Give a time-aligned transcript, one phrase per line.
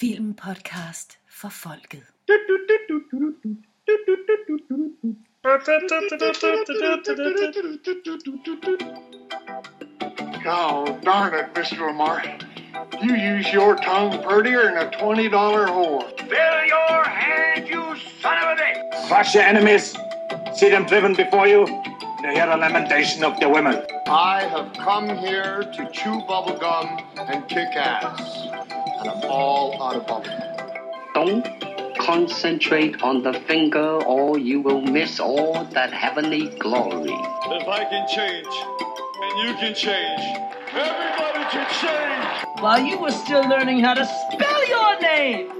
[0.00, 2.04] Filmpodcast for folket.
[10.46, 11.86] Oh, darn it, Mr.
[11.86, 12.24] Lamar.
[13.02, 16.18] You use your tongue prettier than a $20 whore.
[16.18, 19.08] Fill your hand, you son of a bitch!
[19.08, 19.94] Crush your enemies.
[20.54, 21.66] See them driven before you.
[21.66, 23.84] To hear the lamentation of the women.
[24.06, 28.69] I have come here to chew bubblegum and kick ass.
[29.00, 31.14] And I'm all out of bubblegum.
[31.14, 37.08] Don't concentrate on the finger or you will miss all that heavenly glory.
[37.08, 38.46] If I can change,
[39.22, 40.20] and you can change,
[40.72, 42.62] everybody can change.
[42.62, 45.50] While you were still learning how to spell your name,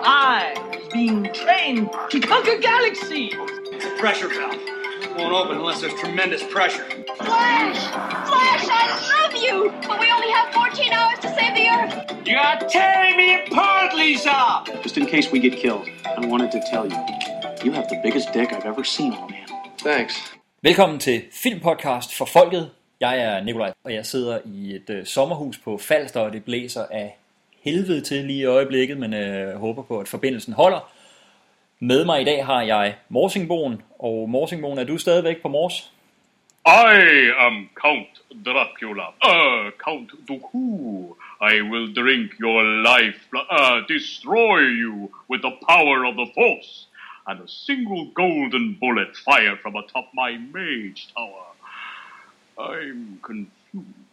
[0.00, 3.34] I was being trained to conquer galaxies.
[3.98, 4.65] pressure valve.
[5.18, 6.84] Won't open unless there's tremendous pressure.
[7.16, 7.80] Flash!
[8.30, 8.84] Flash, I
[9.14, 9.72] love you!
[9.88, 12.28] But we only have 14 hours to save the Earth!
[12.28, 14.64] You are tearing me apart, Lisa!
[14.82, 16.98] Just in case we get killed, I wanted to tell you,
[17.64, 19.48] you have the biggest dick I've ever seen on a man.
[19.78, 20.14] Thanks.
[20.62, 22.70] Velkommen til Filmpodcast for Folket.
[23.00, 26.84] Jeg er Nikolaj, og jeg sidder i et øh, sommerhus på Falster, og det blæser
[26.90, 27.16] af
[27.62, 30.92] helvede til lige i øjeblikket, men øh, håber på, at forbindelsen holder.
[31.80, 35.90] Med mig i dag har jeg Morsingboen, og Morsingboen, er du stadigvæk på Mors?
[36.66, 41.14] I am Count Dracula, uh, Count Dooku.
[41.40, 46.86] I will drink your life, uh, destroy you with the power of the Force,
[47.26, 51.46] and a single golden bullet fire from atop my mage tower.
[52.58, 54.06] I'm confused.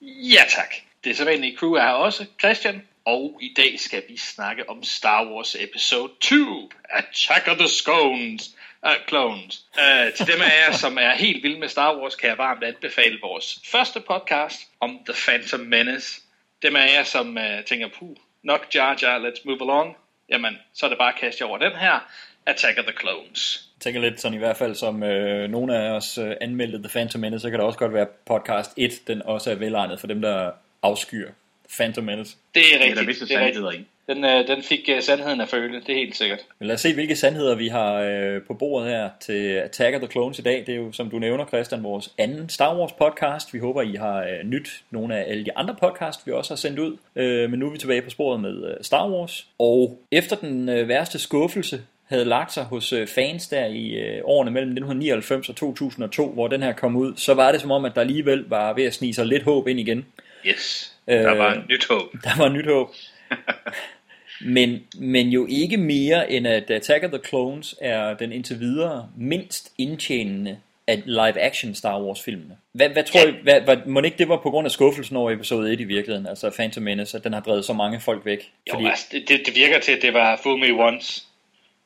[0.00, 0.74] Ja tak.
[1.04, 2.82] Det er sædvanlige crew er her også, Christian.
[3.04, 8.56] Og i dag skal vi snakke om Star Wars Episode 2, Attack of the Scones.
[8.86, 9.64] Uh, clones.
[9.78, 12.64] Uh, til dem af jer, som er helt vilde med Star Wars, kan jeg varmt
[12.64, 16.20] anbefale vores første podcast om The Phantom Menace.
[16.62, 19.96] Dem af jer, som uh, tænker, puh, nok Jar Jar, let's move along.
[20.28, 22.08] Jamen, så er det bare at kaste over den her,
[22.46, 23.64] Attack of the Clones.
[23.76, 26.88] Jeg tænker lidt sådan i hvert fald, som øh, nogle af os øh, anmeldte The
[26.88, 30.06] Phantom Menace, så kan det også godt være podcast 1, den også er velegnet for
[30.06, 30.50] dem, der
[30.82, 31.30] afskyer
[31.76, 32.36] Phantom Menace.
[32.54, 32.96] Det er Det er rigtigt.
[33.00, 33.54] der visse det er rigtigt.
[33.56, 33.84] sandheder i.
[34.08, 36.38] Den, øh, den fik øh, sandheden at føle, det er helt sikkert.
[36.58, 40.00] Men lad os se, hvilke sandheder vi har øh, på bordet her til Attack of
[40.00, 40.64] the Clones i dag.
[40.66, 43.54] Det er jo, som du nævner, Christian, vores anden Star Wars podcast.
[43.54, 46.56] Vi håber, I har øh, nyt nogle af alle de andre podcasts, vi også har
[46.56, 46.96] sendt ud.
[47.16, 49.46] Øh, men nu er vi tilbage på sporet med øh, Star Wars.
[49.58, 54.20] Og efter den øh, værste skuffelse havde lagt sig hos øh, fans der i øh,
[54.24, 57.84] årene mellem 1999 og 2002, hvor den her kom ud, så var det som om,
[57.84, 60.06] at der alligevel var ved at snige sig lidt håb ind igen.
[60.46, 62.12] Yes, Øh, der var et nyt håb.
[62.24, 62.88] Der var nyt håb.
[64.40, 69.08] men, men jo ikke mere end at Attack of the Clones er den indtil videre
[69.16, 72.56] mindst indtjenende af live-action Star Wars-filmene.
[72.72, 73.28] Hvad, hvad tror Ja.
[73.28, 75.84] I, hvad, hvad, må ikke det var på grund af skuffelsen over episode 1 i
[75.84, 78.52] virkeligheden, altså Phantom Menace, at den har drevet så mange folk væk?
[78.68, 78.86] Jo, Fordi...
[78.86, 81.24] altså, det, det, virker til, at det var fool me once,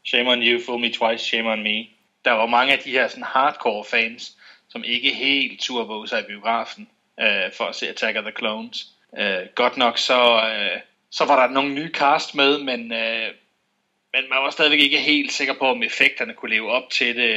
[0.06, 1.86] shame on you, fool me twice, shame on me.
[2.24, 4.36] Der var mange af de her sådan hardcore fans,
[4.68, 6.88] som ikke helt turde våge sig i biografen
[7.20, 8.86] øh, for at se Attack of the Clones.
[9.18, 10.80] Øh, godt nok så, øh,
[11.12, 13.28] så var der nogle nye cast med, men, øh,
[14.14, 17.34] men man var stadigvæk ikke helt sikker på, om effekterne kunne leve op til det.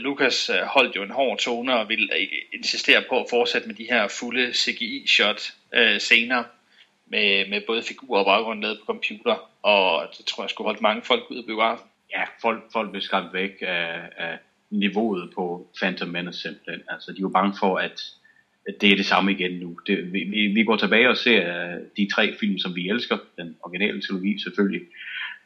[0.00, 3.74] Lukas øh, holdt jo en hård tone og ville øh, insistere på at fortsætte med
[3.74, 6.44] de her fulde CGI-shot øh, senere
[7.06, 10.82] med, med både figurer og baggrund lavet på computer, og det tror jeg skulle holde
[10.82, 11.86] mange folk ud af biografen.
[12.10, 14.38] Ja, folk, folk blev skræmt væk af, af
[14.70, 16.82] niveauet på Phantom Menace simpelthen.
[16.88, 18.00] Altså, de var bange for, at
[18.80, 19.78] det er det samme igen nu.
[19.86, 23.18] Det, vi, vi, vi går tilbage og ser øh, de tre film, som vi elsker.
[23.38, 24.82] Den originale trilogi selvfølgelig.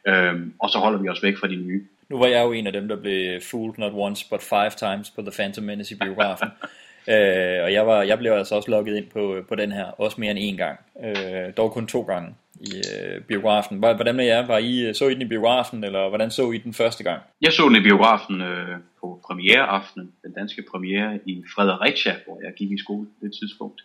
[0.07, 1.83] Øhm, og så holder vi os væk fra de nye.
[2.09, 5.09] Nu var jeg jo en af dem, der blev fooled not once, but five times
[5.09, 6.47] på The Phantom Menace i biografen.
[7.13, 10.21] øh, og jeg, var, jeg blev altså også logget ind på, på den her, også
[10.21, 10.79] mere end én gang.
[11.03, 13.77] Øh, dog kun to gange i øh, biografen.
[13.79, 14.45] Hvor- Hvordan med jer?
[14.47, 17.21] Var I, så I den i biografen, eller hvordan så I den første gang?
[17.41, 22.53] Jeg så den i biografen øh, på premiereaftenen, den danske premiere i Fredericia, hvor jeg
[22.53, 23.81] gik i skole på det tidspunkt.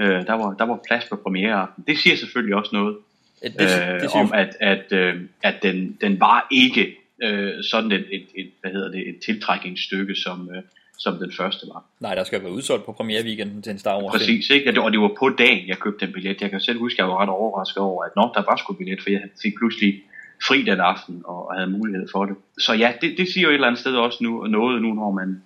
[0.00, 1.84] Øh, der, var, der var plads på premiereaften.
[1.86, 2.96] Det siger selvfølgelig også noget
[3.42, 7.92] Det, øh, det siger om, at, at, øh, at den, den var ikke øh, sådan
[7.92, 10.62] et, et, et, hvad hedder det, et tiltrækningsstykke, som, øh,
[10.98, 11.84] som den første var.
[12.00, 14.70] Nej, der skal være udsolgt på premiereweekenden til en Star Wars Præcis, ikke?
[14.70, 16.40] Og det, og det var på dagen, jeg købte den billet.
[16.40, 18.72] Jeg kan selv huske, at jeg var ret overrasket over, at nok der var sgu
[18.72, 20.02] billet, for jeg fik pludselig
[20.48, 22.36] fri den aften og, og havde mulighed for det.
[22.58, 25.10] Så ja, det, det siger jo et eller andet sted også nu, noget nu, når
[25.10, 25.42] man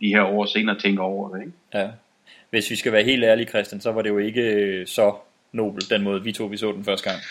[0.00, 1.40] de her år senere tænker over det.
[1.40, 1.52] Ikke?
[1.74, 1.88] Ja.
[2.50, 5.14] Hvis vi skal være helt ærlige, Christian, så var det jo ikke øh, så
[5.52, 7.22] nobel, den måde vi to vi så den første gang.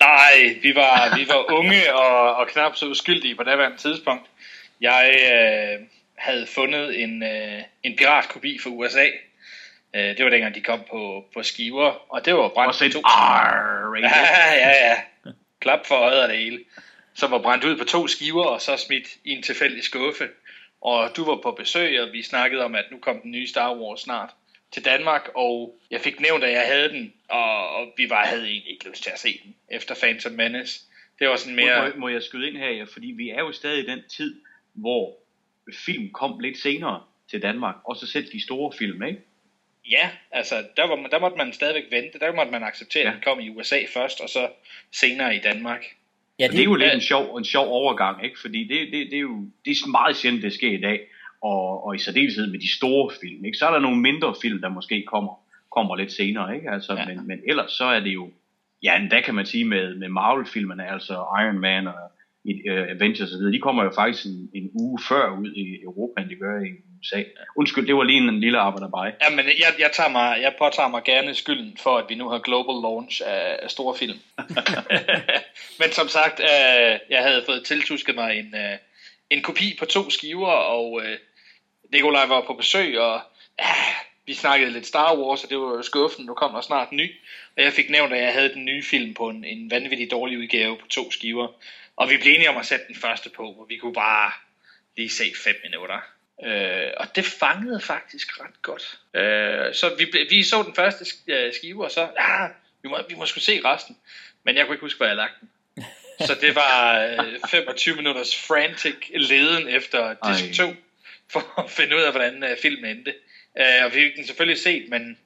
[0.00, 4.22] Nej, vi var, vi var unge og, og knap så uskyldige på det tidspunkt.
[4.80, 5.86] Jeg øh,
[6.18, 9.06] havde fundet en, øh, en piratkopi fra USA.
[9.94, 13.02] Øh, det var dengang, de kom på, på skiver, og det var brændt et to.
[14.00, 14.96] Ja, ja, ja.
[15.60, 16.64] klap for øjet og det hele,
[17.14, 20.28] som var brændt ud på to skiver, og så smidt i en tilfældig skuffe.
[20.80, 23.76] Og du var på besøg, og vi snakkede om, at nu kom den nye Star
[23.76, 24.30] Wars snart
[24.72, 28.48] til Danmark, og jeg fik nævnt, at jeg havde den, og, og vi bare havde
[28.48, 30.80] egentlig ikke lyst til at se den efter Phantom Menace.
[31.18, 31.88] Det var sådan mere...
[31.88, 34.40] Må, må jeg skyde ind her, ja, fordi vi er jo stadig i den tid,
[34.74, 35.16] hvor
[35.74, 39.20] film kom lidt senere til Danmark, også selv de store film, ikke?
[39.90, 43.08] Ja, altså der, var, der måtte man stadigvæk vente, der måtte man acceptere, ja.
[43.08, 44.48] at den kom i USA først, og så
[44.92, 45.84] senere i Danmark.
[46.38, 48.40] Ja, det, det er jo lidt en sjov, en sjov overgang, ikke?
[48.40, 51.00] Fordi det, det, det er jo det er meget sjældent, det sker i dag,
[51.42, 53.58] og, og i særdeleshed med de store film, ikke?
[53.58, 55.34] Så er der nogle mindre film, der måske kommer,
[55.70, 56.70] kommer lidt senere, ikke?
[56.70, 57.06] Altså, ja.
[57.06, 58.30] men, men ellers så er det jo,
[58.82, 61.94] ja, endda kan man sige med, med Marvel-filmene, altså Iron Man og
[62.70, 66.30] uh, Avengers osv., de kommer jo faktisk en, en uge før ud i Europa, end
[66.30, 66.70] de gør i
[67.00, 67.22] USA.
[67.56, 69.12] Undskyld, det var lige en lille arbejderbej.
[69.22, 72.28] Ja, men jeg, jeg, tager mig, jeg påtager mig gerne skylden for, at vi nu
[72.28, 74.18] har global launch af, af store film.
[75.80, 78.76] men som sagt, uh, jeg havde fået tiltusket mig en, uh,
[79.30, 81.02] en kopi på to skiver, og uh,
[81.92, 83.20] Nikolaj var på besøg, og
[83.62, 87.10] uh, vi snakkede lidt Star Wars, og det var skuffen, nu kom der snart ny.
[87.56, 90.38] Og jeg fik nævnt, at jeg havde den nye film på en, en vanvittig dårlig
[90.38, 91.48] udgave på to skiver.
[91.96, 94.32] Og vi blev enige om at sætte den første på, og vi kunne bare
[94.96, 96.00] lige se fem minutter.
[96.44, 98.98] Øh, og det fangede faktisk ret godt.
[99.14, 102.50] Øh, så vi, vi så den første øh, skive, og så, ah,
[102.82, 103.96] vi må, vi må sgu se resten.
[104.44, 105.50] Men jeg kunne ikke huske, hvor jeg lagt den.
[106.20, 110.74] Så det var øh, 25 minutters frantic leden efter disk 2,
[111.32, 113.14] for at finde ud af, hvordan øh, filmen endte.
[113.58, 115.18] Øh, og vi fik den selvfølgelig set, men,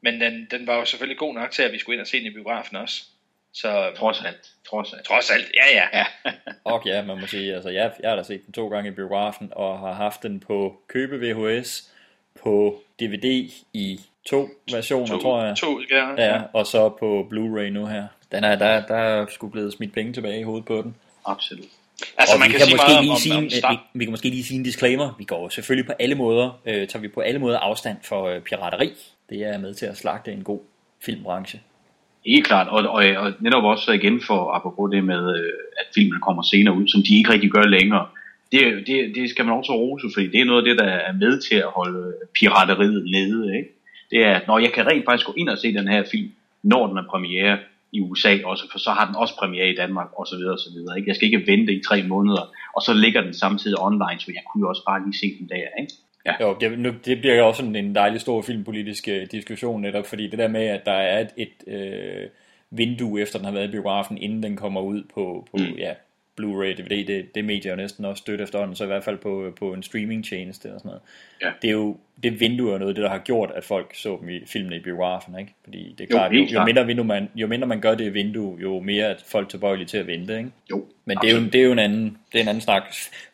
[0.00, 2.18] men den, den var jo selvfølgelig god nok til, at vi skulle ind og se
[2.18, 3.02] den i biografen også.
[3.52, 4.50] Så, trods alt.
[4.70, 5.04] Trods alt.
[5.04, 5.98] Trods alt, ja ja.
[5.98, 6.32] ja.
[6.72, 8.92] og ja, man må sige, altså jeg, jeg har da set den to gange i
[8.92, 11.90] biografen, og har haft den på købe VHS,
[12.42, 15.56] på DVD i to versioner, to, tror jeg.
[15.56, 16.24] To, ja.
[16.24, 16.42] ja.
[16.52, 18.06] og så på Blu-ray nu her.
[18.32, 20.96] Den er, der, der er sgu blevet smidt penge tilbage i hovedet på den.
[21.26, 21.64] Absolut.
[22.18, 23.16] Altså, man vi kan, kan måske lige om,
[23.50, 25.14] sige, om, om vi, vi kan måske lige sige en disclaimer.
[25.18, 28.40] Vi går selvfølgelig på alle måder, øh, tager vi på alle måder afstand for øh,
[28.40, 28.92] pirateri.
[29.30, 30.60] Det er med til at slagte en god
[31.00, 31.60] filmbranche.
[32.26, 36.20] Helt klart, og, og, og netop også igen for apropos det med, øh, at filmen
[36.20, 38.06] kommer senere ud, som de ikke rigtig gør længere.
[38.52, 41.12] Det, det, det skal man også rose, fordi det er noget af det, der er
[41.12, 43.56] med til at holde pirateriet nede.
[43.56, 43.68] Ikke?
[44.10, 46.30] Det er, at når jeg kan rent faktisk gå ind og se den her film,
[46.62, 47.58] når den er premiere
[47.92, 50.38] i USA også, for så har den også premiere i Danmark osv.
[50.76, 50.96] videre.
[50.98, 51.08] Ikke?
[51.08, 52.44] Jeg skal ikke vente i tre måneder,
[52.76, 55.48] og så ligger den samtidig online, så jeg kunne jo også bare lige se den
[55.48, 55.66] der.
[55.80, 55.92] Ikke?
[56.26, 56.34] Ja.
[56.40, 60.06] Jo, det, nu, det bliver jo også sådan en dejlig stor filmpolitisk uh, diskussion netop,
[60.06, 62.30] fordi det der med, at der er et, et uh,
[62.78, 65.74] vindue efter den har været i biografen, inden den kommer ud på, på mm.
[65.78, 65.92] ja,
[66.40, 69.52] Blu-ray, DVD, det, det medier jo næsten også støtte efterhånden, så i hvert fald på,
[69.58, 71.02] på en streaming-tjeneste og sådan noget.
[71.42, 71.50] Ja.
[71.62, 74.28] Det er jo, det vindue er noget det, der har gjort, at folk så dem
[74.28, 75.54] i filmene i biografen, ikke?
[75.64, 78.14] Fordi det er klart, jo, jo, jo, mindre, vindue man, jo mindre man gør det
[78.14, 80.50] vindue, jo mere er folk tilbøjelige til at vente, ikke?
[80.70, 82.82] Jo, Men det er jo, det er jo en anden, det er en anden snak.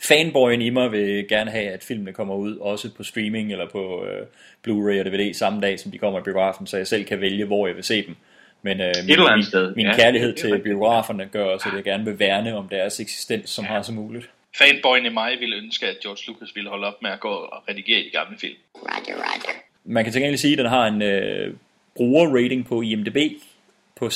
[0.08, 4.04] Fanboyen i mig vil gerne have, at filmene kommer ud, også på streaming eller på
[4.04, 4.26] øh,
[4.68, 7.44] Blu-ray og DVD samme dag, som de kommer i biografen, så jeg selv kan vælge,
[7.44, 8.16] hvor jeg vil se dem.
[8.66, 9.74] Men øh, min, min, sted.
[9.74, 13.50] min ja, kærlighed til biograferne gør også, at jeg gerne vil værne om deres eksistens
[13.50, 13.70] som ja.
[13.70, 14.30] har som muligt.
[14.58, 17.62] Fanboyen i mig ville ønske, at George Lucas ville holde op med at gå og
[17.68, 18.54] redigere i de gamle film.
[18.74, 19.52] Roger, roger.
[19.84, 21.54] Man kan til gengæld sige, at den har en øh,
[21.96, 23.16] brugerrating på IMDb
[23.96, 24.10] på 6,7,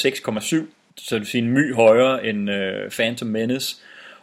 [0.97, 3.77] så det vil sige en my højere end øh, Phantom Menace,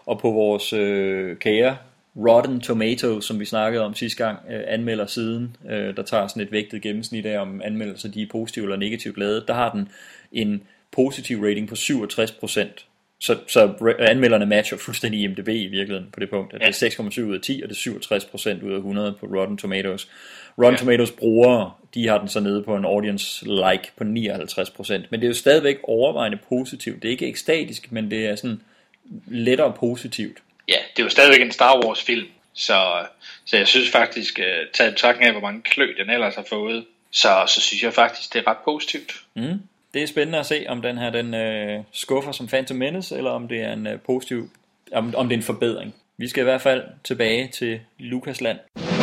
[0.06, 1.78] og på vores øh, kære
[2.18, 6.44] Rotten Tomatoes, som vi snakkede om sidste gang, øh, anmelder siden, øh, der tager sådan
[6.44, 9.90] et vægtet gennemsnit af, om anmeldelser de er positive eller negativt lavet, der har den
[10.32, 12.84] en positiv rating på 67%.
[13.20, 16.68] Så, så anmelderne matcher fuldstændig IMDb i virkeligheden på det punkt, at ja.
[16.68, 17.92] det er 6,7 ud af 10, og det er
[18.60, 20.08] 67% ud af 100 på Rotten Tomatoes.
[20.58, 20.78] Rotten ja.
[20.78, 24.08] Tomatoes brugere, de har den så nede på en audience like på 59%,
[25.10, 27.02] men det er jo stadigvæk overvejende positivt.
[27.02, 28.62] Det er ikke ekstatisk, men det er sådan
[29.28, 30.38] lettere positivt.
[30.68, 33.06] Ja, det er jo stadigvæk en Star Wars film, så,
[33.46, 36.86] så jeg synes faktisk, uh, taget betragtning af, hvor mange klø den ellers har fået,
[37.12, 39.14] så, så synes jeg faktisk, det er ret positivt.
[39.36, 39.60] Mm.
[39.98, 43.32] Det er spændende at se, om den her den øh, skuffer som Phantom Menace, eller
[43.32, 44.50] om det er en øh, positiv,
[44.92, 45.96] om, om det er en forbedring.
[46.18, 48.60] Vi skal i hvert fald tilbage til Lukasland.
[48.76, 48.97] land.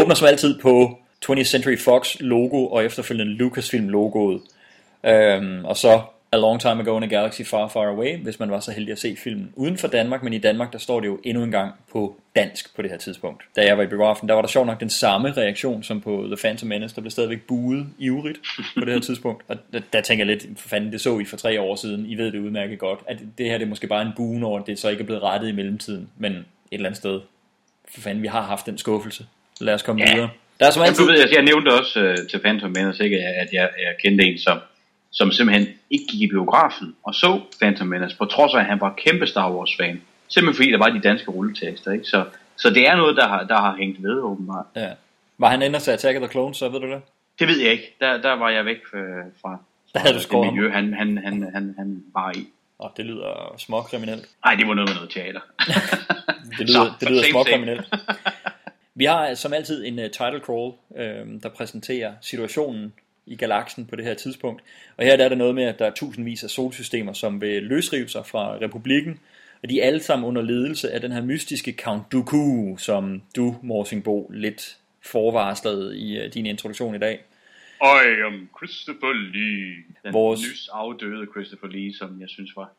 [0.00, 4.40] Åbner som altid på 20th Century Fox logo og efterfølgende Lucasfilm logoet.
[5.04, 6.00] Øhm, og så
[6.32, 8.92] A Long Time Ago in a Galaxy Far Far Away, hvis man var så heldig
[8.92, 11.50] at se filmen uden for Danmark, men i Danmark der står det jo endnu en
[11.50, 13.44] gang på dansk på det her tidspunkt.
[13.56, 16.24] Da jeg var i biografen, der var der sjovt nok den samme reaktion som på
[16.26, 18.38] The Phantom Menace, der blev stadigvæk buet ivrigt
[18.78, 19.44] på det her tidspunkt.
[19.48, 22.06] Og der, der tænker jeg lidt, for fanden, det så I for tre år siden,
[22.06, 24.60] I ved det udmærket godt, at det her det er måske bare en buen over,
[24.60, 27.20] at det så ikke er blevet rettet i mellemtiden, men et eller andet sted,
[27.94, 29.26] for fanden, vi har haft den skuffelse.
[29.60, 30.14] Lad os komme Ja.
[30.14, 30.30] videre.
[30.60, 31.04] Der er som altid...
[31.04, 33.94] Jamen, du ved, jeg, jeg nævnte også uh, til Phantom Menace, ikke, at jeg, jeg
[34.04, 34.58] kendte en, som,
[35.10, 38.80] som simpelthen ikke gik i biografen og så Phantom Menace, på trods af, at han
[38.80, 40.02] var kæmpe Star Wars-fan.
[40.28, 42.04] Simpelthen fordi der var de danske rulletekster, ikke?
[42.04, 42.24] Så,
[42.56, 44.66] så det er noget, der har, der har hængt ved, åbenbart.
[44.76, 44.88] Ja.
[45.38, 47.02] Var han ender til Attack of the Clones, så ved du det?
[47.38, 47.96] Det ved jeg ikke.
[48.00, 49.00] Der, der var jeg væk øh,
[49.42, 49.58] fra,
[49.92, 52.46] Der havde du det miljø, han, han, han, han, han var i.
[52.80, 54.24] Åh, det lyder småkriminelt.
[54.44, 55.40] Nej, det var noget med noget teater.
[56.58, 57.84] Det lyder, Så, det lyder småkriminelt.
[58.98, 62.92] Vi har som altid en uh, title crawl, øh, der præsenterer situationen
[63.26, 64.62] i galaksen på det her tidspunkt.
[64.96, 67.62] Og her der er der noget med, at der er tusindvis af solsystemer, som vil
[67.62, 69.20] løsrive sig fra republikken.
[69.62, 73.56] Og de er alle sammen under ledelse af den her mystiske Count Dooku, som du,
[73.62, 77.24] Morsingbo, lidt forvarslede i uh, din introduktion i dag.
[77.82, 79.84] I am Christopher Lee.
[80.04, 82.72] Den Vores- nys afdøde Christopher Lee, som jeg synes var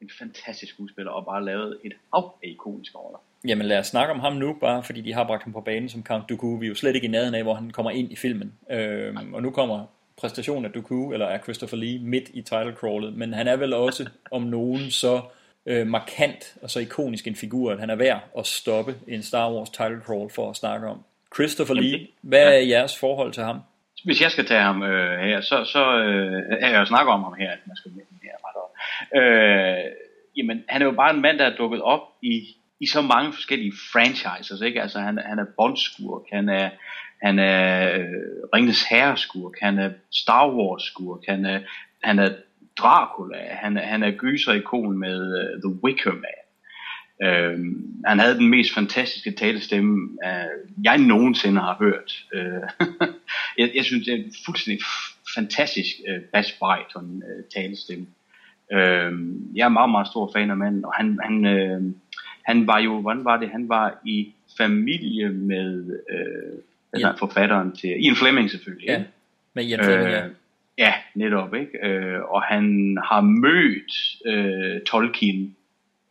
[0.00, 3.18] en fantastisk skuespiller, og bare lavet et hav af ikoniske roller.
[3.48, 5.88] Jamen lad os snakke om ham nu, bare fordi de har bragt ham på banen
[5.88, 6.56] som Count Dooku.
[6.56, 8.52] Vi er jo slet ikke i nærheden af, hvor han kommer ind i filmen.
[8.70, 9.86] Øhm, og nu kommer
[10.20, 13.14] præstationen af Dooku, eller af Christopher Lee, midt i title crawlet.
[13.14, 15.20] Men han er vel også om nogen så
[15.66, 19.52] øh, markant og så ikonisk en figur, at han er værd at stoppe en Star
[19.52, 21.04] Wars title crawl for at snakke om.
[21.34, 23.60] Christopher Lee, hvad er jeres forhold til ham?
[24.04, 27.22] Hvis jeg skal tage ham øh, her, så, så øh, er jeg jo snakket om
[27.22, 28.72] ham her, at man skal med her ret op.
[29.20, 29.92] Øh,
[30.36, 33.32] jamen, han er jo bare en mand, der er dukket op i, i så mange
[33.32, 34.82] forskellige franchises, ikke?
[34.82, 36.70] Altså, han, han er Bond-skurk, han er,
[37.22, 38.06] han er øh,
[38.54, 41.60] Ringens Herreskurk, han er Star Wars-skurk, han er,
[42.02, 42.30] han er
[42.78, 46.42] Dracula, han han er gyser-ikon med uh, The Wicker Man.
[47.24, 47.60] Uh,
[48.06, 52.24] han havde den mest fantastiske talestemme, uh, jeg nogensinde har hørt.
[52.34, 52.86] Uh,
[53.58, 58.06] jeg, jeg synes, det er en fuldstændig f- fantastisk uh, bass bariton uh, talestemme.
[58.72, 59.12] Uh,
[59.56, 61.92] jeg er meget, meget stor fan af manden, og han, han, uh,
[62.44, 66.52] han var jo, hvordan var det, han var i familie med øh,
[66.92, 67.06] den Ja.
[67.06, 68.86] her forfatteren til, Ian Fleming selvfølgelig.
[68.88, 69.02] Ja,
[69.54, 70.24] med Ian Fleming, ja.
[70.26, 70.30] Øh,
[70.78, 71.86] ja, netop, ikke?
[71.86, 73.92] Øh, og han har mødt
[74.26, 75.56] øh, Tolkien,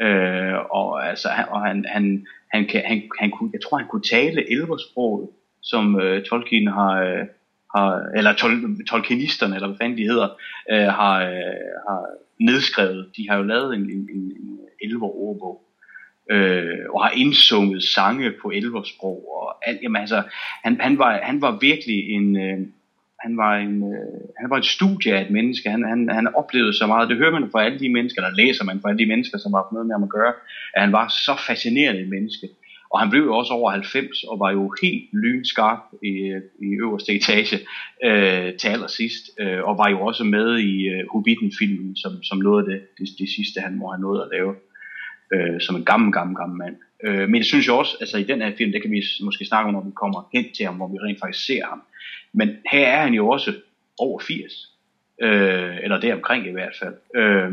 [0.02, 3.88] øh, og, altså, han, og han, han, han, kan, han, han kunne, jeg tror, han
[3.88, 5.30] kunne tale elversproget,
[5.62, 7.26] som øh, Tolkien har, øh,
[7.76, 8.52] har, eller tol,
[8.90, 10.30] Tolkienisterne, eller hvad fanden de hedder,
[10.72, 12.06] øh, har, øh, har
[12.40, 13.10] nedskrevet.
[13.18, 15.62] De har jo lavet en, en, en, en elver-ordbog,
[16.32, 20.24] øh, og har indsunget sange på elversprog, og alt, jamen altså,
[20.64, 22.60] han, han, var, han var virkelig en, øh,
[23.20, 25.70] han var en, øh, han var et studie af et menneske.
[25.70, 27.10] Han, han, han oplevede så meget.
[27.10, 29.54] Det hører man fra alle de mennesker, der læser man fra alle de mennesker, som
[29.54, 30.34] har haft noget med ham at gøre,
[30.74, 32.48] at han var så fascinerende et menneske.
[32.94, 36.68] Og han blev jo også over 90 og var jo helt lynskarp i, øh, i
[36.84, 37.58] øverste etage
[38.04, 39.24] øh, til allersidst.
[39.40, 43.08] Øh, og var jo også med i øh, Hobbiten-filmen, som, som noget af det, det,
[43.20, 44.56] det sidste, han må have nået at lave.
[45.34, 46.76] Øh, som en gammel, gammel, gammel mand.
[47.04, 49.46] Øh, men jeg synes jo også, altså i den her film, det kan vi måske
[49.46, 51.82] snakke om, når vi kommer hen til ham, hvor vi rent faktisk ser ham.
[52.34, 53.54] Men her er han jo også
[53.98, 54.72] over 80.
[55.22, 56.96] Øh, eller deromkring i hvert fald.
[57.16, 57.52] Øh,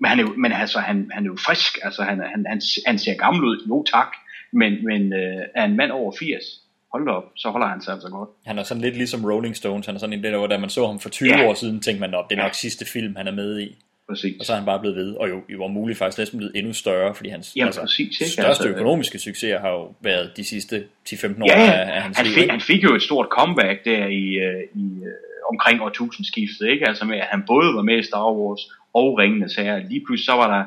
[0.00, 1.78] men han er jo, men altså, han, han er jo frisk.
[1.82, 3.66] Altså, han, han, han, han ser gammel ud.
[3.68, 4.08] Jo tak.
[4.52, 6.44] Men, men øh, er en mand over 80,
[6.92, 8.28] hold da op, så holder han sig altså godt.
[8.46, 9.86] Han er sådan lidt ligesom Rolling Stones.
[9.86, 11.48] Han er sådan en der, hvor da man så ham for 20 Ja.
[11.48, 13.76] år siden, tænkte man, at det er nok sidste film, han er med i.
[14.08, 14.36] Præcis.
[14.40, 16.56] Og så er han bare blevet ved, og jo, jo var muligt faktisk næsten blevet
[16.56, 18.32] endnu større, fordi hans Jamen, præcis, ikke?
[18.32, 22.16] største Altså, økonomiske succeser har jo været de sidste 10-15 år Ja, af, af hans
[22.16, 22.34] han liv.
[22.34, 25.12] fik, han fik jo et stort comeback der i, øh, i øh,
[25.52, 26.88] omkring årtusindskiftet, ikke?
[26.88, 28.60] Altså med, at han både var med i Star Wars
[28.94, 29.82] og Ringenes Herre.
[29.88, 30.64] Lige pludselig så var der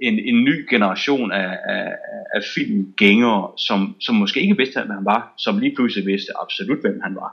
[0.00, 1.88] en, en ny generation af, af,
[2.34, 6.80] af filmgængere, som, som måske ikke vidste, hvem han var, som lige pludselig vidste absolut,
[6.80, 7.30] hvem han var.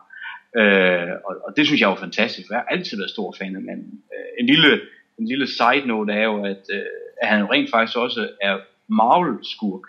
[0.60, 3.56] Øh, og, og det synes jeg var fantastisk, for jeg har altid været stor fan
[3.56, 3.94] af manden.
[4.14, 4.80] Øh, en, lille,
[5.19, 6.81] en lille side note er jo, at, øh,
[7.22, 8.57] at han jo rent faktisk også er
[8.88, 9.81] Marvel-skurk.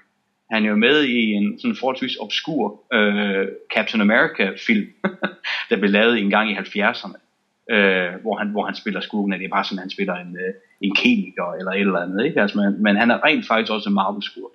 [0.51, 4.87] Han er jo med i en sådan forholdsvis obskur øh, Captain America-film,
[5.71, 7.19] der blev lavet en gang i 70'erne,
[7.75, 10.15] øh, hvor, han, hvor han spiller skurken, og det er bare sådan, at han spiller
[10.15, 12.25] en, øh, en kemiker eller et eller andet.
[12.25, 12.41] Ikke?
[12.43, 14.53] Altså, men, men han er rent faktisk også en Marvel-skurk,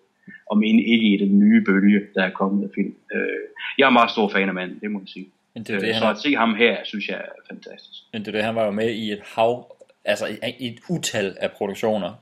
[0.52, 2.96] om end ikke i den nye bølge, der er kommet af film.
[3.14, 3.42] Øh,
[3.78, 5.28] jeg er meget stor fan af manden, det må jeg sige.
[5.54, 8.00] Men det det, Øh, han så at se ham her, synes jeg er fantastisk.
[8.14, 9.76] Men det er det, han var jo med i et hav,
[10.06, 10.28] altså
[10.60, 12.14] i et utal af produktioner,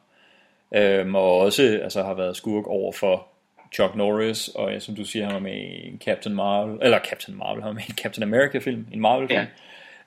[0.75, 3.27] øhm, og også altså, har været skurk over for
[3.73, 6.99] Chuck Norris, og ja, som du siger, han var med i en Captain Marvel, eller
[7.09, 9.47] Captain Marvel, han var med i en Captain America-film, en Marvel-film,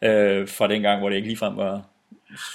[0.02, 0.08] ja.
[0.08, 1.82] øh, fra den gang, hvor det ikke ligefrem var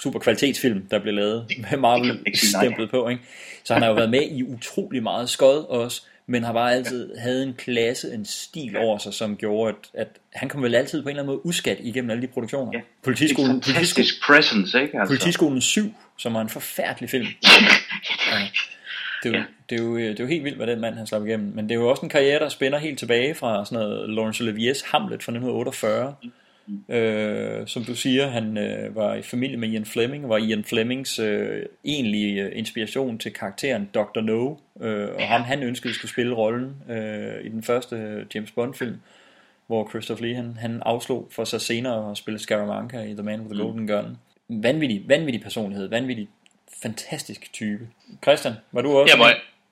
[0.02, 3.08] super kvalitetsfilm, der blev lavet med Marvel-stemplet på.
[3.08, 3.22] Ikke?
[3.64, 7.16] Så han har jo været med i utrolig meget skod også, men har bare altid
[7.16, 11.02] havde en klasse, en stil over sig, som gjorde, at, at han kom vel altid
[11.02, 12.72] på en eller anden måde uskat igennem alle de produktioner.
[12.74, 12.80] Ja.
[13.02, 15.00] Politiskolen, en fantastisk presence, ikke?
[15.00, 15.14] Altså.
[15.14, 17.26] Politiskolen 7, som var en forfærdelig film.
[18.32, 18.48] ja.
[19.22, 19.44] Det er, jo, ja.
[19.70, 21.52] det, er jo, det er jo helt vildt, hvad den mand han slap igennem.
[21.54, 24.44] Men det er jo også en karriere, der spænder helt tilbage fra sådan noget Laurence
[24.44, 26.14] Olivier's Hamlet fra 1948.
[26.22, 26.30] Mm.
[26.88, 31.18] Øh, som du siger, han øh, var i familie med Ian Fleming, var Ian Flemings
[31.18, 34.20] øh, egentlige øh, inspiration til karakteren Dr.
[34.20, 35.26] No, øh, og ja.
[35.26, 39.00] ham han ønskede skulle spille rollen øh, i den første James Bond film,
[39.66, 43.40] hvor Christopher Lee han, han afslog for sig senere at spille Scaramanga i The Man
[43.40, 43.86] with the Golden mm.
[43.86, 44.18] Gun.
[44.48, 46.28] Vanvittig, vanvittig personlighed, vanvittig
[46.82, 47.88] fantastisk type.
[48.22, 49.24] Christian, var du også må,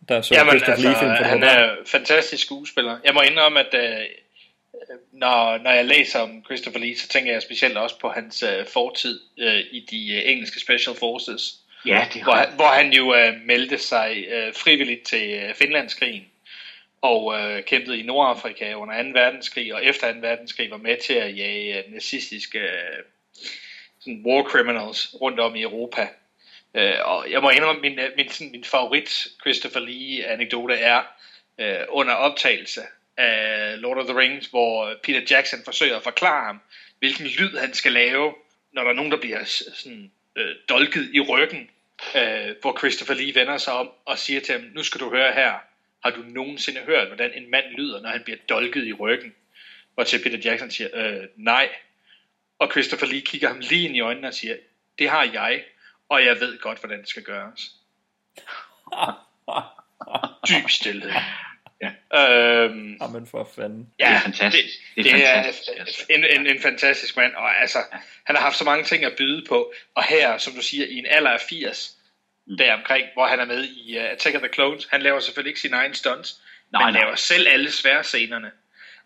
[0.08, 2.98] der så jamen, Christopher altså, Lee film for Han er fantastisk skuespiller.
[3.04, 4.06] Jeg må indrømme, at øh,
[5.12, 8.66] når, når jeg læser om Christopher Lee, så tænker jeg specielt også på hans øh,
[8.66, 11.54] fortid øh, i de øh, engelske Special Forces.
[11.86, 16.24] Ja, det hvor, han, hvor han jo øh, meldte sig øh, frivilligt til øh, Finlandskrigen
[17.00, 19.08] og øh, kæmpede i Nordafrika under 2.
[19.08, 20.18] verdenskrig, og efter 2.
[20.20, 23.02] verdenskrig var med til at jage øh, nazistiske øh,
[24.00, 26.08] sådan war criminals rundt om i Europa.
[26.74, 31.02] Øh, og jeg må indrømme, min, øh, min, sådan, min favorit Christopher Lee anekdote er
[31.58, 32.80] øh, under optagelse
[33.16, 36.60] af Lord of the Rings, hvor Peter Jackson forsøger at forklare ham,
[36.98, 38.34] hvilken lyd han skal lave,
[38.72, 41.70] når der er nogen, der bliver sådan, øh, dolket i ryggen,
[42.16, 45.32] øh, hvor Christopher Lee vender sig om og siger til ham, nu skal du høre
[45.32, 45.54] her,
[46.04, 49.34] har du nogensinde hørt, hvordan en mand lyder, når han bliver dolket i ryggen?
[49.96, 51.68] Og til Peter Jackson siger, øh, nej.
[52.58, 54.56] Og Christopher Lee kigger ham lige ind i øjnene og siger,
[54.98, 55.64] det har jeg,
[56.08, 57.74] og jeg ved godt, hvordan det skal gøres.
[60.48, 61.10] Dyb stillhed.
[61.80, 61.90] Ja.
[62.20, 63.90] Øhm, Jamen for fanden.
[63.98, 64.94] Ja, det er fantastisk.
[64.96, 66.10] Det, det, det er, fantastisk.
[66.10, 67.98] er en, en, en fantastisk mand, og altså, ja.
[68.24, 70.98] han har haft så mange ting at byde på, og her, som du siger, i
[70.98, 71.96] en alder af 80,
[72.46, 72.56] mm.
[72.56, 75.60] deromkring, hvor han er med i uh, Attack of the Clones, han laver selvfølgelig ikke
[75.60, 76.40] sine egne stunts,
[76.72, 77.02] nej, men nej.
[77.02, 78.50] laver selv alle svære scenerne.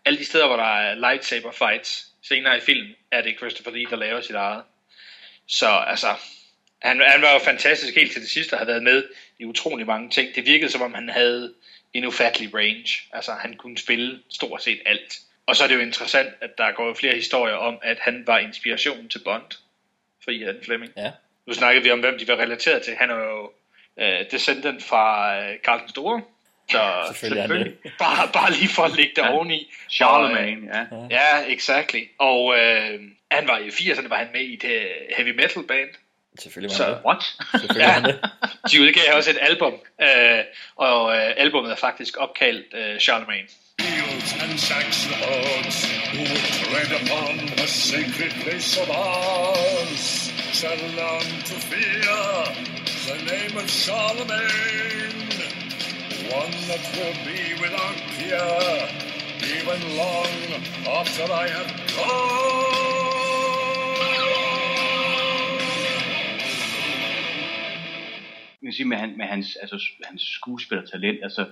[0.05, 3.85] Alle de steder, hvor der er lightsaber fights, senere i filmen, er det Christopher Lee,
[3.89, 4.63] der laver sit eget.
[5.47, 6.07] Så altså,
[6.81, 9.03] han, han var jo fantastisk helt til det sidste, og har været med
[9.39, 10.35] i utrolig mange ting.
[10.35, 11.53] Det virkede som om, han havde
[11.93, 13.01] en ufattelig range.
[13.13, 15.19] Altså, han kunne spille stort set alt.
[15.45, 18.23] Og så er det jo interessant, at der går jo flere historier om, at han
[18.27, 19.57] var inspiration til Bond
[20.23, 20.93] for Ian Fleming.
[20.97, 21.11] Ja.
[21.45, 22.95] Nu snakkede vi om, hvem de var relateret til.
[22.95, 23.51] Han er jo
[24.01, 26.21] uh, descendant fra uh, Karl den Store.
[26.69, 27.77] Så selvfølgelig, selvfølgelig.
[27.99, 29.31] Bare, bare lige for at lægge det ja.
[29.31, 29.73] oveni.
[29.89, 30.85] Charlemagne, ja.
[31.09, 32.01] Ja, exactly.
[32.17, 33.01] Og uh,
[33.31, 35.89] han var i 80'erne, var han med i det heavy metal band.
[36.39, 36.99] Selvfølgelig var så, det.
[37.05, 37.23] What?
[37.51, 38.71] Selvfølgelig ja, det.
[38.71, 40.43] de udgav også et album, øh,
[40.75, 43.47] og øh, albumet er faktisk opkaldt øh, Charlemagne.
[44.51, 46.25] and saxons who
[46.65, 52.21] tread upon the sacred place of ours shall learn to fear
[53.07, 55.29] the name of Charlemagne,
[56.31, 58.89] one that will be without fear
[59.57, 60.27] even long
[60.87, 62.90] after I have gone.
[68.63, 71.45] Man sige med, han, med hans, altså, hans skuespillertalent, altså,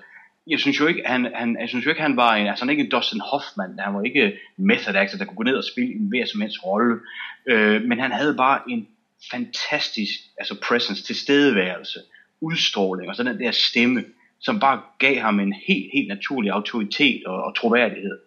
[0.47, 2.69] jeg synes jo ikke, han, han, jeg synes jo ikke, han var en, altså han
[2.69, 5.63] er ikke en Dustin Hoffman, han var ikke method actor, der kunne gå ned og
[5.63, 6.99] spille en hver som helst rolle,
[7.45, 8.87] øh, men han havde bare en
[9.31, 11.99] fantastisk, altså presence, tilstedeværelse,
[12.41, 14.03] udstråling, og så den der stemme,
[14.39, 18.19] som bare gav ham en helt, helt naturlig autoritet og, og troværdighed,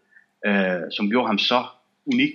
[0.47, 1.65] øh, som gjorde ham så
[2.07, 2.35] unik.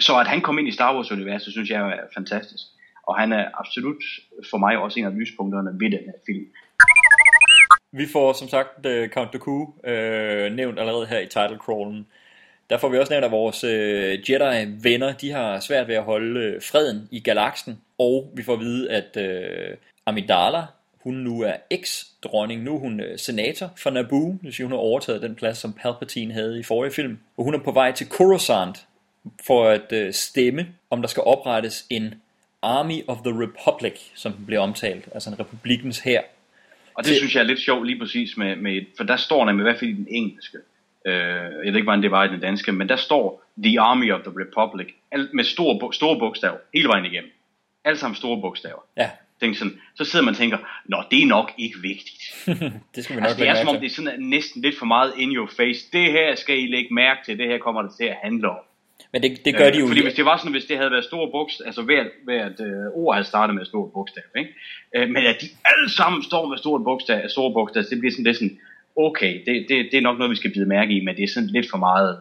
[0.00, 2.64] Så at han kom ind i Star Wars-universet, synes jeg er fantastisk.
[3.06, 4.02] Og han er absolut
[4.50, 6.46] for mig også en af lyspunkterne ved den her film.
[7.92, 12.06] Vi får som sagt uh, Count Dooku øh, nævnt allerede her i title crawlen.
[12.70, 16.40] Der får vi også nævnt, at vores øh, Jedi-venner, de har svært ved at holde
[16.40, 17.80] øh, freden i galaksen.
[17.98, 20.62] Og vi får at vide, at øh, Amidala,
[21.04, 22.62] hun nu er eks-dronning.
[22.62, 24.32] Nu er hun øh, senator for Naboo.
[24.32, 27.18] Det vil sige, hun har overtaget den plads, som Palpatine havde i forrige film.
[27.36, 28.86] Og hun er på vej til Coruscant
[29.46, 32.14] for at øh, stemme, om der skal oprettes en
[32.64, 36.20] Army of the Republic, som den bliver omtalt, altså en republikens her.
[36.94, 37.16] Og det til...
[37.16, 39.78] synes jeg er lidt sjovt lige præcis med, med for der står nemlig i hvert
[39.78, 40.58] fald i den engelske,
[41.06, 44.12] øh, jeg ved ikke, hvordan det var i den danske, men der står The Army
[44.12, 44.94] of the Republic,
[45.32, 47.30] med store, store bogstaver, hele vejen igennem.
[47.84, 48.80] Alle sammen store bogstaver.
[48.96, 49.10] Ja.
[49.40, 52.22] Tænk sådan, så sidder man og tænker, nå, det er nok ikke vigtigt.
[52.94, 54.86] det skal vi nok altså, det er som om, det er sådan næsten lidt for
[54.86, 55.90] meget in your face.
[55.92, 58.58] Det her skal I lægge mærke til, det her kommer det til at handle om.
[59.12, 61.04] Men det, det gør de jo Fordi hvis det var sådan, hvis det havde været
[61.04, 64.50] store bogstaver, altså hvert, hvert øh, ord havde startet med store bogstaver, ikke?
[64.96, 68.24] Øh, men at de alle sammen står med store bogstaver, store bogstaver, det bliver sådan
[68.24, 68.58] lidt sådan,
[68.96, 71.28] okay, det, det, det er nok noget, vi skal bide mærke i, men det er
[71.28, 72.20] sådan lidt for meget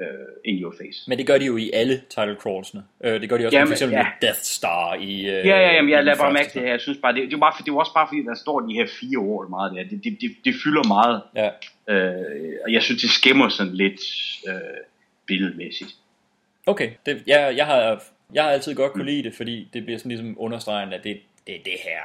[0.00, 0.06] øh,
[0.44, 0.98] in your face.
[1.08, 2.82] Men det gør de jo i alle title crawlsene.
[3.04, 4.02] Øh, det gør de også Jamen, for eksempel ja.
[4.02, 5.20] med Death Star i...
[5.20, 6.68] Øh, Ja, ja, jamen, jeg lader bare mærke det her.
[6.70, 8.74] Jeg synes bare, det, det, er bare, det er også bare fordi, der står de
[8.74, 9.82] her fire ord meget der.
[9.82, 11.22] Det, det, det, det fylder meget.
[11.36, 11.48] Ja.
[11.92, 14.00] Øh, og jeg synes, det skimmer sådan lidt
[14.48, 14.54] øh,
[15.32, 15.90] billedmæssigt.
[16.66, 18.02] Okay, det, jeg, jeg, har,
[18.34, 21.20] jeg har altid godt kunne lide det, fordi det bliver sådan ligesom understregende, at det,
[21.46, 22.00] det er det her,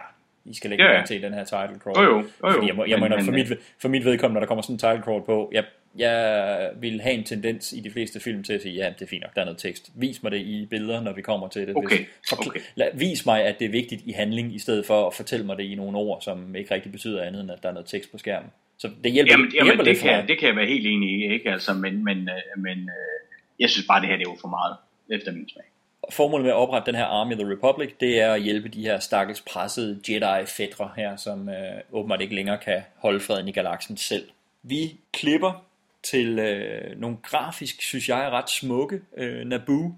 [0.45, 1.97] I skal lægge Ja, til den her title crawl.
[1.97, 2.51] Jo, jo, jo, jo.
[2.53, 3.47] Fordi jeg må, jeg må Men- nok, for, mit,
[3.81, 5.63] for mit vedkommende, når der kommer sådan en title crawl på, jeg,
[5.97, 9.07] jeg vil have en tendens i de fleste film til at sige, ja, det er
[9.07, 9.91] fint nok, der er noget tekst.
[9.95, 11.75] Vis mig det i billeder, når vi kommer til det.
[11.75, 11.97] Okay,
[12.31, 12.59] forkl- okay.
[12.75, 15.57] Lad, vis mig, at det er vigtigt i handling, i stedet for at fortælle mig
[15.57, 18.11] det i nogle ord, som ikke rigtig betyder andet, end at der er noget tekst
[18.11, 18.49] på skærmen.
[18.77, 21.09] Så det hjælper, Jamen, jamen hjælper det, for kan, det kan jeg være helt enig
[21.19, 21.51] i, ikke?
[21.51, 23.16] Altså, men, men, øh, men øh,
[23.59, 24.75] jeg synes bare, det her det er jo for meget,
[25.09, 25.63] efter min smag.
[26.11, 28.81] Formålet med at oprette den her Army of the Republic, det er at hjælpe de
[28.81, 33.97] her stakkels pressede Jedi-fædre her, som øh, åbenbart ikke længere kan holde freden i galaksen
[33.97, 34.29] selv.
[34.63, 35.63] Vi klipper
[36.03, 39.95] til øh, nogle grafisk, synes jeg, ret smukke øh, Naboo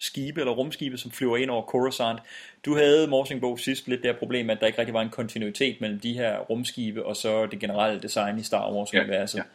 [0.00, 2.20] skibe eller rumskibe, som flyver ind over Coruscant.
[2.64, 5.80] Du havde, Morsingbo, sidst lidt det her problem, at der ikke rigtig var en kontinuitet
[5.80, 9.38] mellem de her rumskibe og så det generelle design i Star Wars-universet.
[9.38, 9.48] Ja, ja.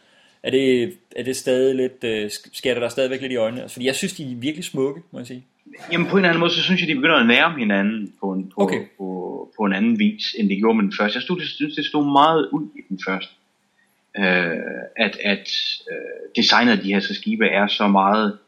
[0.46, 3.62] Er, det, er det stadig lidt, øh, skærer der stadigvæk lidt i øjnene?
[3.62, 5.44] Altså, fordi jeg synes, de er virkelig smukke, må jeg sige.
[5.92, 8.32] Jamen på en eller anden måde, så synes jeg, de begynder at nærme hinanden på
[8.32, 8.80] en, på, Okay.
[8.98, 9.06] på,
[9.56, 11.16] på en anden vis, end de gjorde med den første.
[11.16, 13.32] Jeg stod, det, synes, det stod meget ud i den første.
[14.18, 14.24] Øh,
[14.96, 15.48] at at
[15.92, 18.38] øh, designet af de her så skibe er så meget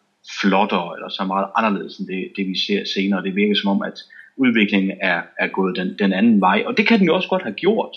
[0.41, 3.23] flottere, eller så meget anderledes end det, det vi ser senere.
[3.23, 3.99] Det virker som om, at
[4.37, 7.43] udviklingen er, er gået den, den anden vej, og det kan den jo også godt
[7.43, 7.97] have gjort.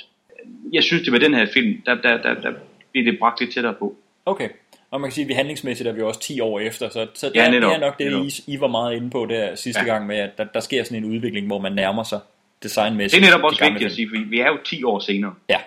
[0.74, 2.52] Jeg synes, det var den her film, der, der, der, der
[2.92, 3.96] bliver det bragt lidt tættere på.
[4.26, 4.50] Okay.
[4.92, 7.32] Og man kan sige, at vi handlingsmæssigt er vi også 10 år efter, så, så
[7.36, 8.42] Ja, der, netop, det er nok det.
[8.48, 9.88] I, I var meget inde på der sidste ja.
[9.88, 9.94] Ja.
[9.94, 12.20] gang med, at der, der sker sådan en udvikling, hvor man nærmer sig
[12.64, 13.22] designmæssigt.
[13.22, 15.58] Det er netop også vigtigt at sige, fordi vi er jo 10 år senere Ja.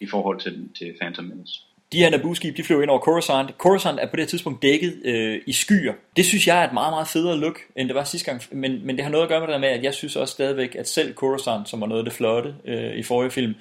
[0.00, 1.60] i forhold til, til Phantom Menace.
[1.92, 3.50] De her Naboo-skib, de flyver ind over Coruscant.
[3.58, 5.92] Coruscant er på det tidspunkt dækket øh, i skyer.
[6.16, 8.42] Det synes jeg er et meget, meget federe look, end det var sidste gang.
[8.52, 10.74] Men, men det har noget at gøre med det med, at jeg synes også stadigvæk,
[10.78, 13.54] at selv Coruscant, som var noget af det flotte øh, i forrige film,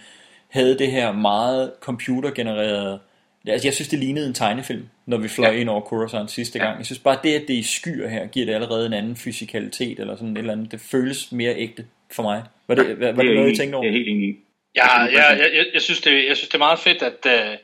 [0.50, 3.00] havde det her meget computergenererede...
[3.48, 5.60] Altså, jeg synes, det lignede en tegnefilm, når vi fløj ja.
[5.60, 6.78] ind over Coruscant sidste gang.
[6.78, 9.16] Jeg synes bare, det, at det er i skyer her, giver det allerede en anden
[9.16, 10.72] fysikalitet, eller sådan et eller andet.
[10.72, 12.44] Det føles mere ægte for mig.
[12.68, 13.84] Var det, var, var det er noget, I jeg tænkte over?
[13.84, 14.38] Det er jeg helt enig.
[14.76, 17.58] Ja, ja jeg, jeg, jeg, synes det, jeg synes, det er meget fedt, at, øh,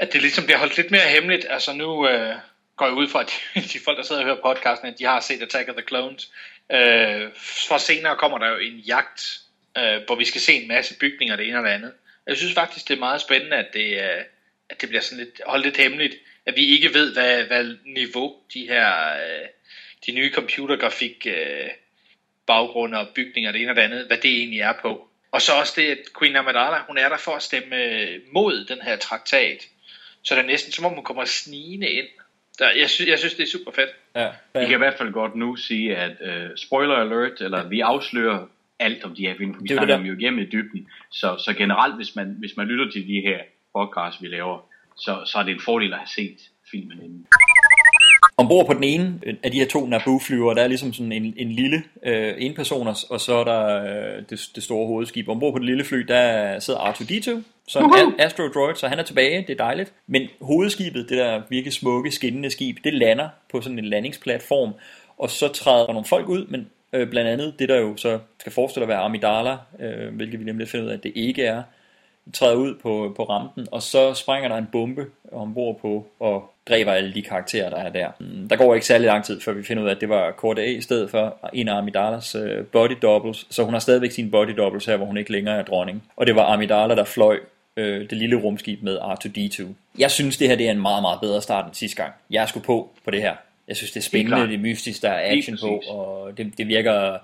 [0.00, 1.46] at det ligesom bliver holdt lidt mere hemmeligt.
[1.50, 2.34] Altså nu øh,
[2.76, 5.04] går jeg ud fra, at de, de folk, der sidder og hører podcasten, at de
[5.04, 6.32] har set Attack of the Clones.
[6.72, 7.22] Øh,
[7.68, 9.40] for senere kommer der jo en jagt,
[9.78, 11.92] øh, hvor vi skal se en masse bygninger, det ene og det andet.
[12.26, 14.22] Jeg synes faktisk, det er meget spændende, at det, øh,
[14.70, 16.14] at det bliver sådan lidt, holdt lidt hemmeligt.
[16.46, 19.46] At vi ikke ved, hvad, hvad niveau de her øh,
[20.06, 21.70] de nye computergrafik øh,
[22.46, 25.08] baggrunde og bygninger, det ene og det andet, hvad det egentlig er på.
[25.30, 28.64] Og så også det, at Queen Amidala, hun er der for at stemme øh, mod
[28.64, 29.68] den her traktat.
[30.22, 32.06] Så det er næsten som om, hun kommer snigende ind.
[32.58, 33.90] Der, jeg, synes, jeg synes, det er super fedt.
[34.14, 34.28] Ja.
[34.60, 38.46] Vi kan i hvert fald godt nu sige, at uh, spoiler alert, eller vi afslører
[38.78, 40.88] alt om de her film, vi er snakker dem jo igennem i dybden.
[41.10, 43.38] Så, så generelt, hvis man, hvis man lytter til de her
[43.78, 44.58] podcasts, vi laver,
[44.96, 46.38] så, så er det en fordel at have set
[46.70, 47.26] filmen inden.
[48.38, 51.52] Ombord på den ene af de her to Naboo-flyver, der er ligesom sådan en, en
[51.52, 55.28] lille øh, enpersoners, og så er der øh, det, det store hovedskib.
[55.28, 59.02] Ombord på det lille fly, der sidder R2-D2, som er Astro Droid, så han er
[59.02, 59.92] tilbage, det er dejligt.
[60.06, 64.72] Men hovedskibet, det der virkelig smukke, skinnende skib, det lander på sådan en landingsplatform,
[65.18, 68.18] og så træder der nogle folk ud, men øh, blandt andet det, der jo så
[68.40, 71.44] skal forestille at være Amidala, øh, hvilket vi nemlig finder ud af, at det ikke
[71.44, 71.62] er,
[72.34, 76.92] træder ud på, på rampen, og så springer der en bombe ombord på og dræber
[76.92, 78.08] alle de karakterer, der er der.
[78.20, 80.32] Mm, Der går ikke særlig lang tid, før vi finder ud af, at det var
[80.32, 84.10] Corda A i stedet for en af Amidalas øh, body doubles, så hun har stadigvæk
[84.10, 86.02] sine body doubles her, hvor hun ikke længere er dronning.
[86.16, 87.38] Og det var Amidala, der fløj
[87.76, 89.64] øh, det lille rumskib med R2-D2.
[89.98, 92.12] Jeg synes, det her det er en meget, meget bedre start end sidste gang.
[92.30, 93.34] Jeg er sgu på på det her.
[93.68, 96.68] Jeg synes, det er spændende, det er mystisk, der er action på, og det, det
[96.68, 97.18] virker,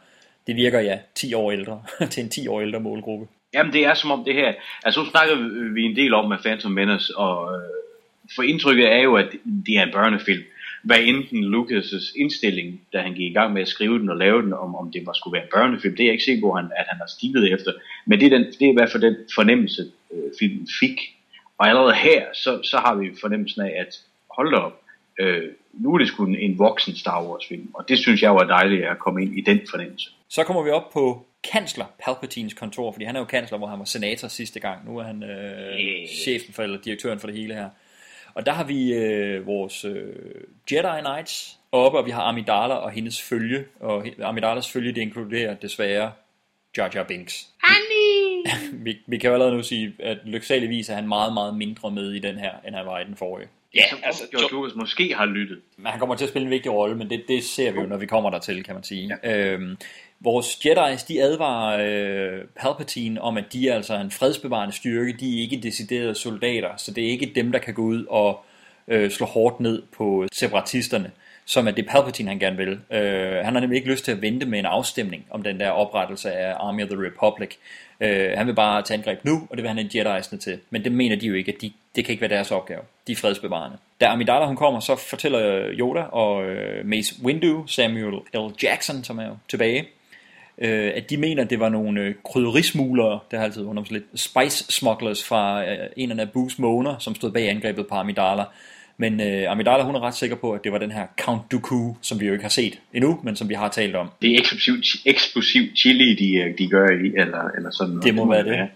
[0.46, 3.26] det virker, ja, 10 år ældre, til en 10 år ældre målgruppe.
[3.54, 4.52] Jamen det er som om det her,
[4.84, 5.36] altså nu snakker
[5.74, 7.62] vi en del om med Phantom Menace, og øh,
[8.34, 9.32] for indtrykket er jo, at
[9.66, 10.42] det er en børnefilm.
[10.82, 14.42] Hvad enten Lucas' indstilling, da han gik i gang med at skrive den og lave
[14.42, 16.52] den, om, om det var skulle være en børnefilm, det er jeg ikke sikker på,
[16.52, 17.72] at han, at han har stilet efter.
[18.06, 20.98] Men det er, den, det er i hvert fald den fornemmelse, øh, filmen fik.
[21.58, 24.81] Og allerede her, så, så har vi fornemmelsen af, at hold da op,
[25.18, 28.28] øh, nu er det sgu en, en voksen Star Wars film, og det synes jeg
[28.28, 30.10] er dejligt at komme ind i den fornemmelse.
[30.28, 33.78] Så kommer vi op på kansler Palpatines kontor, fordi han er jo kansler, hvor han
[33.78, 34.86] var senator sidste gang.
[34.86, 36.08] Nu er han øh, Yeah.
[36.08, 37.68] chefen for, eller direktøren for det hele her.
[38.34, 40.14] Og der har vi øh, vores øh,
[40.72, 43.64] Jedi Knights oppe, og vi har Amidala og hendes følge.
[43.80, 46.12] Og Amidalas følge, det inkluderer desværre
[46.76, 47.48] Jar Jar Binks.
[47.62, 48.46] Honey!
[48.84, 52.12] vi, vi kan jo allerede nu sige, at lyksaligvis er han meget, meget mindre med
[52.12, 53.48] i den her, end han var i den forrige.
[53.74, 55.58] Ja, Som altså, George Lucas måske har lyttet.
[55.76, 57.86] Men han kommer til at spille en vigtig rolle, men det, det ser vi jo,
[57.86, 59.18] når vi kommer dertil, kan man sige.
[59.24, 59.36] Ja.
[59.36, 59.76] Øhm,
[60.20, 65.16] vores Jedi's, de advarer øh, Palpatine om, at de er altså en fredsbevarende styrke.
[65.20, 68.44] De er ikke deciderede soldater, så det er ikke dem, der kan gå ud og
[68.88, 71.10] øh, slå hårdt ned på separatisterne,
[71.44, 72.80] som er det Palpatine, han gerne vil.
[72.90, 75.70] Øh, han har nemlig ikke lyst til at vente med en afstemning om den der
[75.70, 77.50] oprettelse af Army of the Republic.
[78.02, 80.58] Øh, han vil bare tage angreb nu, og det vil han have Jedi'sne til.
[80.70, 82.80] Men det mener de jo ikke, at de, det kan ikke være deres opgave.
[83.06, 83.76] De er fredsbevarende.
[84.00, 88.38] Da Amidala hun kommer, så fortæller øh, Yoda og øh, Mace Windu, Samuel L.
[88.62, 89.88] Jackson, som er jo tilbage,
[90.58, 94.04] øh, at de mener, at det var nogle øh, krydderismuglere, det har altid undret lidt,
[94.14, 98.44] spice smugglers fra øh, en af Naboo's måner, som stod bag angrebet på Amidala.
[98.96, 101.94] Men øh, Amidala, hun er ret sikker på, at det var den her Count Dooku,
[102.00, 104.10] som vi jo ikke har set endnu, men som vi har talt om.
[104.22, 104.74] Det er eksplosiv,
[105.06, 108.04] eksplosiv chili, de, øh, de gør i, eller, eller sådan noget.
[108.04, 108.56] Det må være det.
[108.56, 108.66] Ja.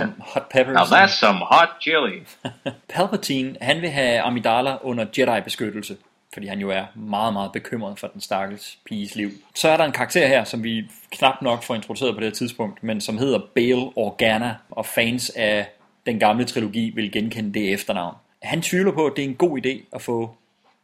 [0.00, 0.74] Som hot peppers.
[0.74, 2.22] Now that's some hot chili.
[2.94, 5.96] Palpatine, han vil have Amidala under Jedi-beskyttelse,
[6.32, 9.30] fordi han jo er meget, meget bekymret for den stakkels piges liv.
[9.54, 12.34] Så er der en karakter her, som vi knap nok får introduceret på det her
[12.34, 15.66] tidspunkt, men som hedder Bail Organa, og fans af
[16.06, 18.16] den gamle trilogi vil genkende det efternavn.
[18.42, 20.36] Han tvivler på, at det er en god idé at få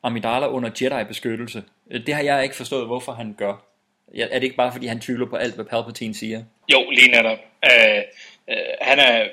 [0.03, 1.63] Amidala under Jedi-beskyttelse.
[2.07, 3.65] Det har jeg ikke forstået, hvorfor han gør.
[4.15, 6.43] Er det ikke bare, fordi han tvivler på alt, hvad Palpatine siger?
[6.73, 7.39] Jo, lige netop.
[7.65, 8.03] Øh,
[8.51, 9.29] øh, han, er,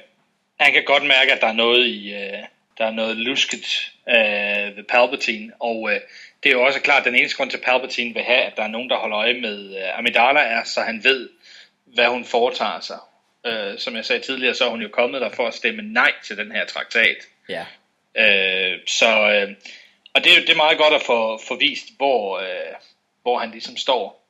[0.59, 2.43] han kan godt mærke, at der er noget i, øh,
[2.77, 5.99] der er noget lusket øh, ved Palpatine, og øh,
[6.43, 8.53] det er jo også klart, at den eneste grund til, at Palpatine vil have, at
[8.57, 11.29] der er nogen, der holder øje med øh, Amidala, er, så han ved,
[11.85, 12.99] hvad hun foretager sig.
[13.45, 16.11] Øh, som jeg sagde tidligere, så er hun jo kommet der for at stemme nej
[16.23, 17.17] til den her traktat.
[17.49, 17.65] Ja.
[18.17, 19.55] Øh, så, øh,
[20.13, 22.73] og det, er jo- det er meget godt at få, få vist, hvor, øh,
[23.21, 24.27] hvor han ligesom står.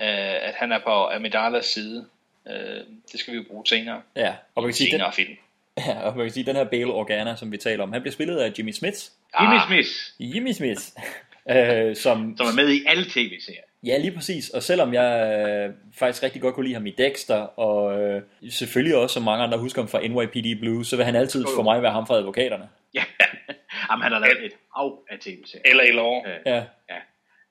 [0.00, 2.06] Øh, at han er på Amidalas side.
[2.50, 2.80] Øh,
[3.12, 4.02] det skal vi jo bruge senere.
[4.16, 5.36] Ja, og man kan sige, den, film.
[5.86, 8.12] ja, og man kan sige, den her Bail Organa, som vi taler om, han bliver
[8.12, 8.98] spillet af Jimmy Smith.
[9.40, 9.66] Jimmy Ah.
[9.66, 9.88] Smith,
[10.34, 10.80] Jimmy Smith.
[11.50, 13.60] øh, som, som er med i alle tv-serier.
[13.84, 14.48] Ja, lige præcis.
[14.50, 18.96] Og selvom jeg øh, faktisk rigtig godt kunne lide ham i Dexter, og øh, selvfølgelig
[18.96, 21.82] også, som mange andre husker ham fra NYPD Blue, så vil han altid for mig
[21.82, 22.68] være ham fra advokaterne.
[22.98, 23.04] Ja,
[23.90, 25.62] Jamen, han har lavet et af af tv-serier.
[25.70, 26.24] Eller i lov.
[26.26, 26.64] Øh, Ja.
[26.90, 26.98] ja.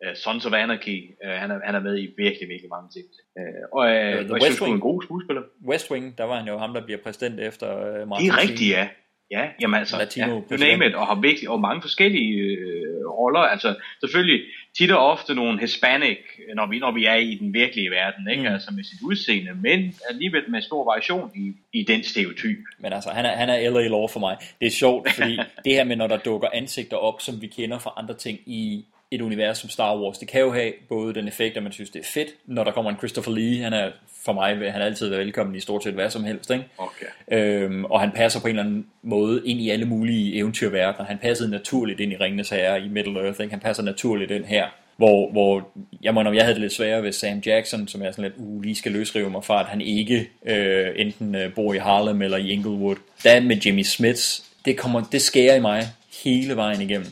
[0.09, 3.05] Uh, Sons of Anarchy, uh, han, er, han er med i virkelig, virkelig mange ting.
[3.39, 4.75] Uh, og uh, The og jeg West synes, du er Wing.
[4.75, 5.41] en god skuespiller.
[5.67, 8.41] West Wing, der var han jo ham, der bliver præsident efter øh, Det Martin er
[8.41, 8.89] rigtigt, ja.
[9.31, 13.07] Ja, jamen altså, Latino ja, you name it, og har virkelig, og mange forskellige øh,
[13.07, 14.41] roller, altså selvfølgelig
[14.77, 16.17] tit og ofte nogle hispanic,
[16.55, 18.41] når vi, når vi er i den virkelige verden, ikke?
[18.41, 18.53] Mm.
[18.53, 22.57] altså med sit udseende, men alligevel med stor variation i, i den stereotyp.
[22.79, 24.37] Men altså, han er, han er LA Law for mig.
[24.59, 27.79] Det er sjovt, fordi det her med, når der dukker ansigter op, som vi kender
[27.79, 31.27] fra andre ting i et univers som Star Wars, det kan jo have både den
[31.27, 33.91] effekt, at man synes, det er fedt, når der kommer en Christopher Lee, han er
[34.25, 36.65] for mig, han altid være velkommen i stort set hvad som helst, ikke?
[36.77, 37.05] Okay.
[37.31, 41.05] Øhm, og han passer på en eller anden måde ind i alle mulige eventyrverdener.
[41.05, 43.41] Han passede naturligt ind i Ringenes Herre i Middle Earth.
[43.41, 43.51] Ikke?
[43.51, 44.65] Han passer naturligt ind her.
[44.97, 45.69] Hvor, hvor
[46.01, 48.33] jeg må, når jeg havde det lidt sværere ved Sam Jackson, som jeg sådan lidt,
[48.37, 52.21] uh, lige skal løsrive mig fra, at han ikke øh, enten øh, bor i Harlem
[52.21, 52.95] eller i Inglewood.
[53.23, 55.87] Der med Jimmy Smiths, det, kommer, det skærer i mig
[56.23, 57.07] hele vejen igennem.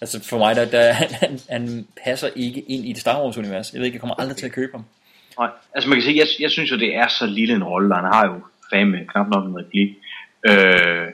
[0.00, 3.72] Altså for mig, der, der han, han, passer ikke ind i det Star Wars univers.
[3.72, 4.84] Jeg ved ikke, jeg kommer aldrig til at købe ham.
[5.38, 7.94] Nej, altså man kan sige, jeg, jeg synes jo, det er så lille en rolle,
[7.94, 8.40] han har jo
[8.72, 9.88] fame knap nok en replik,
[10.48, 11.06] øh,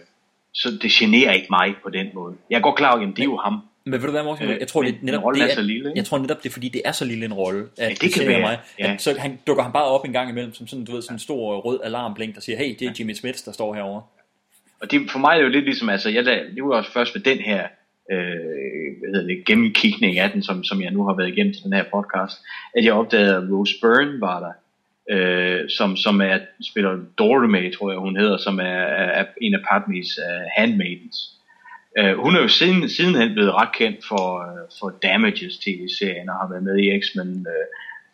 [0.52, 2.34] så det generer ikke mig på den måde.
[2.50, 3.60] Jeg er godt klar over, at det er jo ham.
[3.84, 4.48] Men ved du hvad, Morten?
[4.48, 5.98] Øh, Jeg tror, det, netop, det er så lille, ikke?
[5.98, 8.10] Jeg tror netop, det er fordi, det er så lille en rolle, at det kan
[8.10, 8.58] generer være, mig.
[8.78, 8.92] ja.
[8.92, 11.14] At, så han, dukker han bare op en gang imellem, som sådan, du ved, sådan
[11.14, 14.02] en stor rød alarmblink, der siger, hey, det er Jimmy Smith, der står herovre.
[14.80, 17.14] Og det, for mig er det jo lidt ligesom, altså, jeg, det var også først
[17.14, 17.66] med den her
[18.10, 21.64] øh, hvad hedder det, gennemkigning af den, som, som jeg nu har været igennem til
[21.64, 22.38] den her podcast,
[22.76, 24.52] at jeg opdagede, at Rose Byrne var der,
[25.10, 26.38] øh, som, som er,
[26.70, 28.82] spiller Dorothy, tror jeg hun hedder, som er,
[29.18, 31.18] er en af Padmes uh, øh, handmaidens.
[32.00, 36.34] Uh, hun er jo siden, sidenhen blevet ret kendt for, uh, for Damages tv-serien, og
[36.34, 37.66] har været med i X-Men uh,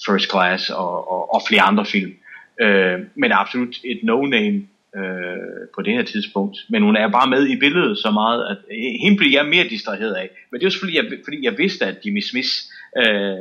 [0.07, 2.14] First Class og, og, og flere andre film.
[2.62, 4.66] Uh, men absolut et no-name
[4.98, 6.56] øh, på det her tidspunkt.
[6.68, 9.64] Men hun er bare med i billedet så meget, at øh, hende blev jeg mere
[9.64, 10.28] distraheret af.
[10.50, 12.48] Men det var selvfølgelig, jeg, fordi jeg vidste, at Jimmy Smith
[12.96, 13.38] øh,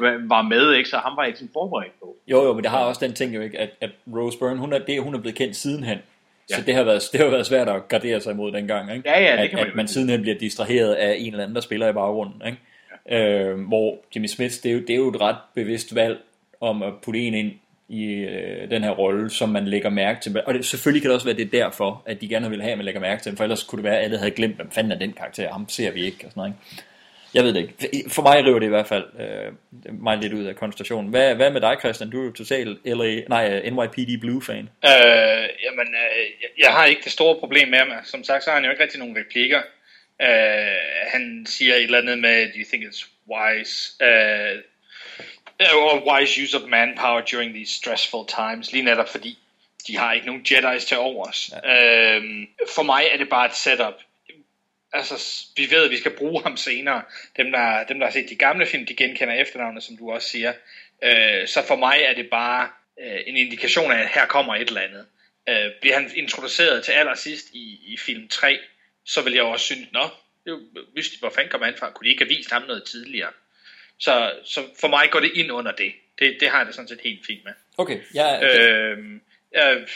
[0.34, 0.88] var med, ikke?
[0.88, 2.16] så ham var jeg ikke forberedt på.
[2.28, 4.72] Jo, jo, men det har også den ting jo ikke, at, at Rose Byrne, hun
[4.72, 5.98] er, det, hun er blevet kendt sidenhen.
[6.48, 6.62] Så Ja.
[6.66, 9.10] det har, været, det har været svært at gardere sig imod dengang, ikke?
[9.10, 11.54] Ja, ja, det at, kan man at man sidenhen bliver distraheret af en eller anden,
[11.54, 12.58] der spiller i baggrunden, ikke?
[13.10, 16.18] Øh, hvor Jimmy Smith, det er, jo, det er jo et ret bevidst valg
[16.60, 17.52] om at putte en ind
[17.88, 20.42] i øh, den her rolle, som man lægger mærke til.
[20.46, 22.72] Og det, selvfølgelig kan det også være, det er derfor, at de gerne vil have,
[22.72, 24.56] at man lægger mærke til dem, for ellers kunne det være, at alle havde glemt,
[24.56, 26.84] hvem fanden er den karakter, ham ser vi ikke, og sådan noget, ikke?
[27.34, 28.10] Jeg ved det ikke.
[28.10, 29.52] For mig river det i hvert fald øh,
[30.02, 31.10] mig lidt ud af koncentrationen.
[31.10, 32.10] Hvad, hvad med dig, Christian?
[32.10, 34.68] Du er jo total LA, nej, øh, NYPD Blue-fan.
[34.84, 38.04] Øh, jamen, øh, jeg, jeg har ikke det store problem med ham.
[38.04, 39.60] Som sagt, så har han jo ikke rigtig nogen replikker.
[40.22, 44.62] Øh, han siger et eller andet med, do you think it's wise, øh,
[45.60, 49.38] or wise use of manpower during these stressful times, lige netop fordi
[49.86, 51.50] de har ikke nogen Jedi's til overs.
[51.64, 52.16] Ja.
[52.16, 53.94] Øh, for mig er det bare et setup.
[54.92, 57.02] Altså, vi ved, at vi skal bruge ham senere.
[57.36, 60.28] Dem, der, dem, der har set de gamle film, de genkender efternavnet, som du også
[60.28, 60.52] siger.
[61.02, 62.68] Øh, så for mig er det bare
[63.00, 65.06] øh, en indikation af, at her kommer et eller andet.
[65.48, 68.58] Øh, bliver han introduceret til allersidst i, i film 3,
[69.04, 70.02] så vil jeg også synes, nå,
[70.44, 70.60] det er jo
[70.96, 71.90] mystisk, hvor fanden kom han fra?
[71.90, 73.30] Kunne de ikke have vist ham noget tidligere?
[73.98, 75.92] Så, så for mig går det ind under det.
[76.18, 77.52] Det, det har jeg det sådan set helt fint med.
[77.78, 78.36] Okay, ja.
[78.36, 78.70] Okay.
[78.70, 78.98] Øh,
[79.56, 79.88] øh,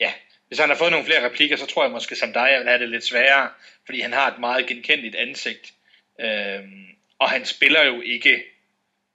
[0.00, 0.12] ja,
[0.48, 2.68] hvis han har fået nogle flere replikker, så tror jeg måske som dig, jeg vil
[2.68, 3.50] have det lidt sværere,
[3.86, 5.72] fordi han har et meget genkendeligt ansigt.
[6.20, 6.62] Øh,
[7.18, 8.44] og han spiller jo ikke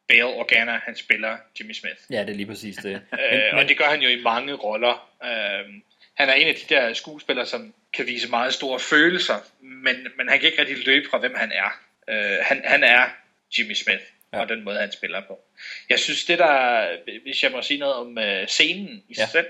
[0.08, 1.95] Bale Organa, han spiller Jimmy Smith.
[2.10, 2.95] Ja, det er lige præcis det.
[3.34, 5.10] øh, og det gør han jo i mange roller.
[5.23, 5.73] Øh,
[6.13, 10.30] han er en af de der skuespillere, som kan vise meget store følelser, men, men
[10.30, 11.82] han kan ikke rigtig løbe fra, hvem han er.
[12.10, 13.10] Øh, han, han er
[13.58, 14.39] Jimmy Smith, ja.
[14.39, 15.39] og den måde, han spiller på.
[15.89, 16.87] Jeg synes, det der,
[17.23, 19.27] hvis jeg må sige noget om øh, scenen i sig ja.
[19.27, 19.47] selv,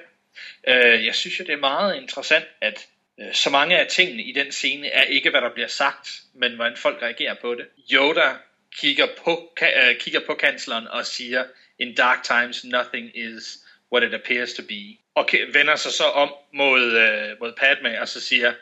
[0.68, 2.88] øh, jeg synes jo, det er meget interessant, at
[3.20, 6.56] øh, så mange af tingene i den scene er ikke, hvad der bliver sagt, men
[6.56, 7.66] hvordan folk reagerer på det.
[7.92, 8.34] Yoda
[8.76, 11.44] kigger på, ka, uh, kigger på kansleren og siger,
[11.80, 13.58] in dark times nothing is
[13.92, 14.98] what it appears to be.
[15.16, 18.54] Og vender sig så om mod, uh, mod Padme og så siger,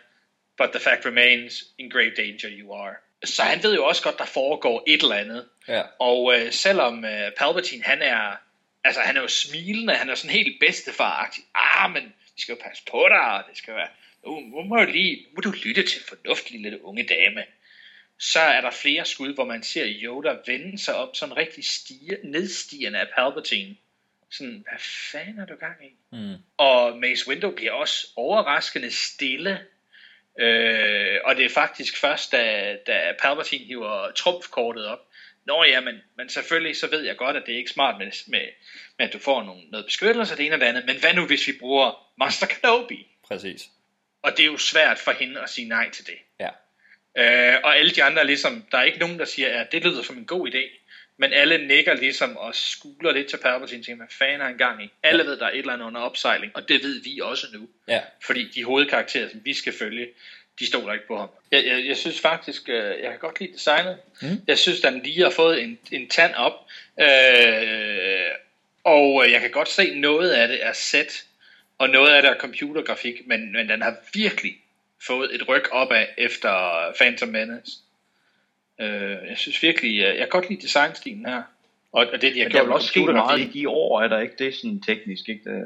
[0.57, 2.95] but the fact remains, in grave danger you are.
[3.23, 5.45] Så han ved jo også godt, der foregår et eller andet.
[5.67, 5.81] Ja.
[5.99, 8.35] Og uh, selvom uh, Palpatine, han er,
[8.83, 11.43] altså han er jo smilende, han er sådan helt bedstefaragtig.
[11.55, 12.03] Ah, men
[12.35, 13.87] vi skal jo passe på dig, og det skal være,
[14.25, 17.43] nu, nu må du lige, må du lytte til fornuftig lille unge dame
[18.19, 22.17] så er der flere skud, hvor man ser Yoda vende sig op sådan rigtig stige,
[22.23, 23.75] nedstigende af Palpatine.
[24.31, 24.79] Sådan, hvad
[25.11, 25.93] fanden er du gang i?
[26.11, 26.35] Mm.
[26.57, 29.59] Og Mace Windu bliver også overraskende stille.
[30.39, 35.04] Øh, og det er faktisk først, da, da Palpatine hiver trumfkortet op.
[35.45, 38.11] Nå ja, men, men selvfølgelig så ved jeg godt, at det er ikke smart med,
[38.27, 38.47] med,
[38.97, 40.85] med at du får nogle, noget beskyttelse det ene og det andet.
[40.85, 43.07] Men hvad nu, hvis vi bruger Master Kenobi?
[43.27, 43.69] Præcis.
[44.21, 46.17] Og det er jo svært for hende at sige nej til det.
[46.39, 46.49] Ja.
[47.17, 49.83] Øh, og alle de andre er ligesom, der er ikke nogen, der siger, at det
[49.83, 50.85] lyder som en god idé.
[51.17, 54.57] Men alle nikker ligesom og skuler lidt til Palpatine og tænker, hvad fanden er han
[54.57, 54.89] gang i?
[55.03, 57.69] Alle ved, der er et eller andet under opsejling, og det ved vi også nu.
[57.87, 58.01] Ja.
[58.25, 60.07] Fordi de hovedkarakterer, som vi skal følge,
[60.59, 61.29] de stoler ikke på ham.
[61.51, 63.97] Jeg, jeg, jeg synes faktisk, øh, jeg kan godt lide designet.
[64.21, 64.27] Mm.
[64.47, 66.53] Jeg synes, den lige har fået en, en tand op.
[66.99, 68.25] Øh,
[68.83, 71.25] og jeg kan godt se, noget af det er set,
[71.77, 74.57] og noget af det er computergrafik, men, men den har virkelig
[75.07, 77.71] fået et ryg opad efter Phantom Menace.
[78.79, 81.41] Øh, jeg synes virkelig, jeg kan godt lide designstilen her.
[81.91, 84.01] Og, og det, de har Men gjort der er også sket meget i de år,
[84.01, 85.49] er der ikke det sådan teknisk, ikke?
[85.49, 85.63] Det,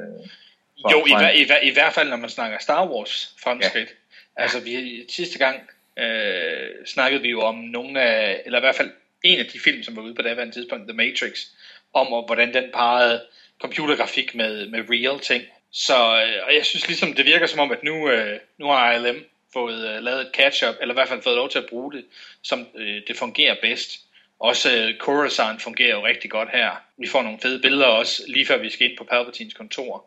[0.92, 3.88] Jo, i, hver- i, hver- i hvert fald når man snakker Star Wars fremskridt.
[3.88, 3.94] Ja.
[4.40, 8.90] Altså vi, sidste gang øh, snakkede vi jo om nogle af, eller i hvert fald
[9.22, 11.46] en af de film, som var ude på daværende tidspunkt, The Matrix,
[11.94, 13.22] om og hvordan den parrede
[13.60, 15.44] computergrafik med, med real ting.
[15.72, 18.92] Så øh, og jeg synes ligesom, det virker som om, at nu, øh, nu har
[18.92, 21.92] ILM fået øh, lavet et catch-up, eller i hvert fald fået lov til at bruge
[21.92, 22.04] det,
[22.42, 23.90] som øh, det fungerer bedst.
[24.38, 26.70] Også øh, Coruscant fungerer jo rigtig godt her.
[26.96, 30.06] Vi får nogle fede billeder også, lige før vi skal ind på Palpatines kontor,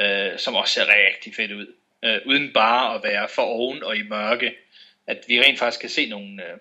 [0.00, 1.66] øh, som også ser rigtig fedt ud.
[2.04, 4.52] Øh, uden bare at være for oven og i mørke.
[5.06, 6.58] At vi rent faktisk kan se nogle, øh,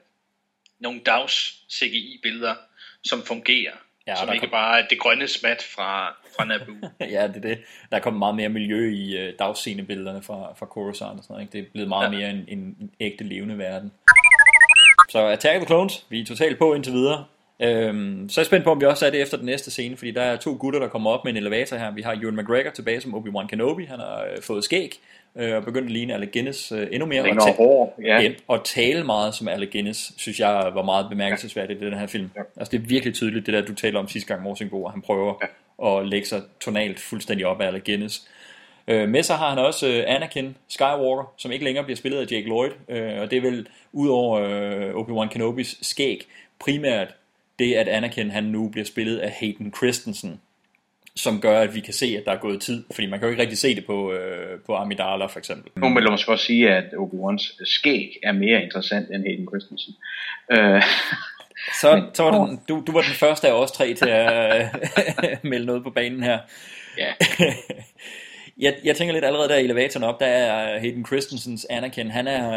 [0.79, 2.55] nogle dags CGI-billeder,
[3.03, 3.71] som fungerer.
[4.07, 6.75] Ja, som ikke kom- bare er det grønne smat fra, fra Naboo.
[6.99, 7.57] ja, det er det.
[7.91, 11.41] Der er kommet meget mere miljø i øh, dagscenebillederne fra, fra Coruscant og sådan noget.
[11.41, 11.51] Ikke?
[11.51, 12.17] Det er blevet meget ja.
[12.17, 13.91] Mere en, en, en ægte levende verden.
[15.09, 17.25] Så Attack of the Clones, vi er totalt på indtil videre.
[17.61, 19.97] Øhm, så er jeg spændt på, om vi også er det efter den næste scene,
[19.97, 21.91] fordi der er to gutter, der kommer op med en elevator her.
[21.91, 24.99] Vi har Ewan McGregor tilbage som Obi-Wan Kenobi, han har øh, fået skæg,
[25.35, 27.23] øh, og begyndt at ligne Alec Guinness øh, endnu mere.
[27.23, 28.19] Længere og, hår, ja.
[28.19, 32.07] ind, og tale meget som Alec Guinness, synes jeg var meget bemærkelsesværdigt i den her
[32.07, 32.29] film.
[32.35, 32.41] Ja.
[32.57, 35.01] Altså det er virkelig tydeligt, det der du taler om sidste gang, Morsingbo, at han
[35.01, 35.33] prøver
[35.81, 35.99] ja.
[35.99, 38.27] at lægge sig tonalt fuldstændig op af Alec Guinness.
[38.87, 42.31] Øh, med sig har han også øh, Anakin Skywalker, som ikke længere bliver spillet af
[42.31, 46.27] Jake Lloyd, øh, og det er vel udover øh, Obi-Wan Kenobis skæg,
[46.59, 47.07] primært
[47.59, 50.41] det, at Anakin han nu bliver spillet af Hayden Christensen,
[51.19, 53.31] som gør, at vi kan se, at der er gået tid, fordi man kan jo
[53.31, 55.71] ikke rigtig se det på, øh, på Amidala for eksempel.
[55.75, 59.95] Nu vil jeg måske også sige, at Obi-Wans skæg er mere interessant end Hayden Christensen.
[60.51, 60.83] Øh,
[61.81, 65.37] Så, så var den, du, du var den første af os tre til at øh,
[65.51, 66.39] melde noget på banen her.
[66.97, 67.13] ja.
[68.61, 72.27] Jeg, jeg tænker lidt allerede der i elevatoren op, der er Hayden Christensens Anakin, han
[72.27, 72.47] er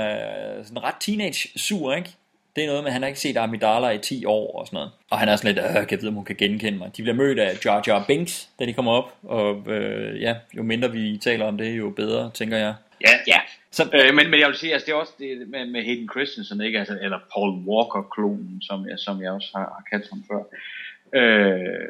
[0.59, 2.11] øh, sådan ret teenage-sur, ikke?
[2.57, 4.77] Det er noget med, at han har ikke set Amidala i 10 år og sådan
[4.77, 4.91] noget.
[5.11, 6.97] Og han er sådan lidt, øh, kan jeg vide, om hun kan genkende mig.
[6.97, 9.15] De bliver mødt af Jar Jar Binks, da de kommer op.
[9.23, 12.75] Og øh, ja, jo mindre vi taler om det, jo bedre, tænker jeg.
[13.01, 13.41] Ja, ja.
[13.71, 16.09] Så, øh, men, men jeg vil sige, altså det er også det med, med Hayden
[16.11, 16.79] Christensen, ikke?
[16.79, 20.43] Altså, eller Paul Walker-klonen, som jeg, som jeg også har, har kaldt ham før.
[21.21, 21.89] Øh,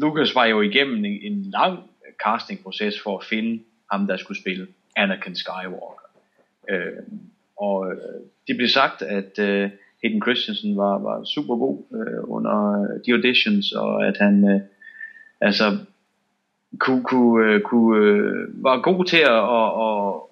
[0.00, 1.78] Lucas var jo igennem en, en lang
[2.24, 3.62] castingproces for at finde
[3.92, 4.66] ham, der skulle spille
[4.96, 6.08] Anakin Skywalker.
[6.70, 7.02] Øh,
[7.56, 7.96] og øh,
[8.48, 9.70] det blev sagt, at øh,
[10.02, 14.60] Hayden Christensen var, var super god øh, under de auditions, og at han øh,
[15.40, 15.78] altså
[16.78, 20.26] kunne, kunne, øh, kunne øh, var god til at, at, at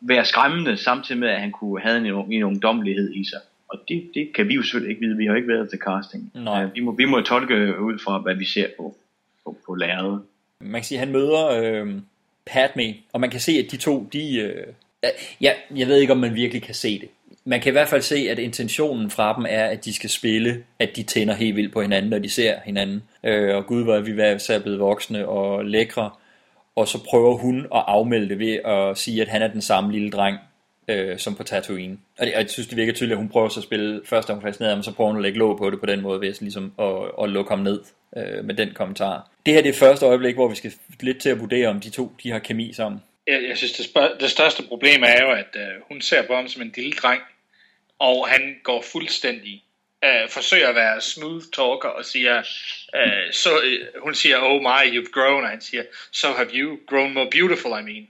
[0.00, 3.40] være skræmmende, samtidig med, at han kunne have en, en ungdommelighed i sig.
[3.68, 5.16] Og det, det kan vi jo selvfølgelig ikke vide.
[5.16, 6.30] Vi har ikke været til casting.
[6.34, 6.64] Nej.
[6.74, 8.96] Vi, må, vi må tolke ud fra, hvad vi ser på,
[9.44, 10.22] på, på lærredet.
[10.60, 11.94] Man kan sige, at han møder øh,
[12.46, 14.52] Padme, og man kan se, at de to, de...
[15.40, 17.08] Ja, jeg ved ikke, om man virkelig kan se det.
[17.44, 20.64] Man kan i hvert fald se, at intentionen fra dem er, at de skal spille,
[20.78, 23.02] at de tænder helt vildt på hinanden, når de ser hinanden.
[23.24, 26.10] Øh, og gud, hvor er vi er blevet voksne og lækre.
[26.76, 29.92] Og så prøver hun at afmelde det ved at sige, at han er den samme
[29.92, 30.38] lille dreng,
[30.88, 31.98] øh, som på Tatooine.
[32.18, 34.30] Og, det, og jeg synes, det virker tydeligt, at hun prøver så at spille først
[34.30, 36.20] er hun fascineret, men så prøver hun at lægge låg på det på den måde,
[36.20, 37.80] ved at, ligesom at, at lukke ham ned
[38.16, 39.30] øh, med den kommentar.
[39.46, 41.90] Det her det er første øjeblik, hvor vi skal lidt til at vurdere, om de
[41.90, 43.00] to de har kemi sammen.
[43.26, 46.34] Jeg, jeg synes, det, spørg- det største problem er jo, at øh, hun ser på
[46.34, 47.22] ham som en lille dreng,
[47.98, 49.64] og han går fuldstændig
[50.04, 52.38] øh, forsøger at være smooth talker og siger,
[52.96, 56.78] øh, så, øh, hun siger, oh my, you've grown, og han siger, so have you
[56.86, 58.08] grown more beautiful, I mean.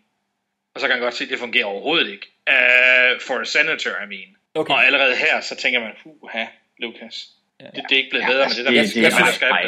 [0.75, 2.27] Og så kan han godt se, at det fungerer overhovedet ikke.
[2.51, 4.37] Uh, for a senator, I mean.
[4.55, 4.75] Okay.
[4.75, 5.93] Og allerede her, så tænker man,
[6.31, 6.47] ha,
[6.79, 7.29] Lucas.
[7.61, 7.67] Ja.
[7.67, 8.71] Det, det er ikke blevet bedre med det der.
[8.71, 9.63] det, det, jeg, det, nej,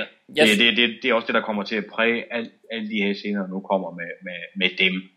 [0.47, 2.97] det, det, det, det er også det, der kommer til at præge alt, alle de
[3.03, 5.11] her scener, der nu kommer med, med, med dem.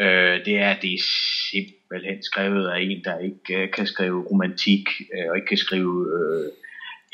[0.00, 1.02] Øh, det er, at det er
[1.50, 5.96] simpelthen skrevet af en, der ikke øh, kan skrive romantik, øh, og ikke kan skrive
[6.16, 6.50] øh,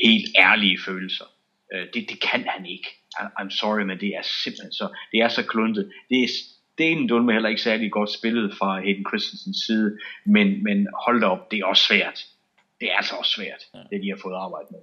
[0.06, 1.24] helt ærlige følelser.
[1.74, 2.88] Øh, det, det kan han ikke.
[3.40, 5.92] I'm sorry, men det er simpelthen så, det er så kluntet.
[6.08, 6.28] Det er
[6.78, 11.26] delen dulme heller ikke særlig godt spillet fra Hayden Christensens side, men, men hold da
[11.26, 12.26] op, det er også svært.
[12.80, 13.78] Det er altså også svært, ja.
[13.78, 14.80] det de har fået arbejde med.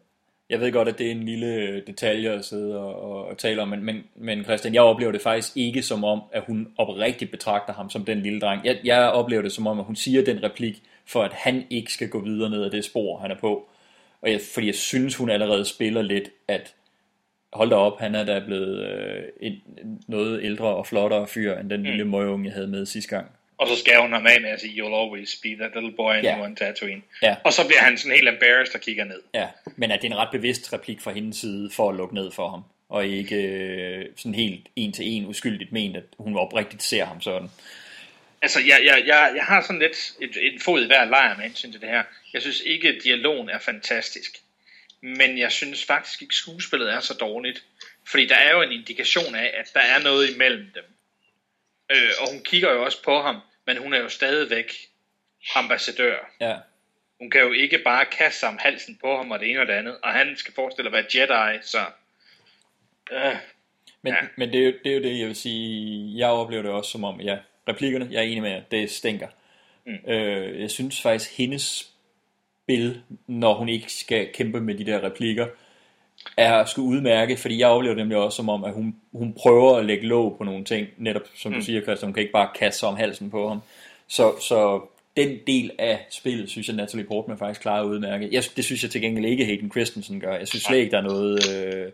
[0.50, 3.62] Jeg ved godt, at det er en lille detalje at sidde og, og, og tale
[3.62, 7.32] om, men, men, men Christian, jeg oplever det faktisk ikke som om, at hun oprigtigt
[7.32, 8.66] betragter ham som den lille dreng.
[8.66, 11.94] Jeg, jeg oplever det som om, at hun siger den replik, for at han ikke
[11.94, 13.70] skal gå videre ned ad det spor, han er på.
[14.22, 16.76] Og jeg, fordi jeg synes, hun allerede spiller lidt, at
[17.54, 19.54] hold da op, han er da blevet øh, en,
[20.08, 21.86] noget ældre og flottere fyr, end den mm.
[21.86, 23.32] lille møgeunge, jeg havde med sidste gang.
[23.58, 26.16] Og så skal hun ham af med at sige, you'll always be that little boy
[26.18, 26.42] in Ja.
[26.42, 27.02] one Tatooine.
[27.22, 27.36] Ja.
[27.44, 29.22] Og så bliver han sådan helt embarrassed og kigger ned.
[29.34, 32.16] Ja, men at det er en ret bevidst replik fra hendes side for at lukke
[32.16, 36.38] ned for ham, og ikke øh, sådan helt en til en uskyldigt ment, at hun
[36.38, 37.50] oprigtigt ser ham sådan.
[38.42, 41.44] Altså, jeg, jeg, jeg, jeg har sådan lidt et, en fod i hver lejr med
[41.44, 42.04] hensyn til det her.
[42.34, 44.32] Jeg synes ikke, at dialogen er fantastisk.
[45.02, 47.64] Men jeg synes faktisk ikke, skuespillet er så dårligt.
[48.08, 50.84] Fordi der er jo en indikation af, at der er noget imellem dem.
[51.92, 54.74] Øh, og hun kigger jo også på ham, men hun er jo stadigvæk
[55.56, 56.16] ambassadør.
[56.42, 56.56] Ja.
[57.20, 59.68] Hun kan jo ikke bare kaste sig om halsen på ham og det ene og
[59.68, 59.98] det andet.
[60.04, 61.80] Og han skal forestille at være Jedi, så...
[63.12, 63.36] Øh,
[64.02, 64.20] Men, ja.
[64.38, 66.92] men det, er jo, det er jo det, jeg vil sige, jeg oplever det også
[66.92, 67.38] som om, ja,
[67.70, 69.28] replikkerne, jeg er enig med jer, det stinker.
[69.86, 70.12] Mm.
[70.12, 71.92] Øh, jeg synes faktisk, hendes
[72.64, 75.48] spil, når hun ikke skal kæmpe med de der replikker,
[76.38, 79.86] er sgu udmærke, fordi jeg oplever nemlig også som om, at hun, hun prøver at
[79.86, 81.58] lægge låg på nogle ting, netop som mm.
[81.58, 83.60] du siger, Christian, hun kan ikke bare kaste sig om halsen på ham.
[84.08, 84.82] Så, så
[85.18, 88.32] den del af spillet, synes jeg, Natalie Portman faktisk klarer udmærket.
[88.32, 90.36] Jeg, det synes jeg til gengæld ikke, Hayden Christensen gør.
[90.38, 91.40] Jeg synes slet ikke, der er noget...
[91.56, 91.92] Øh,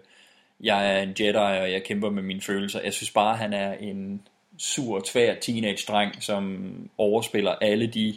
[0.64, 2.82] jeg er en Jedi, og jeg kæmper med mine følelser.
[2.84, 4.22] Jeg synes bare, han er en
[4.58, 8.16] sur, tvær teenage-dreng, som overspiller alle de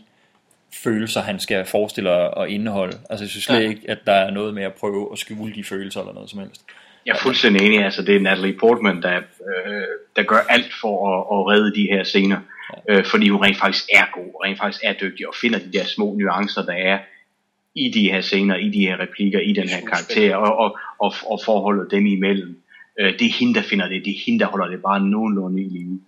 [0.83, 2.99] følelser, han skal forestille og indeholde.
[3.11, 3.69] Altså, jeg synes slet Ja.
[3.69, 6.39] ikke, at der er noget med at prøve at skjule de følelser eller noget som
[6.41, 6.63] helst.
[7.07, 9.83] Jeg er fuldstændig enig, altså det er Natalie Portman, der, øh,
[10.17, 12.39] der gør alt for at, at redde de her scener,
[12.89, 15.73] øh, fordi hun rent faktisk er god, og rent faktisk er dygtig, og finder de
[15.73, 16.99] der små nuancer, der er
[17.75, 21.15] i de her scener, i de her replikker, i den her karakter, og, og, og,
[21.27, 22.63] og forholdet dem imellem.
[23.01, 25.63] Øh, det er hende, der finder det, det er hende, der holder det bare nogenlunde
[25.63, 26.01] i live.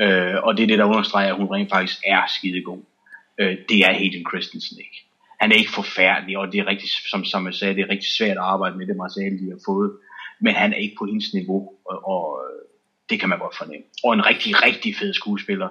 [0.00, 0.34] Ja.
[0.34, 2.78] Øh, og det er det, der understreger, at hun rent faktisk er skidegod.
[3.38, 5.04] Øh, det er Hayden Christensen ikke.
[5.40, 8.10] Han er ikke forfærdelig, og det er rigtig, som, som jeg sagde, det er rigtig
[8.18, 9.90] svært at arbejde med det materiale, de har fået.
[10.40, 12.62] Men han er ikke på hendes niveau, og, og øh,
[13.10, 13.86] det kan man godt fornemme.
[14.04, 15.68] Og en rigtig, rigtig fed skuespiller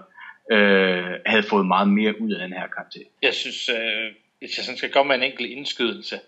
[0.52, 3.02] øh, havde fået meget mere ud af den her karakter.
[3.22, 4.08] Jeg synes, øh,
[4.40, 6.20] hvis jeg sådan skal komme med en enkelt indskydelse.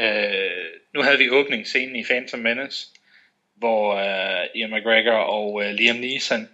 [0.00, 2.88] Øh, nu havde vi åbningsscenen i Phantom Menace,
[3.56, 6.48] hvor øh, Ian McGregor og øh, Liam Neeson,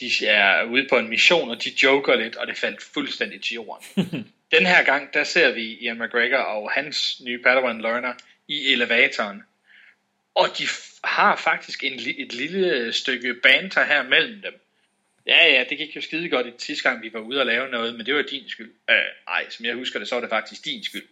[0.00, 3.54] de er ude på en mission, og de joker lidt, og det faldt fuldstændig til
[3.54, 3.86] jorden.
[4.52, 8.14] Den her gang, der ser vi Ian McGregor og hans nye Padawan learner
[8.48, 9.42] i elevatoren.
[10.34, 10.66] Og de
[11.04, 14.60] har faktisk en, et lille stykke banter her mellem dem.
[15.26, 17.68] Ja, ja, det gik jo skide godt i sidste gang, vi var ude og lave
[17.68, 18.72] noget, men det var din skyld.
[18.90, 18.96] Øh,
[19.28, 21.08] ej, som jeg husker det, så var det faktisk din skyld.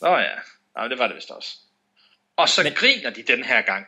[0.00, 0.34] Nå ja,
[0.76, 1.56] Nå, det var det vist også.
[2.36, 2.72] Og så men...
[2.72, 3.86] griner de den her gang.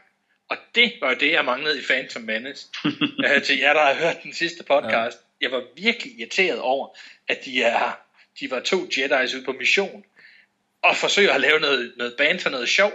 [0.49, 2.67] Og det var jo det, jeg manglede i Phantom Menace.
[3.25, 5.19] øh, til jer, der har hørt den sidste podcast.
[5.41, 5.47] Ja.
[5.47, 6.89] Jeg var virkelig irriteret over,
[7.29, 7.99] at de, er,
[8.41, 10.05] de var to Jedi's ude på mission.
[10.83, 12.93] Og forsøger at lave noget, noget banter, noget sjov.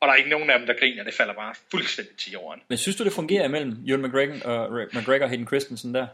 [0.00, 1.04] Og der er ikke nogen af dem, der griner.
[1.04, 2.62] Det falder bare fuldstændig til jorden.
[2.68, 6.06] Men synes du, det fungerer imellem Ewan McGregor og, McGregor og Hayden Christensen der?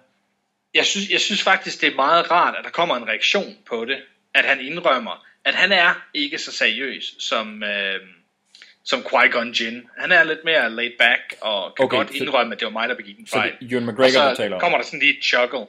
[0.74, 3.84] Jeg synes, jeg synes faktisk, det er meget rart, at der kommer en reaktion på
[3.84, 4.02] det.
[4.34, 8.00] At han indrømmer, at han er ikke så seriøs som, øh,
[8.90, 9.78] som Qui-Gon Jinn.
[9.98, 12.72] Han er lidt mere laid back og kan Okay, godt så- indrømme, at det var
[12.72, 13.50] mig, der begik en så fejl.
[13.60, 14.60] er Ewan McGregor, og så taler om?
[14.60, 15.66] kommer der sådan lige et chuckle.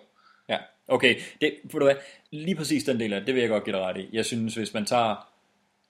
[0.49, 0.57] Ja,
[0.87, 1.15] okay.
[1.41, 1.95] Det, ved du hvad,
[2.31, 4.05] lige præcis den del af det, det vil jeg godt give dig ret i.
[4.13, 5.27] Jeg synes, hvis man tager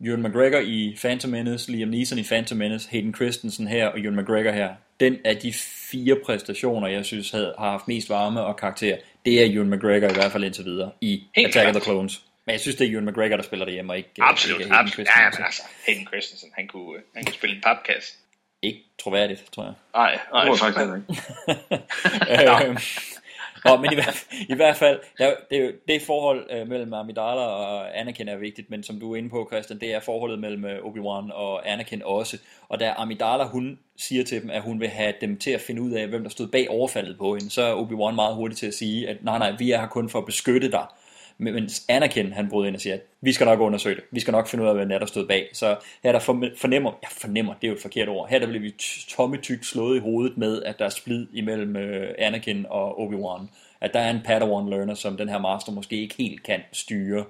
[0.05, 4.15] Ewan McGregor i Phantom Menace, Liam Neeson i Phantom Menace, Hayden Christensen her og Ewan
[4.15, 4.69] McGregor her,
[4.99, 5.53] den af de
[5.91, 10.07] fire præstationer, jeg synes havde, har haft mest varme og karakter, det er Ewan McGregor
[10.09, 11.75] i hvert fald indtil videre i Helt Attack of klart.
[11.83, 12.21] the Clones.
[12.45, 14.73] Men jeg synes, det er Ewan McGregor, der spiller det hjemme, og ikke, Absolut, ikke
[14.73, 15.07] Hayden absolut.
[15.07, 15.41] Ja, Christensen.
[15.41, 18.13] men altså, Hayden Christensen, han kunne, øh, han kunne spille en papkasse.
[18.61, 19.73] Ikke troværdigt, tror jeg.
[19.93, 20.45] Nej, nej.
[20.45, 22.65] Det tror jeg faktisk ikke.
[22.67, 22.77] Øhm,
[23.65, 27.41] Nå, men i hvert, i hvert fald, der, det, er det forhold øh, mellem Amidala
[27.41, 30.65] og Anakin er vigtigt, men som du er inde på, Christian, det er forholdet mellem
[30.65, 32.37] øh, Obi-Wan og Anakin også.
[32.69, 35.81] Og da Amidala, hun siger til dem, at hun vil have dem til at finde
[35.81, 38.67] ud af, hvem der stod bag overfaldet på hende, så er Obi-Wan meget hurtig til
[38.67, 40.85] at sige, at nej, nej, vi er her kun for at beskytte dig.
[41.41, 44.03] Men- Mens Anakin, han bryder ind og siger, at vi skal nok undersøge det.
[44.11, 45.49] Vi skal nok finde ud af, hvad er, der stod bag.
[45.53, 46.19] Så her der
[46.57, 48.29] fornemmer, ja fornemmer, det er jo et forkert ord.
[48.29, 48.73] Her der bliver vi
[49.09, 53.47] tomme tygt slået i hovedet med, at der er splid imellem øh, Anakin og Obi-Wan.
[53.81, 57.25] At der er en Padawan learner, som den her master måske ikke helt kan styre.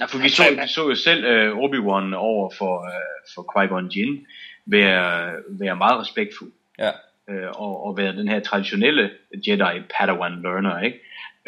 [0.00, 3.96] Ja, for vi så, vi så jo selv uh, Obi-Wan over for, uh, for Qui-Gon
[3.96, 4.26] Jinn
[4.66, 6.52] være, være meget respektfuld.
[6.78, 6.90] Ja.
[7.28, 9.10] Uh, og, og være den her traditionelle
[9.48, 10.98] Jedi Padawan learner, ikke?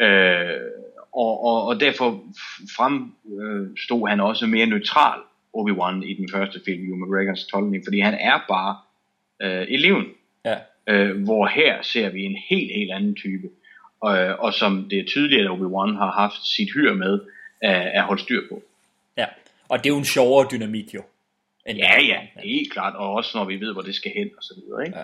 [0.03, 0.61] Uh,
[1.13, 2.23] og, og, og derfor
[2.75, 5.19] fremstod han også mere neutral,
[5.57, 8.77] Obi-Wan, i den første film, Ewan McGregors tolkning, fordi han er bare
[9.43, 10.05] uh, eleven.
[10.45, 10.57] Ja.
[10.87, 13.49] Øh, hvor her ser vi en helt, helt anden type.
[14.01, 17.19] Og, og som det er tydeligt, at Obi-Wan har haft sit hyr med
[17.61, 18.63] at, at holde styr på.
[19.17, 19.25] Ja.
[19.69, 21.03] Og det er jo en sjovere dynamik jo.
[21.65, 22.95] End Ja, ja, helt klart.
[22.95, 24.97] Og også når vi ved, hvor det skal hen og så videre, ikke?
[24.97, 25.03] Ja.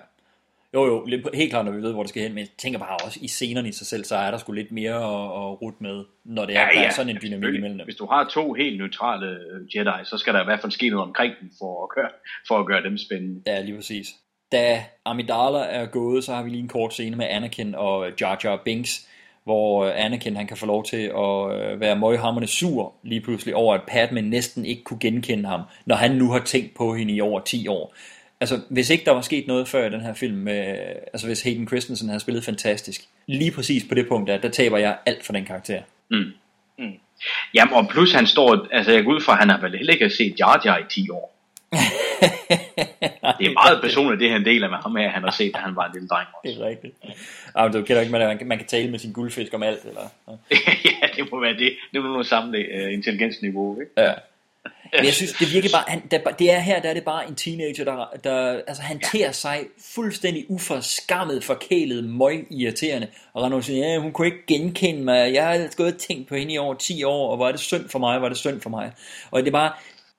[0.74, 2.98] Jo, jo, helt klart, når vi ved, hvor det skal hen, men jeg tænker bare
[3.06, 5.78] også, i scenerne i sig selv, så er der sgu lidt mere at, at rute
[5.80, 7.86] med, når det er, Ja, der er ja, sådan en dynamik imellem dem.
[7.86, 10.90] Hvis du har to helt neutrale øh, Jedi, så skal der i hvert fald ske
[10.90, 12.10] noget omkring dem for at gøre,
[12.48, 13.42] for at gøre dem spændende.
[13.48, 14.08] Ja, lige præcis.
[14.52, 18.40] Da Amidala er gået, så har vi lige en kort scene med Anakin og Jar
[18.44, 19.08] Jar Binks,
[19.44, 23.56] hvor øh, Anakin han kan få lov til at øh, være møghamrende sur lige pludselig
[23.56, 27.14] over, at Padme næsten ikke kunne genkende ham, når han nu har tænkt på hende
[27.14, 27.94] i over 10 år.
[28.42, 30.76] Altså, hvis ikke der var sket noget før i den her film, med,
[31.14, 34.78] altså hvis Hayden Christensen havde spillet fantastisk, lige præcis på det punkt der, der taber
[34.78, 35.82] jeg alt for den karakter.
[36.12, 36.32] Mm.
[36.80, 36.94] Mm.
[37.54, 39.94] Jamen, og plus han står, altså jeg går ud fra, at han har vel heller
[39.94, 41.34] ikke set Jar Jar i 10 år.
[43.40, 45.76] det er meget personligt, det han deler med ham her, han har set, da han
[45.76, 46.28] var en lille dreng.
[46.44, 46.96] Det er rigtigt.
[47.58, 50.02] Ja, men du kender ikke, man, man kan tale med sin guldfisk om alt, eller?
[50.86, 51.74] ja, det må være det.
[51.94, 53.92] Det må være samme uh, intelligensniveau, ikke?
[53.98, 54.14] Ja.
[54.94, 57.28] Men jeg synes, det virker bare, han, der, det er her, der er det bare
[57.28, 59.66] en teenager, der, der altså han tærer sig
[59.96, 65.48] fuldstændig uforskammet, forkælet, møg irriterende, og og siger, ja, hun kunne ikke genkende mig, jeg
[65.48, 68.00] har gået og tænkt på hende i over 10 år, og var det synd for
[68.00, 68.92] mig, var det synd for mig.
[69.32, 69.72] Og det er bare,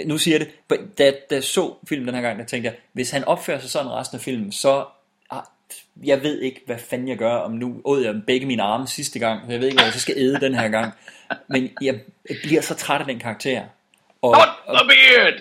[0.04, 2.76] nu siger jeg det, da, da jeg så filmen den her gang, der tænkte jeg,
[2.92, 4.84] hvis han opfører sig sådan resten af filmen, så
[5.30, 5.42] ah,
[6.04, 9.18] jeg ved ikke, hvad fanden jeg gør, om nu åd jeg begge mine arme sidste
[9.18, 10.92] gang, så jeg ved ikke, hvad jeg så skal æde den her gang.
[11.48, 12.00] Men jeg
[12.42, 13.62] bliver så træt af den karakter.
[14.22, 14.48] Og, Not
[14.78, 15.34] the beard!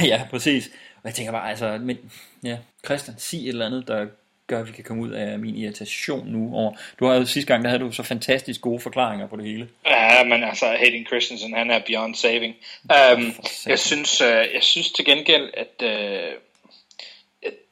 [0.10, 0.66] ja, præcis.
[0.96, 1.98] Og jeg tænker bare, altså, men,
[2.44, 4.06] ja, Christian, sig et eller andet, der
[4.46, 6.72] gør, at vi kan komme ud af min irritation nu over.
[6.98, 9.68] Du har jo sidste gang, der havde du så fantastisk gode forklaringer på det hele.
[9.86, 12.54] Ja, men altså, Hayden Christensen, han er beyond saving.
[12.84, 13.32] Um,
[13.66, 16.34] jeg, synes, uh, jeg synes til gengæld, at uh,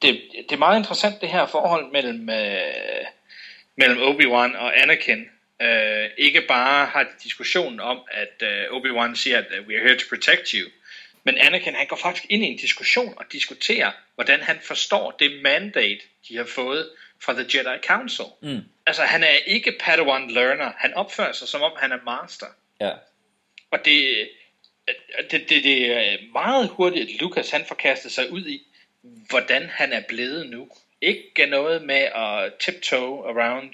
[0.01, 3.05] det, det er meget interessant, det her forhold mellem, uh,
[3.75, 5.25] mellem Obi-Wan og Anakin.
[5.63, 9.83] Uh, ikke bare har de diskussionen om, at uh, Obi-Wan siger, at uh, we are
[9.83, 10.69] here to protect you.
[11.23, 15.41] Men Anakin, han går faktisk ind i en diskussion og diskuterer, hvordan han forstår det
[15.41, 15.99] mandate,
[16.29, 16.89] de har fået
[17.23, 18.25] fra The Jedi Council.
[18.41, 18.61] Mm.
[18.85, 20.71] Altså, han er ikke Padawan learner.
[20.77, 22.45] Han opfører sig, som om han er master.
[22.81, 22.91] Ja.
[23.71, 24.29] Og det,
[25.31, 28.67] det, det, det er meget hurtigt, at Lucas han får kastet sig ud i,
[29.01, 30.69] hvordan han er blevet nu.
[31.01, 33.73] Ikke noget med at tiptoe around.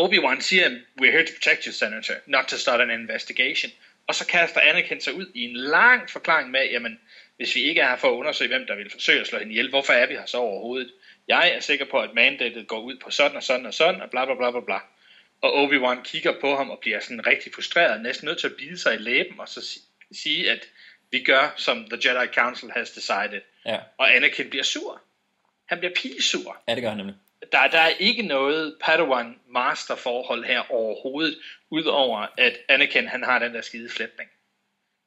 [0.00, 0.68] Obi-Wan siger,
[1.00, 3.72] we're here to protect you, Senator, not to start an investigation.
[4.06, 7.00] Og så kaster Anakin sig ud i en lang forklaring med, jamen,
[7.36, 9.52] hvis vi ikke er her for at undersøge, hvem der vil forsøge at slå hende
[9.52, 10.92] ihjel, hvorfor er vi her så overhovedet?
[11.28, 14.10] Jeg er sikker på, at mandatet går ud på sådan og sådan og sådan, og
[14.10, 14.78] bla bla bla bla bla.
[15.40, 18.78] Og Obi-Wan kigger på ham og bliver sådan rigtig frustreret, næsten nødt til at bide
[18.78, 19.80] sig i læben og så si-
[20.12, 20.68] sige, at
[21.10, 23.40] vi gør, som The Jedi Council has decided.
[23.66, 25.02] Ja, Og Anakin bliver sur.
[25.68, 26.62] Han bliver pigesur.
[26.68, 27.14] ja det gør han nemlig.
[27.52, 31.38] Der, der er ikke noget Padawan-master forhold her overhovedet,
[31.70, 34.30] udover at Anakin han har den der skide flætning,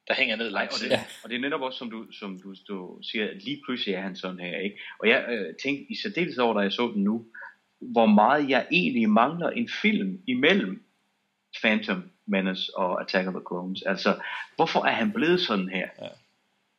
[0.07, 1.03] der hænger ned Nej, langs og det, ja.
[1.23, 4.01] og det er netop også, som du, som du, du siger, at lige pludselig er
[4.01, 4.79] han sådan her, ikke?
[4.99, 7.25] Og jeg øh, tænkte i særdeleshed over, da jeg så den nu,
[7.79, 10.83] hvor meget jeg egentlig mangler en film imellem
[11.61, 13.81] Phantom Menace og Attack of the Clones.
[13.81, 14.15] Altså,
[14.55, 15.89] hvorfor er han blevet sådan her?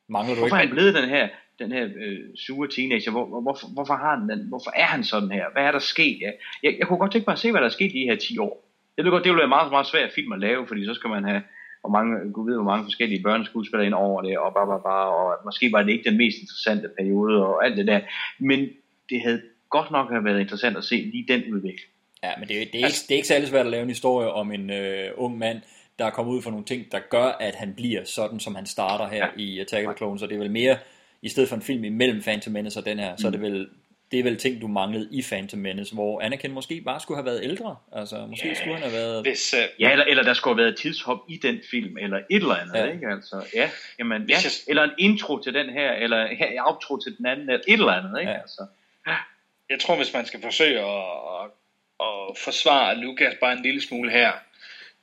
[0.09, 0.69] Mangler du Hvorfor er ikke?
[0.69, 1.29] han blevet den her,
[1.61, 3.11] den her øh, sure teenager?
[3.11, 5.45] Hvor, hvor, hvorfor, hvorfor, har han den, hvorfor er han sådan her?
[5.53, 6.19] Hvad er der sket?
[6.21, 6.31] Ja,
[6.63, 8.17] jeg, jeg kunne godt tænke mig at se, hvad der er sket i de her
[8.17, 8.65] 10 år.
[8.97, 11.11] Jeg ved godt, det ville være meget, meget svært film at lave, fordi så skal
[11.11, 11.43] man have
[11.81, 15.09] hvor mange, gud ved, hvor mange forskellige børneskuespillere ind over det, og, bare, bare, bare,
[15.17, 18.01] og måske var det ikke den mest interessante periode, og alt det der.
[18.39, 18.69] Men
[19.11, 21.91] det havde godt nok have været interessant at se lige den udvikling.
[22.23, 23.89] Ja, men det, er- det, er ikke, det er ikke særlig svært at lave en
[23.89, 25.61] historie om en øh, ung mand,
[25.99, 28.67] der er kommet ud for nogle ting, der gør, at han bliver sådan, som han
[28.67, 29.43] starter her ja.
[29.43, 30.23] i Attack of the Clones.
[30.23, 30.77] Og det er vel mere,
[31.23, 33.19] i stedet for en film imellem Phantom Menace og den her, mm.
[33.19, 33.69] så er det vel
[34.11, 37.25] det er vel ting, du manglede i Phantom Menace, hvor Anakin måske bare skulle have
[37.27, 37.77] været ældre.
[37.93, 38.57] Altså, måske yeah.
[38.57, 39.23] skulle han have været...
[39.23, 42.17] Hvis, øh, Ja, eller, eller der skulle have været et tidshop i den film, eller
[42.17, 42.85] et eller andet, Ja.
[42.85, 42.93] ja.
[42.93, 43.07] ikke?
[43.09, 44.35] Altså, ja, jamen, ja.
[44.35, 47.49] Hvis jeg- Eller en intro til den her, eller ja, en outro til den anden,
[47.51, 48.31] eller et eller andet, ikke?
[48.31, 48.37] Ja.
[48.37, 48.43] Ja.
[48.43, 48.67] Altså.
[49.71, 51.05] jeg tror, hvis man skal forsøge at,
[52.01, 54.33] at forsvare Lucas bare en lille smule her,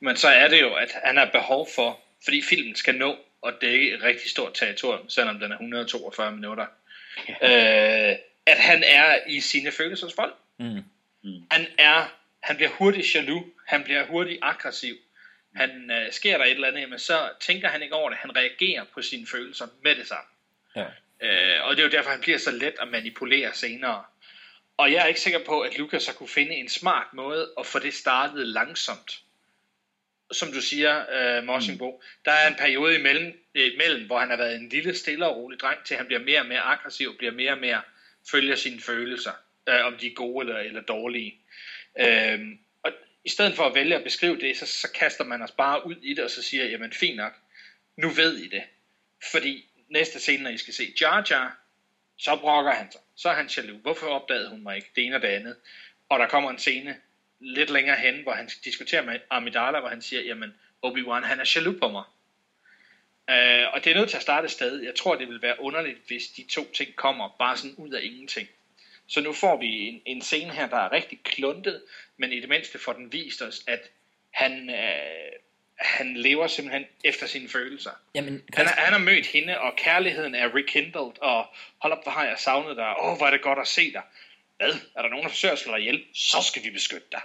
[0.00, 3.16] men så er det jo, at han har behov for, fordi filmen skal nå
[3.46, 6.66] at dække et rigtig stort territorium, selvom den er 142 minutter,
[7.28, 8.16] øh,
[8.46, 10.32] at han er i sine følelsesvold.
[10.58, 10.82] Mm.
[11.50, 14.94] Han er, han bliver hurtigt jaloux, han bliver hurtigt aggressiv.
[15.54, 18.18] Han øh, sker der et eller andet, jamen, så tænker han ikke over det.
[18.18, 20.30] Han reagerer på sine følelser med det samme.
[20.76, 20.86] Ja.
[21.20, 24.04] Øh, og det er jo derfor, han bliver så let at manipulere senere.
[24.76, 27.66] Og jeg er ikke sikker på, at Lucas har kunne finde en smart måde at
[27.66, 29.20] få det startet langsomt.
[30.32, 34.56] Som du siger, øh, Morsingbo, der er en periode imellem, imellem, hvor han har været
[34.56, 37.52] en lille, stille og rolig dreng, til han bliver mere og mere aggressiv, bliver mere
[37.52, 37.82] og mere
[38.30, 39.32] følger sine følelser,
[39.68, 41.40] øh, om de er gode eller, eller dårlige.
[42.00, 42.40] Øh,
[42.82, 42.92] og
[43.24, 45.96] i stedet for at vælge at beskrive det, så, så kaster man os bare ud
[46.02, 47.32] i det, og så siger, jamen fint nok,
[47.96, 48.62] nu ved I det.
[49.32, 51.58] Fordi næste scene, når I skal se Jar Jar,
[52.16, 53.00] så brokker han sig.
[53.16, 53.82] Så er han jaloux.
[53.82, 54.90] Hvorfor opdagede hun mig ikke?
[54.96, 55.56] Det ene og det andet.
[56.08, 56.96] Og der kommer en scene
[57.40, 60.54] lidt længere hen, hvor han diskuterer med Amidala, hvor han siger, jamen
[60.86, 62.04] Obi-Wan, han er jaloux på mig.
[63.30, 64.82] Øh, og det er nødt til at starte sted.
[64.82, 68.00] Jeg tror, det vil være underligt, hvis de to ting kommer bare sådan ud af
[68.02, 68.48] ingenting.
[69.06, 71.82] Så nu får vi en, en scene her, der er rigtig kluntet,
[72.16, 73.90] men i det mindste får den vist os, at
[74.30, 75.32] han, øh,
[75.78, 77.90] han lever simpelthen efter sine følelser.
[78.14, 81.46] Jamen, Han, han har mødt hende, og kærligheden er rekindled, og
[81.78, 82.94] hold op, hvor har jeg savnet dig.
[83.00, 84.02] Åh, hvor er det godt at se dig.
[84.58, 84.72] Hvad?
[84.96, 86.00] Er der nogen, der forsøger at slå dig ihjel?
[86.14, 87.20] Så skal vi beskytte dig.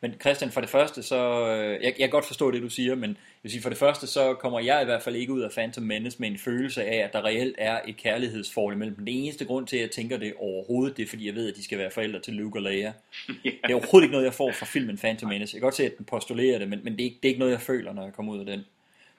[0.00, 1.16] Men Christian, for det første, så...
[1.48, 3.78] øh, Jeg, jeg kan godt forstå det, du siger, men jeg vil sige, for det
[3.78, 6.84] første, så kommer jeg i hvert fald ikke ud af Phantom Menace med en følelse
[6.84, 9.04] af, at der reelt er et kærlighedsforhold mellem dem.
[9.04, 11.56] Den eneste grund til, at jeg tænker det overhovedet, det er, fordi jeg ved, at
[11.56, 12.92] de skal være forældre til Luke og Leia.
[13.44, 15.54] Det er overhovedet ikke noget, jeg får fra filmen Phantom Menace.
[15.54, 17.30] Jeg kan godt se, at den postulerer det, men, men det, er ikke, det er
[17.30, 18.64] ikke noget, jeg føler, når jeg kommer ud af den.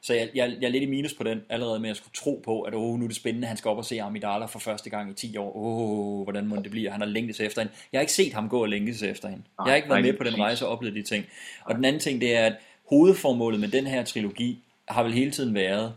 [0.05, 2.41] Så jeg, jeg, jeg er lidt i minus på den, allerede med at skulle tro
[2.45, 4.89] på, at oh, nu er det spændende, han skal op og se Amidala for første
[4.89, 5.55] gang i 10 år.
[5.55, 6.91] Åh, oh, hvordan må det blive?
[6.91, 7.73] Han har længtes efter hende.
[7.91, 9.43] Jeg har ikke set ham gå og længtes efter hende.
[9.59, 11.25] Jeg har ikke været med på den rejse og oplevet de ting.
[11.63, 12.53] Og den anden ting, det er, at
[12.89, 15.93] hovedformålet med den her trilogi har vel hele tiden været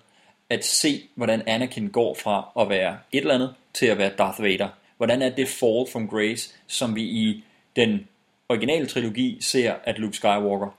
[0.51, 4.43] at se, hvordan Anakin går fra at være et eller andet til at være Darth
[4.43, 4.69] Vader.
[4.97, 7.45] Hvordan er det fall from grace, som vi i
[7.77, 8.09] den
[8.49, 10.79] originale trilogi ser, at Luke Skywalker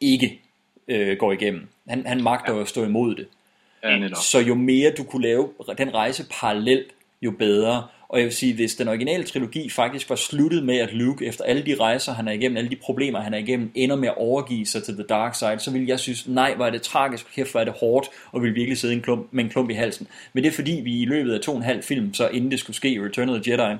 [0.00, 0.40] ikke
[0.88, 1.68] øh, går igennem.
[1.88, 3.26] Han, han magter jo at stå imod det.
[3.84, 4.22] Ja, netop.
[4.22, 6.88] Så jo mere du kunne lave den rejse parallelt,
[7.22, 7.86] jo bedre.
[8.08, 11.44] Og jeg vil sige, hvis den originale trilogi faktisk var sluttet med, at Luke efter
[11.44, 14.16] alle de rejser, han er igennem, alle de problemer, han er igennem, ender med at
[14.16, 17.34] overgive sig til The Dark Side, så vil jeg synes, nej, hvor er det tragisk,
[17.34, 19.74] kæft, hvor er det hårdt, og vil virkelig sidde en klump, med en klump i
[19.74, 20.06] halsen.
[20.32, 22.50] Men det er fordi, vi i løbet af to og en halv film, så inden
[22.50, 23.76] det skulle ske i Return of the Jedi,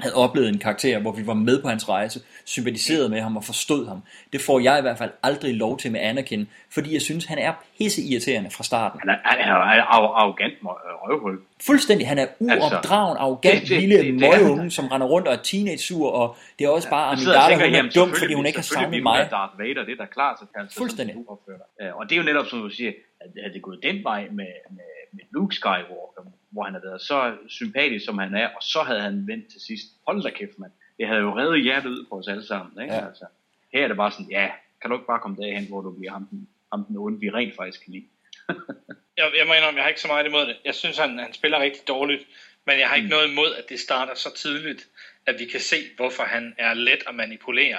[0.00, 3.44] havde oplevet en karakter, hvor vi var med på hans rejse, sympatiserede med ham og
[3.44, 4.02] forstod ham.
[4.32, 7.38] Det får jeg i hvert fald aldrig lov til med Anakin, fordi jeg synes, han
[7.38, 9.00] er pisse irriterende fra starten.
[9.00, 10.68] Han er, han er, han er arro- arrogant øh,
[11.08, 11.38] røvhul.
[11.66, 14.42] Fuldstændig, han er uopdragen, arrogant, det- det- lille det- det er han.
[14.42, 17.64] møgeunge, som render rundt og er teenage-sur, og det er også bare og Amidala, tænker,
[17.66, 19.28] hun er jamen, dum, fordi hun ikke har savnet mig.
[19.30, 21.14] Darth Vader, det er da klart, så kan han Fuldstændig.
[21.14, 21.60] sådan.
[21.80, 24.20] Ja, Og det er jo netop, som du siger, at havde det gået den vej
[24.22, 26.22] med, med, med Luke Skywalker,
[26.56, 29.60] hvor han har været så sympatisk, som han er, og så havde han vendt til
[29.60, 29.86] sidst.
[30.06, 30.72] Hold da kæft, mand.
[30.98, 32.82] Det havde jo reddet hjertet ud på os alle sammen.
[32.82, 32.94] Ikke?
[32.94, 33.06] Ja.
[33.06, 33.24] Altså,
[33.72, 34.50] her er det bare sådan, ja,
[34.80, 37.30] kan du ikke bare komme derhen, hvor du bliver ham, den- ham den onde, vi
[37.30, 38.06] rent faktisk kan lide.
[39.18, 40.56] jeg, jeg må indrømme, jeg har ikke så meget imod det.
[40.64, 42.22] Jeg synes, han, han spiller rigtig dårligt,
[42.66, 44.86] men jeg har ikke noget imod, at det starter så tidligt,
[45.26, 47.78] at vi kan se, hvorfor han er let at manipulere.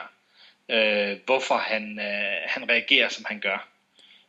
[0.70, 3.68] Øh, hvorfor han, øh, han reagerer, som han gør.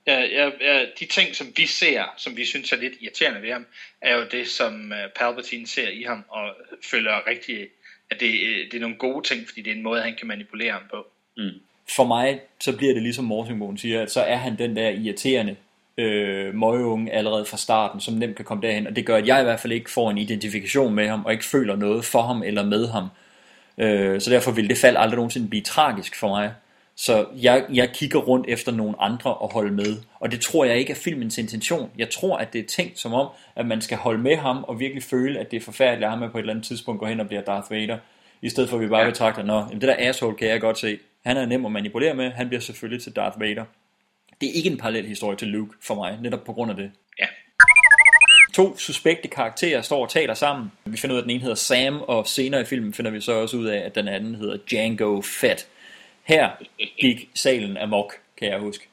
[0.08, 3.52] Jeg, jeg, jeg, de ting, som vi ser, som vi synes er lidt irriterende ved
[3.52, 3.66] ham,
[4.02, 6.54] er jo det, som øh, Palpatine ser i ham, og
[6.90, 7.66] føler rigtig,
[8.10, 10.26] at det, øh, det er nogle gode ting, fordi det er en måde, han kan
[10.26, 11.06] manipulere ham på.
[11.36, 11.50] Mm.
[11.96, 15.56] For mig, så bliver det ligesom Morsingbogen siger, at så er han den der irriterende
[15.98, 19.40] øh, møgeunge allerede fra starten, som nemt kan komme derhen, og det gør, at jeg
[19.40, 22.42] i hvert fald ikke får en identifikation med ham, og ikke føler noget for ham
[22.42, 23.08] eller med ham.
[23.78, 26.52] Øh, så derfor vil det fald aldrig nogensinde blive tragisk for mig.
[27.00, 29.96] Så jeg, jeg kigger rundt efter nogle andre at holde med.
[30.20, 31.90] Og det tror jeg ikke er filmens intention.
[31.98, 34.80] Jeg tror, at det er tænkt som om, at man skal holde med ham og
[34.80, 37.20] virkelig føle, at det er forfærdeligt, at ham på et eller andet tidspunkt går hen
[37.20, 37.98] og bliver Darth Vader.
[38.42, 39.08] I stedet for at vi bare ja.
[39.08, 40.98] betragter, nå, det der asshole kan jeg godt se.
[41.26, 43.64] Han er nem at manipulere med, han bliver selvfølgelig til Darth Vader.
[44.40, 46.90] Det er ikke en parallel historie til Luke for mig, netop på grund af det.
[47.20, 47.26] Ja.
[48.54, 50.72] To suspekte karakterer står og taler sammen.
[50.84, 53.20] Vi finder ud af, at den ene hedder Sam, og senere i filmen finder vi
[53.20, 55.66] så også ud af, at den anden hedder Django Fett.
[56.28, 56.50] Her
[57.00, 58.88] gik salen amok, kan jeg huske.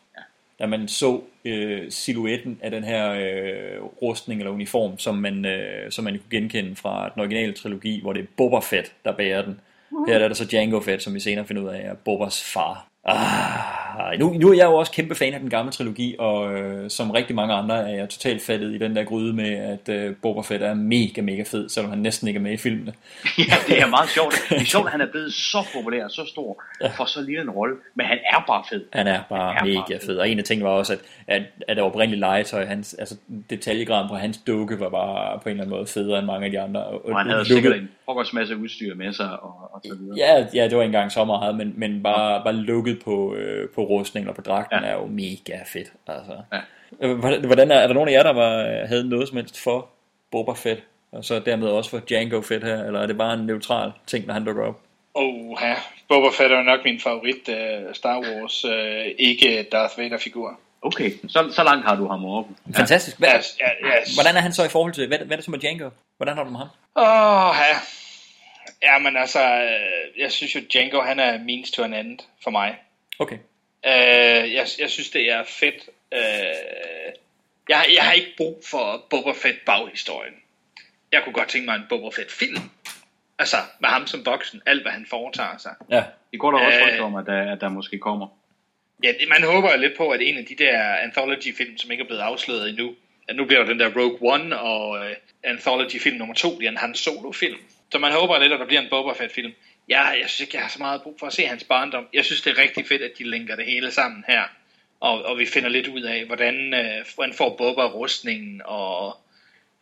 [0.60, 5.92] Da man så øh, silhuetten af den her øh, rustning eller uniform, som man, øh,
[5.92, 9.42] som man kunne genkende fra den originale trilogi, hvor det er Boba Fett, der bærer
[9.42, 9.60] den.
[10.08, 12.88] Her er der så Django Fett, som vi senere finder ud af er Bobas far.
[13.04, 13.85] Ah,
[14.20, 17.12] nu, nu er jeg jo også kæmpe fan af den gamle trilogi, og øh, som
[17.12, 20.42] rigtig mange andre er jeg totalt fattet i den der gryde med, at øh, Boba
[20.42, 22.94] Fett er mega, mega fed, selvom han næsten ikke er med i filmene.
[23.38, 24.36] ja, det er meget sjovt.
[24.50, 26.88] Det er sjovt, at han er blevet så populær, så stor, ja.
[26.88, 28.86] for så lille en rolle, men han er bare fed.
[28.94, 30.08] Han er bare han er mega bare fed.
[30.08, 33.16] fed, og en af tingene var også, at, at, at det oprindelige legetøj, hans, altså
[33.50, 36.52] detaljegraden på hans dukke var bare på en eller anden måde federe end mange af
[36.52, 36.84] de andre.
[36.84, 40.18] Og, og han havde sikkert en pokkers masse udstyr med sig, og, og så videre.
[40.18, 43.70] Ja, ja, det var ikke engang så meget, men, men bare, bare lukket på, øh,
[43.70, 44.90] på rustningen og på dragten ja.
[44.90, 45.94] er jo mega fedt.
[46.08, 46.38] Altså.
[46.54, 46.62] Ja.
[47.48, 49.90] Hvordan er, er der nogen af jer, der var, havde noget som helst for
[50.32, 50.84] Boba Fett?
[51.12, 52.84] Og så dermed også for Django Fett her?
[52.84, 54.80] Eller er det bare en neutral ting, når han dukker op?
[55.14, 55.76] Oh, ja.
[56.10, 60.60] Boba Fett er nok min favorit uh, Star Wars, uh, ikke Darth Vader-figur.
[60.86, 62.44] Okay, så, så langt har du ham over.
[62.74, 62.80] Ja.
[62.80, 63.20] Fantastisk.
[63.20, 64.16] Hvad, yes, yes.
[64.16, 65.90] Hvordan er han så i forhold til, hvad, hvad er det som er Django?
[66.18, 66.68] Hvordan har du med ham?
[66.96, 67.78] Åh, oh, ja.
[68.84, 69.40] Ja, men altså,
[70.18, 72.76] jeg synes jo, Django, han er means to an end for mig.
[73.20, 73.36] Okay.
[73.88, 75.90] Uh, jeg, jeg synes, det er fedt.
[76.12, 76.20] Uh,
[77.70, 80.34] jeg, jeg har ikke brug for Boba Fett baghistorien.
[81.12, 82.70] Jeg kunne godt tænke mig en Boba Fett film.
[83.40, 85.76] Altså, med ham som voksen, alt hvad han foretager sig.
[85.90, 88.28] Ja, det går der også uh, om, at der, at der måske kommer.
[89.04, 92.22] Ja, man håber lidt på, at en af de der anthology-film, som ikke er blevet
[92.22, 92.96] afsløret endnu,
[93.28, 95.12] at nu bliver der den der Rogue One, og uh,
[95.44, 97.58] anthology-film nummer to bliver en hans solo-film.
[97.92, 99.54] Så man håber lidt, at der bliver en Boba Fett-film.
[99.90, 102.08] Ja, jeg synes ikke, jeg har så meget brug for at se hans barndom.
[102.14, 104.44] Jeg synes, det er rigtig fedt, at de linker det hele sammen her.
[105.00, 109.18] Og, og vi finder lidt ud af, hvordan, øh, hvordan får Boba rustningen, og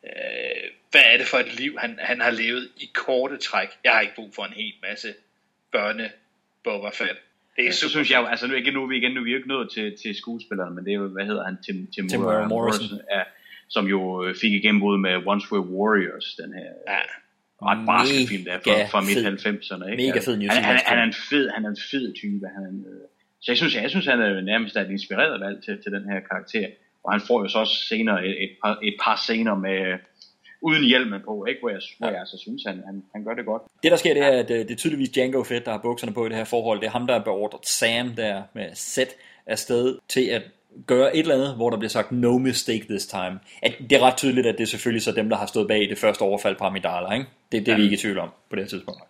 [0.03, 3.69] øh, hvad er det for et liv, han, han har levet i korte træk.
[3.83, 5.13] Jeg har ikke brug for en hel masse
[5.71, 6.11] børne
[6.63, 7.19] Boba Fett.
[7.55, 9.31] Det er så synes jeg jo, altså nu, ikke nu, vi igen, nu er vi
[9.31, 12.07] jo ikke nået til, til skuespilleren, men det er jo, hvad hedder han, Tim, Tim,
[12.09, 12.99] Tim Morrison, Morrison.
[13.11, 13.23] Ja,
[13.69, 17.01] som jo øh, fik igen både med Once Were Warriors, den her ja.
[17.69, 19.85] ret barske film der fra, fra midt-90'erne.
[19.91, 20.03] Ikke?
[20.03, 22.47] Mega fed han, han, han, han, er en fed, han er en fed type.
[22.57, 23.03] Han, øh,
[23.41, 26.19] så jeg synes, jeg synes, han er nærmest et inspireret valg til, til den her
[26.31, 26.67] karakter.
[27.05, 29.81] Og han får jo så også senere et, et, par, et par scener med,
[30.63, 31.59] uden hjelmen på, ikke?
[31.61, 33.61] Hvor, jeg, hvor jeg altså synes, han, han, han gør det godt.
[33.83, 36.13] Det der sker, det er, at øh, det er tydeligvis Django Fett, der har bukserne
[36.13, 36.79] på i det her forhold.
[36.79, 40.41] Det er ham, der har beordret Sam der med sæt afsted til at
[40.87, 43.39] gøre et eller andet, hvor der bliver sagt no mistake this time.
[43.61, 45.89] At det er ret tydeligt, at det er selvfølgelig så dem, der har stået bag
[45.89, 47.13] det første overfald på Amidala.
[47.13, 47.25] Ikke?
[47.51, 47.77] Det, det er ja.
[47.77, 49.01] vi ikke i tvivl om på det her tidspunkt.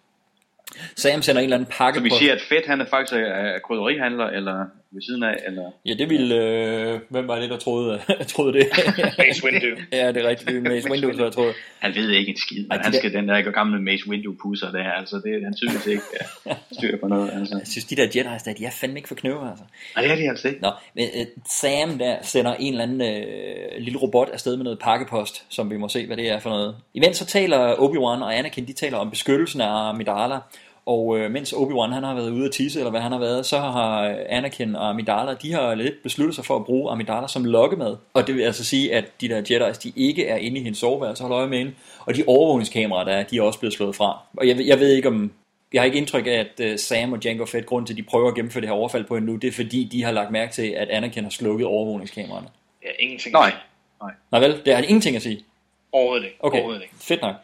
[0.95, 2.15] Sam sender en eller anden pakke Så vi på...
[2.15, 5.71] siger, at Fett han er faktisk er krydderihandler, eller ved siden af, eller...
[5.85, 6.35] Ja, det ville...
[6.35, 8.01] Øh, hvem var det, der troede,
[8.33, 8.67] troede det?
[9.19, 9.67] Mace Windu.
[9.91, 10.49] ja, det er rigtigt.
[10.49, 11.53] Det er Mace Windu, så jeg troede.
[11.79, 12.65] Han ved ikke en skid.
[12.71, 16.03] Ej, han skal den der gamle Mace Windu pusser der, altså det han synes ikke
[16.45, 17.31] ja, styr på noget.
[17.33, 17.57] Altså.
[17.57, 19.63] Jeg synes, de der Jedi's der, de er fandme ikke for knøver, altså.
[19.95, 20.61] Nej, det er de altså ikke.
[20.61, 24.79] Nå, men uh, Sam der sender en eller anden uh, lille robot afsted med noget
[24.79, 26.75] pakkepost, som vi må se, hvad det er for noget.
[26.93, 30.39] Imens så taler Obi-Wan og Anakin, de taler om beskyttelsen af Amidala,
[30.85, 33.45] og øh, mens Obi-Wan han har været ude at tisse, eller hvad han har været,
[33.45, 37.45] så har Anakin og Amidala, de har lidt besluttet sig for at bruge Amidala som
[37.45, 37.95] lokkemad.
[38.13, 40.79] Og det vil altså sige, at de der Jedi's, de ikke er inde i hendes
[40.79, 41.73] soveværelse, holder øje med hende.
[41.99, 44.19] Og de overvågningskameraer, der er, de er også blevet slået fra.
[44.37, 45.31] Og jeg, jeg ved ikke om,
[45.73, 48.03] jeg har ikke indtryk af, at uh, Sam og Django Fett, grund til, at de
[48.03, 50.31] prøver at gennemføre det her overfald på hende nu, det er fordi, de har lagt
[50.31, 52.47] mærke til, at Anakin har slukket overvågningskameraerne.
[52.83, 53.33] Ja, ingenting.
[53.33, 53.53] Nej.
[54.01, 54.11] Nej.
[54.31, 55.43] Nej vel, det har ingenting at sige.
[55.91, 56.37] Overhovedet ikke.
[56.39, 56.95] Okay, Overhovedet ikke.
[56.97, 57.35] fedt nok.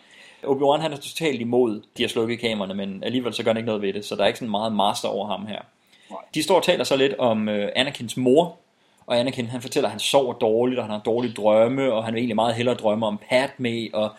[0.43, 3.67] Obi-Wan han er totalt imod de har slukket kameraerne, men alligevel så gør han ikke
[3.67, 5.61] noget ved det, så der er ikke sådan meget master over ham her.
[6.33, 8.57] De står og taler så lidt om uh, Anakins mor,
[9.05, 12.13] og Anakin han fortæller, at han sover dårligt, og han har dårlige drømme, og han
[12.13, 14.09] vil egentlig meget hellere drømme om Padme, og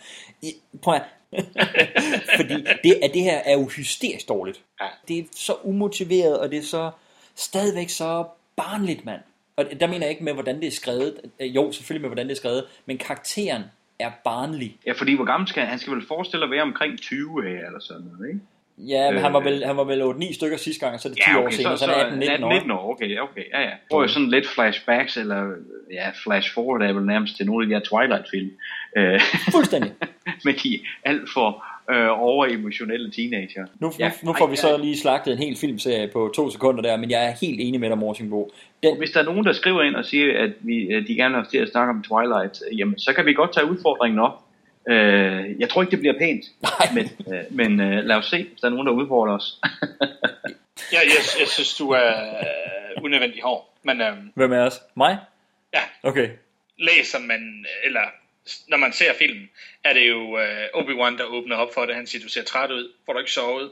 [0.41, 1.01] I- prøv at
[2.37, 2.53] fordi
[2.83, 4.61] det, at det her er jo hysterisk dårligt.
[5.07, 6.91] Det er så umotiveret, og det er så
[7.35, 9.21] stadigvæk så barnligt, mand.
[9.55, 11.17] Og der mener jeg ikke med, hvordan det er skrevet.
[11.39, 13.63] Øh, Jo, selvfølgelig med, hvordan det er skrevet, men karakteren
[14.01, 14.77] er barnlig.
[14.87, 15.69] Ja, fordi hvor gammel skal han?
[15.69, 18.39] Han skal vel forestille at være omkring 20 her, eller sådan noget, ikke?
[18.77, 19.45] Ja, men han var Øh.
[19.45, 21.77] vel, han var vel 8-9 stykker sidste gang, og så er det 10 år senere,
[21.77, 22.53] så, så er han 18-19 år.
[22.53, 23.69] 19 år, okay, okay, ja, ja.
[23.93, 25.51] Jo sådan lidt flashbacks, eller
[25.91, 28.51] ja, flash forward er vel nærmest til nogle af de her Twilight-film.
[28.97, 29.21] Øh,
[29.51, 29.93] Fuldstændig.
[30.45, 33.65] med de alt for øh, overemotionelle teenager.
[33.79, 34.61] Nu, Ja, nu, nu får ej, vi ja.
[34.61, 37.79] så lige slagtet en hel filmserie på to sekunder der, men jeg er helt enig
[37.79, 38.51] med dig, Morsingbo.
[38.83, 41.43] Den, Hvis der er nogen, der skriver ind og siger, at vi, de gerne vil
[41.43, 44.43] have til at snakke om Twilight, øh, jamen, så kan vi godt tage udfordringen op.
[44.89, 46.45] Øh, jeg tror ikke, det bliver pænt,
[46.95, 49.59] men, øh, men øh, lad os se, hvis der er nogen, der udfordrer os.
[50.93, 52.11] Ja, jeg, jeg synes, du er
[52.41, 53.73] øh, unødvendig hård.
[53.83, 54.79] Men øhm, hvem er os?
[54.95, 55.17] Mig?
[55.73, 56.29] ja, Okay.
[56.77, 58.01] læser man, eller
[58.67, 59.49] når man ser filmen,
[59.83, 61.95] er det jo øh, Obi-Wan, der åbner op for det.
[61.95, 63.71] Han siger, du ser træt ud, får du ikke sovet?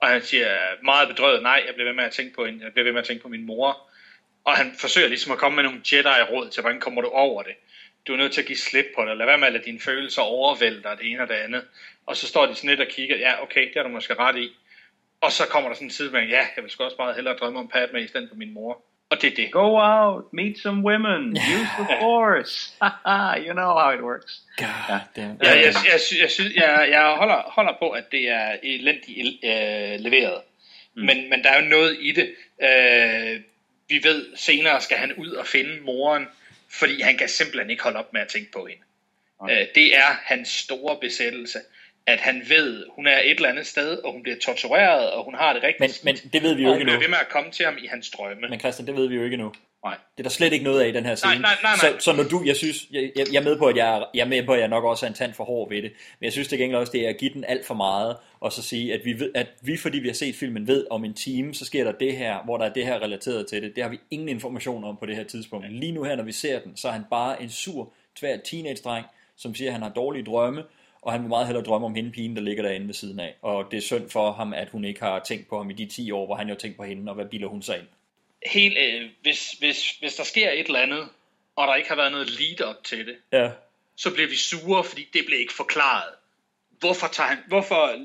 [0.00, 2.72] Og han siger, meget bedrøvet, nej, jeg bliver ved med at tænke på, en, jeg
[2.72, 3.90] bliver ved med at tænke på min mor.
[4.44, 7.54] Og han forsøger ligesom at komme med nogle Jedi-råd til, hvordan kommer du over det.
[8.06, 9.16] Du er nødt til at give slip på det.
[9.16, 11.64] Lad være med at lade dine følelser overvælde dig det ene og det andet.
[12.06, 14.38] Og så står de sådan lidt og kigger, ja, okay, det har du måske ret
[14.38, 14.56] i.
[15.20, 17.36] Og så kommer der sådan en tid med, ja, jeg vil sgu også meget hellere
[17.36, 18.84] drømme om Padme i stedet for min mor.
[19.10, 19.52] Og det er det.
[19.52, 22.72] Go out, meet some women, use the force.
[23.46, 24.42] you know how it works.
[24.58, 25.38] God damn.
[25.42, 30.00] Ja, jeg, jeg, jeg, synes, jeg, jeg holder, holder på, at det er elendigt øh,
[30.00, 30.40] leveret.
[30.94, 31.02] Mm.
[31.02, 32.34] Men, men der er jo noget i det.
[32.62, 33.40] Øh,
[33.88, 36.26] vi ved, senere skal han ud og finde moren,
[36.70, 38.82] fordi han kan simpelthen ikke holde op med at tænke på hende.
[39.50, 41.58] Øh, det er hans store besættelse,
[42.06, 45.34] at han ved, hun er et eller andet sted, og hun bliver tortureret, og hun
[45.34, 46.04] har det rigtigt.
[46.04, 47.06] Men, men det ved vi jo og ikke bliver endnu.
[47.06, 48.48] ved med at komme til ham i hans drømme.
[48.48, 49.52] Men Christian, det ved vi jo ikke endnu.
[49.84, 49.96] Nej.
[50.16, 51.32] Det er der slet ikke noget af i den her scene.
[51.32, 51.98] Nej, nej, nej, nej.
[51.98, 54.20] Så, så når du, jeg synes, jeg, jeg, jeg er med på, at jeg, jeg
[54.20, 55.92] er med på, at jeg nok også er en tand for hård ved det.
[56.20, 58.52] Men jeg synes det gengæld også, det er at give den alt for meget, og
[58.52, 61.14] så sige, at vi, ved, at vi, fordi vi har set filmen, ved om en
[61.14, 63.76] time, så sker der det her, hvor der er det her relateret til det.
[63.76, 65.72] Det har vi ingen information om på det her tidspunkt.
[65.72, 69.06] Lige nu her, når vi ser den, så er han bare en sur, tvær teenage-dreng,
[69.36, 70.62] som siger, at han har dårlige drømme,
[71.06, 73.34] og han vil meget hellere drømme om hende pigen, der ligger derinde ved siden af.
[73.42, 75.86] Og det er synd for ham, at hun ikke har tænkt på ham i de
[75.86, 77.86] 10 år, hvor han jo tænkt på hende, og hvad bilder hun sig ind.
[78.52, 81.08] Helt, øh, hvis, hvis, hvis der sker et eller andet,
[81.56, 83.50] og der ikke har været noget lead-up til det, Ja.
[83.96, 86.08] så bliver vi sure, fordi det blev ikke forklaret.
[86.78, 87.98] Hvorfor tager han, hvorfor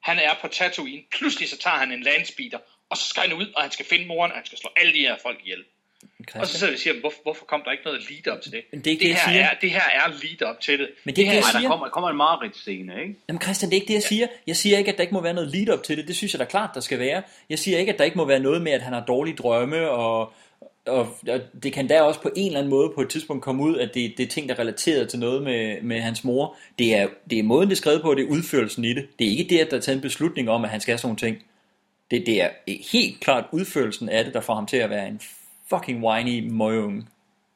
[0.00, 2.58] han er på Tatooine, pludselig så tager han en landspeeder,
[2.90, 4.92] og så skal han ud, og han skal finde moren, og han skal slå alle
[4.92, 5.64] de her folk ihjel.
[6.34, 8.62] Og så sidder vi og siger, hvorfor, hvorfor kom der ikke noget lead-up til det?
[8.72, 9.44] Men det er ikke det, jeg her siger.
[9.44, 10.88] er, det her er lead-up til det.
[11.04, 11.62] Men det er ikke det, jeg Nej, siger.
[11.62, 13.14] der kommer, kommer en Marit-scene, ikke?
[13.28, 14.26] Jamen Christian, det er ikke det, jeg siger.
[14.46, 16.08] Jeg siger ikke, at der ikke må være noget lead-up til det.
[16.08, 17.22] Det synes jeg da klart, der skal være.
[17.50, 19.90] Jeg siger ikke, at der ikke må være noget med, at han har dårlige drømme,
[19.90, 20.32] og,
[20.86, 23.62] og, og det kan da også på en eller anden måde på et tidspunkt komme
[23.62, 26.56] ud, at det, det er ting, der er relateret til noget med, med hans mor.
[26.78, 29.06] Det er, det er måden, det er skrevet på, og det er udførelsen i det.
[29.18, 30.98] Det er ikke det, at der er taget en beslutning om, at han skal have
[30.98, 31.44] sådan nogle ting.
[32.10, 32.48] Det, det er
[32.92, 35.20] helt klart udførelsen af det, der får ham til at være en
[35.70, 37.08] fucking whiny møgung.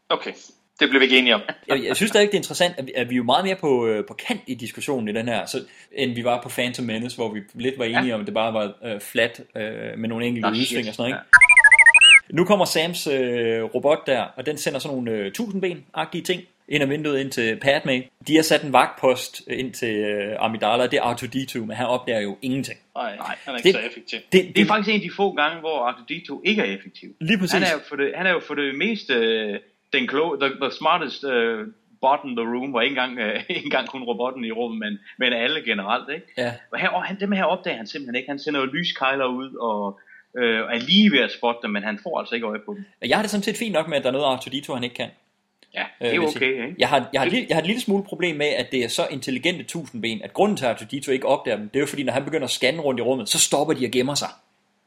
[0.08, 0.32] Okay,
[0.80, 1.40] det blev vi ikke enige om.
[1.68, 3.56] jeg, jeg synes stadig, det er interessant, at vi, at vi er jo meget mere
[3.56, 6.84] på, øh, på kant i diskussionen i den her, så, end vi var på Phantom
[6.84, 8.14] Menace, hvor vi lidt var enige ja.
[8.14, 11.22] om, at det bare var øh, flat øh, med nogle enkelte udsving og sådan noget.
[11.22, 12.36] Ikke?
[12.36, 16.82] Nu kommer Sams øh, robot der, og den sender sådan nogle øh, tusindben-agtige ting ind
[16.82, 18.02] ad vinduet ind til Padme.
[18.26, 22.20] De har sat en vagtpost ind til øh, Amidala, det er R2-D2, men han opdager
[22.20, 22.78] jo ingenting.
[22.94, 24.18] Nej, han er ikke Det- så effektiv.
[24.32, 27.08] Det, Det er faktisk en af de få gange, hvor R2-D2 ikke er effektiv.
[27.20, 27.52] Lige præcis.
[27.52, 29.58] Han er jo for det, han er jo for det meste øh,
[29.92, 31.30] den klo, the, the smartest uh,
[32.00, 34.98] bot in the room, hvor ikke engang, uh, ikke engang kun robotten i rummet, men,
[35.18, 36.08] men alle generelt.
[36.14, 36.26] Ikke?
[36.38, 36.52] Ja.
[36.72, 38.28] Og, her, og han, dem her opdager han simpelthen ikke.
[38.28, 40.00] Han sender jo lyskejler ud og
[40.42, 42.84] øh, er lige ved at spotte dem, men han får altså ikke øje på dem.
[43.08, 44.96] Jeg har det sådan set fint nok med, at der er noget R2-D2, han ikke
[44.96, 45.08] kan.
[45.74, 46.74] Ja, Øh, det er okay, ikke?
[46.78, 48.88] Jeg har, jeg, har, lille- jeg har et lille smule problem med, at det er
[48.88, 52.02] så intelligente tusindben, at grunden til, at R2-D2 ikke opdager dem, det er jo fordi,
[52.02, 54.28] når han begynder at scanne rundt i rummet, så stopper de og gemmer sig.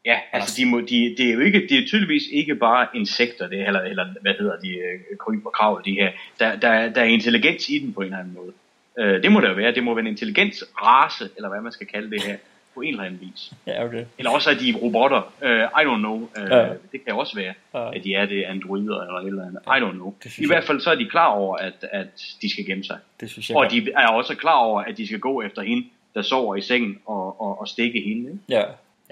[0.06, 3.48] Ja, altså de må, de, det er jo ikke, det er tydeligvis ikke bare insekter,
[3.48, 6.12] det er, eller, eller hvad hedder de, øh, kryb og krav, de her.
[6.40, 8.54] Der, der, der er intelligens i den på en eller anden måde.
[9.00, 11.72] Øh, det må det jo være, det må være en intelligens race, eller hvad man
[11.72, 12.38] skal kalde det her,
[12.74, 13.54] på en eller anden vis.
[13.68, 14.06] Ja, okay.
[14.18, 16.58] Eller også er de robotter, uh, I don't know, uh, Ja.
[16.58, 16.70] ja.
[16.92, 17.96] det kan også være, Ja.
[17.96, 20.14] at de er det androider eller et eller andet, I don't know.
[20.26, 20.48] I jeg.
[20.48, 22.08] hvert fald så er de klar over, at, at
[22.42, 22.98] de skal gemme sig.
[23.20, 25.88] Det synes jeg Og de er også klar over, at de skal gå efter hende,
[26.16, 28.22] der sover i sengen og, og, og stikke hende.
[28.32, 28.40] Ikke?
[28.50, 28.64] Ja,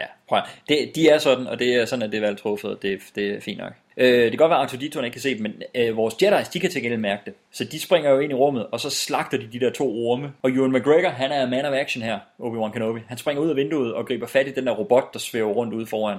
[0.02, 0.08] ja.
[0.30, 2.72] Prøv at, det, de er sådan, og det er sådan, at det er valgt truffet,
[2.72, 3.74] og det, det er fint nok.
[3.98, 6.52] Øh, det kan godt være, at Autoditoren ikke kan se det, men øh, vores Jedi's,
[6.54, 7.34] de kan til gengæld mærke det.
[7.52, 10.32] Så de springer jo ind i rummet, og så slagter de de der to orme.
[10.42, 13.00] Og Ewan McGregor, han er man of action her, Obi-Wan Kenobi.
[13.08, 15.74] Han springer ud af vinduet og griber fat i den der robot, der svæver rundt
[15.74, 16.18] ude foran.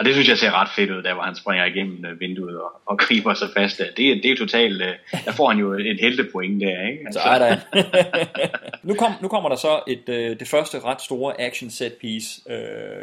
[0.00, 2.56] Og det synes jeg ser ret fedt ud, der hvor han springer igennem øh, vinduet
[2.60, 3.78] og, og griber sig fast.
[3.96, 4.88] Det, er- det er totalt, øh,
[5.24, 6.98] der får han jo et heltepoint der, ikke?
[7.06, 7.56] Altså, Så er der
[8.88, 12.40] nu, kom, nu kommer der så et, øh, det første ret store action set piece,
[12.50, 12.56] øh,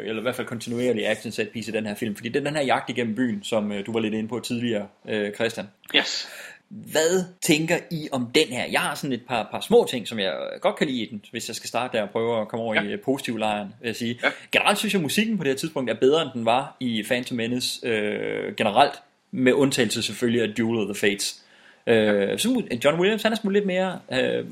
[0.08, 2.44] eller i hvert fald kontinuerlig action set piece i den her film, fordi det er
[2.44, 5.66] den her jagt igennem byen, som du var lidt inde på tidligere, øh, Christian.
[5.96, 6.28] Yes.
[6.68, 8.64] Hvad tænker I om den her?
[8.72, 11.24] Jeg har sådan et par, par små ting, som jeg godt kan lide i den,
[11.30, 12.82] hvis jeg skal starte der og prøve at komme over ja.
[12.82, 14.20] i øh, positiv lejren, vil jeg sige.
[14.22, 14.28] Ja.
[14.52, 17.04] Generelt synes jeg, at musikken på det her tidspunkt er bedre, end den var i
[17.08, 18.92] Phantom Menace øh, generelt,
[19.30, 21.42] med undtagelse selvfølgelig af Duel of the Fates.
[21.86, 24.44] Øh, så John Williams, han er sgu lidt mere øh,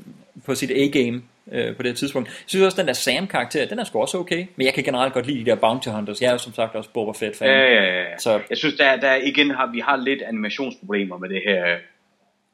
[0.45, 2.27] på sit A-game øh, på det her tidspunkt.
[2.27, 5.13] Jeg synes også, den der Sam-karakter, den er sgu også okay, men jeg kan generelt
[5.13, 6.21] godt lide de der Bounty Hunters.
[6.21, 7.47] Jeg er jo som sagt også Boba Fett-fan.
[7.47, 7.83] Ja, ja.
[7.83, 8.17] ja.
[8.17, 11.77] Så Jeg synes, der, der igen har, vi har lidt animationsproblemer med det her.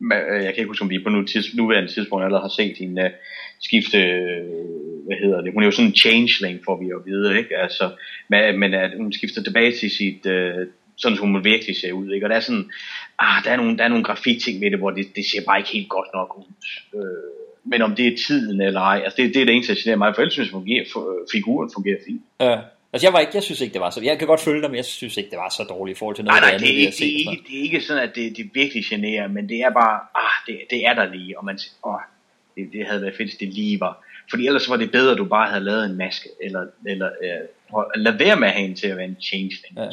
[0.01, 2.77] Øh, jeg kan ikke huske, om vi på nu tids, nuværende tidspunkt allerede har set
[2.77, 3.11] hende uh,
[3.61, 4.43] skifte, øh,
[5.05, 7.57] hvad hedder det, hun er jo sådan en changeling, får vi jo at vide, ikke?
[7.57, 7.89] Altså,
[8.29, 10.67] men, men at hun skifter tilbage til sit, uh,
[10.97, 12.25] sådan som hun virkelig ser ud, ikke?
[12.25, 12.71] Og der er sådan,
[13.19, 15.59] ah, der er nogle, der er nogle grafikting ved det, hvor det, det ser bare
[15.59, 16.49] ikke helt godt nok ud.
[17.65, 19.97] Men om det er tiden eller ej, altså det, det er det eneste, der generer
[19.97, 20.85] mig, for ellers synes jeg, fungerer,
[21.31, 22.21] figuren fungerer fint.
[22.41, 22.57] Ja
[22.93, 24.01] altså jeg, var ikke, jeg synes ikke, det var så...
[24.03, 26.15] Jeg kan godt følge dig, men jeg synes ikke, det var så dårligt i forhold
[26.15, 27.27] til noget Nej, nej, det det andet, er, ikke, har det, set.
[27.27, 29.99] er ikke, det er ikke sådan, at det, det virkelig generer, men det er bare,
[30.15, 31.99] ah, det, det er der lige, og man siger, åh,
[32.55, 34.05] det, det havde været fedt, hvis det lige var.
[34.29, 37.83] Fordi ellers var det bedre, at du bare havde lavet en maske, eller, eller øh,
[37.95, 39.77] lad være med at have hende til at være en changeling.
[39.77, 39.87] Ja.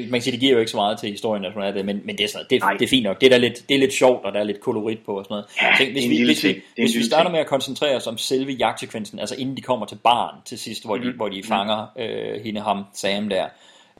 [0.00, 1.70] Det, man kan sige, det giver jo ikke så meget til historien, at hun er
[1.70, 3.20] det, men, men det, er sådan, det, det er fint nok.
[3.20, 5.32] Det er, lidt, det er lidt sjovt, og der er lidt kolorit på og sådan
[5.34, 5.46] noget.
[5.62, 7.32] Ja, Tænk, hvis vi, hvis vi, hvis vi starter ting.
[7.32, 10.84] med at koncentrere os om selve jagtsekvensen, altså inden de kommer til barn til sidst,
[10.84, 11.16] hvor de, Mhm.
[11.16, 13.46] hvor de fanger øh, hende, ham, Sam der.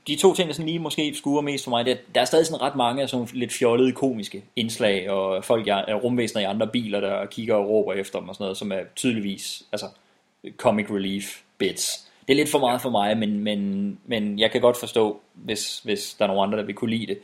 [0.07, 2.25] De to ting, der sådan lige måske skuer mest for mig, det er, der er
[2.25, 6.45] stadig sådan ret mange af sådan lidt fjollede komiske indslag, og folk, øh, rumvæsener i
[6.45, 9.85] andre biler, der kigger og råber efter dem og sådan noget, som er tydeligvis altså,
[10.57, 12.07] comic relief bits.
[12.27, 15.79] Det er lidt for meget for mig, men, men, men jeg kan godt forstå, hvis,
[15.83, 17.17] hvis der er nogen andre, der vil kunne lide det.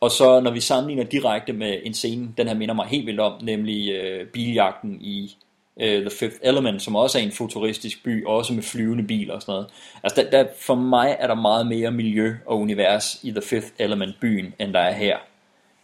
[0.00, 3.20] Og så når vi sammenligner direkte med en scene, den her minder mig helt vildt
[3.20, 5.36] om, nemlig øh, biljagten i
[5.80, 9.42] øh, The Fifth Element, som også er en futuristisk by, også med flyvende biler og
[9.42, 9.66] sådan noget.
[10.02, 13.70] Altså der, der, for mig er der meget mere miljø og univers i The Fifth
[13.78, 15.16] Element byen, end der er her.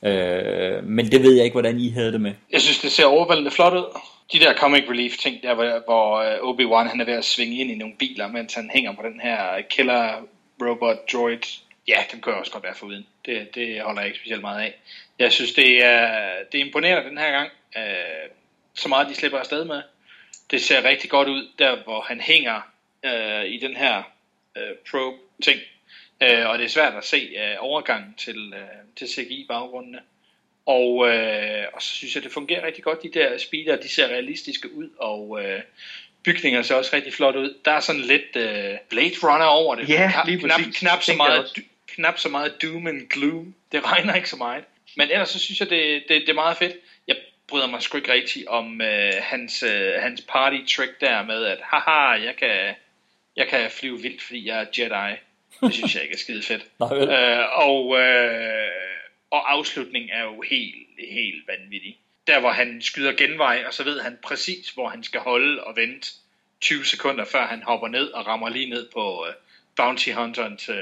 [0.02, 2.32] Øh, men det ved jeg ikke, hvordan I havde det med.
[2.52, 3.84] Jeg synes, det ser overvældende flot ud.
[4.32, 7.56] De der comic relief ting, der hvor, hvor øh, Obi-Wan han er ved at svinge
[7.56, 10.22] ind i nogle biler, mens han hænger på den her killer
[10.62, 11.60] robot droid.
[11.88, 13.06] Ja, den kan jeg også godt være foruden.
[13.26, 14.80] Det, det holder jeg ikke specielt meget af.
[15.18, 17.50] Jeg synes, det er, det er imponerende den her gang.
[17.76, 18.30] Øh,
[18.74, 19.82] så meget de slipper afsted med.
[20.50, 22.60] Det ser rigtig godt ud, der hvor han hænger
[23.04, 24.02] øh, i den her
[24.56, 25.60] øh, probe ting.
[26.22, 30.00] Øh, og det er svært at se øh, overgangen til, øh, til CGI-baggrundene.
[30.70, 33.02] Og, øh, og så synes jeg, det fungerer rigtig godt.
[33.02, 35.60] De der speeder, de ser realistiske ud, og øh,
[36.22, 37.54] bygninger ser også rigtig flot ud.
[37.64, 39.88] Der er sådan lidt øh, Blade Runner over det.
[39.88, 41.58] Ja, Knap- lige knap, knap, så meget,
[41.88, 43.54] knap så meget doom and gloom.
[43.72, 44.64] Det regner ikke så meget.
[44.96, 46.76] Men ellers så synes jeg, det, det, det er meget fedt.
[47.08, 47.16] Jeg
[47.48, 51.58] bryder mig sgu ikke rigtig om øh, hans, øh, hans party trick der med, at
[51.62, 52.74] haha, jeg kan,
[53.36, 55.16] jeg kan flyve vildt, fordi jeg er Jedi.
[55.62, 56.62] Det synes jeg ikke er skide fedt.
[56.80, 57.08] Nej, vel?
[57.08, 58.89] Øh, og, øh,
[59.30, 60.76] og afslutningen er jo helt,
[61.10, 61.98] helt vanvittig.
[62.26, 65.76] Der hvor han skyder genvej, og så ved han præcis, hvor han skal holde og
[65.76, 66.08] vente
[66.60, 69.34] 20 sekunder, før han hopper ned og rammer lige ned på øh,
[69.76, 70.76] Bounty Hunterens øh,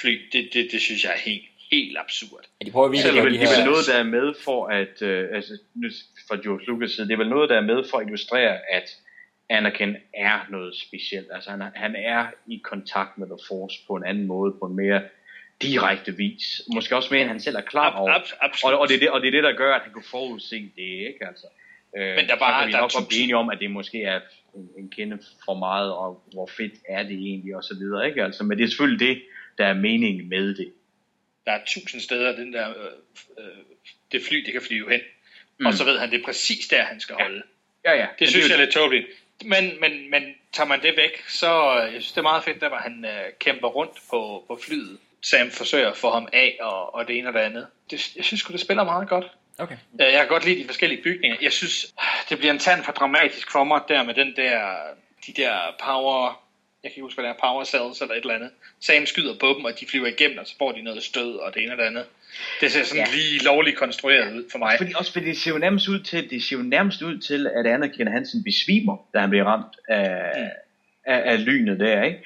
[0.00, 0.28] fly.
[0.32, 2.44] Det, det, det synes jeg er helt, helt absurd.
[2.60, 4.02] Ja, de prøver Det virkelig er, at vel, det de er vel noget, der er
[4.02, 5.88] med for at, øh, altså nu
[6.28, 8.96] fra George Lucas side, det er vel noget, der er med for at illustrere, at
[9.50, 11.26] Anakin er noget specielt.
[11.34, 14.66] Altså han, er- han er i kontakt med The Force på en anden måde, på
[14.66, 15.02] en mere
[15.62, 16.62] direkte vis.
[16.74, 18.12] Måske også mere, end han selv er klar over.
[18.12, 18.74] Ab, absolut.
[18.74, 20.56] Og, og, det er det, og det er det, der gør, at han kunne forudse
[20.76, 21.26] det, ikke?
[21.28, 21.46] Altså,
[21.96, 23.70] øh, Men der så bare- kan vi der er nok blive enige om, at det
[23.70, 24.20] måske er
[24.54, 28.24] en, en kende for meget, og hvor fedt er det egentlig, og så videre, ikke?
[28.24, 29.22] Altså, men det er selvfølgelig det,
[29.58, 30.72] der er meningen med det.
[31.46, 32.74] Der er tusind steder, den der, øh,
[33.38, 33.44] øh,
[34.12, 35.00] det fly, det kan flyve hen.
[35.58, 35.66] Mm.
[35.66, 37.42] Og så ved han, det er præcis der, han skal holde.
[37.84, 38.06] Ja, ja.
[38.18, 39.06] Det synes jeg er lidt tåbeligt.
[39.44, 42.60] Men, men, men tager man det væk, så øh, jeg synes, det er meget fedt,
[42.60, 44.98] der hvor han øh, kæmper rundt på, på flyet.
[45.22, 47.66] Sam forsøger at få ham af, og, og det ene og det andet.
[47.90, 49.24] Det, jeg synes det spiller meget godt.
[49.58, 49.76] Okay.
[50.00, 51.36] Øh, Jeg kan godt lide de forskellige bygninger.
[51.42, 51.94] Jeg synes,
[52.28, 54.76] det bliver en tand for dramatisk for mig, der med den der,
[55.26, 55.52] de der
[55.84, 56.42] power,
[56.82, 58.50] jeg kan ikke huske, hvad det er, power cells eller et eller andet.
[58.80, 61.54] Sam skyder på dem, og de flyver igennem, og så får de noget stød, og
[61.54, 62.04] det ene og det andet.
[62.60, 63.12] Det ser sådan ja.
[63.12, 64.74] lige lovligt konstrueret ud for mig.
[64.78, 67.46] Fordi, også fordi det ser jo nærmest ud til, det ser jo nærmest ud til,
[67.46, 70.42] at Anakin Hansen besvimer, da han bliver ramt af, mm.
[71.04, 72.18] af, af lynet der, ikke?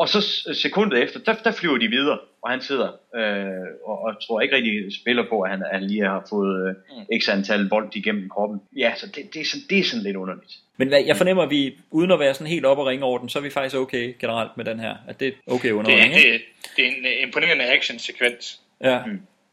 [0.00, 0.20] Og så
[0.54, 4.54] sekundet efter, der, der flyver de videre, og han sidder øh, og, og tror ikke
[4.56, 7.20] rigtig spiller på, at han, at han lige har fået øh, Mm.
[7.20, 8.60] x antal vold igennem kroppen.
[8.76, 10.52] Ja, så det, det, er sådan, det er sådan lidt underligt.
[10.76, 13.18] Men hvad, jeg fornemmer, at vi, uden at være sådan helt op og ringe over
[13.18, 14.94] den, så er vi faktisk okay generelt med den her.
[15.08, 16.32] At det er okay Det, underholdning, er- ikke?
[16.32, 16.40] det,
[16.76, 18.98] det er en øh, imponerende action-sekvens, Ja.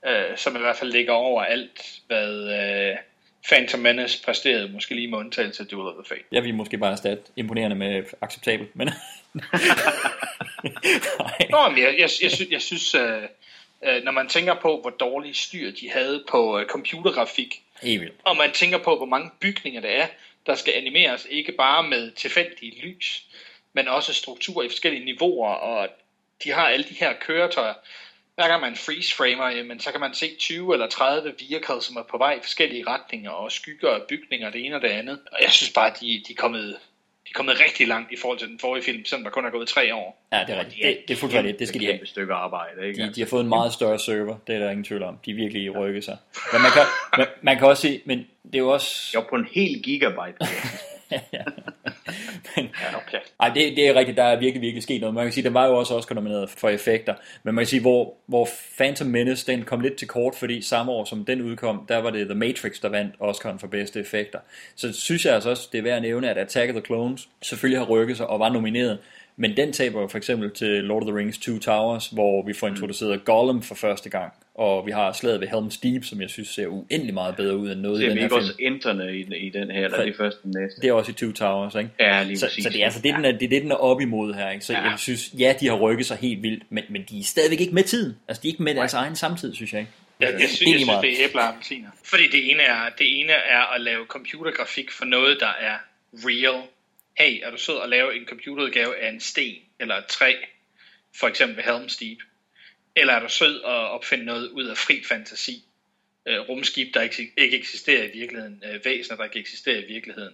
[0.08, 2.96] øh, som i hvert fald ligger over alt, hvad øh,
[3.48, 6.24] Phantom Menace præsterede, måske lige med undtagelse af Duel of the Fate.
[6.32, 8.88] Jeg vil måske bare erstatte imponerende med acceptabel, men...
[11.50, 13.24] Nå, men jeg, jeg, jeg, synes, jeg synes øh,
[13.84, 18.14] øh, når man tænker på, hvor dårlig styr de havde på øh, computergrafik, vildt.
[18.24, 20.08] og man tænker på, hvor mange bygninger der er,
[20.46, 23.26] der skal animeres, ikke bare med tilfældige lys,
[23.74, 25.90] men også struktur i forskellige niveauer, og
[26.44, 27.74] de har alle de her køretøjer.
[28.38, 32.04] Hver gang man freeze-framer, jamen, så kan man se 20 eller 30 vehicles, som er
[32.12, 35.20] på vej i forskellige retninger, og skygger af bygninger, det ene og det andet.
[35.32, 36.68] Og jeg synes bare, de, de, er kommet,
[37.26, 39.50] de er kommet rigtig langt i forhold til den forrige film, selvom der kun er
[39.50, 40.28] gået tre år.
[40.32, 40.84] Ja, det er rigtigt.
[40.84, 41.60] Det, det er fuldstændig rigtigt.
[41.60, 42.06] Det skal de have.
[42.06, 43.04] Stykke arbejde, ikke?
[43.04, 45.20] De, de har fået en meget større server, det er der ingen tvivl om.
[45.26, 46.18] De virkelig rykket sig.
[46.54, 46.84] Men man kan,
[47.18, 49.12] man, man kan også se, men det er jo også...
[49.16, 50.38] Jo, på en hel gigabyte.
[52.56, 53.18] Men, ja, okay.
[53.40, 55.14] Ej, det, det er rigtigt, der er virkelig, virkelig sket noget.
[55.14, 57.14] Man kan sige, den var jo også også nomineret for effekter.
[57.44, 60.92] Men man kan sige, hvor, hvor Phantom Menace, den kom lidt til kort, fordi samme
[60.92, 64.40] år som den udkom, der var det The Matrix, der vandt Oscar'en for bedste effekter.
[64.76, 67.30] Så synes jeg altså også, det er værd at nævne, at Attack of the Clones
[67.42, 69.00] selvfølgelig har rykket sig og var nomineret.
[69.40, 72.54] Men den taber jo for eksempel til Lord of the Rings Two Towers, hvor vi
[72.54, 74.34] får introduceret Gollum for første gang.
[74.58, 77.72] Og vi har slaget ved Helm's Deep, som jeg synes ser uendelig meget bedre ud
[77.72, 78.44] end noget i Ser den vi her ikke film.
[78.44, 80.82] også interne i, i den her, eller er det først den næste?
[80.82, 81.90] Det er også i Two Towers, ikke?
[82.00, 82.64] Ja, lige så, præcis.
[82.64, 84.50] så det er altså det, den er, det, er det, den er op imod her,
[84.50, 84.66] ikke?
[84.66, 84.80] Så ja.
[84.84, 84.90] Ja.
[84.90, 87.74] jeg synes, ja, de har rykket sig helt vildt, men, men de er stadigvæk ikke
[87.74, 88.16] med tiden.
[88.28, 89.92] Altså, de er ikke med deres egen samtid, synes jeg ikke.
[90.20, 91.90] Jeg, jeg, synes, Det er jeg synes, det er æbler og appelsiner.
[92.04, 95.78] Fordi det ene, er, det ene er at lave computergrafik for noget, der er
[96.14, 96.64] real.
[97.18, 100.34] Hey, er du sød at lave en computerudgave af en sten eller et træ,
[101.20, 102.18] for eksempel Helm's Deep?
[103.00, 105.64] Eller er du sød at opfinde noget ud af fri fantasi?
[106.28, 108.64] Øh, rumskib, der ikke, ikke eksisterer i virkeligheden.
[108.66, 110.34] Øh, væsener, der ikke eksisterer i virkeligheden.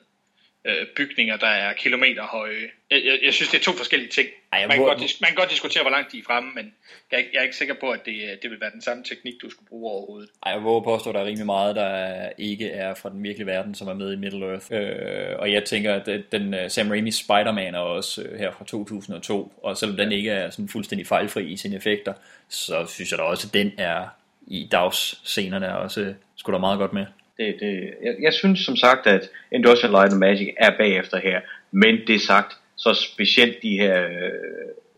[0.66, 2.62] Øh, bygninger, der er kilometer høje.
[2.92, 4.28] Jeg, jeg, jeg synes, det er to forskellige ting.
[4.54, 6.52] Ej, man, kan hvor- godt, dis- man kan godt diskutere, hvor langt de er fremme,
[6.56, 6.74] men
[7.12, 8.82] jeg er, ikke- jeg er ikke sikker på, at det, øh, det vil være den
[8.82, 10.30] samme teknik, du skulle bruge overhovedet.
[10.46, 13.48] Ej, jeg våger påstå, at der er rimelig meget, der ikke er fra den virkelige
[13.48, 14.66] verden, som er med i Middle Earth.
[14.72, 18.66] Øh, og jeg tænker, at den- uh, Sam Raimi Spider-Man er også uh, her fra
[18.66, 22.14] 2002, og selvom den ikke er sådan fuldstændig fejlfri i sine effekter,
[22.50, 24.08] så synes jeg da også, at den er
[24.48, 27.06] i dagsscenerne er også uh, sgu da meget godt med.
[27.38, 31.42] Det, det, jeg, jeg synes som sagt, at Industrial Light and Magic er bagefter her,
[31.72, 34.32] men det sagt, så specielt de her øh,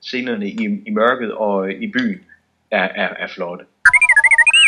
[0.01, 2.21] scenerne i, i mørket og i byen
[2.71, 3.65] er, er, er flotte.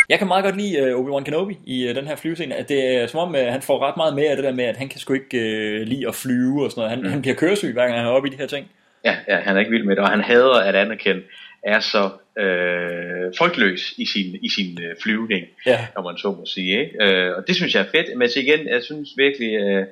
[0.10, 2.96] Jeg kan meget godt lide uh, Obi-Wan Kenobi i uh, den her flyvescene, at det
[2.96, 4.90] er som om, uh, han får ret meget med af det der med, at han
[4.90, 6.90] kan sgu ikke uh, lide at flyve og sådan noget.
[6.90, 7.10] Han, mm.
[7.10, 8.68] han bliver køresyg, hver gang han er oppe i de her ting.
[9.06, 11.22] Ja, ja, han er ikke vild med det, og han hader, at Anakin
[11.64, 12.04] er så
[12.44, 15.88] øh, frygtløs i sin, i sin øh, flyvning, Ja.
[15.96, 16.80] om man så må sige.
[16.80, 17.04] Ikke?
[17.06, 19.86] Øh, og det synes jeg er fedt, men så igen, jeg synes virkelig, øh,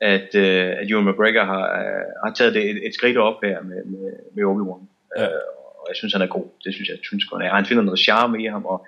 [0.00, 3.62] at, øh, at Ewan McGregor har, øh, har taget det et, et skridt op her
[3.62, 4.82] med, med, med Obi-Wan.
[5.18, 5.24] Ja.
[5.24, 5.40] Øh,
[5.80, 6.46] og jeg synes, han er god.
[6.64, 7.42] Det synes jeg, synes godt.
[7.44, 8.86] Han finder noget charme i ham, og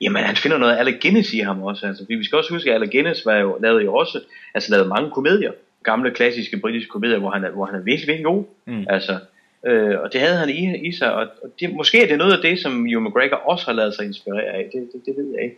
[0.00, 1.86] jamen, han finder noget Alec Guinness i ham også.
[1.86, 4.20] Altså, vi skal også huske, at Alec Guinness var jo, lavede jo også,
[4.54, 5.52] altså lavede mange komedier.
[5.84, 8.44] Gamle, klassiske britiske komedier, hvor han er, hvor han er virkelig, virkelig god.
[8.66, 8.86] Mm.
[8.88, 9.18] Altså,
[9.66, 12.32] øh, og det havde han i, i sig, og, og det, måske er det noget
[12.32, 14.70] af det, som Ewan McGregor også har lavet sig inspirere af.
[14.72, 15.56] Det, det, det ved jeg ikke.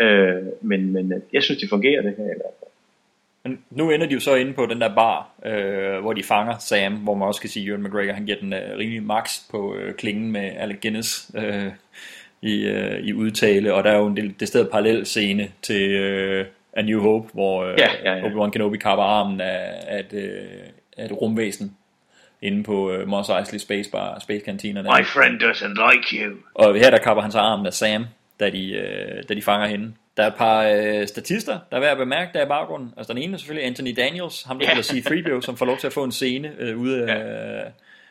[0.00, 2.24] Øh, men, men øh, jeg synes, det fungerer det her.
[2.24, 2.70] i hvert fald.
[3.44, 6.58] Men nu ender de jo så inde på den der bar, øh, hvor de fanger
[6.58, 9.40] Sam, hvor man også kan sige, at Ewan McGregor han giver den øh, rimelig max
[9.50, 11.70] på øh, klingen med Alec Guinness øh,
[12.42, 15.90] i, øh, i udtale, og der er jo en del, det sted parallel scene til
[15.90, 18.28] øh, A New Hope, hvor øh, Ja, ja, ja.
[18.28, 20.42] Obi-Wan Kenobi kapper armen af, af, et, øh,
[20.96, 21.76] af et rumvæsen
[22.44, 24.82] inde på øh, Mos Eisley Space Bar, Space Cantina.
[24.82, 24.98] Der.
[25.00, 26.36] My friend doesn't like you.
[26.54, 28.06] Og her der kapper han så armen af Sam,
[28.40, 29.92] da de, øh, da de fanger hende.
[30.16, 32.94] Der er et par øh, statister, der er værd at bemærke der i baggrunden.
[32.96, 34.82] Altså den ene er selvfølgelig Anthony Daniels, ham der Ja.
[34.82, 35.02] spiller
[35.38, 37.62] C-3PO, som får lov til at få en scene øh, ude, af, ja.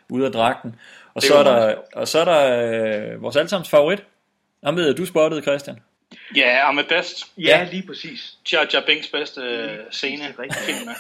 [0.10, 0.76] ude af dragten.
[1.14, 4.04] Og Det så, er er der, og så er der øh, vores allesammens favorit.
[4.64, 5.80] Ham ved du spottede, Christian.
[6.36, 7.26] Ja, I'm best.
[7.38, 8.38] Ja, lige præcis.
[8.54, 10.34] Jar Jar Binks bedste øh, scene i
[10.66, 10.96] filmen.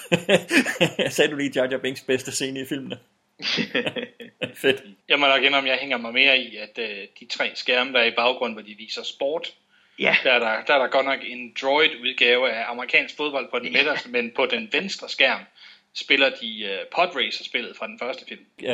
[1.12, 2.98] Sagde du lige Jar Jar Binks bedste scene i filmene?
[4.62, 4.84] Fedt.
[5.10, 8.00] Jeg må nok indrømme, jeg hænger mig mere i, at øh, de tre skærme, der
[8.00, 9.54] er i baggrunden, hvor de viser sport,
[10.00, 10.16] Ja.
[10.24, 13.74] der er der, der er der godt nok en droid-udgave af amerikansk fodbold på den
[13.74, 15.40] midterste, men på den venstre skærm
[15.96, 18.42] spiller de øh, Podracer-spillet fra den første film.
[18.64, 18.68] øh,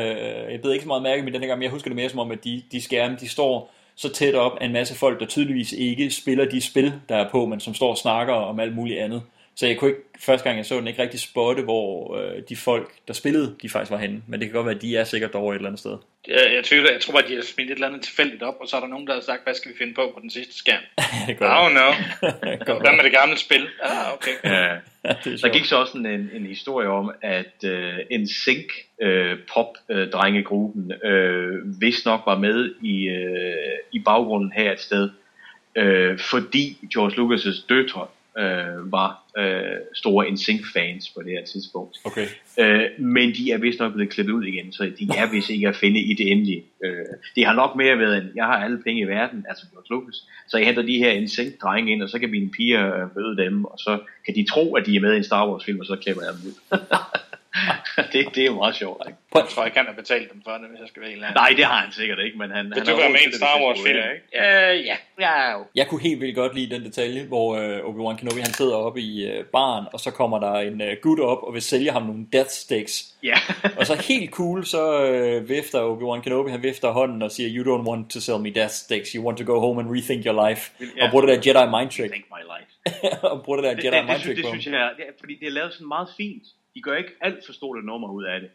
[0.53, 2.19] jeg ved ikke så meget mærke med den gang, men jeg husker det mere som
[2.19, 5.25] om, at de, de skærme, de står så tæt op af en masse folk, der
[5.25, 8.75] tydeligvis ikke spiller de spil, der er på, men som står og snakker om alt
[8.75, 9.23] muligt andet.
[9.59, 12.55] Så jeg kunne ikke, første gang jeg så den, ikke rigtig spotte, hvor øh, de
[12.55, 14.21] folk, der spillede, de faktisk var henne.
[14.27, 15.97] Men det kan godt være, at de er sikkert derovre et eller andet sted.
[16.27, 18.67] Jeg, jeg tvivler, jeg tror bare, de har smidt et eller andet tilfældigt op, og
[18.67, 20.57] så er der nogen, der har sagt, hvad skal vi finde på på den sidste
[20.57, 20.83] skærm?
[21.27, 21.91] det I don't know.
[22.83, 23.67] Hvad med det gamle spil?
[23.83, 24.35] Ah, okay.
[24.43, 24.75] Ja.
[25.41, 28.67] Der gik så også en, en, en historie om, at øh, en sync
[29.01, 34.79] øh, pop øh, drengegruppen øh, vist nok var med i, øh, i baggrunden her et
[34.79, 35.09] sted,
[35.75, 38.07] øh, fordi George Lucas' døtre
[38.37, 41.97] øh, var øh, store NSYNC fans på det her tidspunkt.
[42.05, 42.27] Okay.
[42.59, 45.67] Øh, men de er vist nok blevet klippet ud igen, så de er vist ikke
[45.67, 46.63] at finde i det endelige.
[46.83, 49.87] Øh, det har nok mere været en, jeg har alle penge i verden, altså George
[49.89, 53.15] Lucas, så jeg henter de her NSYNC drenge ind, og så kan mine piger øh,
[53.15, 55.65] møde dem, og så kan de tro, at de er med i en Star Wars
[55.65, 56.79] film, og så klipper jeg dem ud.
[58.13, 59.19] det, det er jo meget sjovt, ikke?
[59.35, 61.35] Jeg tror ikke, han har betalt dem for det, hvis jeg skal være helt ærlig.
[61.35, 62.65] Nej, det har han sikkert ikke, men han...
[62.65, 63.97] Vil han du være med en det, Star det Wars film?
[63.97, 64.71] ikke?
[64.71, 64.97] Øh, ja.
[65.19, 65.51] ja.
[65.51, 65.65] jo.
[65.75, 69.01] Jeg kunne helt vildt godt lide den detalje, hvor øh, Obi-Wan Kenobi han sidder oppe
[69.01, 72.01] i øh, baren, og så kommer der en øh, gut op og vil sælge ham
[72.01, 72.93] nogle death sticks.
[73.23, 73.37] Ja.
[73.79, 77.63] og så helt cool, så øh, vifter Obi-Wan Kenobi, han vifter hånden og siger, you
[77.77, 80.47] don't want to sell me death sticks, you want to go home and rethink your
[80.49, 80.71] life.
[80.97, 81.05] Ja.
[81.05, 82.11] Og bruger det der Jedi mind trick.
[82.11, 82.69] Think my life.
[83.31, 84.53] og bruger det der Det, Jedi det, mind det, trick det ham.
[84.53, 86.43] synes jeg er, det fordi det er lavet sådan meget fint.
[86.79, 88.49] De gør ikke alt for stort et nummer ud af det.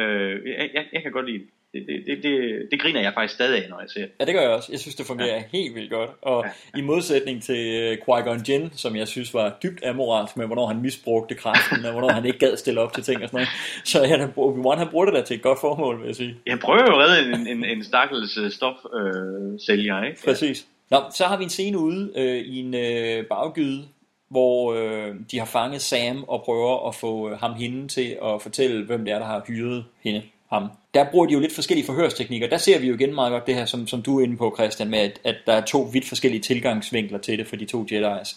[0.00, 1.48] Øh, jeg, jeg, jeg kan godt lide det.
[1.72, 4.10] Det, det, det, det, det griner jeg faktisk stadig af, når jeg ser det.
[4.20, 4.72] Ja, det gør jeg også.
[4.72, 5.42] Jeg synes, det fungerer ja.
[5.52, 6.10] helt vildt godt.
[6.22, 6.44] Og
[6.74, 6.78] ja.
[6.78, 7.62] i modsætning til
[7.92, 11.92] uh, Qui-Gon Jinn, som jeg synes var dybt amoralsk med, hvornår han misbrugte kraften, og
[11.92, 13.48] hvornår han ikke gad stille op til ting og sådan noget.
[13.84, 16.36] Så ja, Obi-Wan, han bruger det der til et godt formål, vil jeg sige.
[16.46, 20.22] Jeg prøver jo at redde en, en, en stakkels uh, stofsælger, øh, sælger, ikke?
[20.24, 20.66] Præcis.
[20.90, 23.84] Nå, så har vi en scene ude øh, i en øh, baggyde,
[24.30, 28.42] hvor øh, de har fanget Sam og prøver at få øh, ham hende til at
[28.42, 30.68] fortælle, hvem det er, der har hyret hende, ham.
[30.94, 32.48] Der bruger de jo lidt forskellige forhørsteknikker.
[32.48, 34.54] Der ser vi jo igen meget godt det her, som, som du er inde på,
[34.58, 37.86] Christian, med at, at der er to vidt forskellige tilgangsvinkler til det for de to
[37.90, 38.36] Jedi's.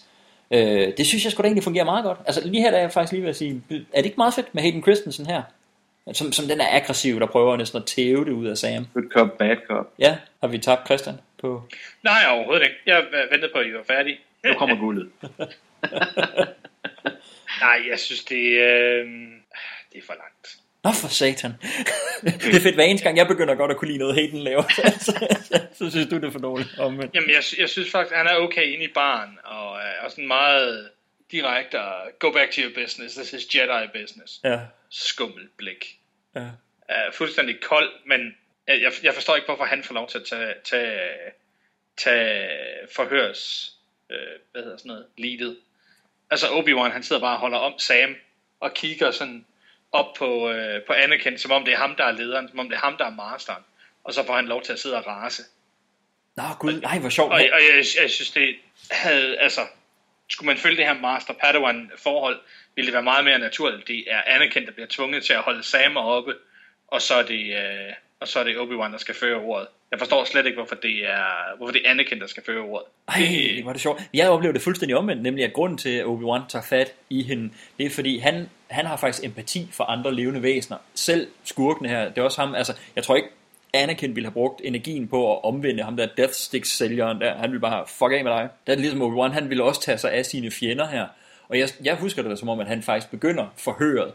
[0.52, 2.20] Øh, det synes jeg sgu da egentlig fungerer meget godt.
[2.26, 4.34] Altså lige her der er jeg faktisk lige ved at sige, er det ikke meget
[4.34, 5.42] fedt med Hayden Christensen her?
[6.14, 8.88] Som, som den er aggressiv, der prøver næsten at tæve det ud af Sam.
[8.94, 9.86] Good cop, bad cop.
[10.00, 11.64] Ja, har vi tabt Christian på...
[12.04, 12.76] Nej, overhovedet ikke.
[12.86, 14.18] Jeg ventede på, at I var færdige.
[14.46, 15.10] Nu kommer guldet.
[17.62, 19.06] Nej, jeg synes, det, øh,
[19.94, 20.58] det er for langt.
[20.84, 21.52] Nå for satan.
[22.22, 24.64] det er fedt, hver eneste gang jeg begynder godt at kunne lide noget, Hayden laver,
[24.76, 26.80] så, så, så, så synes du, det er for dårligt.
[26.80, 27.16] Omvendt.
[27.16, 30.90] Jamen, jeg, jeg synes faktisk, han er okay inde i baren, og, og sådan meget
[31.32, 34.40] direkte, og go back to your business, this is Jedi business.
[34.44, 34.60] Ja.
[34.90, 35.98] Skummelt blik.
[36.36, 36.42] Ja.
[36.90, 38.36] Uh, fuldstændig kold, men
[38.68, 41.00] jeg, jeg- jeg forstår ikke, hvorfor han får lov til at tage, tage,
[41.98, 42.50] tage
[42.96, 43.74] forhørs,
[44.10, 44.18] øh,
[44.52, 45.58] hvad hedder sådan noget, leadet.
[46.30, 48.16] Altså Obi-Wan, han sidder bare og holder om Sam,
[48.60, 49.46] og kigger sådan
[49.92, 52.70] op på, øh, på Anakin, som om det er ham, der er lederen, som om
[52.70, 53.64] det er ham, der er masteren.
[54.04, 55.44] Og så får han lov til at sidde og rase.
[56.36, 57.32] Nå gud, nej hvor sjovt.
[57.32, 58.56] Og, og jeg, jeg synes, det
[58.92, 59.62] havde, altså,
[60.30, 62.40] skulle man følge det her Master Padawan forhold,
[62.76, 63.88] ville det være meget mere naturligt.
[63.88, 66.36] Det er Anakin, der bliver tvunget til at holde Sam oppe,
[66.88, 67.94] og så er det, øh,
[68.24, 69.68] og så er det Obi-Wan, der skal føre ordet.
[69.92, 72.88] Jeg forstår slet ikke, hvorfor det er, hvorfor det er Anakin, der skal føre ordet.
[73.08, 74.02] Ej, var det sjovt.
[74.14, 77.54] Jeg oplever det fuldstændig omvendt, nemlig at grunden til, at Obi-Wan tager fat i hende,
[77.78, 80.78] det er fordi, han, han har faktisk empati for andre levende væsener.
[80.96, 83.30] Selv skurkene her, det er også ham, altså, jeg tror ikke,
[83.74, 87.36] Anakin ville have brugt energien på at omvende ham der Death Sticks sælgeren der.
[87.36, 88.50] Han ville bare, fuck af med dig.
[88.68, 91.08] Det er det ligesom Obi-Wan, han ville også tage sig af sine fjender her.
[91.50, 94.12] Og jeg, jeg husker det da som om, at han faktisk begynder forhøret.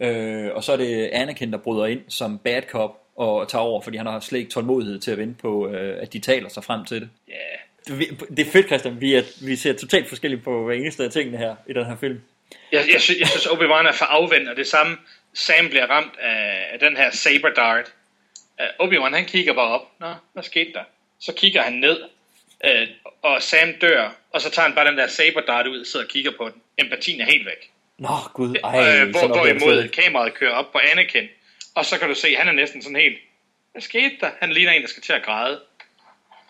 [0.00, 3.80] Øh, og så er det Anakin, der bryder ind som bad cop og tager over,
[3.80, 6.64] fordi han har slet ikke tålmodighed til at vente på, øh, at de taler sig
[6.64, 7.10] frem til det.
[7.28, 7.32] Ja,
[7.92, 7.98] yeah.
[7.98, 9.00] Vi- Det er fedt, Christian.
[9.00, 11.96] Vi, er, vi ser totalt forskelligt på hver eneste af tingene her i den her
[11.96, 12.20] film.
[12.72, 14.96] Jeg, jeg, synes, jeg synes, Obi-Wan er for afvendt, og det samme,
[15.34, 17.92] Sam bliver ramt af, af den her saber dart.
[18.80, 19.86] Uh, Obi-Wan, han kigger bare op.
[20.00, 20.82] Nå, hvad skete der?
[21.20, 21.96] Så kigger han ned,
[22.64, 25.86] uh, og Sam dør, og så tager han bare den der saber dart ud og
[25.86, 26.62] sidder og kigger på den.
[26.78, 27.70] Empatien er helt væk.
[27.98, 28.54] Nå, gud.
[28.64, 31.28] Ej, øh, hvor, hvorimod kameraet kører op på Anakin,
[31.78, 33.18] og så kan du se, han er næsten sådan helt,
[33.72, 34.30] hvad skete der?
[34.40, 35.60] Han ligner en, der skal til at græde.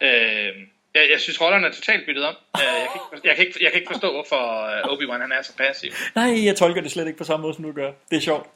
[0.00, 0.52] Øh,
[0.94, 2.34] jeg, jeg synes, rollerne er totalt byttet om.
[2.56, 5.32] Øh, jeg, kan ikke, jeg, kan ikke, jeg kan ikke forstå, hvorfor øh, Obi-Wan han
[5.32, 5.90] er så passiv.
[6.14, 7.92] Nej, jeg tolker det slet ikke på samme måde, som du gør.
[8.10, 8.46] Det er sjovt.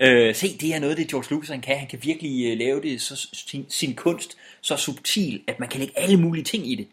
[0.00, 1.78] Øh, se, det er noget, det George Lucas han kan.
[1.78, 5.80] Han kan virkelig øh, lave det så, sin, sin kunst så subtil, at man kan
[5.80, 6.88] lægge alle mulige ting i det.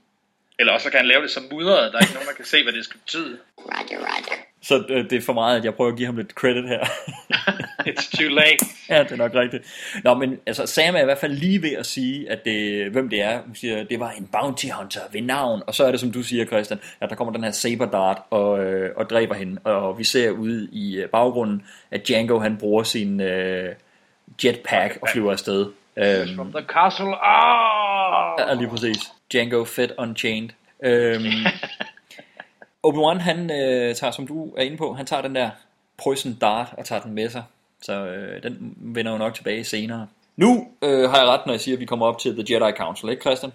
[0.60, 1.92] Eller også så kan han lave det som mudret.
[1.92, 3.38] Der er ikke nogen, der kan se, hvad det skal betyde.
[3.58, 4.38] Roger, roger.
[4.62, 6.86] Så øh, det er for meget, at jeg prøver at give ham lidt credit her.
[7.90, 8.66] It's too late.
[8.90, 9.64] ja, det er nok rigtigt.
[10.04, 13.10] Nå, men altså, Sam er i hvert fald lige ved at sige, at det, hvem
[13.10, 13.42] det er.
[13.42, 15.62] Hun siger, det var en bounty hunter ved navn.
[15.68, 18.18] Og så er det, som du siger, Christian, at der kommer den her saber dart
[18.30, 19.62] og, øh, og dræber hende.
[19.64, 23.76] Og vi ser ude i øh, baggrunden, at Django han bruger sin øh,
[24.44, 25.66] jetpack og flyver afsted.
[25.98, 27.26] Øhm, From the castle.
[27.26, 28.40] Ah!
[28.40, 28.98] Ja, lige præcis.
[29.32, 30.50] Django Fed Unchained.
[30.84, 31.24] Øhm,
[32.88, 35.50] Obi-Wan, han øh, tager, som du er inde på, han tager den der
[36.04, 37.44] poison dart og tager den med sig.
[37.84, 40.08] Så øh, den vender jo nok tilbage senere.
[40.36, 42.78] Nu øh, har jeg ret, når jeg siger, at vi kommer op til The Jedi
[42.78, 43.52] Council, ikke Christian?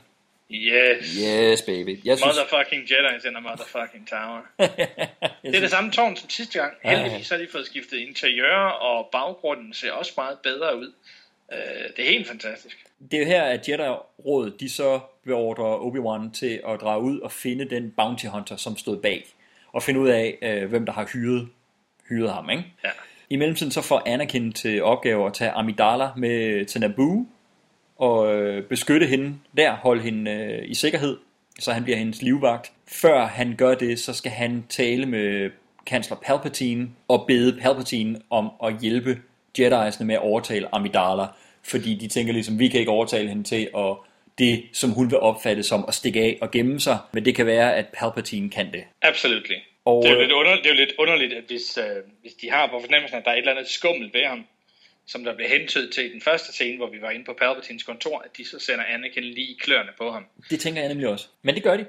[0.51, 1.17] Yes.
[1.25, 2.01] Yes, baby.
[2.05, 4.41] Jeg synes, Motherfucking Jedi's in a motherfucking tower.
[5.43, 6.73] det er det samme tårn som sidste gang.
[6.85, 10.93] Heldigvis har de fået skiftet interiør, og baggrunden ser også meget bedre ud.
[11.53, 11.59] Øh,
[11.97, 12.77] det er helt fantastisk.
[13.11, 17.33] det er jo her, at Jedi-rådet, de så beordrer Obi-Wan til at drage ud og
[17.33, 19.27] finde den bounty hunter, som stod bag.
[19.73, 21.49] Og finde ud af, øh, hvem der har hyret,
[22.09, 22.65] hyret ham, ikke?
[22.85, 22.91] Ja.
[23.31, 27.27] I mellemtiden så får Anakin til opgave at tage Amidala med til Naboo,
[27.97, 31.17] og øh, beskytte hende der, holde hende øh, i sikkerhed,
[31.59, 32.73] så han bliver hendes livvagt.
[32.87, 35.51] Før han gør det, så skal han tale med
[35.87, 39.19] kansler Palpatine og bede Palpatine om at hjælpe
[39.59, 41.27] Jedi'erne med at overtale Amidala,
[41.63, 43.97] fordi de tænker ligesom, vi kan ikke overtale hende til at
[44.39, 47.47] det, som hun vil opfatte som at stikke af og gemme sig, men det kan
[47.47, 48.85] være, at Palpatine kan det.
[49.03, 49.55] Absolutely.
[49.89, 51.97] Og, det, er jo øh, lidt under, det er jo lidt underligt, at hvis, øh,
[52.23, 54.47] hvis de har på fornemmelsen, at der er et eller andet skummelt ved ham,
[55.07, 57.83] som der blev hentydet til i den første scene, hvor vi var inde på Palpatines
[57.83, 60.25] kontor, at de så sender Anakin lige i kløerne på ham.
[60.51, 61.27] Det tænker jeg nemlig også.
[61.43, 61.87] Men det gør de.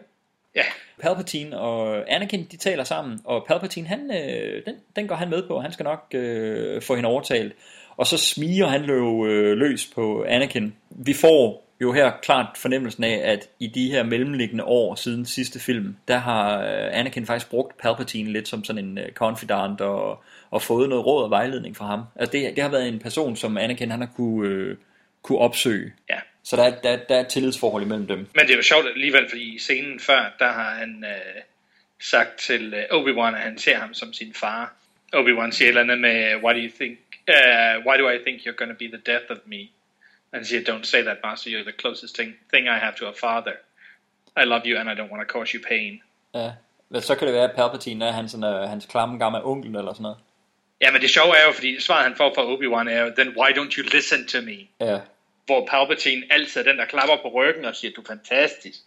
[0.56, 0.64] Ja.
[1.02, 5.48] Palpatine og Anakin, de taler sammen, og Palpatine, han, øh, den, den går han med
[5.48, 5.60] på.
[5.60, 7.54] Han skal nok øh, få hende overtalt.
[7.98, 10.76] Og så smiger han jo øh, løs på Anakin.
[10.90, 15.60] Vi får jo her klart fornemmelsen af, at i de her mellemliggende år siden sidste
[15.60, 20.24] film, der har øh, Anakin faktisk brugt Palpatine lidt som sådan en øh, confidant og,
[20.52, 22.04] og fået noget råd og vejledning fra ham.
[22.16, 24.78] Altså det, det har været en person, som Anakin han har kunne, øh,
[25.22, 25.94] kunne opsøge.
[26.10, 26.20] Ja.
[26.44, 28.18] Så der, er- der, der er et tillidsforhold imellem dem.
[28.18, 31.42] Men det er jo sjovt alligevel, fordi i scenen før, der har han øh,
[32.02, 34.74] sagt til øh, Obi-Wan, at han ser ham som sin far.
[35.16, 37.00] Obi-Wan siger et eller andet med, why do you think,
[37.30, 39.70] uh, why do I think you're to be the death of me?
[40.34, 43.06] And han siger, don't say that, master, you're the closest thing, thing I have to
[43.06, 43.56] a father.
[44.38, 46.02] I love you, and I don't want to cause you pain.
[46.34, 46.52] Ja.
[46.90, 49.76] Men så kan det være, at Palpatine er hans, sådan, uh, hans klamme gamle onkel
[49.76, 50.18] eller sådan noget.
[50.82, 53.28] Ja, men det sjove er jo, fordi svaret han får fra Obi-Wan er jo, then
[53.38, 54.88] why don't you listen to me?
[54.88, 55.00] Ja.
[55.46, 58.80] Hvor Palpatine altid er den, der klapper på ryggen og siger, du er fantastisk.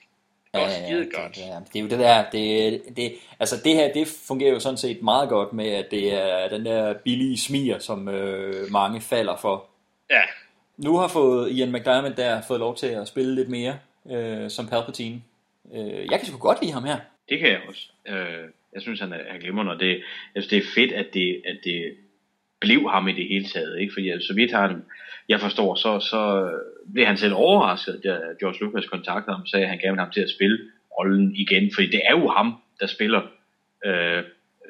[0.54, 1.36] Det er også skide godt.
[1.36, 4.60] Det, ja, det er jo det der, det, det, altså det her, det fungerer jo
[4.60, 9.00] sådan set meget godt med, at det er den der billige smier, som øh, mange
[9.00, 9.66] falder for.
[10.10, 10.22] Ja.
[10.76, 13.78] Nu har fået Ian McDiarmid der fået lov til at spille lidt mere
[14.10, 15.22] øh, som Palpatine.
[15.74, 16.96] Øh, jeg kan sgu godt lide ham her.
[17.28, 17.88] Det kan jeg også.
[18.08, 20.02] Øh, jeg synes, han er, han er glimrende, og det,
[20.34, 21.94] jeg synes, det er fedt, at det, at det
[22.60, 23.80] blev ham i det hele taget.
[23.80, 23.92] Ikke?
[23.92, 24.84] Fordi altså, så vidt han,
[25.28, 26.50] jeg forstår, så, så
[26.92, 30.04] blev han selv overrasket, da George Lucas kontaktede ham og sagde, at han gerne ville
[30.04, 30.58] ham til at spille
[30.98, 31.70] rollen igen.
[31.74, 33.22] Fordi det er jo ham, der spiller
[33.86, 34.22] øh,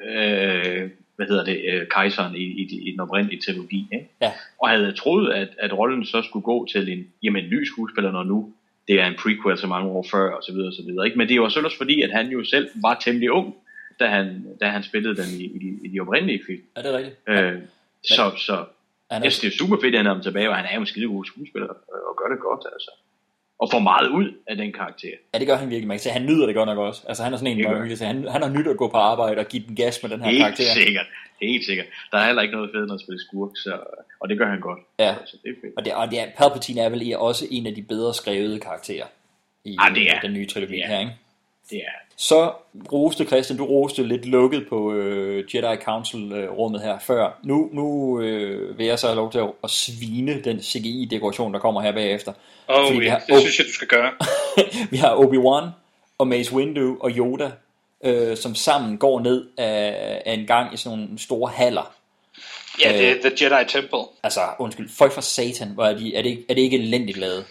[0.05, 3.87] øh, hvad hedder det, øh, kejseren i, i, i den oprindelige trilogi.
[3.93, 4.09] Ikke?
[4.21, 4.31] Ja.
[4.61, 8.11] Og havde troet, at, at rollen så skulle gå til en, jamen, en ny skuespiller,
[8.11, 8.53] når nu
[8.87, 11.05] det er en prequel så mange år før, og så videre, og så videre.
[11.05, 11.17] Ikke?
[11.17, 13.55] Men det er jo også fordi, at han jo selv var temmelig ung,
[13.99, 16.61] da han, da han spillede den i, i, i de oprindelige film.
[16.75, 17.15] Er det rigtigt?
[17.27, 17.53] Øh,
[18.03, 18.55] så, så
[19.11, 20.73] Han er- jeg synes, det er super fedt, at han er tilbage, og han er
[20.75, 22.91] jo en skidegod skuespiller, øh, og gør det godt, altså.
[23.63, 25.15] Og får meget ud af den karakter.
[25.33, 25.87] Ja, det gør han virkelig.
[25.87, 27.01] Man kan se, at han nyder det godt nok også.
[27.07, 28.97] Altså han er sådan en, man kan se, han, han har nyt at gå på
[28.97, 30.63] arbejde og give den gas med den her Helt karakter.
[30.73, 31.05] sikkert.
[31.41, 31.85] Helt sikkert.
[32.11, 33.73] Der er heller ikke noget fedt, når at spille skurk, så,
[34.21, 34.79] og det gør han godt.
[34.99, 35.15] Ja.
[35.25, 35.73] Så det er fedt.
[35.77, 39.05] Og, det, og det er, Palpatine er vel også en af de bedre skrevede karakterer
[39.65, 40.19] i Ah, det er.
[40.21, 41.11] den nye trilogi her, ikke?
[41.69, 42.51] Det er Så
[42.93, 47.39] roste Christian, du roste lidt lukket på øh, Jedi Council-rummet her før.
[47.43, 51.59] Nu, nu øh, vil jeg så have lov til at, at svine den CGI-dekoration, der
[51.59, 52.33] kommer her bagefter.
[52.69, 54.11] Åh, Fordi har, det synes jeg, du skal gøre.
[54.91, 55.69] vi har Obi-Wan
[56.17, 57.51] og Mace Windu og Yoda,
[58.05, 61.93] øh, som sammen går ned af, af en gang i sådan nogle store haller.
[62.83, 63.99] Ja, det er The Jedi Temple.
[64.23, 67.17] Altså, undskyld, folk for satan, hvor er, de, er, det, ikke- er det ikke elendigt
[67.17, 67.45] lavet?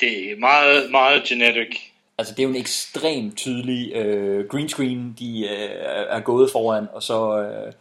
[0.00, 1.80] Det er meget, meget genetic.
[2.18, 5.70] Altså, det er jo en ekstremt tydelig øh, green screen, de øh,
[6.08, 7.72] er gået foran, og så øh,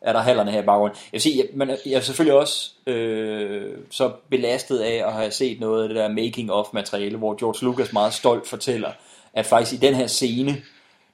[0.00, 0.96] er der hallerne her i baggrunden.
[0.96, 5.30] Jeg vil sige, jeg, men jeg er selvfølgelig også øh, så belastet af at have
[5.30, 8.90] set noget af det der making-of materiale, hvor George Lucas meget stolt fortæller,
[9.34, 10.56] at faktisk i den her scene,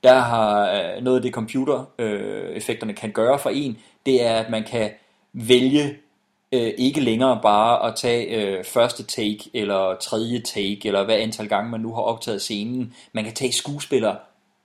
[0.05, 4.35] der har øh, noget af det computereffekterne øh, effekterne kan gøre for en, det er,
[4.35, 4.91] at man kan
[5.33, 5.97] vælge
[6.53, 11.49] øh, ikke længere bare at tage øh, første take, eller tredje take, eller hvad antal
[11.49, 12.95] gange man nu har optaget scenen.
[13.13, 14.15] Man kan tage skuespiller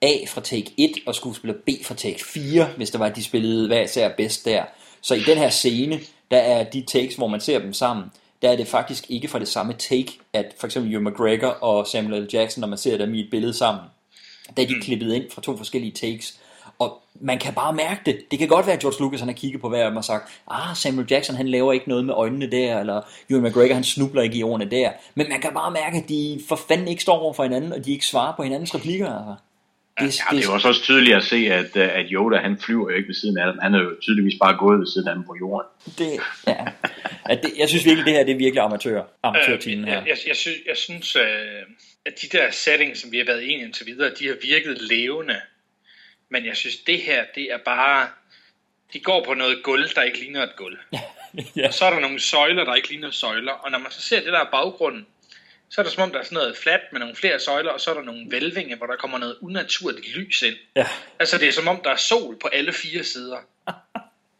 [0.01, 3.23] A fra take 1, og skuespiller B fra take 4, hvis det var, at de
[3.23, 4.63] spillede hver især bedst der.
[5.01, 5.99] Så i den her scene,
[6.31, 8.05] der er de takes, hvor man ser dem sammen,
[8.41, 11.87] der er det faktisk ikke fra det samme take, at for eksempel Ewan McGregor og
[11.87, 12.29] Samuel L.
[12.33, 13.83] Jackson, når man ser dem i et billede sammen,
[14.57, 16.39] der er de klippet ind fra to forskellige takes.
[16.83, 18.31] Og man kan bare mærke det.
[18.31, 20.03] Det kan godt være, at George Lucas han har kigget på hver af dem og
[20.03, 23.83] sagt, ah, Samuel Jackson han laver ikke noget med øjnene der, eller Ewan McGregor han
[23.83, 24.91] snubler ikke i ordene der.
[25.15, 27.85] Men man kan bare mærke, at de for fanden ikke står over for hinanden, og
[27.85, 29.07] de ikke svarer på hinandens replikker.
[29.07, 29.35] Altså.
[29.99, 32.57] Det, ja, det, det er også også tydeligt at se, at, øh, at Yoda han
[32.57, 33.59] flyver jo ikke ved siden af dem.
[33.61, 35.67] Han er jo tydeligvis bare gået ved siden af dem på jorden.
[35.97, 36.65] Det, ja.
[37.25, 40.01] at det, jeg synes virkelig, det her det er virkelig amatør, amatørtinen her.
[40.01, 41.23] Øh, jeg, jeg, synes, jeg synes øh,
[42.05, 45.35] at de der settings, som vi har været enige indtil videre, de har virket levende.
[46.33, 48.09] Men jeg synes, det her, det er bare...
[48.93, 50.77] De går på noget gulv, der ikke ligner et gulv.
[51.55, 51.67] ja.
[51.67, 53.51] Og så er der nogle søjler, der ikke ligner søjler.
[53.51, 55.07] Og når man så ser det der baggrunden,
[55.69, 57.81] så er det som om, der er sådan noget fladt med nogle flere søjler, og
[57.81, 60.55] så er der nogle vælvinge, hvor der kommer noget unaturligt lys ind.
[60.75, 60.87] Ja.
[61.19, 63.37] Altså, det er som om, der er sol på alle fire sider.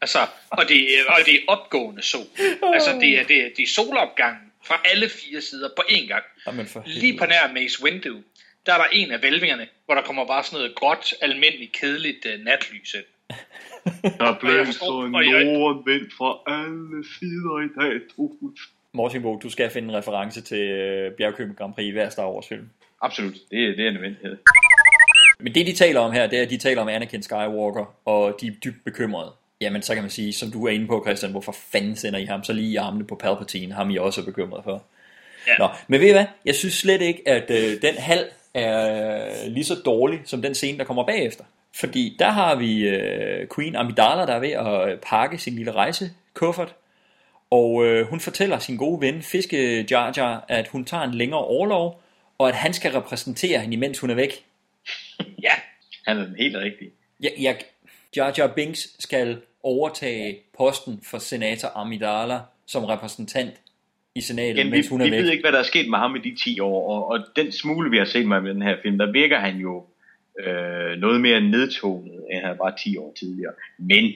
[0.02, 2.26] altså, og det, er, og det er opgående sol.
[2.74, 6.24] Altså, det er, det er, det er solopgangen fra alle fire sider på én gang.
[6.46, 8.22] Jamen for Lige på nær Mace Windu,
[8.66, 12.26] der er der en af vælvingerne, hvor der kommer bare sådan noget gråt, almindeligt, kedeligt
[12.26, 13.04] uh, natlys ind.
[14.20, 18.60] Der blæser nordvind fra alle sider i dag, Troels.
[18.92, 22.48] Mortenbo, du skal finde en reference til øh, Bjergkøben Grand Prix i hver Star Wars
[22.48, 22.68] film.
[23.02, 24.36] Absolut, det, er, det er en nødvendighed.
[25.40, 28.38] Men det de taler om her, det er, at de taler om Anakin Skywalker, og
[28.40, 29.32] de er dybt bekymrede.
[29.60, 32.24] Jamen, så kan man sige, som du er inde på, Christian, hvorfor fanden sender I
[32.24, 33.74] ham så lige i armene på Palpatine?
[33.74, 34.84] Ham I også er bekymret for.
[35.46, 35.52] Ja.
[35.58, 36.26] Nå, men ved I hvad?
[36.44, 38.24] Jeg synes slet ikke, at øh, den halv
[38.54, 41.44] er lige så dårlig som den scene, der kommer bagefter.
[41.74, 45.72] Fordi der har vi øh, Queen Amidala, der er ved at øh, pakke sin lille
[45.72, 46.74] rejsekuffert.
[47.50, 51.44] Og øh, hun fortæller sin gode ven, Fiske Jar Jar, at hun tager en længere
[51.44, 52.02] overlov,
[52.38, 54.44] og at han skal repræsentere hende, imens hun er væk.
[55.42, 55.52] Ja,
[56.06, 56.88] han er den helt rigtig.
[57.22, 57.54] Ja, ja,
[58.16, 63.54] Jar Jar Binks skal overtage posten for senator Amidala som repræsentant
[64.14, 65.22] i senatet, Igen, mens vi, hun er vi væk.
[65.22, 67.52] ved ikke, hvad der er sket med ham i de 10 år, og, og den
[67.52, 69.86] smule, vi har set med den her film, der virker han jo
[70.40, 73.52] øh, noget mere nedtonet, end han var 10 år tidligere.
[73.78, 74.12] Men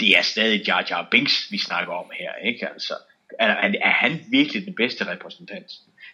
[0.00, 2.68] det er stadig Jar Jar Binks, vi snakker om her, ikke?
[2.68, 2.94] Altså,
[3.38, 5.66] er, er, er han virkelig den bedste repræsentant?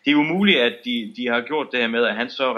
[0.05, 2.52] Det er jo muligt, at de, de har gjort det her med, at han så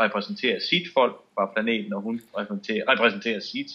[0.00, 3.70] repræsenterer sit folk fra planeten, og hun repræsenterer, repræsenterer sit.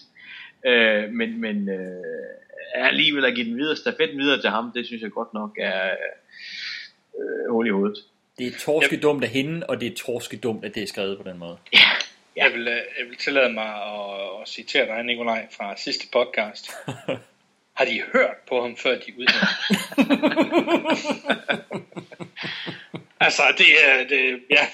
[0.66, 2.04] Øh, men men øh,
[2.76, 5.90] alligevel at give den videre, stafetten videre til ham, det synes jeg godt nok er
[7.20, 7.98] øh, hul i hovedet.
[8.38, 11.38] Det er torskedumt af hende, og det er torskedumt, at det er skrevet på den
[11.38, 11.58] måde.
[11.74, 11.80] Ja.
[12.36, 12.44] Ja.
[12.46, 16.72] Jeg, vil, øh, jeg vil tillade mig at, at citere dig, Nikolaj, fra sidste podcast.
[17.78, 19.48] Har de hørt på ham, før de udnævnte
[23.26, 24.68] Altså, det er, det, ja.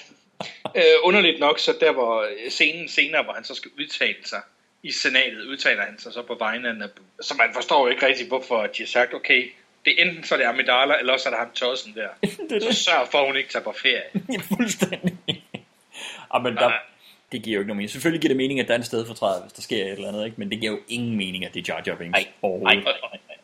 [0.76, 4.40] Øh, underligt nok, så der var scenen senere, hvor han så skal udtale sig
[4.82, 7.04] i senatet, udtaler han sig så på vegne af Naboo.
[7.20, 9.50] Så man forstår jo ikke rigtig, hvorfor de har sagt, okay,
[9.86, 12.08] det er enten så er det Amidala, eller også er det ham tossen der.
[12.50, 14.02] det så sørg for, at hun ikke tager på ferie.
[14.34, 15.16] ja, fuldstændig.
[16.30, 16.72] Ah, men der,
[17.32, 17.90] det giver jo ikke nogen mening.
[17.90, 19.92] Selvfølgelig giver det mening, at der er en sted for træet, hvis der sker et
[19.92, 20.36] eller andet, ikke?
[20.36, 22.86] men det giver jo ingen mening, at det er Jar Jar Binks Nej, overhovedet.
[22.86, 22.94] Og,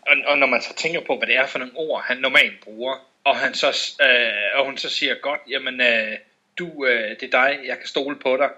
[0.06, 2.60] og, og, når man så tænker på, hvad det er for nogle ord, han normalt
[2.64, 2.94] bruger,
[3.24, 6.18] og, han så, øh, og hun så siger, godt, jamen, øh,
[6.58, 8.50] du, øh, det er dig, jeg kan stole på dig,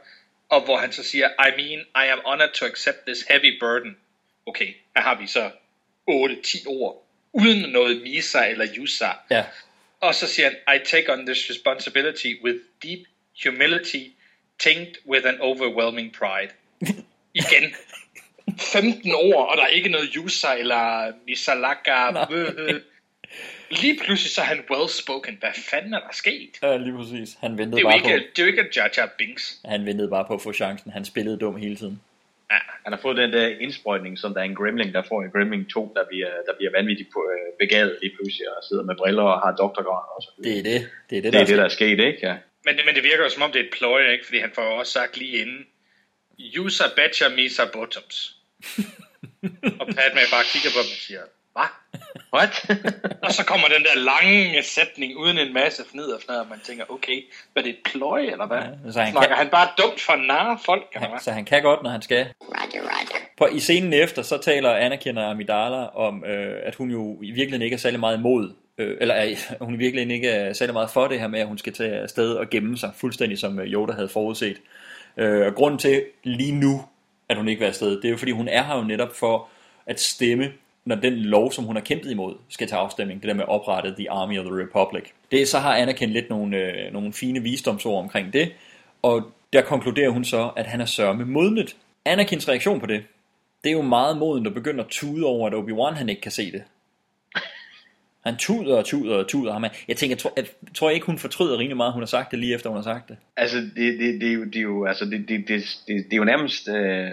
[0.48, 3.96] og hvor han så siger, I mean, I am honored to accept this heavy burden.
[4.46, 5.50] Okay, her har vi så
[6.10, 7.03] 8-10 ord,
[7.34, 9.08] uden noget misa eller yusa.
[9.30, 9.44] Ja.
[10.00, 13.00] Og så siger han, I take on this responsibility with deep
[13.44, 14.04] humility,
[14.58, 16.52] tinged with an overwhelming pride.
[17.42, 17.74] Igen.
[18.58, 22.10] 15 ord, og der er ikke noget yusa eller misalaka.
[23.70, 25.38] Lige pludselig så er han well-spoken.
[25.40, 26.50] Hvad fanden er der sket?
[26.62, 27.36] Ja, lige præcis.
[27.40, 29.60] Han ventede Det er bare ikke, på, det er jo ikke Jar Jar Binks.
[29.64, 30.90] han ventede bare på at få chancen.
[30.90, 32.00] Han spillede dum hele tiden.
[32.54, 32.60] Ja.
[32.84, 35.70] Han har fået den der indsprøjtning, som der er en Gremling, der får en Gremling
[35.70, 39.22] 2, der bliver, der bliver vanvittigt på, øh, begavet lige pludselig, og sidder med briller
[39.34, 40.50] og har doktorgrad og så videre.
[40.50, 40.80] Det er det.
[41.10, 42.20] Det er det, Det er der det, der er sket, ikke?
[42.28, 42.34] Ja.
[42.66, 44.24] Men, men det virker jo som om det er et pløje, ikke?
[44.26, 45.60] Fordi han får jo også sagt lige inden,
[46.60, 48.16] User betcha misa bottoms.
[49.80, 51.22] og Padme bare kigger på dem og siger,
[51.54, 51.70] hvad?
[52.34, 52.70] What?
[53.24, 56.60] og så kommer den der lange sætning uden en masse fnid og fnad, og man
[56.64, 57.22] tænker, okay,
[57.52, 58.56] hvad er det et pløje, eller hvad?
[58.58, 61.18] Ja, så han Snakker kan- han bare dumt for narre folk, eller hvad?
[61.20, 62.26] så han kan godt, når han skal.
[62.40, 63.18] Roger, roger.
[63.38, 67.30] På, I scenen efter, så taler Anakin og Amidala om, øh, at hun jo i
[67.30, 69.28] virkeligheden ikke er særlig meget imod, øh, eller at
[69.60, 71.92] hun i virkeligheden ikke er særlig meget for det her med, at hun skal tage
[71.94, 74.56] afsted og gemme sig, fuldstændig som øh, Yoda havde forudset.
[75.16, 76.84] Øh, og grunden til lige nu,
[77.28, 79.48] at hun ikke vil afsted, det er jo fordi, hun er her jo netop for
[79.86, 80.52] at stemme,
[80.84, 83.22] når den lov, som hun har kæmpet imod, skal til afstemning.
[83.22, 85.04] Det der med at oprette The Army of the Republic.
[85.30, 88.52] Det, så har Anakin lidt nogle, øh, nogle fine visdomsord omkring det,
[89.02, 91.76] og der konkluderer hun så, at han er sørme modnet.
[92.04, 93.02] Anakins reaktion på det,
[93.64, 96.32] det er jo meget moden, der begynder at tude over, at Obi-Wan han ikke kan
[96.32, 96.62] se det.
[98.26, 99.64] Han tuder og tuder og tuder ham.
[99.88, 102.38] Jeg tænker, jeg tror, jeg tror ikke, hun fortryder rimelig meget, hun har sagt det
[102.38, 103.16] lige efter, hun har sagt det.
[103.36, 106.12] Altså, det, det, det, er jo, det er jo, altså, det, det, det, det, det
[106.12, 107.10] er jo nærmest, øh,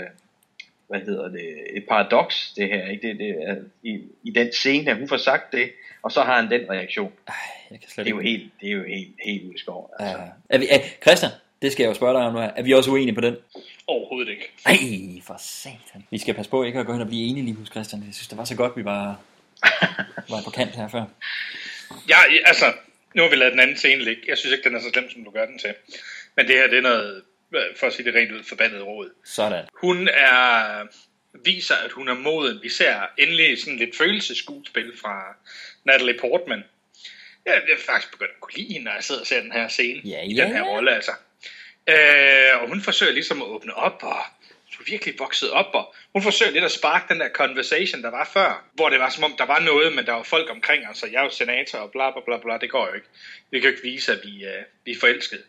[0.91, 3.07] hvad hedder det, et paradoks, det her, ikke?
[3.07, 5.71] Det, det, er, i, I den scene, at hun får sagt det,
[6.03, 7.11] og så har han den reaktion.
[7.71, 8.31] Jeg kan slet Det er jo ikke...
[8.31, 9.89] helt, det er jo helt, helt udskåret.
[9.99, 10.17] Altså.
[10.17, 10.29] Ja.
[10.49, 11.31] Er vi, er, Christian,
[11.61, 12.51] det skal jeg jo spørge dig om nu her.
[12.55, 13.35] Er vi også uenige på den?
[13.87, 14.51] Overhovedet ikke.
[14.65, 14.77] Ej,
[15.23, 16.07] for satan.
[16.11, 18.03] Vi skal passe på ikke at gå hen og blive enige lige hos Christian.
[18.05, 19.19] Jeg synes, det var så godt, vi var,
[20.33, 21.05] var på kant her før.
[22.09, 22.65] Ja, altså,
[23.15, 24.21] nu har vi lavet den anden scene ligge.
[24.27, 25.73] Jeg synes ikke, den er så slem, som du gør den til.
[26.35, 27.23] Men det her, det er noget,
[27.75, 29.09] for at sige det rent ud, forbandet råd.
[29.25, 29.65] Sådan.
[29.73, 30.87] Hun er
[31.33, 32.59] viser, at hun er moden.
[32.63, 35.35] Vi ser endelig sådan lidt følelseskuespil fra
[35.83, 36.63] Natalie Portman.
[37.45, 39.67] Jeg er faktisk begyndt at kunne lide hende, når jeg sidder og ser den her
[39.67, 40.01] scene.
[40.05, 40.43] Ja, I ja.
[40.43, 41.11] den her rolle, altså.
[41.89, 44.23] Øh, og hun forsøger ligesom at åbne op, og
[44.73, 48.09] du er virkelig vokset op, og hun forsøger lidt at sparke den der conversation, der
[48.09, 50.87] var før, hvor det var som om, der var noget, men der var folk omkring,
[50.87, 53.07] altså jeg er jo senator, og bla bla bla bla, det går jo ikke.
[53.51, 55.43] Vi kan jo ikke vise, at vi, øh, vi er forelskede.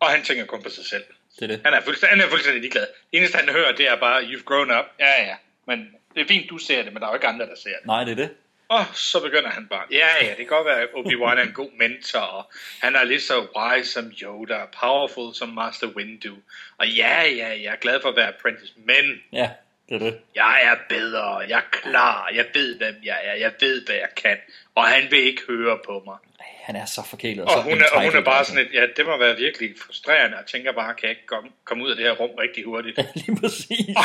[0.00, 1.04] Og han tænker kun på sig selv.
[1.36, 1.60] Det er det.
[1.64, 2.86] Han er fuldstændig, han er fuldstændig ligeglad.
[3.12, 4.84] Det eneste, han hører, det er bare, you've grown up.
[5.00, 5.36] Ja, ja,
[5.66, 7.70] men det er fint, du ser det, men der er jo ikke andre, der ser
[7.70, 7.86] det.
[7.86, 8.30] Nej, det er det.
[8.68, 11.52] Og så begynder han bare, ja, ja, det kan godt være, at Obi-Wan er en
[11.52, 12.50] god mentor, og
[12.82, 16.34] han er lige så wise som Yoda, powerful som Master Windu.
[16.78, 19.50] Og ja, ja, jeg er glad for at være apprentice, men Ja,
[19.88, 20.18] det er det.
[20.34, 24.08] jeg er bedre, jeg er klar, jeg ved, hvem jeg er, jeg ved, hvad jeg
[24.16, 24.36] kan,
[24.74, 26.18] og han vil ikke høre på mig.
[26.66, 27.44] Han er så forkælet.
[27.44, 29.70] Og så hun er, og hun er bare sådan et, ja, det må være virkelig
[29.86, 32.64] frustrerende, og tænker bare, kan jeg ikke komme, komme ud af det her rum rigtig
[32.64, 32.96] hurtigt?
[33.26, 33.96] Lige præcis.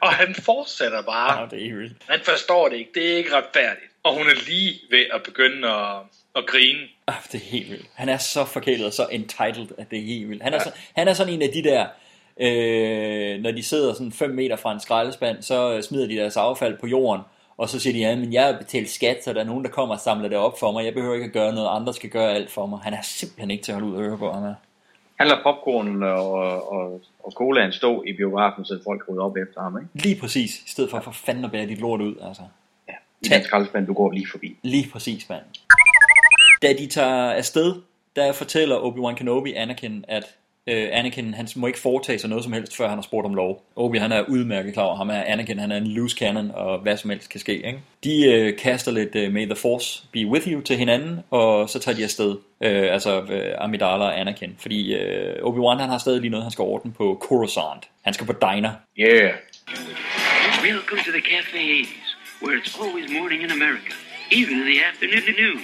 [0.00, 1.40] og han fortsætter bare.
[1.40, 1.88] Ja, det er.
[2.08, 3.90] Han forstår det ikke, det er ikke retfærdigt.
[4.02, 5.96] Og hun er lige ved at begynde at,
[6.36, 6.80] at grine.
[7.06, 7.86] Ah, det er helt vildt.
[7.94, 10.42] Han er så forkælet og så entitled, at det er helt vildt.
[10.42, 11.86] Han er, så, han er sådan en af de der,
[12.40, 16.36] øh, når de sidder sådan 5 meter fra en skraldespand, så øh, smider de deres
[16.36, 17.22] affald på jorden,
[17.56, 19.70] og så siger de, ja, men jeg har betalt skat, så der er nogen, der
[19.70, 20.84] kommer og samler det op for mig.
[20.84, 22.78] Jeg behøver ikke at gøre noget, andre skal gøre alt for mig.
[22.78, 24.54] Han er simpelthen ikke til at holde ud og høre på ham her.
[25.18, 26.32] Han lader popcorn og,
[26.72, 29.88] og, og colaen stå i biografen, så folk rydder op efter ham, ikke?
[29.94, 32.42] Lige præcis, i stedet for for fanden at bære dit lort ud, altså.
[33.22, 34.56] I den skraldespand, du går lige forbi.
[34.62, 35.42] Lige præcis, mand.
[36.62, 37.74] Da de tager afsted,
[38.16, 40.34] der fortæller Obi-Wan Kenobi Anakin, at
[40.66, 43.34] øh, Anakin han må ikke foretage sig noget som helst, før han har spurgt om
[43.34, 43.64] lov.
[43.76, 46.78] Obi han er udmærket klar over ham, er Anakin han er en loose cannon, og
[46.78, 47.56] hvad som helst kan ske.
[47.56, 47.78] Ikke?
[48.04, 51.78] De øh, kaster lidt øh, May the Force be with you til hinanden, og så
[51.78, 56.20] tager de afsted, øh, altså øh, Amidala og Anakin, fordi øh, Obi-Wan han har stadig
[56.20, 57.88] lige noget, han skal ordne på Coruscant.
[58.02, 58.72] Han skal på diner.
[58.98, 59.34] Yeah.
[60.62, 62.08] Welcome to the Cafe 80s,
[62.42, 63.92] where it's always morning in America,
[64.32, 65.60] even in the afternoon.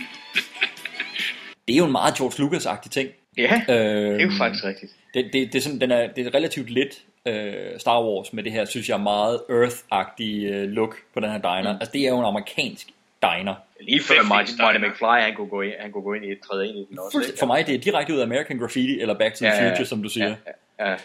[1.69, 3.09] Det er jo en meget George Lucas-agtig ting.
[3.39, 4.93] Ja, øh, det er jo faktisk rigtigt.
[5.15, 8.43] Det, det, det, er sådan, den er, det er relativt lidt øh, Star Wars med
[8.43, 11.73] det her, synes jeg, meget Earth-agtige øh, look på den her diner.
[11.73, 11.79] Mm.
[11.81, 12.87] Altså, det er jo en amerikansk
[13.23, 13.55] diner.
[13.81, 16.39] Lige før Marty, Marty McFly, han kunne, gå ind, han kunne gå ind i et
[16.51, 17.19] træde ind i den også.
[17.19, 19.55] Fuldst- For mig det er direkte ud af American Graffiti eller Back to the Ja,
[19.61, 19.71] ja, ja.
[19.73, 20.35] Future, som du siger.
[20.79, 20.97] Ja, ja.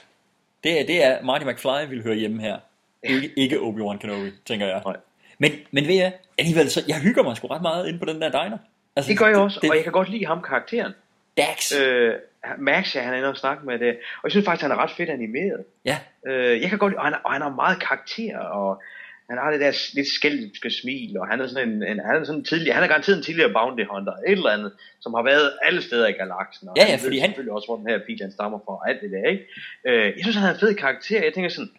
[0.64, 2.58] Det, er, det er Marty McFly vil høre hjemme her.
[3.04, 4.82] Ikke, ikke Obi-Wan Kenobi, tænker jeg.
[4.86, 4.96] Nej.
[5.40, 8.22] Men, men ved jeg, alligevel, så, jeg hygger mig sgu ret meget inde på den
[8.22, 8.58] der diner.
[8.96, 10.92] Altså, Det gør jeg også, det- og jeg kan godt lide ham karakteren.
[11.38, 11.72] Dax.
[11.82, 12.14] Øh,
[12.60, 13.90] Max, ja, han er inde og snakke med det.
[13.90, 15.64] Og jeg synes faktisk, han er ret fedt animeret.
[15.86, 15.98] Ja.
[16.28, 18.82] Øh, jeg kan godt lide, og han, og han har meget karakter, og
[19.30, 22.24] han har det der lidt skældiske smil, og han er sådan en, en han er
[22.24, 24.72] sådan tidlig, han er garanteret en tidligere bounty hunter, et eller andet,
[25.02, 26.70] som har været alle steder i galaksen.
[26.70, 28.74] Og Ja, ja, han fordi han- selvfølgelig også, hvor den her pil, han stammer fra,
[28.80, 29.44] og alt det der, ikke?
[29.88, 31.24] Øh, jeg synes, han har en fed karakter.
[31.24, 31.72] Jeg tænker sådan,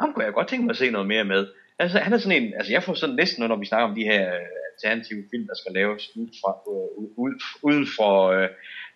[0.00, 1.46] ham kunne jeg godt tænke mig at se noget mere med.
[1.78, 4.04] Altså, han er sådan en, altså jeg får sådan næsten, når vi snakker om de
[4.12, 7.32] her øh, alternative film, der skal laves ud fra, øh, ud,
[7.62, 8.48] uden for øh,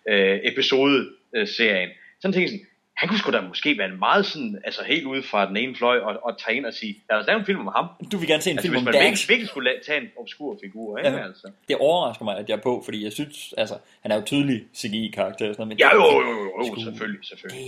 [0.09, 1.89] øh, episodeserien.
[2.21, 2.65] Sådan tænker jeg sådan,
[2.97, 5.75] han kunne sgu da måske være en meget sådan, altså helt ude fra den ene
[5.75, 7.85] fløj, og, og tage ind og sige, lad os lave en film om ham.
[8.11, 9.01] Du vil gerne se en altså, film hvis om man Dax.
[9.03, 11.09] virkelig, virkelig skulle la- tage en obskur figur, ikke?
[11.09, 11.23] Ja.
[11.25, 11.51] Altså.
[11.67, 14.63] Det overrasker mig, at jeg er på, fordi jeg synes, altså, han er jo tydelig
[14.75, 15.49] CGI-karakter.
[15.49, 17.65] og Sådan noget, men Ja, jo, jo, jo, jo, sgu- selvfølgelig, selvfølgelig.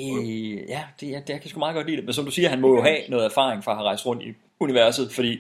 [0.58, 2.06] Det, ja, det, jeg, det, jeg kan sgu meget godt lide det.
[2.06, 4.24] Men som du siger, han må jo have noget erfaring fra at have rejst rundt
[4.24, 5.40] i universet, fordi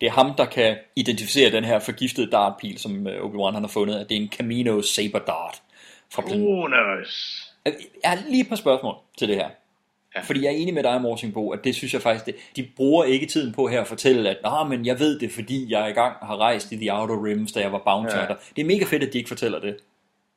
[0.00, 3.68] det er ham, der kan identificere den her forgiftede dartpil, som øh, Obi-Wan han har
[3.68, 5.62] fundet, at det er en Camino Saber Dart.
[6.12, 7.42] Fra Jonas.
[7.64, 7.74] Jeg
[8.04, 9.48] har lige et par spørgsmål til det her.
[10.16, 10.20] Ja.
[10.20, 13.04] Fordi jeg er enig med dig, Morsingbo, at det synes jeg faktisk, det, de bruger
[13.04, 15.86] ikke tiden på her at fortælle, at Nå, men jeg ved det, fordi jeg er
[15.86, 18.26] i gang har rejst i The Outer Rims, da jeg var bounty Ja.
[18.56, 19.76] Det er mega fedt, at de ikke fortæller det.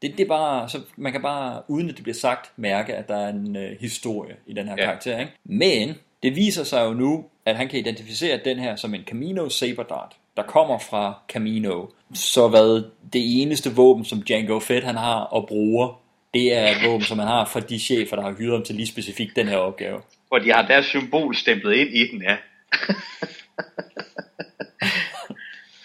[0.01, 3.07] Det, det er bare, så man kan bare, uden at det bliver sagt, mærke, at
[3.07, 4.85] der er en øh, historie i den her Ja.
[4.85, 5.19] karakter.
[5.19, 5.31] Ikke?
[5.43, 9.49] Men det viser sig jo nu, at han kan identificere den her som en Camino
[9.49, 11.85] Saber Dart, der kommer fra Camino.
[12.13, 12.83] Så hvad
[13.13, 16.01] det eneste våben, som Django Fett han har og bruger,
[16.33, 18.75] det er et våben, som han har fra de chefer, der har hyret ham til
[18.75, 20.01] lige specifikt den her opgave.
[20.27, 22.37] Hvor de har deres symbol stemplet ind i den, ja.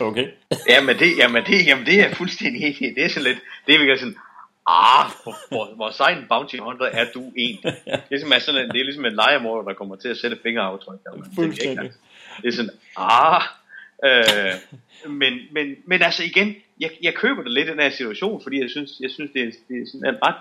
[0.00, 0.28] Okay.
[0.68, 2.94] Jamen det, jamen det, jamen det er fuldstændig enig i.
[2.94, 4.16] Det er sådan lidt, det er virkelig sådan,
[4.66, 5.06] ah,
[5.48, 7.74] hvor, hvor, sej en bounty hunter er du egentlig?
[8.10, 10.38] Det er, at sådan, en- det er ligesom en legemorder, der kommer til at sætte
[10.42, 10.98] fingeraftryk.
[11.06, 11.26] noget.
[11.34, 11.90] Fuldstændig.
[12.42, 13.42] Det er sådan, ah,
[14.04, 14.52] øh,
[15.12, 18.60] men, men, men altså igen, jeg, jeg køber det lidt i den her situation, fordi
[18.60, 20.34] jeg synes, jeg synes det, er, det er sådan en ret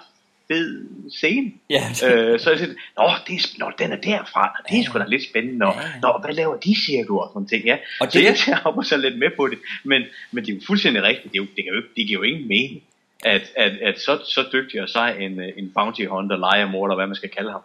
[0.47, 1.51] fed scene.
[1.69, 1.83] Ja.
[2.13, 4.99] øh, så jeg siger, nå, det er, nå, den er derfra, Nå, det er sgu
[4.99, 7.77] da lidt spændende, og, nå, hvad laver de, siger du, og sådan ting, ja.
[7.99, 10.51] Og det- så jeg tager op og så lidt med på det, men, men det
[10.51, 12.47] er jo fuldstændig rigtigt, det, er jo, det, kan jo, ikke- det giver jo ingen
[12.47, 12.83] mening,
[13.25, 17.07] at, at, at så, så dygtig og sej en, øh, en bounty hunter, lejermorder, hvad
[17.07, 17.61] man skal kalde ham,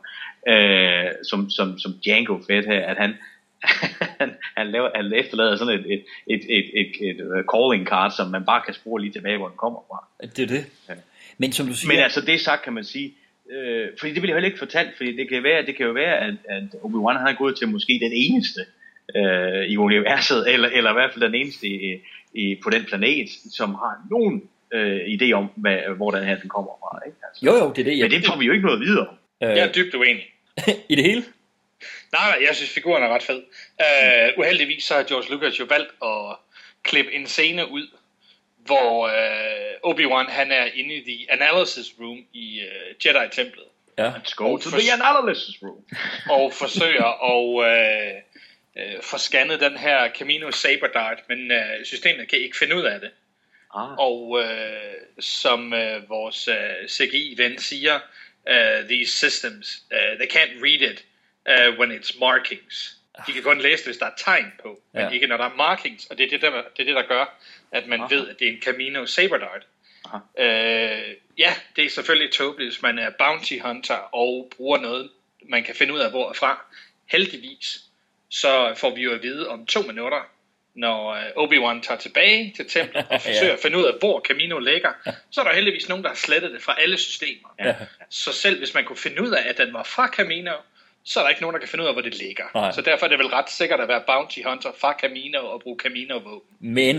[0.49, 3.15] øh, som, som, som Django Fett her, at han,
[4.21, 8.11] han, han, laver, han efterlader sådan et, et, et, et, et, et, et calling card,
[8.17, 10.27] som man bare kan spore lige tilbage, hvor den kommer fra.
[10.37, 10.67] Det er det.
[11.39, 11.89] Men som du siger...
[11.93, 13.15] Men altså det sagt kan man sige,
[13.51, 15.93] øh, fordi det vil jeg heller ikke fortalt, fordi det kan, være, det kan jo
[15.93, 18.61] være, at, at Obi-Wan han er gået til måske den eneste
[19.17, 22.01] øh, i universet, eller, eller i hvert fald den eneste i,
[22.35, 26.49] i, på den planet, som har nogen øh, idé om, hvad, hvor den her den
[26.49, 27.01] kommer fra.
[27.07, 27.19] Ikke?
[27.29, 27.99] Altså, Jo, jo, det er det.
[28.01, 29.15] men det får vi jo ikke noget videre om.
[29.43, 30.25] Øh, Jeg er dybt uenig.
[30.93, 31.23] I det hele?
[32.13, 33.43] Nej, nej, jeg synes figuren er ret fed.
[33.81, 36.37] Uh, uheldigvis så har George Lucas jo valgt at
[36.83, 37.89] klippe en scene ud,
[38.57, 43.65] hvor uh, Obi-Wan han er inde i the analysis room i uh, Jedi-templet.
[43.99, 44.11] Ja.
[44.11, 45.85] Let's go to the analysis room.
[46.37, 48.15] og forsøger at øh,
[48.77, 52.83] øh, få scannet den her Camino Saber Dart, men øh, systemet kan ikke finde ud
[52.83, 53.11] af det.
[53.75, 53.97] Ah.
[53.99, 58.01] Og øh, som øh, vores øh, CGI-ven siger,
[58.49, 61.05] øh, these systems, uh, they can't read it
[61.49, 62.95] uh, when it's markings.
[63.27, 65.11] De kan kun læse det, hvis der er tegn på, men Ja.
[65.11, 66.07] ikke når der er markings.
[66.07, 67.39] Og det er det, der, det, er det, der gør,
[67.73, 68.15] at man Aha.
[68.15, 69.67] ved, at det er en Camino Saber Dart.
[70.05, 70.19] Aha.
[70.39, 75.11] Øh, ja, det er selvfølgelig tåbeligt, hvis man er bounty hunter og bruger noget,
[75.49, 76.65] man kan finde ud af, hvor er fra.
[77.07, 77.81] Heldigvis,
[78.31, 80.21] så får vi jo at vide om to minutter,
[80.75, 84.59] når øh, Obi-Wan tager tilbage til templet og forsøger at finde ud af, hvor Camino
[84.59, 84.93] ligger,
[85.31, 87.55] så er der heldigvis nogen, der har slettet det fra alle systemer.
[87.59, 87.75] Ja.
[88.11, 90.53] Så selv hvis man kunne finde ud af, at den var fra Camino,
[91.11, 92.45] så er der ikke nogen, der kan finde ud af, hvor det ligger.
[92.55, 92.73] Nej.
[92.73, 95.77] Så derfor er det vel ret sikkert at være bounty hunter fra Camino og bruge
[95.85, 96.57] Camino-våben.
[96.61, 96.97] Men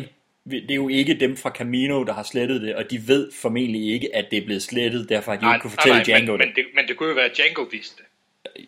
[0.52, 3.94] det er jo ikke dem fra Camino, der har slettet det, og de ved formentlig
[3.94, 6.40] ikke, at det er blevet slettet, derfor har de jo ikke kunne fortælle Django men,
[6.40, 6.48] det.
[6.48, 6.66] men det.
[6.76, 8.06] Men det kunne jo være, at Django vidste det.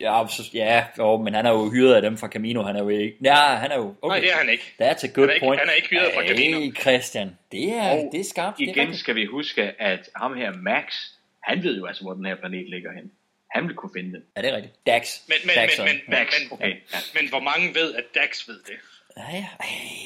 [0.01, 2.79] Ja, så, ja jo, men han er jo hyret af dem fra Camino, han er
[2.83, 3.15] jo ikke...
[3.23, 3.95] Ja, han er jo...
[4.01, 4.13] Okay.
[4.13, 4.63] Nej, det er han ikke.
[4.81, 5.59] That's a good Han er ikke- point.
[5.59, 6.59] han er ikke hyret fra Camino.
[6.59, 8.57] Hey, Christian, det er, Og det er skarpt.
[8.57, 10.95] det er Igen skal vi huske, at ham her Max,
[11.43, 13.11] han ved jo altså, hvor den her planet ligger hen.
[13.55, 14.23] Han vil kunne finde den.
[14.35, 14.75] Ja, det er rigtigt.
[14.87, 15.03] Dax.
[15.27, 16.73] Men, men, Dax, men, men, men, Max, men, okay.
[16.93, 16.99] Ja.
[17.17, 18.77] men hvor mange ved, at Dax ved det?
[19.17, 19.47] Ja, ja.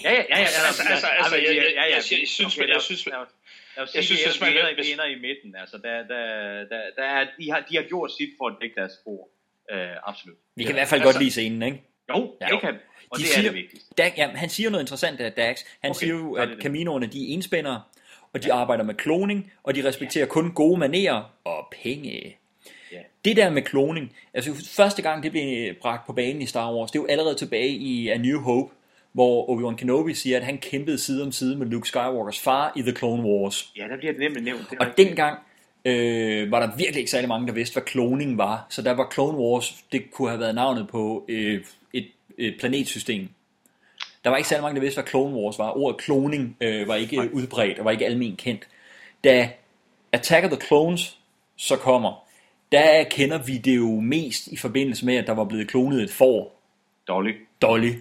[0.03, 0.39] Ja, ja, ja, ja.
[0.39, 4.75] Altså, altså, altså, jeg- jeg- jeg- jeg synes- jeg synes- jeg synes, det hvis man-
[4.75, 5.55] hvis- ender i midten.
[5.61, 6.23] Altså, der, der,
[6.71, 9.21] der, der er, de, har, de har gjort sit for at dække deres spor.
[9.73, 10.37] Uh, absolut.
[10.55, 11.81] Vi kan i hvert fald Altså- godt lide scenen, ikke?
[12.09, 12.45] Jo, Ja.
[12.47, 12.73] det kan.
[13.09, 13.93] Og De det siger- er det vigtigste.
[13.97, 15.61] Dag, ja, han siger noget interessant af Dax.
[15.81, 17.81] Han Okay, siger jo, at det kaminoerne de er enspændere,
[18.33, 22.37] og de arbejder med kloning, og de respekterer kun gode manerer og penge.
[23.25, 26.91] Det der med kloning, altså første gang det blev bragt på banen i Star Wars,
[26.91, 28.73] det er jo allerede tilbage i A New Hope,
[29.13, 32.81] hvor Obi-Wan Kenobi siger, at han kæmpede side om side med Luke Skywalkers far i
[32.81, 33.71] The Clone Wars.
[33.77, 34.69] Ja, der bliver det nemlig nævnt.
[34.69, 35.39] Det Og dengang
[35.85, 38.65] øh, var der virkelig ikke særlig mange, der vidste, hvad kloning var.
[38.69, 42.07] Så der var Clone Wars, det kunne have været navnet på øh, et,
[42.37, 43.29] et planetsystem.
[44.23, 45.77] Der var ikke særlig mange, der vidste, hvad Clone Wars var.
[45.77, 48.67] Ordet kloning øh, var ikke udbredt og var ikke almen kendt.
[49.23, 49.49] Da
[50.11, 51.17] Attack of the Clones
[51.55, 52.24] så kommer,
[52.75, 56.11] der kender vi det jo mest i forbindelse med, at der var blevet klonet et
[56.11, 56.61] får.
[57.07, 57.33] Dolly.
[57.61, 57.93] Dolly.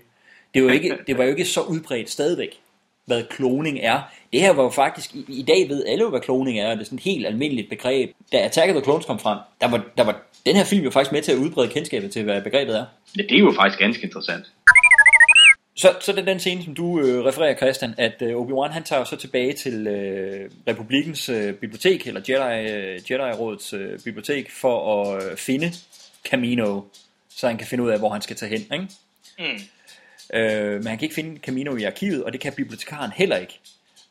[0.55, 2.60] Det var, ikke, det var jo ikke så udbredt stadigvæk,
[3.06, 4.01] hvad kloning er.
[4.32, 6.76] Det her var jo faktisk, i, i dag ved alle jo, hvad kloning er, og
[6.76, 8.10] det er sådan et helt almindeligt begreb.
[8.32, 10.90] Da Attack of the Clones kom frem, der var, der var den her film jo
[10.90, 12.84] faktisk med til at udbrede kendskabet til, hvad begrebet er.
[13.16, 14.44] Ja, det er jo faktisk ganske interessant.
[15.76, 18.84] Så, så det er den scene, som du øh, refererer, Christian, at øh, Obi-Wan han
[18.84, 25.02] tager så tilbage til øh, Republikens øh, bibliotek, eller Jedi, øh, Jedi-rådets øh, bibliotek, for
[25.02, 25.72] at øh, finde
[26.24, 26.80] Camino,
[27.28, 28.60] så han kan finde ud af, hvor han skal tage hen.
[28.72, 28.88] Ikke?
[29.38, 30.38] Mm.
[30.38, 33.60] Øh, men han kan ikke finde Camino i arkivet, og det kan bibliotekaren heller ikke.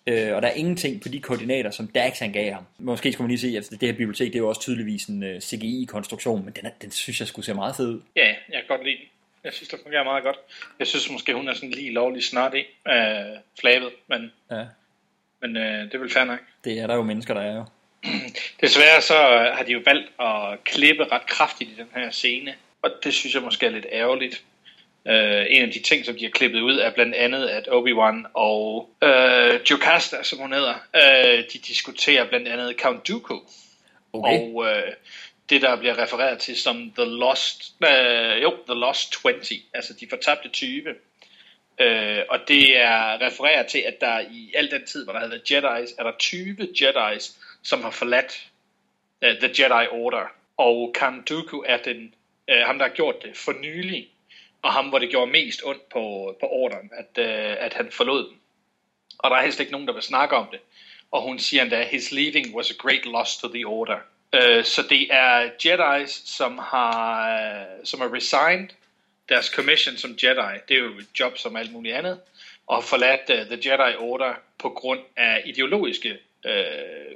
[0.07, 2.63] Øh, og der er ingenting på de koordinater, som Dax han gav ham.
[2.79, 5.23] Måske skulle man lige se, at det her bibliotek, det er jo også tydeligvis en
[5.23, 8.01] uh, CGI-konstruktion, men den, er, den synes jeg skulle se meget fed ud.
[8.15, 9.05] Ja, jeg kan godt lide den.
[9.43, 10.37] Jeg synes, det fungerer meget godt.
[10.79, 14.65] Jeg synes måske, hun er sådan lige lovlig snart i øh, flabet, men, Ja,
[15.41, 16.39] men øh, det vel fair nok.
[16.63, 17.65] det er der jo mennesker, der er jo.
[18.61, 22.55] Desværre så øh, har de jo valgt at klippe ret kraftigt i den her scene,
[22.81, 24.43] og det synes jeg måske er lidt ærgerligt.
[25.05, 25.11] Uh,
[25.49, 28.89] en af de ting, som de har klippet ud, er blandt andet, at Obi-Wan og
[29.01, 33.39] uh, Jocasta, som hun hedder, uh, de diskuterer blandt andet Count Dooku.
[34.13, 34.39] Okay.
[34.39, 34.65] Og uh,
[35.49, 39.43] det, der bliver refereret til som The Lost, øh, jo, The Lost 20,
[39.73, 40.95] altså de fortabte 20.
[41.79, 45.31] Øh, og det er refereret til, at der i al den tid, hvor der havde
[45.31, 48.47] været Jedi's, er der 20 Jedi's, som har forladt
[49.21, 50.27] øh, The Jedi Order.
[50.57, 52.13] Og Count Dooku er den,
[52.47, 54.09] øh, ham, der har gjort det for nylig,
[54.61, 58.29] og ham, hvor det gjorde mest ondt på, på ordren, at, øh, at han forlod
[58.29, 58.37] den.
[59.19, 60.59] Og der er helst ikke nogen, der vil snakke om det.
[61.11, 63.99] Og hun siger endda, his leaving was a great loss to the order.
[64.33, 68.69] Øh, så det er Jedi's, som har øh, som er resigned
[69.29, 70.59] deres commission som Jedi.
[70.67, 72.19] Det er jo et job som alt muligt andet.
[72.67, 76.53] Og har forladt uh, The Jedi Order på grund af ideologiske øh,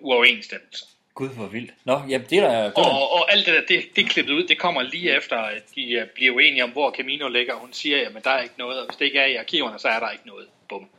[0.02, 0.86] uoverensstemmelser.
[1.14, 1.74] Gud, hvor vildt.
[1.86, 2.50] Nå, ja, det er der...
[2.50, 2.72] Er der.
[2.72, 5.64] Og, og alt det der, det, det er klippet ud, det kommer lige efter, at
[5.76, 7.56] de øh, bliver uenige om, hvor Camino ligger.
[7.56, 9.88] Hun siger, jamen der er ikke noget, og hvis det ikke er i arkiverne, så
[9.88, 10.48] er der ikke noget.
[10.70, 10.90] Bum.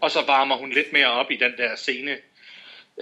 [0.00, 2.16] Og så varmer hun lidt mere op i den der scene,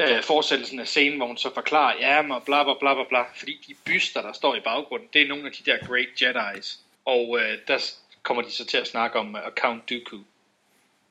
[0.01, 3.23] øh, fortsættelsen af scenen, hvor hun så forklarer, ja, men bla bla bla bla bla,
[3.37, 6.79] fordi de byster, der står i baggrunden, det er nogle af de der Great Jedi's.
[7.05, 7.93] Og øh, der
[8.23, 10.19] kommer de så til at snakke om uh, Count Dooku.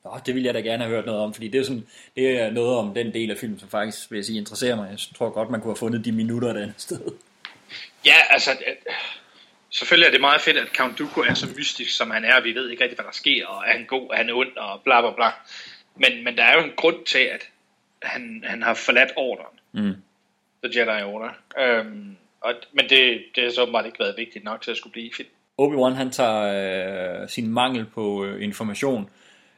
[0.04, 1.86] Nå, det vil jeg da gerne have hørt noget om, fordi det er, sådan,
[2.16, 4.90] det er noget om den del af filmen, som faktisk, vil jeg sige, interesserer mig.
[4.90, 7.00] Jeg tror godt, man kunne have fundet de minutter et andet sted.
[8.04, 8.94] Ja, altså, øh,
[9.70, 12.40] selvfølgelig er det meget fedt, at Count Dooku er så mystisk, som han er.
[12.40, 14.80] Vi ved ikke rigtig, hvad der sker, og er han god, er han ond, og
[14.84, 15.30] bla bla bla.
[15.96, 17.48] Men, men der er jo en grund til, at
[18.02, 19.58] han, han har forladt ordren.
[19.72, 19.94] Mm.
[20.64, 21.30] The Jedi Order.
[21.58, 24.92] Øhm, og, men det, det har så åbenbart ikke været vigtigt nok til at skulle
[24.92, 25.28] blive i film.
[25.60, 29.10] Obi-Wan han tager øh, sin mangel på øh, information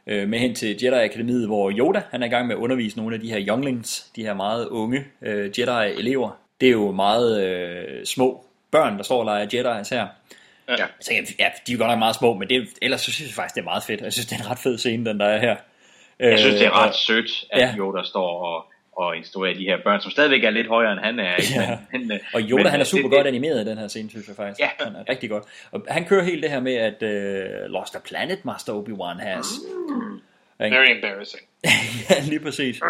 [0.07, 3.15] øh, med hen til Jedi-akademiet, hvor Yoda han er i gang med at undervise nogle
[3.15, 6.29] af de her younglings, de her meget unge øh, Jedi-elever.
[6.61, 10.07] Det er jo meget øh, små børn, der står og leger Jedi's her.
[10.69, 10.85] Ja.
[11.01, 11.21] Så ja,
[11.67, 13.61] de er jo godt nok meget små, men det, ellers så synes jeg faktisk, det
[13.61, 14.01] er meget fedt.
[14.01, 15.55] Jeg synes, det er en ret fed scene, den der er her.
[16.19, 17.75] Jeg synes, det er ret Øh, sødt, at ja.
[17.77, 18.65] Yoda står og,
[18.95, 21.35] og instruerer de her børn, som stadigvæk er lidt højere, end han er.
[21.35, 21.53] Ikke?
[21.55, 21.77] Ja.
[21.91, 24.09] Men, men, Og Yoda, men, han er super det, godt animeret i den her scene,
[24.09, 24.59] synes jeg faktisk.
[24.59, 24.69] Ja.
[24.79, 25.43] Han er rigtig godt.
[25.71, 29.45] Og han kører helt det her med, at uh, Lost a Planet Master Obi-Wan has.
[30.63, 30.77] Ikke?
[30.77, 31.43] Very embarrassing.
[32.09, 32.81] ja, lige præcis.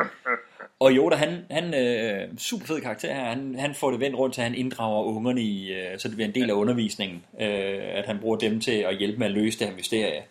[0.80, 3.24] Og Yoda, han, han øh, super fed karakter her.
[3.24, 6.16] Han, han får det vendt rundt til, at han inddrager ungerne i, øh, så det
[6.16, 7.24] bliver en del af undervisningen.
[7.40, 10.22] Øh, at han bruger dem til at hjælpe med at løse det her mysterie.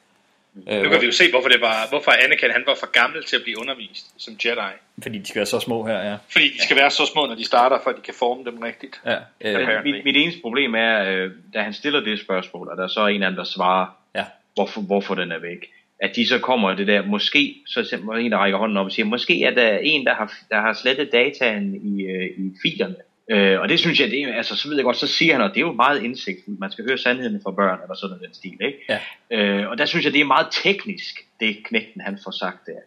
[0.68, 3.24] Øh, Nu kan vi jo se, hvorfor, det var, hvorfor Anakin han var for gammel
[3.24, 4.72] til at blive undervist som Jedi.
[5.02, 6.16] Fordi de skal være så små her, ja.
[6.32, 8.59] Fordi de skal være så små, når de starter, for at de kan forme dem
[8.59, 9.01] rigtigt.
[9.06, 12.85] ja øh, mit, mit eneste problem er, øh, da han stiller det spørgsmål, og der
[12.85, 14.24] er så en af dem, der svarer, Ja.
[14.55, 15.70] hvorfor, hvorfor den er væk.
[16.01, 18.93] At de så kommer det der, måske, så er en, der rækker hånden op og
[18.93, 22.97] siger, måske er der en, der har, der har slettet dataen i, øh, i filerne.
[23.31, 25.43] Øh, og det synes jeg, det er, altså, så ved jeg godt, så siger han,
[25.43, 28.27] og det er jo meget indsigtfuldt, man skal høre sandheden fra børn, eller sådan noget
[28.27, 28.79] den stil, ikke?
[28.89, 28.99] Ja.
[29.31, 32.81] Øh, og der synes jeg, det er meget teknisk, det knægten han får sagt der.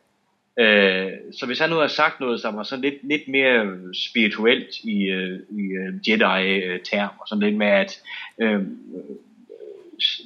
[0.60, 3.78] Øh, så hvis han nu har sagt noget, som var sådan lidt, lidt mere
[4.10, 8.02] spirituelt i, øh, i øh, Jedi-term, og sådan lidt med, at
[8.42, 8.62] øh,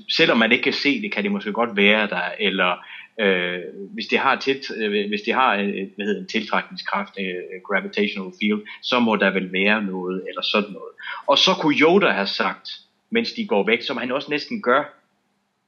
[0.10, 2.86] selvom man ikke kan se det, kan det måske godt være der, eller
[3.22, 3.60] øh,
[3.94, 8.32] hvis det har, til, øh, hvis det har øh, hvad hedder, en tiltrækningskraft, øh, gravitational
[8.40, 10.94] field, så må der vel være noget, eller sådan noget.
[11.28, 12.70] Og så kunne Yoda have sagt,
[13.10, 14.84] mens de går væk, som han også næsten gør,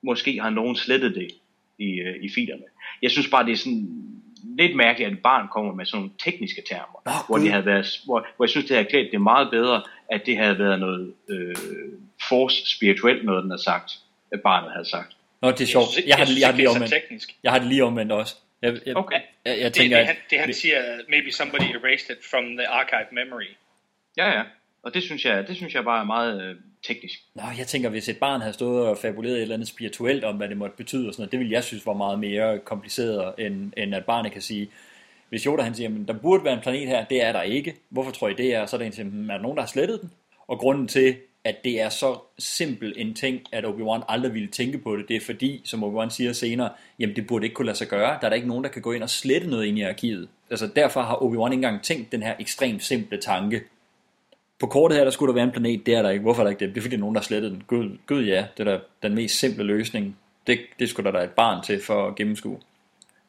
[0.03, 1.27] måske har nogen slettet det
[1.77, 2.63] i, øh, i filerne.
[3.01, 3.87] Jeg synes bare, det er sådan
[4.57, 7.45] lidt mærkeligt, at et barn kommer med sådan nogle tekniske termer, Nå, hvor, Gud.
[7.45, 10.37] de havde været, hvor, hvor jeg synes, det havde klædt det meget bedre, at det
[10.37, 11.55] havde været noget øh,
[12.29, 13.91] force spirituelt noget, den havde sagt,
[14.31, 15.15] at barnet havde sagt.
[15.43, 15.85] Nå, det er sjovt.
[15.87, 16.93] synes ikke- Jeg har jeg det, jeg har det lige det omvendt.
[16.93, 17.35] teknisk.
[17.43, 18.35] Jeg har det lige omvendt også.
[18.61, 19.19] Jeg, jeg, Okay.
[19.45, 22.43] jeg, jeg Det, tænker, det, at- han, det han siger, maybe somebody erased it from
[22.57, 23.49] the archive memory.
[24.17, 24.41] Ja, ja.
[24.83, 26.55] Og det synes jeg, det synes jeg bare er meget øh,
[26.87, 27.19] teknisk.
[27.35, 30.35] Nå, jeg tænker, hvis et barn havde stået og fabuleret et eller andet spirituelt om,
[30.35, 33.33] hvad det måtte betyde, og sådan noget, det ville jeg synes var meget mere kompliceret,
[33.37, 34.69] end, end at barnet kan sige,
[35.29, 37.75] hvis Yoda han siger, men der burde være en planet her, det er der ikke.
[37.89, 38.65] Hvorfor tror I det er?
[38.65, 40.11] Så er der en til, "Hmm, er der nogen, der har slettet den?
[40.47, 41.15] Og grunden til,
[41.45, 45.15] at det er så simpel en ting, at Obi-Wan aldrig ville tænke på det, det
[45.15, 48.17] er fordi, som Obi-Wan siger senere, jamen det burde ikke kunne lade sig gøre.
[48.21, 50.27] Der er der ikke nogen, der kan gå ind og slette noget ind i arkivet.
[50.49, 53.61] Altså derfor har Obi-Wan ikke engang tænkt den her ekstremt simple tanke.
[54.59, 56.21] På kortet her, der skulle der være en planet, det er der ikke.
[56.21, 56.69] Hvorfor er der ikke det?
[56.75, 57.63] Det er fordi, der er nogen, der har slettet den.
[57.67, 60.17] Gud, Gud ja, det er da den mest simple løsning.
[60.47, 62.59] Det, det skulle der da et barn til for at gennemskue.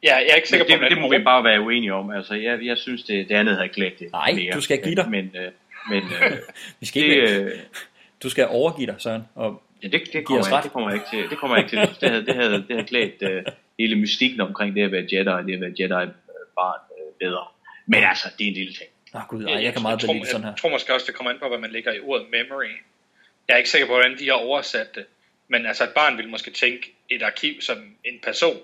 [0.03, 1.95] Ja, jeg er ikke sikker det, på, det, det må hvordan- vi bare være uenige
[1.95, 2.11] om.
[2.11, 4.53] Altså, jeg, jeg synes, det, det andet havde klædt det Nej, mere.
[4.55, 5.11] du skal give dig.
[5.11, 5.51] Men, øh,
[5.91, 6.33] men øh,
[6.81, 7.51] Vi skal det, ikke, øh,
[8.25, 9.23] du skal overgive dig, Søren.
[9.35, 11.31] Og ja, det, det, kommer jeg, det kommer jeg ikke til.
[11.31, 12.01] Det kommer jeg ikke til.
[12.01, 13.45] Det havde, det havde, det havde klædt øh,
[13.79, 17.47] hele mystikken omkring det at være Jedi, og det at være Jedi-barn øh, bedre.
[17.87, 18.91] Men altså, det er en lille ting.
[19.15, 20.51] Åh oh, gud, ej, jeg kan meget tror, bedre lide sådan her.
[20.51, 22.73] Jeg tror måske også, det kommer an på, hvad man lægger i ordet memory.
[23.49, 25.05] Jeg er ikke sikker på, hvordan de har oversat det.
[25.49, 28.57] Men altså, et barn vil måske tænke et arkiv som en person.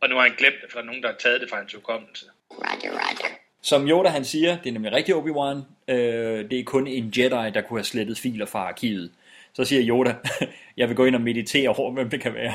[0.00, 1.56] Og nu har han glemt det, for der er nogen, der har taget det fra
[1.56, 2.26] hans hukommelse.
[2.50, 3.34] Roger, roger.
[3.62, 7.50] Som Yoda han siger, det er nemlig rigtig Obi-Wan, øh, det er kun en Jedi,
[7.54, 9.10] der kunne have slettet filer fra arkivet.
[9.52, 10.14] Så siger Yoda,
[10.76, 12.52] jeg vil gå ind og meditere over, hvem det kan være.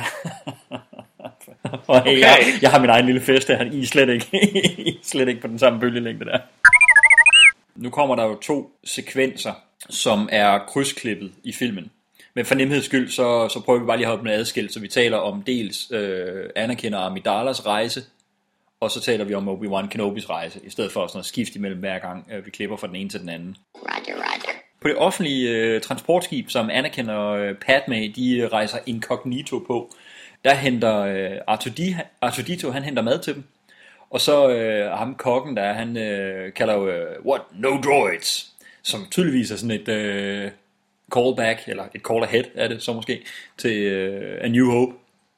[1.88, 4.28] og hey, jeg, jeg har min egen lille fest her, I er slet ikke,
[4.90, 6.40] I er slet ikke på den samme bølgelængde der.
[7.76, 9.54] Nu kommer der jo to sekvenser,
[9.90, 11.92] som er krydsklippet i filmen.
[12.34, 14.80] Men for nemheds skyld, så, så prøver vi bare lige at holde dem adskilt, så
[14.80, 18.02] vi taler om dels øh, Anakin og Amidalas rejse,
[18.82, 21.80] og så taler vi om Obi-Wan Kenobis rejse, i stedet for sådan noget skift imellem
[21.80, 23.58] hver gang, øh, vi klipper fra den ene til den anden.
[23.76, 24.54] Roger, roger.
[24.82, 29.92] På det offentlige øh, transportskib, som Anakin og øh, Padme, de øh, rejser incognito på,
[30.46, 33.44] der henter øh, Artudi- Artudito, han henter mad til dem.
[34.10, 38.54] Og så øh, ham kokken der, han øh, kalder jo, øh, what, no droids,
[38.84, 40.52] som tydeligvis er sådan et øh,
[41.16, 43.22] callback, eller et call ahead er det så måske,
[43.58, 44.94] til øh, A New Hope,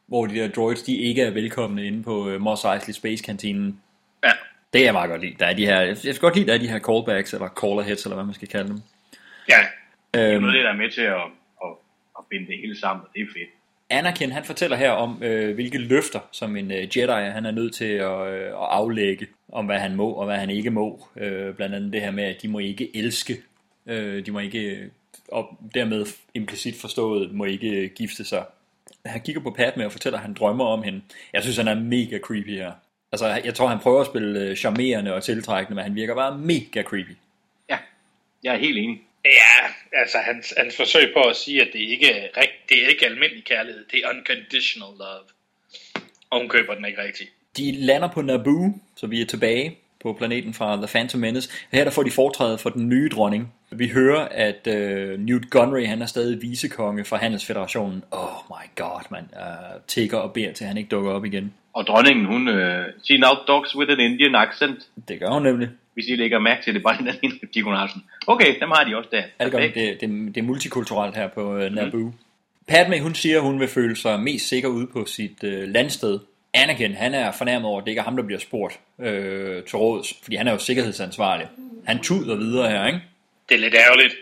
[0.08, 3.82] hvor de der droids, de ikke er velkomne inde på øh, Mos Eisley Space Kantinen.
[4.24, 4.32] Ja.
[4.74, 5.36] Det er jeg meget godt lide.
[5.40, 7.80] Der er de her, jeg skal godt lide, der er de her callbacks, eller call
[7.80, 8.82] aheads, eller hvad man skal kalde dem.
[9.50, 9.58] Ja.
[10.14, 11.16] Det er Øhm, noget, der er med til at,
[11.64, 11.72] at,
[12.20, 13.50] at binde det hele sammen, og det er fedt.
[13.90, 17.76] Anakin han fortæller her om, øh, hvilke løfter, som en øh, Jedi han er nødt
[17.76, 21.08] til at, øh, at aflægge, om hvad han må og hvad han ikke må.
[21.18, 23.38] Øh, blandt andet det her med, at de må ikke elske,
[23.88, 24.90] øh, de må ikke,
[25.28, 28.46] og dermed implicit forstået, må ikke gifte sig.
[29.06, 31.02] Han kigger på Padme og fortæller, at han drømmer om hende.
[31.34, 32.72] Jeg synes, han er mega creepy her.
[33.12, 36.38] Altså, jeg tror, han prøver at spille øh, charmerende og tiltrækkende, men han virker bare
[36.38, 37.18] mega creepy.
[38.44, 39.02] Jeg er helt enig.
[39.26, 42.88] Ja, altså hans, hans forsøg på at sige, at det ikke er, rigt- det er
[42.88, 45.26] ikke almindelig kærlighed, det er unconditional love.
[46.30, 47.30] Og hun køber den ikke rigtigt.
[47.58, 51.50] De lander på Naboo, så vi er tilbage på planeten fra The Phantom Menace.
[51.72, 53.54] Her der får de foretræde for den nye dronning.
[53.72, 58.04] Vi hører, at uh, Newt Gunray han er stadig vicekonge for Handelsfederationen.
[58.12, 59.24] Oh my god, man.
[59.32, 61.54] Uh, tigger og beder til, at han ikke dukker op igen.
[61.74, 62.56] Og dronningen, hun, uh,
[63.04, 64.80] she now talks with an Indian accent.
[65.08, 65.70] Det gør hun nemlig.
[65.94, 68.04] Hvis I lægger mærke til det, bare den anden replik, hun har sådan.
[68.28, 69.24] Okay, dem har de også der.
[69.40, 72.00] Ja, det, gør, det, det, det er multikulturelt her på uh, Naboo.
[72.00, 72.14] Mm.
[72.68, 76.20] Padme, hun siger, hun vil føle sig mest sikker ude på sit uh, landsted.
[76.54, 79.78] Anakin, han er fornærmet over, at det ikke er ham, der bliver spurgt øh, til
[79.78, 81.48] råds, fordi han er jo sikkerhedsansvarlig.
[81.86, 83.02] Han tuder videre her, ikke?
[83.50, 84.16] Det er lidt ærgerligt,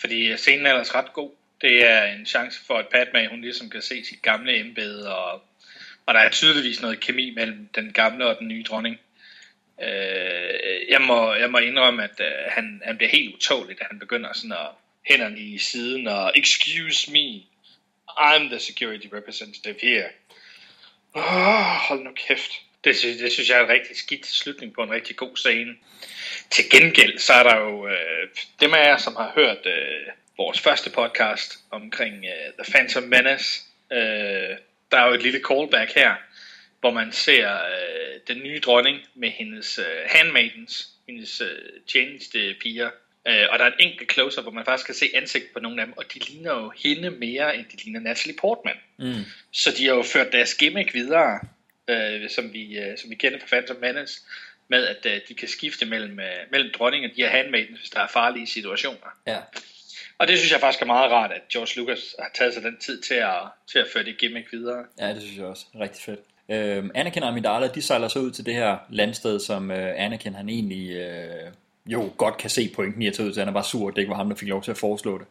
[0.00, 1.30] fordi scenen er ellers ret god.
[1.60, 5.42] Det er en chance for, at Padme, hun ligesom kan se sit gamle embede, og,
[6.06, 8.96] og der er tydeligvis noget kemi mellem den gamle og den nye dronning.
[9.82, 13.98] Øh, jeg, må, jeg må indrømme, at øh, han, han bliver helt utålig, da han
[13.98, 14.68] begynder sådan at
[15.06, 17.42] hænderne i siden og excuse me,
[18.08, 20.08] I'm the security representative here.
[21.18, 22.52] Oh, hold nu kæft.
[22.84, 25.76] Det, synes, det synes jeg er en rigtig skidt slutning på en rigtig god scene.
[26.50, 28.28] Til gengæld, så er der jo øh,
[28.60, 33.62] dem af jer, som har hørt øh, vores første podcast omkring øh, The Phantom Menace.
[33.92, 34.56] Øh,
[34.90, 36.14] der er jo et lille callback her,
[36.80, 42.90] hvor man ser øh, den nye dronning med hendes øh, handmaidens, hendes øh, tjenestepiger.
[43.28, 45.80] Øh, og der er et enkelt close hvor man faktisk kan se ansigt på nogle
[45.80, 48.76] af dem, og de ligner jo hende mere, end de ligner Natalie Portman.
[48.98, 49.24] Mm.
[49.52, 51.40] Så de har jo ført deres gimmick videre,
[51.88, 54.20] øh, som, vi, øh, som vi kender fra Phantom Menace,
[54.68, 57.90] med at øh, de kan skifte mellem, øh, mellem dronning og de her handmaidens, hvis
[57.90, 59.08] der er farlige situationer.
[59.26, 59.38] Ja.
[60.18, 62.76] Og det synes jeg faktisk er meget rart, at George Lucas har taget sig den
[62.80, 63.40] tid til at,
[63.72, 64.84] til at føre det gimmick videre.
[65.00, 65.66] Ja, det synes jeg også.
[65.80, 66.20] Rigtig fedt.
[66.48, 70.34] Øh, Anakin og Amidala, de sejler så ud til det her landsted, som øh, Anakin
[70.34, 71.52] han egentlig øh,
[71.88, 73.40] jo godt kan se pointen i at tage ud til.
[73.40, 75.18] Han er bare sur, at det ikke var ham, der fik lov til at foreslå
[75.18, 75.26] det.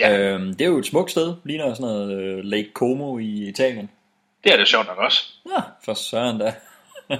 [0.00, 0.18] Ja.
[0.18, 3.90] Øh, det er jo et smukt sted, ligner sådan noget øh, Lake Como i Italien.
[4.44, 5.32] Det er det sjovt nok også.
[5.56, 6.54] Ja, for søren da.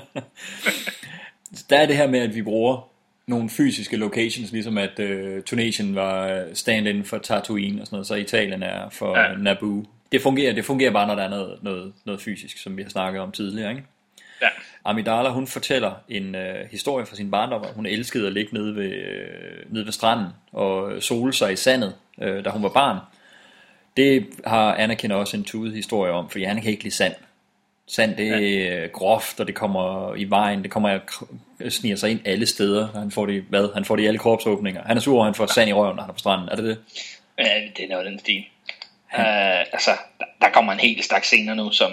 [1.70, 2.89] der er det her med, at vi bruger
[3.27, 8.15] nogle fysiske locations, ligesom at uh, Tunesien var stand-in for Tatooine og sådan noget, så
[8.15, 9.36] Italien er for ja.
[9.36, 9.85] Naboo.
[10.12, 12.90] Det fungerer, det fungerer bare, når der er noget, noget, noget fysisk, som vi har
[12.90, 13.82] snakket om tidligere, ikke?
[14.43, 14.48] Ja.
[14.85, 18.77] Amidala, hun fortæller en uh, historie fra sin barndom, hvor hun elskede at ligge nede
[18.77, 22.98] ved, uh, nede ved stranden og sole sig i sandet, uh, da hun var barn.
[23.97, 27.15] Det har Anakin også en tudet historie om, fordi han kan ikke lide sand.
[27.86, 28.39] Sand, det er
[28.81, 28.86] ja.
[28.86, 30.98] groft, og det kommer i vejen, det kommer
[31.69, 32.89] sniger sig ind alle steder.
[32.94, 33.74] Han får det, hvad?
[33.74, 34.82] Han får det i alle kropsåbninger.
[34.86, 36.48] Han er sur, og han får sand i røven, når han er på stranden.
[36.48, 36.78] Er det det?
[37.39, 37.44] Ja,
[37.77, 38.44] det er noget den stil.
[39.12, 39.61] Ja.
[39.61, 39.90] Uh, altså,
[40.20, 41.93] der, der kommer en helt stak scener nu, som...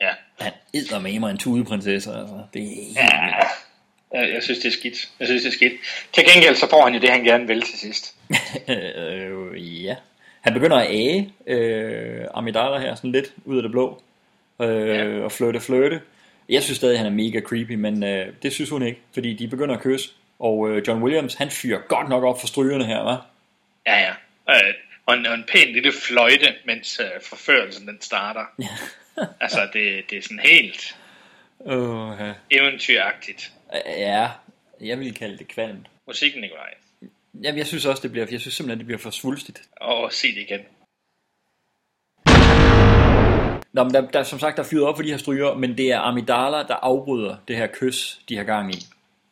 [0.00, 0.10] Ja.
[0.42, 2.42] Han æder med mig en tudeprinsesse, altså.
[2.54, 4.24] Det er helt ja.
[4.34, 5.08] Jeg, synes, det er skidt.
[5.20, 5.72] Jeg synes, det er skidt.
[6.12, 8.16] Til gengæld, så får han jo det, han gerne vil til sidst.
[8.68, 9.96] øh, ja.
[10.40, 14.02] Han begynder at age øh, Amidala her, sådan lidt ud af det blå.
[14.62, 15.24] Øh, ja.
[15.24, 16.00] Og flirte, flirte.
[16.48, 19.48] Jeg synes stadig, han er mega creepy, men øh, det synes hun ikke, fordi de
[19.48, 20.10] begynder at kysse.
[20.38, 23.22] Og øh, John Williams, han fyrer godt nok op for strygerne her, hva'?
[23.86, 24.12] Ja, ja.
[24.50, 24.74] Øh,
[25.06, 28.44] og, en, og en pæn lille fløjte, mens øh, forførelsen den starter.
[29.44, 30.96] altså, det, det er sådan helt
[31.58, 32.34] uh, ja.
[32.50, 33.52] eventyragtigt.
[33.86, 34.30] Ja,
[34.80, 35.86] jeg vil kalde det kvalmt.
[36.06, 36.74] Musikken, Nikolaj.
[37.42, 39.62] Jamen, jeg synes også, det bliver, jeg synes simpelthen, det bliver for svulstigt.
[39.80, 40.60] Og se det igen.
[43.72, 45.78] Nå, men der, der, som sagt, der er fyret op for de her stryger, men
[45.78, 48.78] det er Amidala, der afbryder det her kys, de har gang i.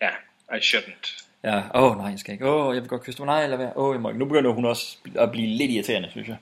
[0.03, 0.11] Ja,
[0.57, 1.27] I shouldn't.
[1.45, 2.47] Ja, åh oh, nej, jeg skal ikke.
[2.47, 3.27] Åh, oh, jeg vil godt kysse dig.
[3.27, 3.73] Nej, lad være.
[3.77, 4.19] Åh, oh, jeg må ikke.
[4.19, 6.37] Nu begynder hun også at blive lidt irriterende, synes jeg.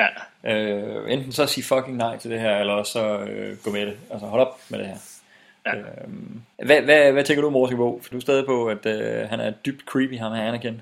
[0.00, 0.08] Ja.
[0.54, 3.96] Øh, enten så sige fucking nej til det her, eller så øh, gå med det.
[4.10, 4.96] Altså hold op med det her.
[5.66, 5.76] Ja.
[5.76, 8.00] Øhm, hvad, hvad, hvad tænker du, Morsingbo?
[8.02, 10.80] For du er stadig på, at øh, han er dybt creepy, ham her Anakin.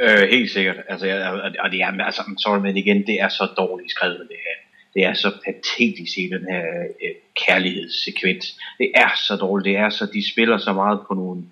[0.00, 0.76] Øh, helt sikkert.
[0.88, 4.36] Altså, jeg, og, det er, altså, sorry, men igen, det er så dårligt skrevet, det
[4.46, 4.56] her.
[4.94, 6.64] Det er så patetisk i den her
[7.04, 7.14] øh,
[7.46, 8.58] kærlighedssekvens.
[8.78, 9.64] Det er så dårligt.
[9.64, 11.42] Det er så, de spiller så meget på nogle,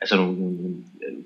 [0.00, 0.74] altså nogle, nogle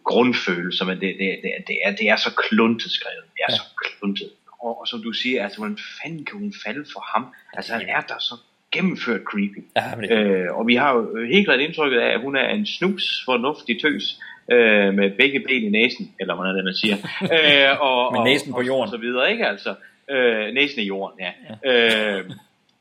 [0.05, 3.25] grundfølelser, men det, det, det, det, er, det er så kluntet skrevet.
[3.35, 3.57] Det er ja.
[3.57, 4.31] så kluntet.
[4.62, 7.35] Og, og som du siger, altså, hvordan fanden kan hun falde for ham?
[7.52, 8.35] Altså, han er der så
[8.72, 9.62] gennemført creepy.
[9.76, 10.10] Ja, det...
[10.10, 13.80] øh, og vi har jo helt klart indtrykket af, at hun er en snus fornuftig
[13.80, 14.20] tøs,
[14.52, 16.97] øh, med begge ben i næsen, eller hvordan det, man siger.
[17.36, 18.80] øh, og, med næsen på jorden.
[18.80, 19.74] Og, og så videre, ikke altså.
[20.10, 21.32] Øh, næsen i jorden, ja.
[21.64, 22.18] ja.
[22.18, 22.30] Øh,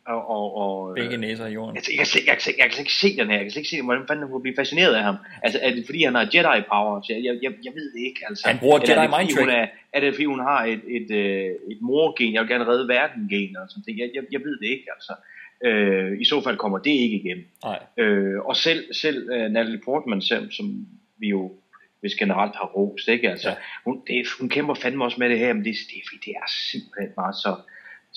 [0.08, 1.76] og, og, og, Begge næser i jorden.
[1.76, 3.38] Jeg, jeg, jeg, jeg, jeg, jeg kan ikke se den her.
[3.38, 5.16] Jeg kan ikke se, hvordan fanden hun bliver fascineret af ham.
[5.44, 7.06] Altså, er det fordi, han har Jedi power?
[7.10, 8.22] Jeg, jeg, jeg, jeg ved det ikke.
[8.30, 8.48] Altså.
[8.48, 9.50] Han bruger Jedi mind trick.
[9.50, 12.34] Er, er det fordi, hun har et, et, et, et morgen?
[12.34, 13.98] Jeg vil gerne redde verden gen og sådan.
[14.02, 15.14] Jeg, jeg, jeg ved det ikke, altså.
[15.66, 17.46] Øh, I så fald kommer det ikke igennem.
[17.64, 17.80] Nej.
[17.98, 21.52] Øh, og selv, selv uh, Natalie Portman, selv, som vi jo
[22.00, 23.30] hvis generelt har rost, ikke?
[23.30, 23.56] Altså, ja.
[23.86, 27.12] hun, det, hun kæmper fandme også med det her, men det, det, det er simpelthen
[27.16, 27.56] bare så,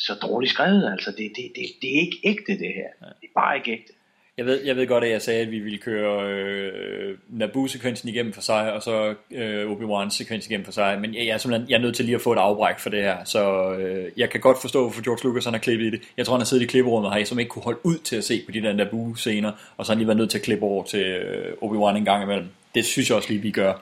[0.00, 1.10] så dårligt skrevet, altså.
[1.10, 2.90] Det, det, det, det er ikke ægte, det her.
[3.02, 3.06] Ja.
[3.20, 3.92] Det er bare ikke ægte.
[4.36, 8.32] Jeg ved, jeg ved godt, at jeg sagde, at vi ville køre øh, Naboo-sekvensen igennem
[8.32, 11.76] for sig, og så øh, Obi-Wan-sekvensen igennem for sig, men jeg, jeg, er simpelthen jeg
[11.76, 14.40] er nødt til lige at få et afbræk for det her, så øh, jeg kan
[14.40, 16.02] godt forstå, hvorfor George Lucas han har klippet i det.
[16.16, 18.24] Jeg tror, han har siddet i klipperummet har som ikke kunne holde ud til at
[18.24, 20.64] se på de der Naboo-scener, og så har han lige været nødt til at klippe
[20.64, 22.48] over til øh, Obi-Wan en gang imellem.
[22.74, 23.72] Det synes jeg også lige, vi gør.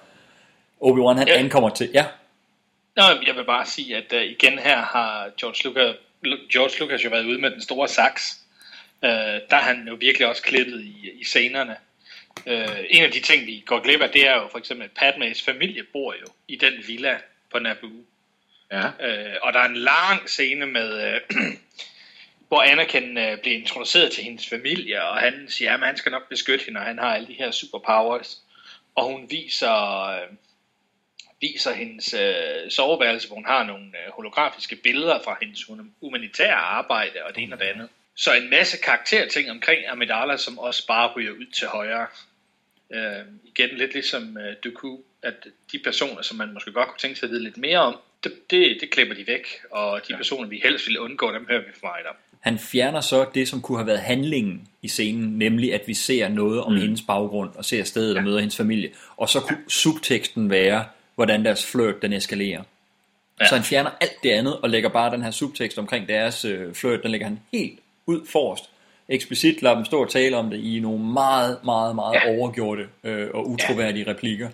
[0.83, 1.39] Obi-Wan han ja.
[1.39, 1.91] ankommer til...
[1.95, 2.05] Ja?
[2.97, 7.11] Nå, jeg vil bare sige, at uh, igen her har George Lucas, George Lucas jo
[7.11, 8.39] været ude med den store saks.
[9.03, 11.77] Uh, der har han jo virkelig også klippet i, i scenerne.
[12.47, 14.91] Uh, en af de ting, vi går glip af, det er jo for eksempel, at
[14.91, 17.19] Padmes familie bor jo i den villa
[17.53, 18.05] på Naboo.
[18.73, 18.85] Ja.
[18.87, 21.21] Uh, og der er en lang scene med...
[21.31, 21.37] Uh,
[22.49, 26.29] hvor Anakin uh, bliver introduceret til hendes familie, og han siger, at han skal nok
[26.29, 28.39] beskytte hende, og han har alle de her superpowers.
[28.95, 30.07] Og hun viser...
[30.23, 30.37] Uh,
[31.41, 35.65] viser hendes øh, soveværelse, hvor hun har nogle øh, holografiske billeder fra hendes
[36.01, 37.89] humanitære arbejde og det ene og det andet.
[38.17, 42.07] Så en masse karakterting omkring Amidala, som også bare ryger ud til højre.
[42.93, 45.35] Øh, igen lidt ligesom øh, Dooku, at
[45.73, 48.51] de personer, som man måske godt kunne tænke sig at vide lidt mere om, det,
[48.51, 50.17] det, det klipper de væk, og de ja.
[50.17, 52.15] personer, vi helst ville undgå, dem hører vi for meget om.
[52.41, 56.29] Han fjerner så det, som kunne have været handlingen i scenen, nemlig at vi ser
[56.29, 56.79] noget om mm.
[56.79, 58.19] hendes baggrund, og ser stedet ja.
[58.19, 58.91] og møder hendes familie.
[59.17, 59.69] Og så kunne ja.
[59.69, 60.85] subteksten være,
[61.19, 62.63] hvordan deres flirt den eskalerer.
[63.41, 63.47] Ja.
[63.47, 66.75] Så han fjerner alt det andet og lægger bare den her subtekst omkring deres øh,
[66.75, 68.65] flirt, den lægger han helt ud forrest.
[69.09, 72.37] Eksplicit lader dem stå og tale om det i nogle meget, meget, meget ja.
[72.37, 74.11] overgjorte øh, og utroværdige ja.
[74.11, 74.49] replikker.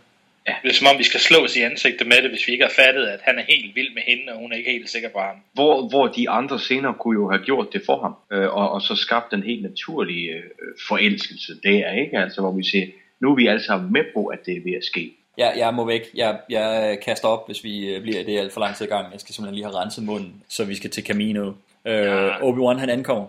[0.49, 2.65] Ja, det er som om vi skal slås i ansigtet med det, hvis vi ikke
[2.65, 5.09] har fattet, at han er helt vild med hende, og hun er ikke helt sikker
[5.09, 5.37] på ham.
[5.53, 8.83] Hvor, hvor de andre scener kunne jo have gjort det for ham, øh, og, og
[8.83, 10.43] så skabt en helt naturlig øh,
[10.89, 12.19] forelskelse der, ikke?
[12.19, 12.87] Altså hvor vi siger,
[13.21, 15.13] nu er vi alle sammen med på, at det er ved at ske.
[15.39, 16.03] Jeg, jeg må væk.
[16.15, 19.13] Jeg, jeg kaster op, hvis vi øh, bliver det alt for lang tid i gang.
[19.13, 21.53] Jeg skal simpelthen lige have renset munden, så vi skal til Camino.
[21.85, 22.43] Ja.
[22.43, 23.27] Uh, Obi-Wan han ankommer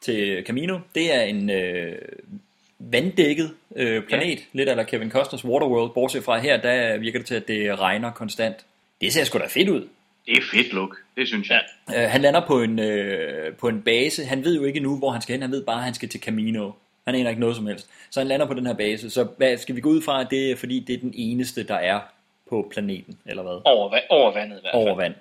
[0.00, 0.78] til Camino.
[0.94, 1.96] Det er en uh,
[2.78, 4.44] vanddækket uh, planet, ja.
[4.52, 5.90] lidt eller Kevin Costners Waterworld.
[5.94, 8.56] Bortset fra her, der virker det til, at det regner konstant.
[9.00, 9.88] Det ser sgu da fedt ud.
[10.26, 11.62] Det er fedt look, det synes jeg.
[11.90, 12.04] Ja.
[12.04, 14.24] Uh, han lander på en, uh, på en base.
[14.24, 15.42] Han ved jo ikke nu, hvor han skal hen.
[15.42, 16.70] Han ved bare, at han skal til Camino.
[17.08, 17.88] Han aner ikke noget som helst.
[18.10, 19.10] Så han lander på den her base.
[19.10, 21.62] Så hvad, skal vi gå ud fra, at det er fordi, det er den eneste,
[21.62, 22.00] der er
[22.48, 23.60] på planeten, eller hvad?
[23.64, 24.82] Over, over vandet i hvert fald.
[24.82, 25.14] Over vand.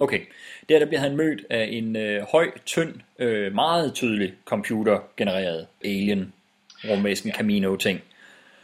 [0.00, 0.20] Okay.
[0.68, 6.32] Der, der bliver han mødt af en øh, høj, tynd, øh, meget tydelig computergenereret alien
[6.88, 7.36] rumvæsen ja.
[7.36, 8.00] Camino-ting,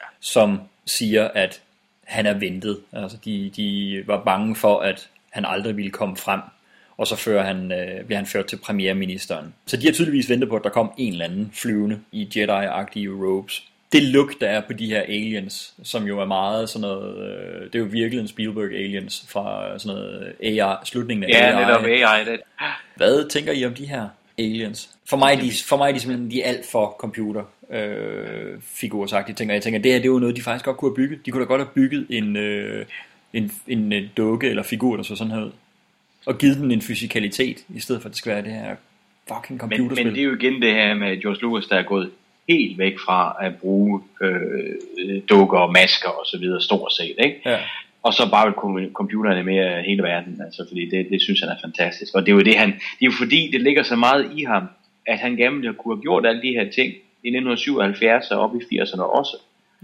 [0.00, 0.04] ja.
[0.20, 1.62] som siger, at
[2.04, 2.80] han er ventet.
[2.92, 6.40] Altså, de, de var bange for, at han aldrig ville komme frem
[6.96, 9.54] og så fører han, øh, bliver han ført til premierministeren.
[9.66, 13.08] Så de har tydeligvis ventet på, at der kom en eller anden flyvende i Jedi-agtige
[13.08, 13.62] robes.
[13.92, 17.66] Det look, der er på de her aliens, som jo er meget sådan noget, øh,
[17.66, 21.60] det er jo virkelig en Spielberg aliens fra sådan noget AI, slutningen af ja, AI.
[21.60, 22.24] Ja, netop AI.
[22.24, 22.40] Det.
[22.96, 24.08] Hvad tænker I om de her
[24.38, 24.90] aliens?
[25.08, 29.36] For mig, de, for mig er de simpelthen de er alt for computer øh, figursagtige
[29.36, 30.96] ting, og jeg tænker, det her det er jo noget, de faktisk godt kunne have
[30.96, 31.26] bygget.
[31.26, 32.86] De kunne da godt have bygget en, øh,
[33.32, 35.50] en, en, en dukke eller figur, der så sådan her ud
[36.26, 38.76] og givet den en fysikalitet, i stedet for at det skal være det her
[39.28, 40.04] fucking computerspil.
[40.04, 42.10] Men, men det er jo igen det her med George Lucas, der er gået
[42.48, 47.40] helt væk fra at bruge øh, dukker og masker og så videre stort set, ikke?
[47.46, 47.58] Ja.
[48.02, 51.56] Og så bare vil computerne med hele verden, altså fordi det, det synes han er
[51.64, 52.14] fantastisk.
[52.14, 54.44] Og det er jo det han, det er jo fordi det ligger så meget i
[54.44, 54.62] ham,
[55.06, 56.90] at han gerne ville kunne have gjort alle de her ting
[57.24, 59.36] i 1977 og op i 80'erne også.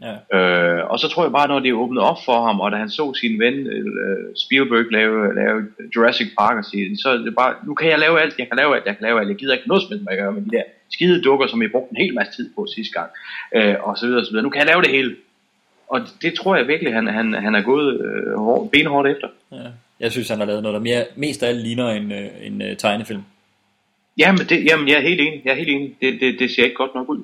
[0.03, 0.39] Ja.
[0.39, 2.91] Øh, og så tror jeg bare, når det åbnede op for ham, og da han
[2.91, 5.67] så sin ven øh, Spielberg lave, lave
[5.97, 8.57] Jurassic Park, og sige, så er det bare, nu kan jeg lave alt, jeg kan
[8.57, 10.31] lave alt, jeg kan lave alt, jeg gider ikke noget som helst, hvad jeg gør
[10.31, 13.11] med de der skide dukker, som jeg brugte en hel masse tid på sidste gang,
[13.57, 14.43] øh, og så videre, og så videre.
[14.43, 15.17] Nu kan jeg lave det hele.
[15.89, 19.29] Og det tror jeg virkelig, han, han, han er gået øh, hår, benhårdt efter.
[19.53, 19.69] Ja.
[20.01, 22.63] Jeg synes, han har lavet noget, der mere, mest af alt ligner en, øh, en
[22.63, 23.23] uh, tegnefilm.
[24.19, 25.43] Jamen, det, jamen, jeg er helt enig.
[25.45, 25.95] Jeg er helt enig.
[26.03, 27.23] Det, det, det ser ikke godt nok ud.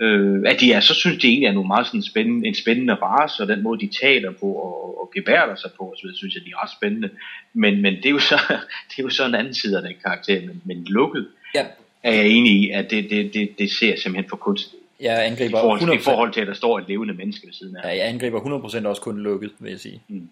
[0.00, 2.94] Øh, at de er, så synes de egentlig er nogle meget sådan spændende, en spændende
[2.94, 6.44] race, og den måde de taler på og, og gebærder sig på, så synes jeg,
[6.44, 7.10] de er ret spændende.
[7.52, 8.38] Men, men det, er jo så,
[8.88, 11.66] det er jo så en anden side af den karakter, men, men lukket ja.
[12.02, 14.82] er jeg enig i, at det, det, det, det ser simpelthen for kunstigt.
[15.00, 15.92] Jeg angriber I forhold, 100%.
[15.92, 17.88] I forhold til, at der står et levende menneske ved siden af.
[17.88, 20.02] Ja, jeg angriber 100% også kun lukket, vil jeg sige.
[20.08, 20.28] Mm.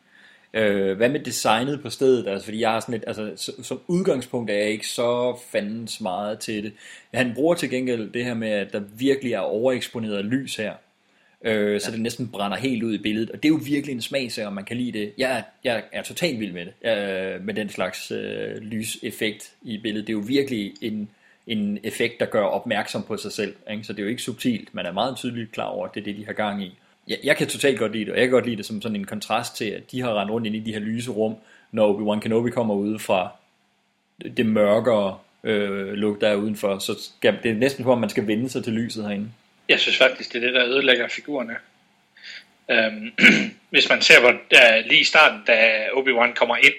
[0.55, 2.28] Øh, hvad med designet på stedet?
[2.28, 6.01] Altså, fordi jeg har sådan et, altså, så, som udgangspunkt er jeg ikke så fandens
[6.01, 6.73] meget til det.
[7.14, 10.73] Han bruger til gengæld det her med, at der virkelig er overeksponeret lys her.
[11.44, 11.78] Øh, ja.
[11.78, 13.31] Så det næsten brænder helt ud i billedet.
[13.31, 15.12] Og det er jo virkelig en smagsag, om man kan lide det.
[15.18, 16.90] Jeg er, jeg er totalt vild med det.
[16.90, 20.06] Øh, med den slags øh, lyseffekt i billedet.
[20.06, 21.09] Det er jo virkelig en,
[21.47, 23.55] en effekt, der gør opmærksom på sig selv.
[23.70, 23.85] Ikke?
[23.85, 24.74] Så det er jo ikke subtilt.
[24.74, 26.78] Man er meget tydeligt klar over, at det er det, de har gang i
[27.09, 28.97] jeg, jeg kan totalt godt lide det, og jeg kan godt lide det som sådan
[28.97, 31.37] en kontrast til, at de har rendt rundt ind i de her lyse rum,
[31.73, 33.31] når Obi-Wan Kenobi kommer ud fra
[34.37, 36.78] det mørkere øh, lugt, der er udenfor.
[36.78, 39.31] Så skal, det er næsten på, at man skal vende sig til lyset herinde.
[39.69, 41.57] Jeg synes faktisk, det er det, der ødelægger figurerne.
[42.70, 43.12] Øhm,
[43.70, 46.74] hvis man ser på da, lige i starten, da Obi-Wan kommer ind,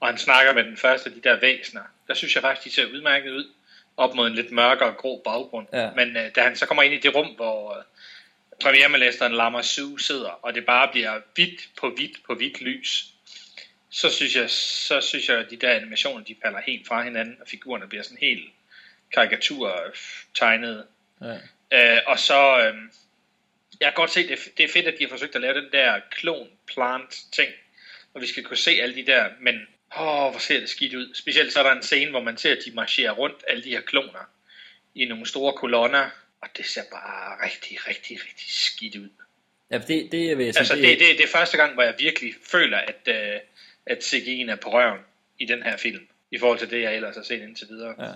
[0.00, 2.74] og han snakker med den første af de der væsener, der synes jeg faktisk, de
[2.74, 3.44] ser udmærket ud,
[3.96, 5.66] op mod en lidt mørkere grå baggrund.
[5.72, 5.90] Ja.
[5.96, 7.84] Men øh, da han så kommer ind i det rum, hvor
[8.62, 13.14] premierministeren Lama Su sidder, og det bare bliver hvidt på hvidt på hvidt lys,
[13.90, 17.36] så synes jeg, så synes jeg at de der animationer, de falder helt fra hinanden,
[17.40, 18.44] og figurerne bliver sådan helt
[19.12, 19.94] karikatur
[20.34, 20.86] tegnet.
[21.20, 21.96] Ja.
[21.96, 22.74] Øh, og så, øh,
[23.80, 25.72] jeg kan godt se, det, det er fedt, at de har forsøgt at lave den
[25.72, 27.52] der klon-plant ting,
[28.12, 29.54] hvor vi skal kunne se alle de der, men
[29.98, 31.14] åh, hvor ser det skidt ud.
[31.14, 33.70] Specielt så er der en scene, hvor man ser, at de marcherer rundt, alle de
[33.70, 34.30] her kloner,
[34.94, 36.10] i nogle store kolonner,
[36.44, 39.08] og det ser bare rigtig, rigtig, rigtig skidt ud.
[39.70, 41.94] Ja, det, det vil jeg sige, altså, det, det, det, er første gang, hvor jeg
[41.98, 43.40] virkelig føler, at, uh,
[43.86, 45.00] at CGI'en er på røven
[45.38, 47.94] i den her film, i forhold til det, jeg ellers har set indtil videre.
[47.98, 48.12] Ja.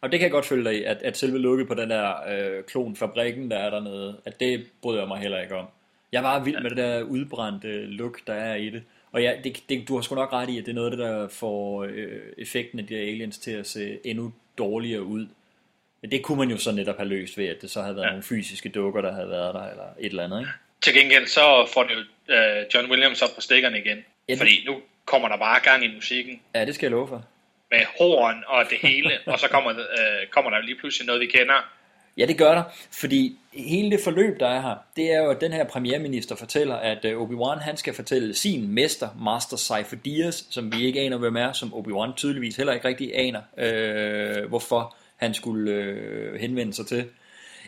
[0.00, 2.28] Og det kan jeg godt følge dig i, at, at selve lukket på den der
[2.28, 5.66] øh, klonfabrikken, der er dernede, at det bryder jeg mig heller ikke om.
[6.12, 8.82] Jeg var vild med det der udbrændte look, der er i det.
[9.12, 10.96] Og ja, det, det, du har sgu nok ret i, at det er noget af
[10.96, 15.26] det, der får øh, effekten af de her aliens til at se endnu dårligere ud.
[16.02, 18.04] Men det kunne man jo så netop have løst ved, at det så havde været
[18.04, 18.10] ja.
[18.10, 20.52] nogle fysiske dukker, der havde været der, eller et eller andet, ikke?
[20.82, 23.98] Til gengæld så får det jo uh, John Williams op på stikkerne igen.
[24.28, 26.40] Ja, fordi nu kommer der bare gang i musikken.
[26.54, 27.24] Ja, det skal jeg love for.
[27.70, 31.26] Med horn og det hele, og så kommer, uh, kommer der lige pludselig noget, vi
[31.26, 31.70] kender.
[32.16, 32.62] Ja, det gør der,
[33.00, 36.74] fordi hele det forløb, der er her, det er jo, at den her premierminister fortæller,
[36.74, 41.18] at øh, Obi-Wan han skal fortælle sin mester, Master Cypher Diaz, som vi ikke aner,
[41.18, 46.72] hvem er, som Obi-Wan tydeligvis heller ikke rigtig aner, øh, hvorfor han skulle øh, henvende
[46.74, 47.04] sig til,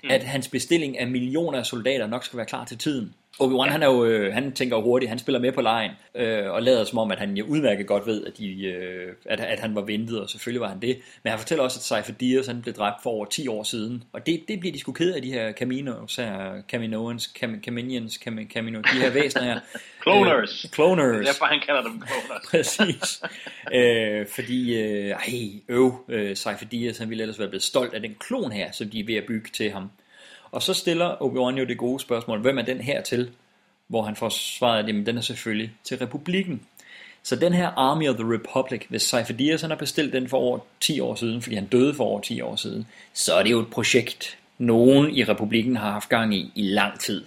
[0.02, 0.10] mm.
[0.10, 3.14] at hans bestilling af millioner af soldater nok skal være klar til tiden.
[3.40, 6.50] Obi-Wan, han, er jo, øh, han tænker jo hurtigt, han spiller med på lejen, øh,
[6.50, 9.60] og lader som om, at han jo udmærket godt ved, at, de, øh, at, at
[9.60, 10.98] han var ventet, og selvfølgelig var han det.
[11.22, 14.04] Men han fortæller også, at Cypher Diaz, han blev dræbt for over 10 år siden.
[14.12, 18.14] Og det, det bliver de sgu ked af, de her Caminos her, Caminoans, Cam, Caminians,
[18.14, 19.60] Cam, Camino, de her væsener her.
[20.02, 20.64] cloners.
[20.64, 21.16] Øh, cloners.
[21.16, 22.46] Det er derfor, han kalder dem cloners.
[22.50, 23.22] Præcis.
[23.74, 28.00] øh, fordi, øh, ej, øv, øh, Cypher Diaz, han ville ellers være blevet stolt af
[28.00, 29.90] den klon her, som de er ved at bygge til ham.
[30.52, 33.30] Og så stiller Obi-Wan jo det gode spørgsmål, hvem er den her til?
[33.88, 36.62] Hvor han får svaret, at jamen, den er selvfølgelig til republikken.
[37.22, 40.36] Så den her Army of the Republic, hvis Cypher Diaz han har bestilt den for
[40.36, 43.50] over 10 år siden, fordi han døde for over 10 år siden, så er det
[43.50, 47.24] jo et projekt, nogen i republikken har haft gang i i lang tid.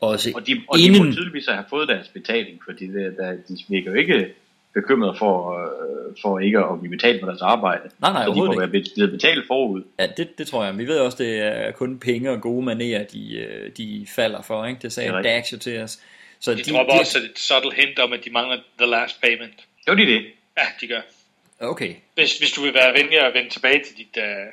[0.00, 1.02] Også og de, og inden...
[1.02, 4.34] de må tydeligvis have fået deres betaling, fordi det, der, de virker jo ikke
[4.74, 7.90] bekymret for, øh, for ikke at blive betalt for deres arbejde.
[8.00, 9.82] Nej, nej, så de må være blevet betalt forud.
[9.98, 10.78] Ja, det, det tror jeg.
[10.78, 14.66] Vi ved også, det er kun penge og gode manerer, de, øh, de falder for.
[14.66, 14.80] Ikke?
[14.82, 15.98] Det sagde det Dax jo til os.
[16.40, 19.20] Så de, de dropper de, også et subtle hint om, at de mangler the last
[19.20, 19.64] payment.
[19.88, 20.24] Jo, de det.
[20.56, 21.00] Ja, de gør.
[21.60, 21.94] Okay.
[22.14, 24.52] Hvis, hvis du vil være venlig at vende tilbage til dit, uh,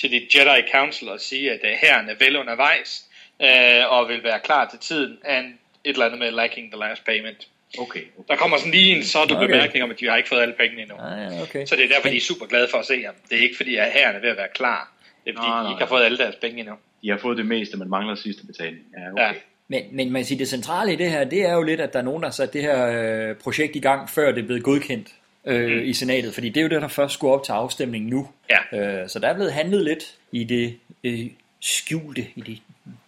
[0.00, 3.04] til dit Jedi Council og sige, at uh, herren er vel undervejs,
[3.40, 5.46] uh, og vil være klar til tiden, and
[5.84, 7.48] et eller andet med lacking the last payment.
[7.78, 8.28] Okay, okay.
[8.28, 9.46] Der kommer sådan lige en sådan okay.
[9.46, 10.96] bemærkning om, at de har ikke fået alle pengene endnu.
[10.96, 11.66] Ah, ja, okay.
[11.66, 13.14] Så det er derfor, de er super glade for at se ham.
[13.30, 14.92] Det er ikke fordi, at herren er ved at være klar.
[15.24, 16.74] Det er fordi, Nå, de nå, ikke har fået alle deres penge endnu.
[17.02, 18.82] De har fået det meste, men mangler sidste betaling.
[18.98, 19.22] Ja, okay.
[19.22, 19.32] Ja.
[19.68, 21.98] Men, men man siger, det centrale i det her, det er jo lidt, at der
[21.98, 24.62] er nogen, der har sat det her øh, projekt i gang, før det er blevet
[24.62, 25.08] godkendt
[25.46, 25.84] øh, mm.
[25.84, 26.34] i senatet.
[26.34, 28.28] Fordi det er jo det, der først skulle op til afstemning nu.
[28.50, 29.02] Ja.
[29.02, 31.26] Øh, så der er blevet handlet lidt i det øh,
[31.60, 32.58] skjulte, i det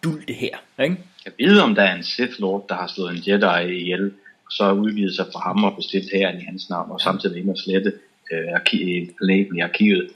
[0.03, 0.57] dulte her.
[0.83, 0.97] Ikke?
[1.25, 4.13] Ja, vide, om der er en Sith Lord, der har slået en Jedi ihjel,
[4.51, 7.57] så udgivet sig for ham og bestilt hæren i hans navn, og samtidig ind og
[7.57, 7.93] slette
[8.31, 10.09] øh, arki- planeten i arkivet.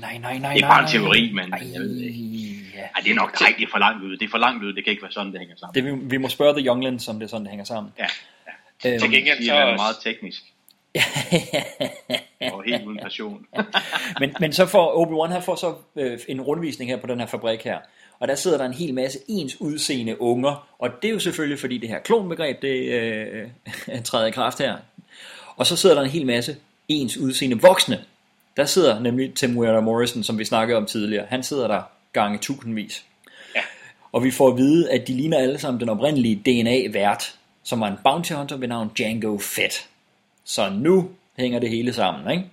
[0.00, 1.60] Nej, nej, nej, Det er bare en nej, teori, men nej.
[1.72, 2.18] jeg ved det ikke.
[2.74, 2.80] Ja.
[2.80, 4.16] Ej, det er nok nej, det er for langt ud.
[4.16, 4.72] Det er for langt ud.
[4.72, 5.74] Det kan ikke være sådan, det hænger sammen.
[5.74, 7.92] Det, vi, vi må spørge The Younglands, om det er sådan, det hænger sammen.
[7.98, 8.06] Ja.
[8.90, 10.42] Øhm, Til gengæld Det så er meget teknisk.
[12.52, 13.46] og helt uden passion.
[14.20, 17.26] men, men så får Obi-Wan han får så øh, en rundvisning her på den her
[17.26, 17.78] fabrik her.
[18.22, 20.68] Og der sidder der en hel masse ens udseende unger.
[20.78, 23.48] Og det er jo selvfølgelig, fordi det her klonbegreb, det øh,
[24.04, 24.76] træder i kraft her.
[25.56, 26.56] Og så sidder der en hel masse
[26.88, 28.04] ens udseende voksne.
[28.56, 31.26] Der sidder nemlig Temuera Morrison, som vi snakkede om tidligere.
[31.28, 31.82] Han sidder der
[32.12, 33.04] gange tusindvis.
[33.54, 33.60] Ja.
[34.12, 37.88] Og vi får at vide, at de ligner alle sammen den oprindelige DNA-vært, som var
[37.88, 39.88] en bounty hunter ved navn Django Fett.
[40.44, 42.50] Så nu hænger det hele sammen, ikke?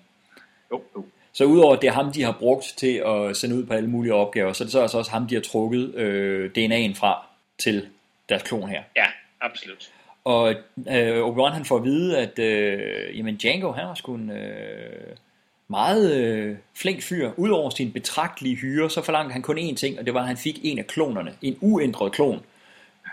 [0.72, 1.06] Jo, jo.
[1.40, 3.90] Så udover at det er ham, de har brugt til at sende ud på alle
[3.90, 7.26] mulige opgaver, så er det så altså også ham, de har trukket øh, DNA'en fra
[7.58, 7.88] til
[8.30, 8.82] deres klon her.
[8.96, 9.06] Ja,
[9.42, 9.90] absolut.
[10.24, 10.54] Og
[10.90, 15.16] øh, Obi-Wan han får at vide, at øh, jamen Django han var sgu en øh,
[15.68, 17.32] meget øh, flink fyr.
[17.38, 20.38] Udover sin betragtelige hyre, så forlangte han kun én ting, og det var, at han
[20.38, 21.34] fik en af klonerne.
[21.42, 22.40] En uændret klon.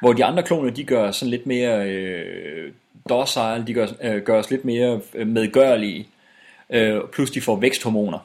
[0.00, 2.72] Hvor de andre kloner, de gør sådan lidt mere øh,
[3.08, 6.08] docile, de gør, øh, gør os lidt mere øh, medgørlige.
[6.70, 8.18] Øh, plus de får væksthormoner.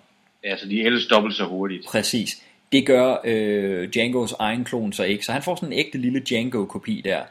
[0.44, 1.86] Ja, så de ældes dobbelt så hurtigt.
[1.86, 2.42] Præcis.
[2.72, 5.26] Det gør øh, Djangos egen klon så ikke.
[5.26, 7.22] Så han får sådan en ægte lille Django-kopi der.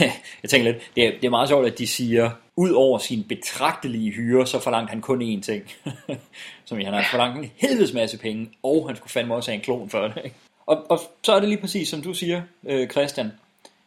[0.42, 3.24] jeg tænker lidt, det er, det er meget sjovt, at de siger, ud over sin
[3.24, 5.72] betragtelige hyre, så forlangte han kun én ting.
[6.64, 9.56] Som i, han har forlangt en helvedes masse penge, og han skulle fandme også have
[9.56, 10.24] en klon for det.
[10.24, 10.36] Ikke?
[10.66, 13.32] Og, og så er det lige præcis, som du siger, øh, Christian.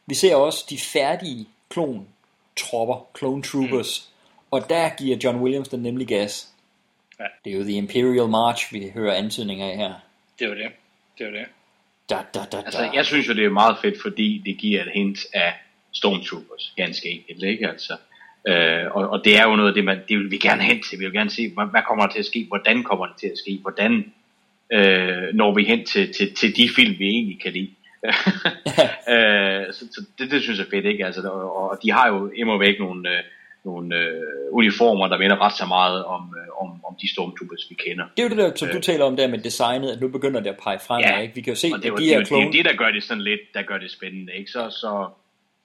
[0.06, 4.47] Vi ser også de færdige klon-tropper, clone troopers, mm.
[4.51, 6.49] og der giver John Williams den nemlig gas.
[7.19, 7.25] Ja.
[7.45, 9.93] Det er jo The Imperial March, vi hører antydninger af her.
[10.39, 10.71] Det var det.
[11.17, 11.45] Det var det.
[12.09, 12.65] Da, da, da, da.
[12.65, 15.53] Altså, jeg synes jo, det er meget fedt, fordi det giver et hint af
[15.93, 17.69] Stormtroopers, ganske enkelt, ikke?
[17.69, 17.97] Altså,
[18.47, 20.81] øh, og, og det er jo noget af det, man, det vil vi gerne hen
[20.83, 20.99] til.
[20.99, 22.45] Vi vil gerne se, hvad, hvad kommer der til at ske?
[22.47, 23.59] Hvordan kommer det til at ske?
[23.61, 24.13] Hvordan
[24.73, 27.71] øh, når vi hen til, til, til de film, vi egentlig kan lide?
[29.13, 31.05] øh, så, så det, det synes jeg er fedt, ikke?
[31.05, 33.23] Altså, og, og de har jo immer væk nogle, øh,
[33.64, 34.22] nogle øh,
[34.52, 38.06] uniformer, der minder ret så meget om, øh, om, om de Stormtroopers, vi kender.
[38.18, 40.40] Det er jo det der, som du taler om der med designet, at nu begynder
[40.40, 41.19] det at pege fremad, Ja.
[41.19, 41.36] ikke?
[41.36, 42.52] Vi kan jo se, Og det, at de det, det, er jo clone...
[42.52, 44.52] det, der gør det sådan lidt, der gør det spændende, ikke?
[44.52, 45.10] Så, så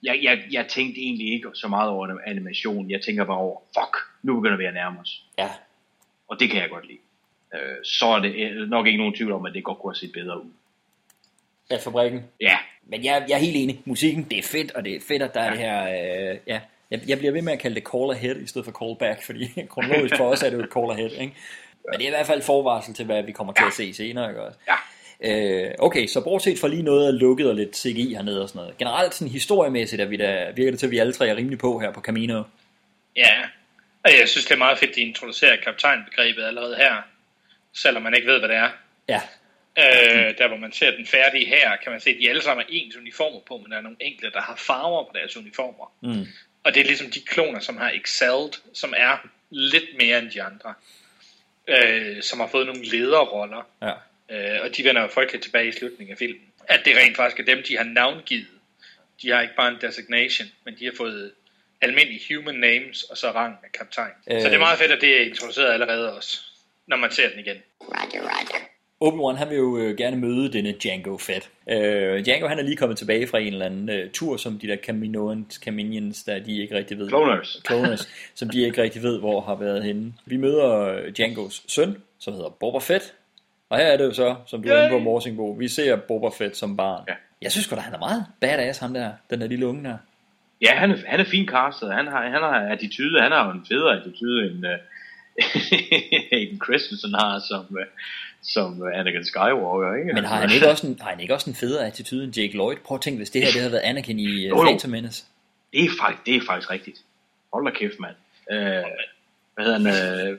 [0.03, 2.91] jeg, jeg, jeg tænkte egentlig ikke så meget over animation.
[2.91, 5.23] Jeg tænker bare over, fuck, nu begynder vi at nærme os.
[5.37, 5.49] Ja.
[6.27, 6.99] Og det kan jeg godt lide.
[7.53, 9.95] Øh, så er det øh, nok ikke nogen tvivl om, at det godt kunne have
[9.99, 10.49] set bedre ud.
[11.69, 12.23] af fabrikken.
[12.41, 12.57] Ja.
[12.87, 13.81] Men jeg, jeg er helt enig.
[13.85, 15.83] Musikken, det er fedt, og det er fedt, at der er det her...
[16.31, 16.59] Øh, ja.
[16.95, 19.25] Jeg, jeg bliver ved med at kalde det call ahead i stedet for call back,
[19.25, 21.35] fordi kronologisk for os er det jo et call ahead, ikke?
[21.91, 24.29] Men det er i hvert fald forvarsel til, hvad vi kommer til at se senere,
[24.29, 24.59] ikke også?
[24.67, 24.75] Ja.
[25.21, 28.59] Øh, okay, så bortset fra lige noget af lukket og lidt CGI hernede og sådan
[28.59, 28.77] noget.
[28.77, 31.59] Generelt sådan historiemæssigt er vi da, virker det til, at vi alle tre er rimelig
[31.59, 32.43] på her på Camino.
[33.15, 33.33] Ja,
[34.03, 36.95] og jeg synes, det er meget fedt, at de introducerer kaptajnbegrebet allerede her,
[37.73, 38.69] selvom man ikke ved, hvad det er.
[39.09, 39.21] Ja.
[39.77, 42.65] Øh, der hvor man ser den færdige her, kan man se, at de alle sammen
[42.65, 45.91] er ens uniformer på, men der er nogle enkelte, der har farver på deres uniformer.
[46.01, 46.27] Mm.
[46.65, 49.17] Og det er ligesom de kloner, som har excelled, som er
[49.49, 50.73] lidt mere end de andre.
[51.67, 53.67] Øh, som har fået nogle lederroller.
[53.81, 53.93] Ja.
[54.29, 56.41] Øh, og de vender jo frygteligt tilbage i slutningen af filmen.
[56.67, 58.47] At det rent faktisk er dem, de har navngivet.
[59.21, 61.31] De har ikke bare en designation, men de har fået
[61.81, 64.11] almindelige human names, og så rang af kaptajn.
[64.27, 64.35] Øh.
[64.35, 64.41] Øh.
[64.41, 66.41] Så det er meget fedt, at det er introduceret allerede også,
[66.87, 67.63] når man ser den igen.
[67.81, 68.74] Roger, roger.
[69.05, 71.49] Obi-Wan han vil jo øh, gerne møde denne Django Fett.
[71.69, 74.67] Øh, Django han er lige kommet tilbage fra en eller anden øh, tur, som de
[74.67, 77.09] der Caminoans, Caminions, der de ikke rigtig ved.
[77.09, 77.61] Cloners.
[77.67, 80.13] Cloners, som de ikke rigtig ved, hvor har været henne.
[80.25, 83.13] Vi møder øh, Djangos søn, som hedder Boba Fett.
[83.69, 86.29] Og her er det jo så, som du er inde på, Morsingbo, vi ser Boba
[86.29, 87.03] Fett som barn.
[87.07, 87.13] Ja.
[87.41, 89.97] Jeg synes godt, han er meget badass, ham der, den der lille unge der.
[90.61, 91.93] Ja, han er, han er fint castet.
[91.93, 93.21] Han har, han har attitude.
[93.21, 97.77] Han har jo en federe attitude, end uh, Aiden Christensen har som, uh,
[98.53, 99.95] som Anakin Skywalker.
[99.95, 100.13] Ikke?
[100.13, 102.53] Men har han ikke også en, har han ikke også en federe attitude end Jake
[102.53, 102.75] Lloyd?
[102.85, 104.63] Prøv at tænke, hvis det her det havde været Anakin i Jo, jo.
[104.63, 105.25] Phantom Menace.
[105.73, 106.97] Det er faktisk, det er faktisk rigtigt.
[107.53, 108.15] Hold da kæft, mand.
[108.51, 108.89] Uh,
[109.55, 110.31] hvad hedder han?
[110.31, 110.37] Uh,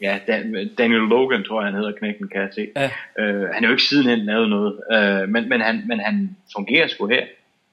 [0.00, 2.68] ja, Dan, Daniel Logan, tror jeg, han hedder, knækken, kan jeg se.
[2.76, 2.84] Ja.
[3.20, 4.72] Uh, han er jo ikke sidenhen lavet noget,
[5.24, 7.24] uh, men, men, han, men han fungerer sgu her.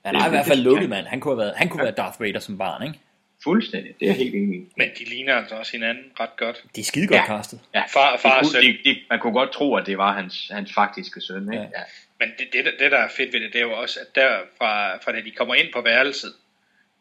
[0.05, 1.05] Han Det- er i hvert fald lukket, mand.
[1.05, 2.99] Han kunne have været, han kunne være Darth Vader som barn, ikke?
[3.43, 4.67] Fuldstændig, det er helt enig.
[4.77, 6.63] Men de ligner altså også hinanden ret godt.
[6.75, 7.25] Det er skide godt Ja.
[7.25, 7.59] castet.
[7.73, 8.63] Ja, Far- far søn.
[8.63, 11.43] det, det, man kunne godt tro, at det var hans, hans faktiske søn.
[11.53, 11.55] Ikke?
[11.55, 11.61] Ja.
[11.61, 11.83] Ja.
[12.19, 14.39] Men det, det, det, der er fedt ved det, det er jo også, at der
[14.57, 16.33] fra, fra da de kommer ind på værelset,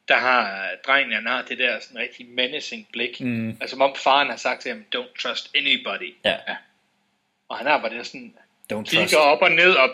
[0.09, 3.21] der har drengen, han har det der sådan rigtig menacing blik.
[3.21, 3.49] Mm.
[3.51, 6.15] Altså som om faren har sagt til ham, don't trust anybody.
[6.25, 6.37] Ja.
[7.49, 8.35] Og han har bare det sådan,
[8.73, 9.89] Don't kigger op og ned og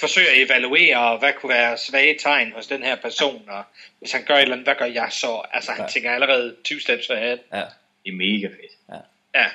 [0.00, 3.62] forsøger at evaluere, hvad kunne være svage tegn hos den her person, og
[3.98, 5.42] hvis han gør et eller andet, hvad gør jeg så?
[5.52, 5.88] Altså, han Ja.
[5.88, 7.38] tænker allerede 20 steps ahead.
[7.52, 7.62] Ja.
[8.04, 9.02] Det er mega fedt.
[9.34, 9.46] Ja.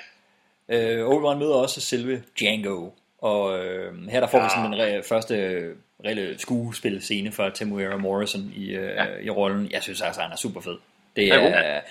[0.69, 2.89] Øh, Obi-Wan møder også selve Django,
[3.21, 5.75] og øh, her der får vi sådan den re- første øh,
[6.05, 9.05] reelle skuespilscene fra Temuera Morrison i, øh, ja.
[9.23, 9.71] i rollen.
[9.71, 10.77] Jeg synes altså, han er super fed.
[11.15, 11.39] Det er,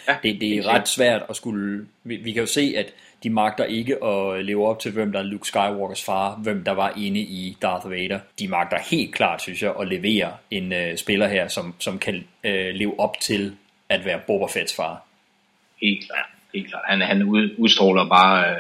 [0.09, 1.87] ja, det, det er ret svært at skulle...
[2.05, 2.93] Vi, vi kan jo se, at
[3.23, 6.73] de magter ikke at leve op til, hvem der er Luke Skywalkers far, hvem der
[6.73, 8.19] var inde i Darth Vader.
[8.39, 12.25] De magter helt klart, synes jeg, at levere en øh, spiller her, som, som kan
[12.45, 13.53] øh, leve op til
[13.89, 15.07] at være Boba Fett's far.
[15.83, 16.27] Helt klart.
[16.55, 16.83] Helt klart.
[16.87, 18.57] Han, han ud, udstråler bare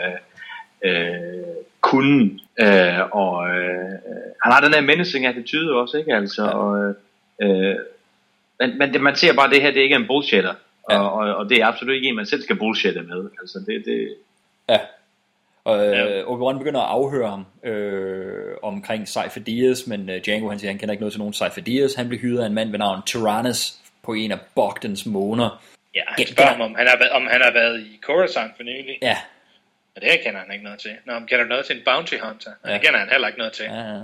[0.84, 1.44] øh, øh,
[1.80, 3.90] kunden, øh, og øh,
[4.42, 6.14] han har den der menacing attitude også, ikke?
[6.14, 6.50] Altså, ja.
[6.50, 6.94] og,
[7.42, 7.76] øh,
[8.60, 10.54] men, men det, man ser bare, at det her det er ikke en bullshitter,
[10.90, 10.98] ja.
[11.00, 13.30] og, og, og det er absolut ikke en, man selv skal bullshitte med.
[13.40, 14.14] Altså, det, det,
[14.68, 14.78] Ja.
[15.64, 20.58] Og øh, Obi-Wan begynder at afhøre ham øh, omkring Cypher Diaz, men øh, Django han
[20.58, 21.94] siger, han kender ikke noget til nogen Cypher Diaz.
[21.94, 23.72] Han bliver hyret af en mand ved navn Tyrannus
[24.02, 25.62] på en af Bogdans måner.
[25.94, 28.62] Ja, han spørger ham, om han har, været- om han har været i Coruscant for
[28.62, 28.98] nylig.
[29.02, 29.16] Ja.
[29.96, 30.90] Og det her kender han ikke noget til.
[31.06, 32.50] Nå, men kender noget til en bounty hunter?
[32.64, 32.68] Ja.
[32.68, 32.74] Ja.
[32.74, 33.64] Det kender han heller ikke noget til.
[33.64, 34.00] Ja, ja.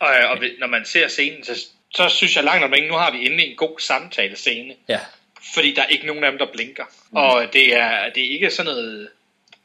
[0.00, 2.88] Og, øh, og ved- når man ser scenen, så, så synes jeg langt om længe,
[2.88, 4.74] nu har vi endelig en god samtale scene.
[4.88, 5.00] Ja.
[5.54, 6.84] Fordi der er ikke nogen af dem, der blinker.
[6.84, 7.16] Mm.
[7.16, 9.08] Og det er, det er ikke sådan noget,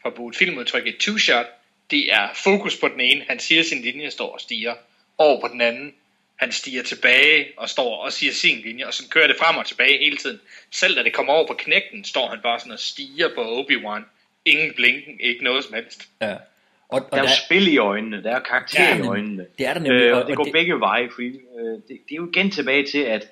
[0.02, 1.46] for at bruge et filmudtryk, et two-shot.
[1.92, 3.26] Det er fokus på den ene.
[3.30, 4.76] Han siger sin linje, står og stiger.
[5.18, 5.94] Over på den anden.
[6.36, 8.88] Han stiger tilbage og står og siger sin linje.
[8.88, 10.42] Og så kører det frem og tilbage hele tiden.
[10.72, 14.02] Selv da det kommer over på knægten, står han bare sådan og stiger på Obi-Wan.
[14.46, 16.08] Ingen blinken, ikke noget som helst.
[16.22, 16.36] Ja.
[16.92, 19.46] Og, der er jo spil i øjnene, der er karakter Ja, i øjnene.
[19.58, 21.66] det er der nemlig, Øh, og- og det og går det- begge veje, fordi øh,
[21.66, 23.28] det, det er jo igen tilbage til, at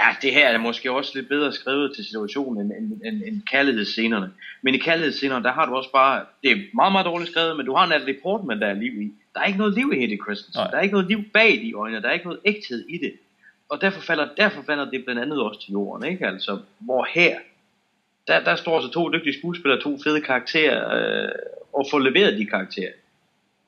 [0.00, 3.42] ja, det her er måske også lidt bedre skrevet til situationen end, end, end, end
[3.50, 4.30] kærlighedsscenerne.
[4.62, 7.66] Men i kærlighedsscenerne, der har du også bare, det er meget, meget dårligt skrevet, men
[7.66, 9.12] du har Natalie Portman, der er liv i.
[9.34, 10.60] Der er ikke noget liv i Hayden Christensen.
[10.60, 10.70] Nej.
[10.70, 13.12] Der er ikke noget liv bag de øjne, der er ikke noget ægthed i det.
[13.68, 16.26] Og derfor falder, derfor falder det blandt andet også til jorden, ikke?
[16.26, 17.36] Altså, hvor her,
[18.28, 20.78] der, der står så to dygtige skuespillere, to fede karakterer,
[21.24, 21.28] øh,
[21.72, 22.90] og får leveret de karakterer.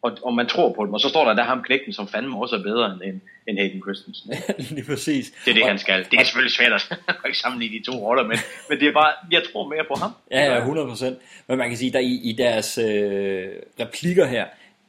[0.02, 2.38] Og, og man tror på dem, og så står der der ham knægten, som fandme
[2.38, 4.34] også er bedre end, end, Hayden Christensen.
[4.76, 5.32] Lige præcis.
[5.44, 6.06] Det er det, Og- han skal.
[6.10, 6.96] Det er selvfølgelig svært at
[7.26, 10.10] ikke sammenligne de to roller, men, men det er bare, jeg tror mere på ham.
[10.30, 11.04] Ja, ja, 100%.
[11.48, 13.48] Men man kan sige, der i, i deres øh,
[13.80, 14.44] replikker her,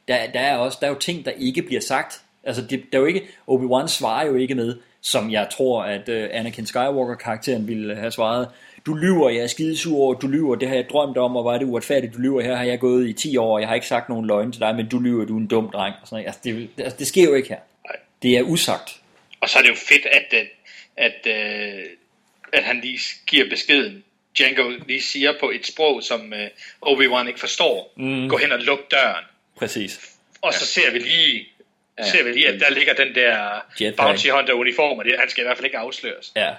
[0.08, 2.20] der, der, er også, der er jo ting, der ikke bliver sagt.
[2.44, 6.08] Altså, det, der er jo ikke, Obi-Wan svarer jo ikke med, som jeg tror, at
[6.08, 8.48] øh, Anakin Skywalker-karakteren ville have svaret.
[8.88, 11.58] Du lyver, jeg er skidesur over, du lyver, det har jeg drømt om, og er
[11.58, 12.42] det uretfærdigt, du lyver.
[12.42, 14.60] Her har jeg gået i 10 år, og jeg har ikke sagt nogen løgn til
[14.60, 15.94] dig, men du lyver, du er en dum dreng.
[16.02, 16.26] Og sådan, noget.
[16.26, 17.58] altså, det, det, altså, det sker jo ikke her.
[18.22, 19.00] Det er usagt.
[19.40, 20.46] Og så er det jo fedt, at, at,
[20.96, 21.84] at, øh,
[22.52, 24.04] at han lige giver beskeden.
[24.38, 26.46] Django lige siger på et sprog, som øh,
[26.86, 27.92] Obi-Wan ikke forstår.
[27.96, 28.28] Mm.
[28.28, 29.24] Gå hen og luk døren.
[29.56, 30.00] Præcis.
[30.42, 31.46] Og så ser vi lige,
[31.98, 32.10] Ja.
[32.10, 34.08] ser vi lige at der ligger den der Jetpack.
[34.08, 36.32] bounty hunter uniform, og det, han skal i hvert fald ikke afsløres.
[36.36, 36.50] Ja,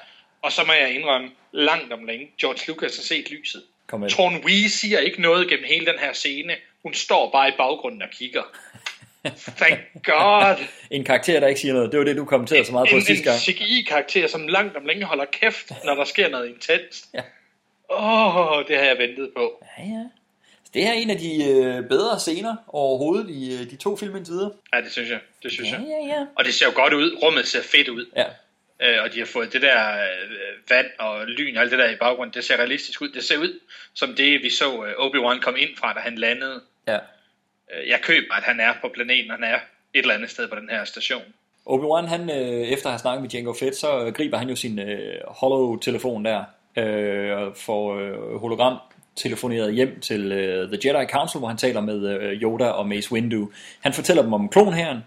[0.41, 3.63] Og så må jeg indrømme, langt om længe, George Lucas har set lyset.
[3.89, 6.53] Torn Wee siger ikke noget gennem hele den her scene.
[6.83, 8.43] Hun står bare i baggrunden og kigger.
[9.57, 10.65] Thank God.
[10.91, 11.91] En karakter, der ikke siger noget.
[11.91, 13.35] Det var det, du kommenterede så meget på en, sidste gang.
[13.35, 17.05] en CGI-karakter, som langt om længe holder kæft, når der sker noget intenst.
[17.13, 17.21] Ja.
[17.91, 19.63] Åh, oh, det har jeg ventet på.
[19.77, 20.03] Ja, ja.
[20.73, 24.31] Det er en af de øh, bedre scener overhovedet i øh, de to film indtil
[24.33, 24.51] videre.
[24.73, 25.19] Ja, det synes jeg.
[25.43, 25.85] Det synes Ja, jeg.
[26.07, 26.25] ja, ja.
[26.35, 27.17] Og det ser jo godt ud.
[27.23, 28.05] Rummet ser fedt ud.
[28.15, 28.25] Ja.
[28.81, 31.89] Øh, og de har fået det der øh, vand og lyn og alt det der
[31.89, 32.33] i baggrunden.
[32.33, 33.09] Det ser realistisk ud.
[33.09, 33.59] Det ser ud
[33.93, 36.61] som det, vi så øh, Obi-Wan komme ind fra, da han landede.
[36.87, 36.95] Ja.
[37.73, 39.31] Øh, jeg køber, at han er på planeten.
[39.31, 39.55] Han er
[39.93, 41.23] et eller andet sted på den her station.
[41.65, 44.55] Obi-Wan, han, øh, efter at have snakket med Jango Fett, så øh, griber han jo
[44.55, 46.43] sin øh, hollow-telefon der,
[46.77, 48.77] øh, og får øh, hologram
[49.15, 53.11] telefoneret hjem til øh, The Jedi Council, hvor han taler med øh, Yoda og Mace
[53.11, 53.51] Windu.
[53.79, 54.99] Han fortæller dem om klonherren,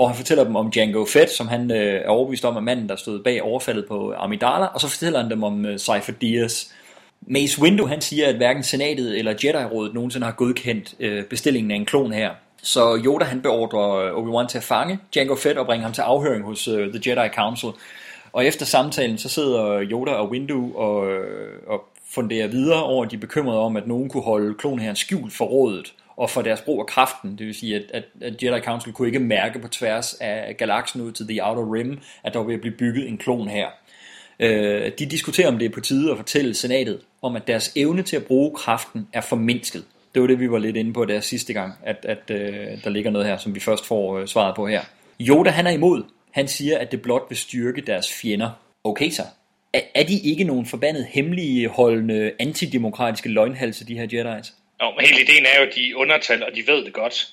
[0.00, 2.88] og han fortæller dem om Jango Fett, som han øh, er overbevist om, er manden,
[2.88, 6.66] der stod bag overfaldet på Amidala, og så fortæller han dem om øh, Cypher Diaz.
[7.20, 11.76] Mace Windu, han siger, at hverken senatet eller Jedi-rådet nogensinde har godkendt øh, bestillingen af
[11.76, 12.30] en klon her.
[12.62, 16.02] Så Yoda han beordrer øh, Obi-Wan til at fange Jango Fett og bringe ham til
[16.02, 17.68] afhøring hos øh, The Jedi Council.
[18.32, 23.10] Og efter samtalen, så sidder Yoda og Windu og, øh, og funderer videre over, at
[23.10, 26.60] de er bekymrede om, at nogen kunne holde klonherren skjult for rådet og for deres
[26.60, 27.38] brug af kraften.
[27.38, 31.00] Det vil sige, at, at, at Jedi Council kunne ikke mærke på tværs af galaksen
[31.00, 33.66] ud til The Outer Rim, at der var ved at blive bygget en klon her.
[34.40, 38.02] Øh, de diskuterer, om det er på tide at fortælle senatet, om at deres evne
[38.02, 39.84] til at bruge kraften er formindsket.
[40.14, 42.90] Det var det, vi var lidt inde på der sidste gang, at, at øh, der
[42.90, 44.80] ligger noget her, som vi først får øh, svaret på her.
[45.20, 46.02] Yoda, han er imod.
[46.30, 48.50] Han siger, at det blot vil styrke deres fjender.
[48.84, 49.22] Okay så.
[49.72, 54.59] Er, er de ikke nogen forbandet hemmelige holdende antidemokratiske løgnhalse, de her Jedi's?
[54.82, 57.28] Jo, men hele ideen er jo, at de er undertal, og de ved det godt.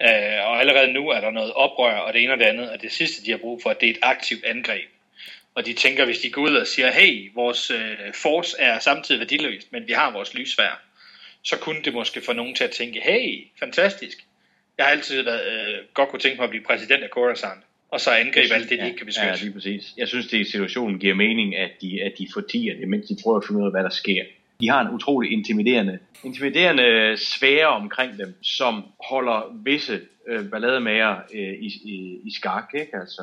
[0.00, 2.82] Øh, og allerede nu er der noget oprør, og det ene og det andet, og
[2.82, 4.88] det sidste, de har brug for, det er et aktivt angreb.
[5.54, 9.18] Og de tænker, hvis de går ud og siger, hey, vores øh, force er samtidig
[9.18, 10.82] værdiløst, men vi har vores lysvær,
[11.42, 14.18] så kunne det måske få nogen til at tænke, hey, fantastisk.
[14.78, 18.00] Jeg har altid været, øh, godt kunne tænke mig at blive præsident af Khorasan, og
[18.00, 19.28] så angribe alt det, de ikke kan beskytte.
[19.28, 19.94] Ja, lige præcis.
[19.96, 23.16] Jeg synes, det i situationen giver mening, at de, at de fortiger det, mens de
[23.22, 24.24] prøver at finde ud af, hvad der sker.
[24.60, 31.54] De har en utrolig intimiderende, intimiderende sfære omkring dem, som holder visse øh, ballademager øh,
[31.60, 32.96] i, i, i skak, ikke?
[32.96, 33.22] Altså,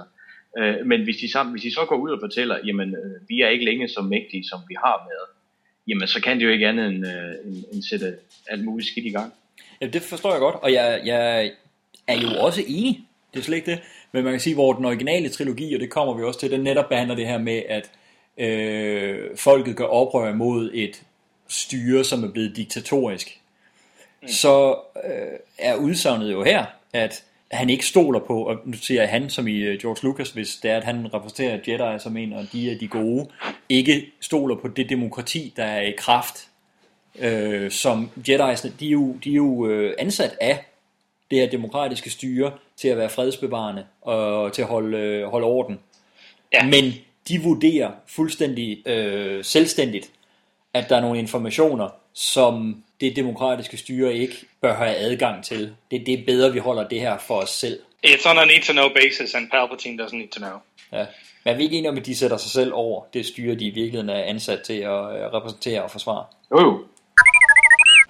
[0.59, 3.41] øh, men hvis de, sammen, hvis de så går ud og fortæller, jamen, øh, vi
[3.41, 5.29] er ikke længe så mægtige, som vi har været,
[5.87, 8.15] jamen, så kan det jo ikke andet end, øh, end, end sætte
[8.47, 9.33] alt muligt skidt i gang.
[9.81, 11.51] Ja, det forstår jeg godt, og jeg, jeg
[12.07, 12.99] er jo også enig,
[13.33, 13.79] det er slet ikke det,
[14.11, 16.61] men man kan sige, hvor den originale trilogi, og det kommer vi også til, den
[16.61, 17.91] netop behandler det her med, at
[18.37, 21.03] øh, folket gør oprør mod et
[21.49, 23.39] styre, som er blevet diktatorisk,
[24.21, 24.27] mm.
[24.27, 29.09] så øh, er udsagnet jo her, at han ikke stoler på, og nu siger jeg
[29.09, 32.33] han som i øh, George Lucas, hvis det er, at han repræsenterer Jedi som en,
[32.33, 33.27] og de er de gode,
[33.69, 36.47] ikke stoler på det demokrati, der er i kraft,
[37.19, 40.65] øh, som Jedi'sne, de er jo, de er jo øh, ansat af
[41.31, 45.79] det her demokratiske styre til at være fredsbevarende og til at holde, øh, holde orden.
[46.53, 46.65] Ja.
[46.65, 46.93] Men
[47.27, 50.11] de vurderer fuldstændig øh, selvstændigt,
[50.73, 55.75] at der er nogle informationer, som det demokratiske styre ikke bør have adgang til.
[55.91, 57.79] Det, det er bedre, vi holder det her for os selv.
[58.07, 60.57] It's on a need-to-know basis, and Palpatine doesn't need to know.
[60.91, 61.05] Ja.
[61.43, 63.65] Men er vi ikke enige om, at de sætter sig selv over det styre, de
[63.65, 66.25] i virkeligheden er ansat til at øh, repræsentere og forsvare?
[66.51, 66.83] Jo jo.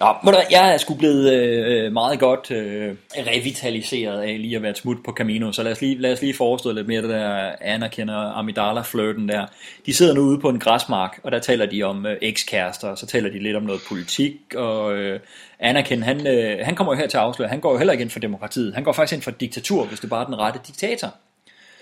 [0.00, 4.62] Nå, må du, jeg er sgu blevet øh, meget godt øh, revitaliseret af lige at
[4.62, 7.02] være et smut på Camino, så lad os lige, lad os lige forestille lidt mere
[7.02, 9.46] det der og Amidala-flirten der.
[9.86, 12.98] De sidder nu ude på en græsmark, og der taler de om øh, ekskærester, og
[12.98, 15.20] så taler de lidt om noget politik, og øh,
[15.58, 18.02] Anakin, han, øh, han kommer jo her til at afsløre, han går jo heller ikke
[18.02, 20.60] ind for demokratiet, han går faktisk ind for diktatur, hvis det bare er den rette
[20.66, 21.14] diktator.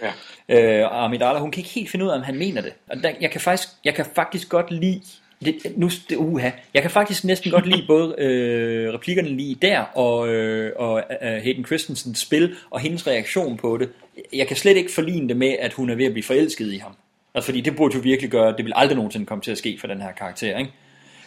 [0.03, 0.13] Ja.
[0.49, 2.73] Øh, og Amidala, hun kan ikke helt finde ud af, om han mener det.
[2.91, 5.01] Og der, jeg, kan faktisk, jeg kan faktisk godt lide
[5.45, 6.51] det, nu, det, uha.
[6.75, 11.43] Jeg kan faktisk næsten godt lide både øh, replikkerne lige der, og, øh, og øh,
[11.43, 13.89] Hayden Christensens spil, og hendes reaktion på det.
[14.33, 16.77] Jeg kan slet ikke forligne det med, at hun er ved at blive forelsket i
[16.77, 16.93] ham.
[17.35, 19.79] Altså, fordi det burde jo virkelig gøre, det vil aldrig nogensinde komme til at ske
[19.81, 20.73] for den her karakter, ikke?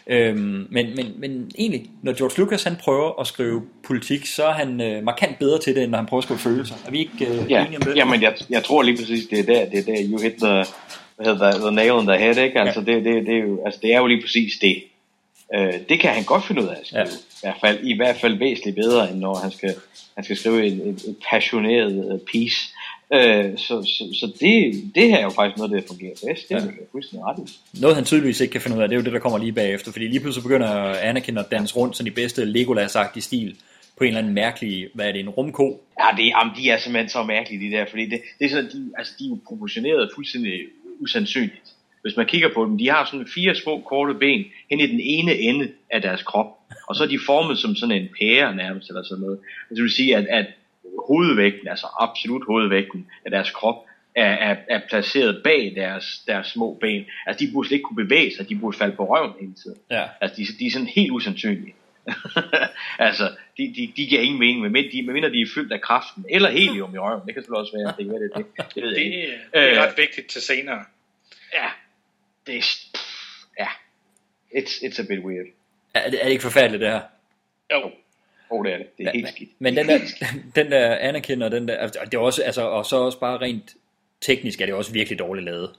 [0.07, 4.53] Øhm, men, men, men egentlig, når George Lucas han prøver at skrive politik, så er
[4.53, 6.75] han øh, markant bedre til det, end når han prøver at skrive følelser.
[6.87, 7.65] Er vi ikke øh, ja.
[7.65, 7.95] enige om det?
[7.95, 10.65] Jamen, jeg, jeg tror lige præcis, det er der, det er der, you hit the,
[11.21, 12.59] hvad hedder the, the nail on the head, ikke?
[12.59, 12.93] Altså, ja.
[12.93, 14.83] det, det, det, er jo, altså, det er jo lige præcis det.
[15.55, 17.01] Øh, det kan han godt finde ud af at skrive.
[17.01, 17.07] Ja.
[17.07, 19.73] I, hvert fald, I hvert fald væsentligt bedre, end når han skal,
[20.15, 22.59] han skal skrive et, et, et passioneret uh, piece.
[23.13, 26.49] Øh, så så, så det, det her er jo faktisk noget, der fungerer bedst.
[26.49, 26.65] Det er Ja.
[26.65, 26.71] ja.
[26.91, 27.79] fuldstændig ret i.
[27.81, 29.51] Noget han tydeligvis ikke kan finde ud af, det er jo det, der kommer lige
[29.51, 29.91] bagefter.
[29.91, 30.69] Fordi lige pludselig begynder
[31.09, 33.55] Anakin at danse rundt sådan i bedste Legolas-agtige stil.
[33.97, 35.81] På en eller anden mærkelig, hvad er det, en rumko?
[35.99, 38.65] Ja, det, jamen, de er simpelthen så mærkelige, de der, fordi det, det er sådan,
[38.73, 40.53] de, altså, de er jo proportioneret fuldstændig
[41.01, 41.73] usandsynligt.
[42.01, 44.99] Hvis man kigger på dem, de har sådan fire små korte ben hen i den
[44.99, 46.47] ene ende af deres krop,
[46.87, 49.39] og så er de formet som sådan en pære nærmest, eller sådan noget.
[49.69, 50.45] Det vil sige, at, at
[51.07, 53.75] hovedvægten, altså absolut hovedvægten af deres krop,
[54.15, 57.05] er, er, er placeret bag deres, deres små ben.
[57.27, 59.77] Altså, de burde slet ikke kunne bevæge sig, de burde falde på røven hele tiden.
[59.91, 60.03] Ja.
[60.21, 61.73] Altså, de, de er sådan helt usandsynlige.
[63.07, 63.23] altså,
[63.57, 66.49] de, de, de giver ingen mening, medmindre de, medmindre de er fyldt af kraften, eller
[66.49, 67.21] helium i røven.
[67.25, 69.17] Det kan selvfølgelig også være, det kan være det, det, det ved jeg Det, ikke.
[69.53, 70.83] det er Øh, ret vigtigt til senere.
[71.53, 71.67] Ja,
[72.47, 72.63] det er,
[73.59, 73.67] ja,
[74.59, 75.45] it's, it's a bit weird.
[75.93, 77.01] Er det, er det ikke forfærdeligt, det her?
[77.71, 77.91] Jo.
[78.49, 78.97] Oh, det er det.
[78.97, 79.49] Det er helt skidt.
[79.59, 79.99] Men den der,
[80.55, 83.75] den der Anakin og den der, det er også, altså, og så også bare rent
[84.21, 85.69] teknisk er det også virkelig dårligt lavet.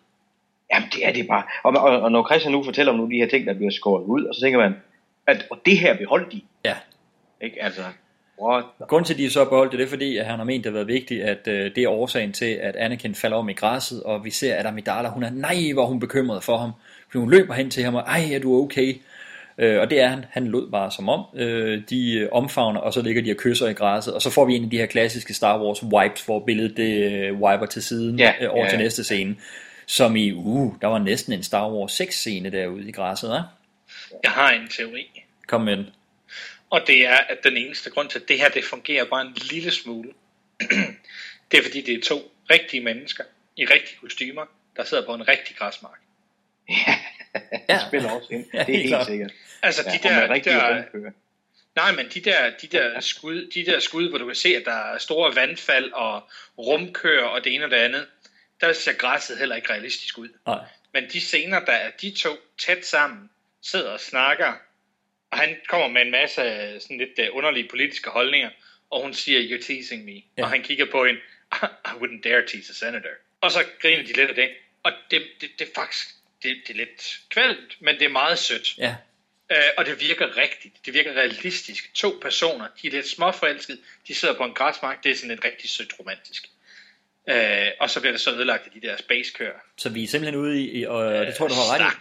[0.74, 1.42] Jamen, det er det bare.
[1.62, 3.70] Og, og, og når Christian nu fortæller om nogle af de her ting, der bliver
[3.70, 4.74] skåret ud, og så tænker man,
[5.26, 6.40] at og det her beholdt de.
[6.64, 6.74] Ja.
[7.40, 7.62] Ikke?
[7.62, 7.82] Altså,
[8.42, 8.64] what?
[8.88, 10.72] Grunden til, at de så beholdt det, det er fordi, at han har ment, det
[10.72, 14.02] har været vigtigt, at øh, det er årsagen til, at Anakin falder om i græsset,
[14.02, 16.72] og vi ser, at Amidala, hun er, nej, hvor hun bekymret for ham.
[17.10, 18.94] Fordi hun løber hen til ham, og ej, er du okay?
[19.58, 20.24] Øh, og det er han.
[20.30, 21.24] Han lød bare som om.
[21.36, 24.14] Øh, de øh, omfavner, og så ligger de og kysser i græsset.
[24.14, 27.12] Og så får vi en af de her klassiske Star Wars wipes, hvor billedet det
[27.12, 28.82] øh, wiper til siden Ja, øh, over ja, til ja.
[28.82, 29.36] næste scene.
[29.86, 33.42] Som i, uh, der var næsten en Star Wars 6 scene derude i græsset, hva'?
[34.22, 35.11] Jeg har en teori.
[35.46, 35.86] Kom med den.
[36.70, 39.32] Og det er, at den eneste grund til, at det her det fungerer bare en
[39.34, 40.12] lille smule,
[41.50, 43.24] det er fordi, det er to rigtige mennesker
[43.56, 44.46] i rigtige kostymer,
[44.76, 45.98] der sidder på en rigtig græsmark.
[47.68, 48.46] Det spiller også ind.
[48.54, 49.32] Ja, det er helt helt sikkert.
[49.62, 51.10] Altså, de ja, der- rigtige der-.
[51.74, 54.62] Nej, men de der, de der, skud, de der skud, hvor du kan se, at
[54.64, 56.28] der er store vandfald og
[56.58, 58.06] rumkører og det ene og det andet,
[58.60, 60.28] der ser græsset heller ikke realistisk ud.
[60.46, 60.64] Nej.
[60.92, 63.30] Men de scener, der er de to tæt sammen,
[63.62, 64.52] sidder og snakker,
[65.32, 66.42] og han kommer med en masse
[66.80, 68.50] sådan lidt øh, underlige politiske holdninger,
[68.90, 70.22] og hun siger, you're teasing me.
[70.38, 70.42] Ja.
[70.42, 71.20] Og han kigger på hende,
[71.90, 73.08] I wouldn't dare tease a senator.
[73.40, 74.48] Og så griner de lidt af det.
[74.82, 76.08] Og det, det, det er faktisk,
[76.42, 78.78] det, det er lidt kvældt, men det er meget sødt.
[78.78, 78.94] Ja.
[79.50, 80.86] Øh, og det virker rigtigt.
[80.86, 81.94] Det virker realistisk.
[81.94, 83.78] To personer, de er lidt småforelskede,
[84.08, 86.48] de sidder på en græsmark, det er sådan et rigtig sødt romantisk.
[87.28, 89.58] Øh, og så bliver det så ødelagt af de der space-kører.
[89.76, 91.92] Så vi er simpelthen ude i, og det tror du har ret i.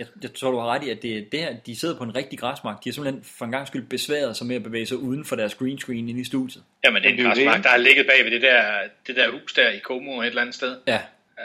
[0.00, 2.14] Jeg, jeg tror, du har ret i, at det er der, de sidder på en
[2.14, 2.84] rigtig græsmark.
[2.84, 5.36] De har simpelthen for en gang skyld besværet sig med at bevæge sig uden for
[5.36, 6.62] deres green screen inde i studiet.
[6.84, 8.62] Jamen, det er en græsmark, der har ligget bag ved det der,
[9.06, 10.76] det der hus der i Como et eller andet sted.
[10.86, 11.00] Ja.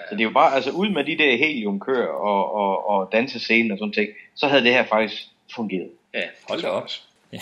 [0.10, 3.72] Så det er jo bare, altså ud med de der heliumkører og, og, og dansescenen
[3.72, 5.24] og sådan ting, så havde det her faktisk
[5.56, 5.90] fungeret.
[6.14, 6.90] Ja, hold da op.
[7.34, 7.40] Ja.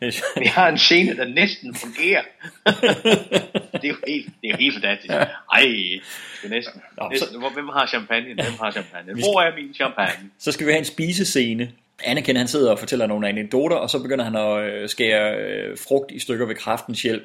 [0.40, 2.22] Vi har en scene, der næsten fungerer.
[3.72, 5.14] det er jo helt, det er jo helt fantastisk.
[5.14, 6.82] Ej, det er næsten.
[6.98, 7.38] Nå, næsten.
[7.38, 8.34] Hvor, hvem har champagne?
[8.34, 9.12] Hvem har champagne?
[9.12, 10.30] Hvor er min champagne?
[10.38, 11.70] Så skal vi have en spisescene.
[12.04, 15.78] Anakin han sidder og fortæller nogle anekdoter, og så begynder han at øh, skære øh,
[15.78, 17.24] frugt i stykker ved kraftens hjælp.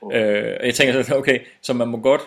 [0.00, 0.16] Oh.
[0.16, 2.20] Øh, og jeg tænker så, okay, så man må godt,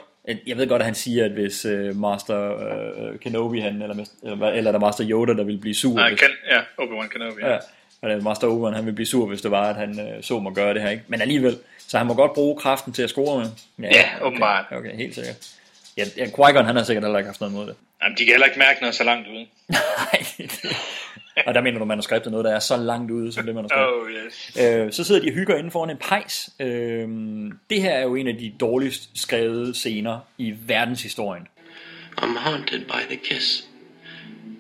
[0.48, 4.48] jeg ved godt, at han siger, at hvis øh, Master øh, Kenobi, han, eller, eller,
[4.48, 5.96] eller der Master Yoda, der vil blive sur.
[5.96, 7.42] Nej, hvis, kan, ja, Obi-Wan Kenobi.
[7.42, 7.52] Ja.
[7.52, 7.60] ja
[8.04, 10.54] eller Master Obi-Wan, han vil blive sur, hvis det var, at han øh, så mig
[10.54, 10.90] gøre det her.
[10.90, 11.04] Ikke?
[11.08, 11.58] Men alligevel,
[11.88, 13.50] så han må godt bruge kraften til at score med.
[13.80, 14.66] Ja, ja okay, åbenbart.
[14.72, 15.50] Okay, helt sikkert.
[15.98, 17.76] Ja, ja Qui-Gon, han har sikkert heller ikke haft noget mod det.
[18.04, 19.46] Jamen, de kan heller ikke mærke noget så langt ude.
[20.00, 20.48] Nej,
[21.48, 23.84] og der mener du manuskriptet noget, der er så langt ude, som det manuskript.
[23.84, 24.58] Oh, yes.
[24.62, 26.50] øh, så sidder de og hygger inden foran en pejs.
[26.60, 27.08] Øh,
[27.70, 31.48] det her er jo en af de dårligst skrevet scener i verdenshistorien.
[32.22, 33.68] I'm haunted by the kiss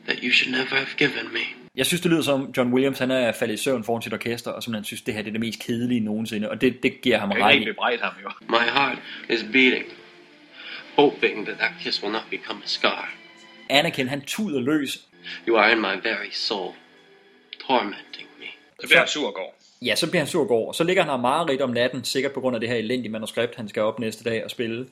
[0.07, 1.60] that you should never have given me.
[1.75, 4.51] Jeg synes, det lyder som, John Williams han er faldet i søvn foran sit orkester,
[4.51, 7.17] og simpelthen synes, det her det er det mest kedelige nogensinde, og det, det giver
[7.17, 7.37] ham ret.
[7.37, 8.29] Jeg kan ham jo.
[8.49, 8.97] My heart
[9.29, 9.85] is beating,
[10.95, 13.13] hoping that that kiss will not become a scar.
[13.69, 15.07] Anakin, han tuder løs.
[15.47, 16.73] You are in my very soul,
[17.67, 18.45] tormenting me.
[18.81, 19.57] Så bliver han sur og går.
[19.81, 22.03] Ja, så bliver han sur og går, og så ligger han og mareridt om natten,
[22.03, 24.87] sikkert på grund af det her elendige manuskript, han skal op næste dag og spille.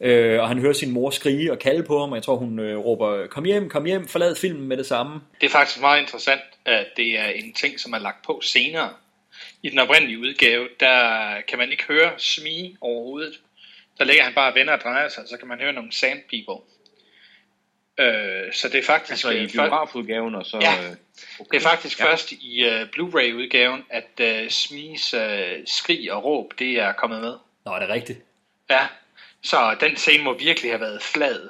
[0.00, 2.58] Øh, og han hører sin mor skrige og kalde på ham, og jeg tror, hun
[2.58, 5.20] øh, råber, kom hjem, kom hjem, forlad filmen med det samme.
[5.40, 8.90] Det er faktisk meget interessant, at det er en ting, som er lagt på senere.
[9.62, 13.40] I den oprindelige udgave, der kan man ikke høre smige overhovedet.
[13.98, 16.18] Der ligger han bare og vender og drejer sig, så kan man høre nogle sand
[16.30, 16.64] people.
[17.98, 19.10] Øh, så det er faktisk...
[19.10, 20.58] Altså i biografudgaven og så...
[20.62, 20.96] Ja, øh,
[21.40, 21.58] okay.
[21.58, 22.04] det er faktisk ja.
[22.04, 25.20] først i uh, Blu-ray-udgaven, at uh, Smies uh,
[25.66, 27.34] skrig og råb, det er kommet med.
[27.64, 28.18] Nå, er det rigtigt?
[28.70, 28.86] Ja,
[29.42, 31.48] så den scene må virkelig have været flad.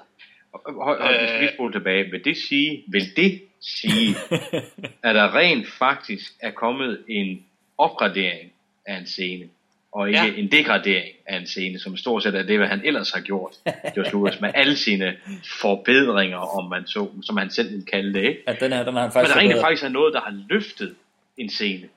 [0.53, 4.17] Og, og, og hvis vi spoler tilbage, vil det sige, vil det sige,
[5.07, 7.45] at der rent faktisk er kommet en
[7.79, 8.53] opgradering
[8.87, 9.49] af en scene,
[9.93, 10.33] og ikke ja.
[10.37, 13.53] en degradering af en scene, som stort set er det, hvad han ellers har gjort,
[13.95, 15.17] George Lucas, med alle sine
[15.61, 18.43] forbedringer, om man så, som han selv vil kalde det, ikke?
[18.47, 20.45] Ja, den, er, den har han faktisk Men der rent faktisk er noget, der har
[20.49, 20.95] løftet
[21.37, 21.89] en scene.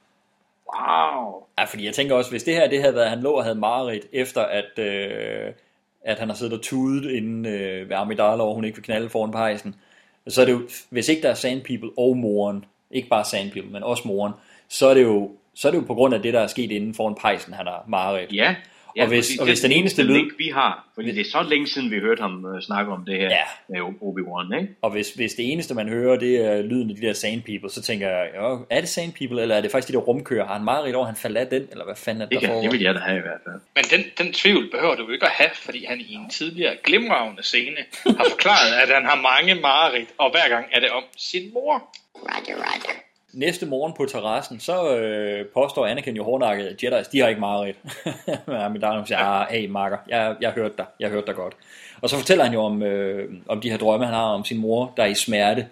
[0.75, 1.43] Wow!
[1.59, 3.43] Ja, fordi jeg tænker også, hvis det her det havde været, at han lå og
[3.43, 4.79] havde mareridt, efter at...
[4.79, 5.53] Øh
[6.01, 9.09] at han har siddet og tudet inden øh, ved Amidala, og hun ikke vil knalde
[9.09, 9.75] foran pejsen.
[10.27, 13.51] Så er det jo, hvis ikke der er Sand People og moren, ikke bare Sand
[13.51, 14.33] People, men også moren,
[14.67, 16.71] så er det jo, så er det jo på grund af det, der er sket
[16.71, 18.33] inden foran pejsen, han har mareridt.
[18.33, 18.55] Ja,
[18.99, 20.31] Ja, og hvis, og hvis den eneste lyd...
[20.37, 23.17] vi har, fordi det er så længe siden, vi hørte ham uh, snakke om det
[23.17, 23.43] her ja.
[23.69, 24.75] med Obi-Wan, ikke?
[24.81, 27.69] Og hvis, hvis det eneste, man hører, det er lyden af de der Sand People,
[27.69, 30.45] så tænker jeg, ja, er det Sand People, eller er det faktisk de der rumkører?
[30.45, 32.61] Har han meget over, han faldt af den, eller hvad fanden er det, der for?
[32.61, 33.59] Det vil jeg da have i hvert fald.
[33.75, 36.75] Men den, den tvivl behøver du jo ikke at have, fordi han i en tidligere
[36.83, 41.03] glimragende scene har forklaret, at han har mange mareridt, og hver gang er det om
[41.17, 41.75] sin mor.
[42.15, 43.08] Roger, roger.
[43.33, 47.39] Næste morgen på terrassen, så øh, påstår Anakin jo hårdnakket, at Jedi's, de har ikke
[47.39, 47.75] meget
[48.47, 51.53] Men Amidala siger, ah, hey makker, jeg, jeg hørte dig, jeg hørte dig godt.
[52.01, 54.57] Og så fortæller han jo om, øh, om de her drømme, han har om sin
[54.57, 55.67] mor, der er i smerte.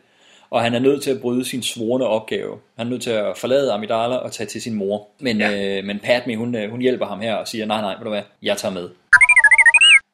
[0.49, 2.57] Og han er nødt til at bryde sin svorne opgave.
[2.77, 5.07] Han er nødt til at forlade Amidala og tage til sin mor.
[5.19, 5.77] Men, ja.
[5.77, 8.09] øh, men Padme, hun, øh, hun hjælper ham her og siger, nej, nej, ved du
[8.09, 8.89] hvad, jeg tager med.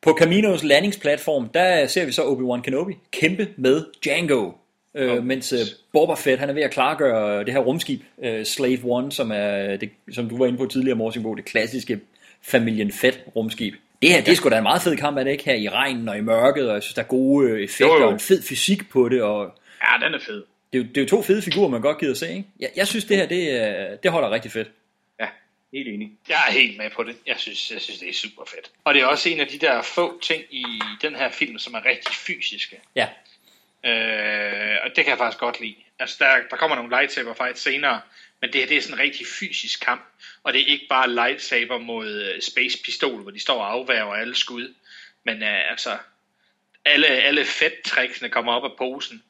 [0.01, 4.51] På Caminos landingsplatform, der ser vi så Obi-Wan Kenobi kæmpe med Django.
[4.95, 5.59] Øh, mens øh,
[5.93, 9.77] Boba Fett han er ved at klargøre det her rumskib, øh, Slave One, som er
[9.77, 11.99] det, som du var inde på tidligere, Morsingbo, det klassiske
[12.41, 13.73] familien Fett rumskib.
[14.01, 15.43] Det her, det er sgu da en meget fed kamp, er det ikke?
[15.43, 17.99] Her i regnen og i mørket, og jeg synes, der er gode øh, effekter jo,
[17.99, 18.07] jo.
[18.07, 19.21] og en fed fysik på det.
[19.21, 20.43] Og ja, den er fed.
[20.73, 22.45] Det er, jo, det er jo to fede figurer, man godt gider se, ikke?
[22.59, 24.71] Jeg, jeg synes, det her, det, det holder rigtig fedt.
[25.19, 25.27] Ja,
[25.73, 26.11] helt enig.
[26.29, 27.15] Jeg er helt med på det.
[27.27, 28.71] Jeg synes, jeg synes, det er super fedt.
[28.83, 30.65] Og det er også en af de der få ting i
[31.01, 32.79] den her film, som er rigtig fysiske.
[32.95, 33.07] Ja.
[33.85, 35.75] Øh, og det kan jeg faktisk godt lide.
[35.99, 38.01] Altså, der, der kommer nogle lightsaber fight senere,
[38.41, 40.05] men det her det er sådan en rigtig fysisk kamp,
[40.43, 44.13] og det er ikke bare lightsaber mod uh, space pistol, hvor de står og afværger
[44.13, 44.73] alle skud,
[45.23, 45.97] men uh, altså,
[46.85, 49.23] alle, alle fedt kommer op af posen.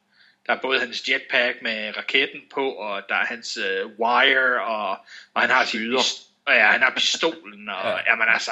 [0.45, 4.89] Der er både hans jetpack med raketten på, og der er hans uh, wire, og,
[5.33, 5.95] og han har sin
[6.45, 8.11] Og ja, han har pistolen, og ja.
[8.11, 8.51] jamen altså,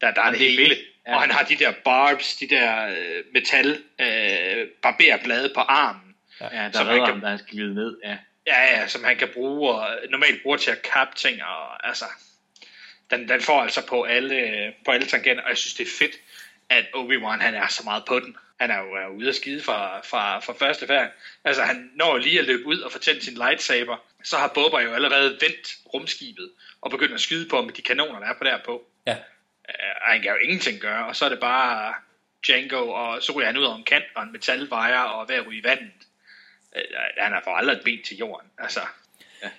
[0.00, 0.76] der, der er det, det hele.
[1.06, 1.14] Ja.
[1.14, 6.14] Og han har de der barbs, de der øh, metal øh, barberblade på armen.
[6.40, 7.98] Ja, der som han ham, kan, da han skal glide ned.
[8.04, 8.16] Ja.
[8.46, 12.04] ja, ja, som han kan bruge, og normalt bruger til at kappe ting, og altså,
[13.10, 16.16] den, den får altså på alle, på alle tangenter, og jeg synes, det er fedt,
[16.68, 18.36] at Obi-Wan, han er så meget på den.
[18.60, 21.10] Han er jo er ude at skide fra, fra, fra første færd.
[21.44, 23.96] Altså, han når lige at løbe ud og fortælle sin lightsaber.
[24.24, 26.50] Så har Boba jo allerede vendt rumskibet
[26.80, 28.86] og begyndt at skyde på med de kanoner, der er på derpå.
[29.06, 29.16] Ja.
[29.68, 31.94] Øh, og han kan jo ingenting gøre, og så er det bare
[32.46, 35.60] Django, og så ryger han ud om kant og en metalvejer og ved at ryge
[35.60, 35.92] i vandet.
[36.76, 36.82] Øh,
[37.18, 38.50] han har for aldrig et ben til jorden.
[38.58, 38.80] Altså,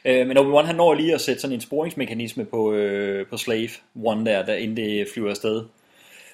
[0.06, 3.70] Øh, men Obi-Wan han når lige at sætte sådan en sporingsmekanisme på, øh, på Slave
[4.04, 5.66] One der, der inden det flyver afsted.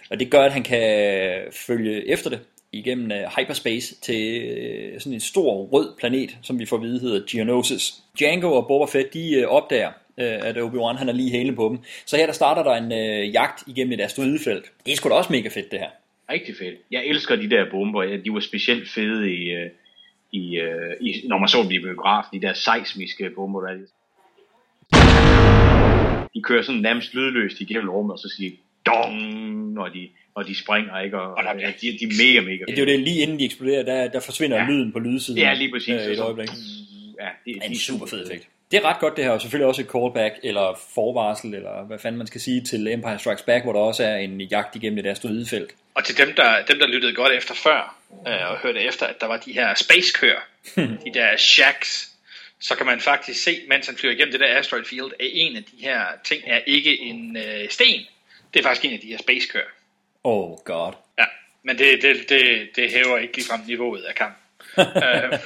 [0.10, 2.40] Og det gør, at han kan følge efter det
[2.72, 7.00] igennem øh, hyperspace til øh, sådan en stor rød planet, som vi får at vide
[7.00, 7.94] hedder Geonosis.
[8.20, 11.70] Django og Boba Fett, de øh, opdager, øh, at Obi-Wan han er lige hæle på
[11.70, 11.78] dem.
[12.06, 14.72] Så her der starter der en øh, jagt igennem et asteroidefelt.
[14.86, 15.90] Det er sgu da også mega fedt det her.
[16.30, 16.76] Rigtig fedt.
[16.92, 18.04] Jeg elsker de der bomber.
[18.04, 19.70] Ja, De var specielt fede i, øh,
[20.32, 22.42] i, øh, i når man så dem i biografen.
[22.42, 23.78] De der seismiske bomber, der er.
[26.34, 29.16] De kører sådan nærmest lydløst igennem rummet, og så siger de dong,
[29.74, 31.20] når de, når de springer, ikke?
[31.22, 33.40] Og, og der, ja, de, de er mega, mega det er jo det, lige inden
[33.40, 34.66] de eksploderer, der, der forsvinder ja.
[34.66, 35.40] Lyden på lydsiden.
[35.40, 36.02] Ja, lige præcis.
[36.08, 36.50] Øh, et øjeblik.
[37.22, 38.48] Ja, det, er en super fed effekt.
[38.74, 42.00] Det er ret godt det her, og selvfølgelig også et callback, eller forvarsel, eller hvad
[42.00, 45.00] fanden man skal sige, til Empire Strikes Back, hvor der også er en jagt igennem
[45.00, 45.72] et asteroidefelt.
[45.96, 47.96] Og til dem, der, dem, der lyttede godt efter før,
[48.28, 50.40] øh, og hørte efter, at der var de her space-køer,
[51.06, 52.12] de der shacks,
[52.60, 55.56] så kan man faktisk se, mens han flyver igennem det der asteroid field, at en
[55.56, 58.02] af de her ting er ikke en øh, sten.
[58.54, 59.70] Det er faktisk en af de her space-køer.
[60.24, 60.94] Oh god.
[61.20, 61.26] Ja,
[61.64, 64.40] men det, det, det, det hæver ikke ligefrem niveauet af kampen.
[64.80, 65.40] øh,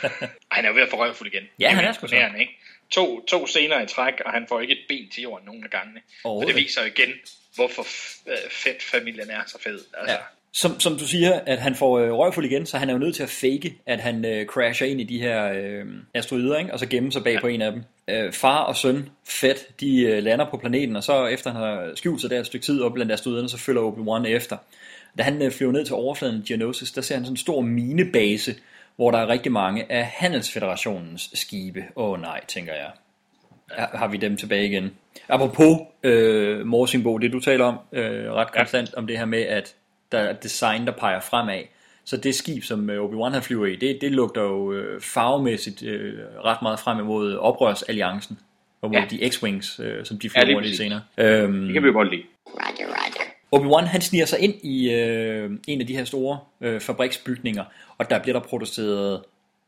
[0.51, 1.43] han er jo ved at få røvfuld igen.
[1.59, 2.15] Ja, han Det er sgu så.
[2.39, 2.57] Ikke?
[2.89, 5.69] To, to scener i træk, og han får ikke et ben til jorden nogen af
[5.69, 6.01] gangene.
[6.23, 7.09] Og det viser igen,
[7.55, 7.81] hvorfor
[8.27, 9.79] øh, fedt familien er så fed.
[9.97, 10.17] Altså, Ja.
[10.51, 13.15] Som, som du siger, at han får øh, røgfuld igen, så han er jo nødt
[13.15, 16.73] til at fake, at han øh, crasher ind i de her øh, asteroider, ikke?
[16.73, 17.39] og så gemme sig bag ja.
[17.39, 17.83] på en af dem.
[18.07, 21.91] Øh, far og søn, fedt, de øh, lander på planeten, og så efter han har
[21.95, 24.57] skjult sig der et stykke tid op blandt asteroiderne, så følger Obi-Wan efter.
[25.17, 27.61] Da han øh, flyver ned til overfladen af Geonosis, der ser han sådan en stor
[27.61, 28.55] minebase,
[28.97, 31.83] hvor der er rigtig mange af Handelsfederationens skibe.
[31.95, 32.91] Åh oh, nej, tænker jeg.
[33.71, 34.91] Har, har vi dem tilbage igen.
[35.29, 39.75] Apropos øh, Morsingbo, det du taler om, øh, ret konstant, om det her med, at
[40.11, 41.61] der er et design, der peger fremad.
[42.05, 45.83] Så det skib, som øh, Obi-Wan han flyver i, det, det lugter jo øh, farvemæssigt
[45.83, 46.13] øh,
[46.45, 48.39] ret meget frem imod oprørsalliancen,
[48.81, 49.05] og mod Ja.
[49.09, 51.01] de X-Wings, øh, som de Ja, flyver lige rundt i senere.
[51.17, 52.23] Øhm, Det kan vi jo godt lide.
[52.47, 53.26] Roger, roger.
[53.55, 57.63] Obi-Wan han sniger sig ind i øh, en af de her store øh, fabriksbygninger,
[57.97, 59.23] og der bliver der produceret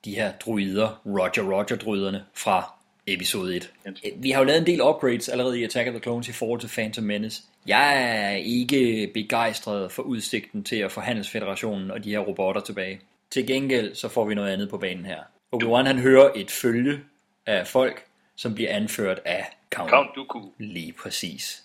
[0.06, 2.74] de her druider, Roger Roger druiderne fra
[3.08, 3.72] episode 1.
[4.16, 6.60] Vi har jo lavet en del upgrades allerede i Attack of the Clones i forhold
[6.60, 7.44] til Phantom Menace.
[7.68, 13.02] Jeg er ikke begejstret for udsigten til at få Handelsfederationen og de her robotter tilbage.
[13.32, 15.20] Til gengæld så får vi noget andet på banen her.
[15.56, 17.00] Obi-Wan han hører et følge
[17.46, 18.04] af folk,
[18.36, 20.42] som bliver anført af Count, Count Dooku.
[20.58, 21.64] Lige præcis.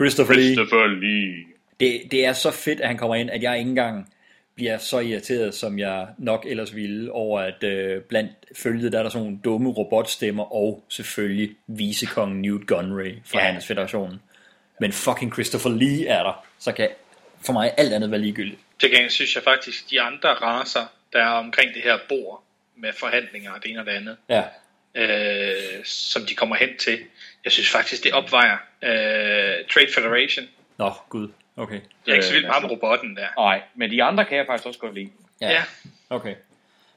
[0.00, 0.54] Christopher Lee.
[0.54, 1.44] Christopher Lee.
[1.80, 4.12] Det, det er så fedt, at han kommer ind, at jeg ikke engang
[4.54, 9.02] bliver så irriteret, som jeg nok ellers ville, over at øh, blandt følget, der er
[9.02, 13.38] der sådan nogle dumme robotstemmer, og selvfølgelig vicekongen Newt Gunray fra ja.
[13.38, 13.44] Ja.
[13.44, 14.20] Handelsfederationen.
[14.80, 16.88] Men fucking Christopher Lee er der, så kan
[17.46, 18.60] for mig alt andet være ligegyldigt.
[18.80, 22.44] Til gengæld synes jeg faktisk, de andre raser, der er omkring det her bord
[22.76, 24.42] med forhandlinger og det ene og det andet, Ja,
[24.94, 26.98] øh, som de kommer hen til,
[27.48, 30.44] jeg synes faktisk, det opvejer øh, Trade Federation.
[30.78, 31.80] nå gud, okay.
[32.06, 33.26] Jeg er ikke så vild med ham altså- robotten der.
[33.38, 35.10] Nej, men de andre kan jeg faktisk også godt lide.
[35.40, 35.62] Ja, Ja.
[36.10, 36.34] okay.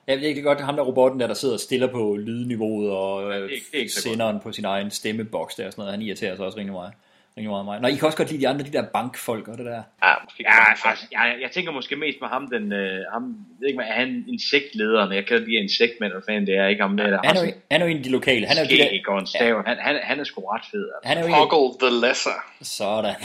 [0.07, 3.23] Jeg ved ikke godt, ham der robotten der, der sidder og stiller på lydniveauet og
[3.23, 5.81] øh, det er ikke- det er ikke senderen på sin egen stemmeboks der og sådan
[5.81, 5.93] noget.
[5.93, 6.93] Han irriterer sig også rimelig meget.
[7.37, 7.79] Rimelig meget mig.
[7.81, 9.81] Nå, I kan også godt lide de andre, de der bankfolk og det der.
[10.03, 13.55] Ja, måske Ja, altså, jeg, jeg tænker måske mest med ham, den, øh, ham, jeg
[13.59, 15.13] ved ikke, hvad, er han insektlederen?
[15.15, 17.51] Jeg kan lide insektmænd, hvad fanden det er, ikke ham der, der Han er, jo,
[17.71, 18.47] han er jo en af de lokale.
[18.47, 19.63] Han er jo de skæg der, og en stav.
[19.67, 20.89] Han, han, han er sgu ret fed.
[20.95, 21.07] Altså.
[21.09, 22.37] han er jo en, Hoggle the Lesser.
[22.61, 23.15] sådan.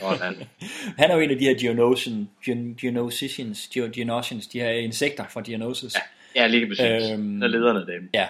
[0.00, 0.34] Sådan.
[1.00, 5.24] Han er jo en af de her Geonosian, Geon, Geonosians, Geo- Geonosians, de her insekter
[5.30, 5.94] fra Geonosis.
[6.36, 7.10] Ja, lige præcis.
[7.12, 8.10] Øhm, Øhm, der er lederne af dem.
[8.14, 8.26] ja.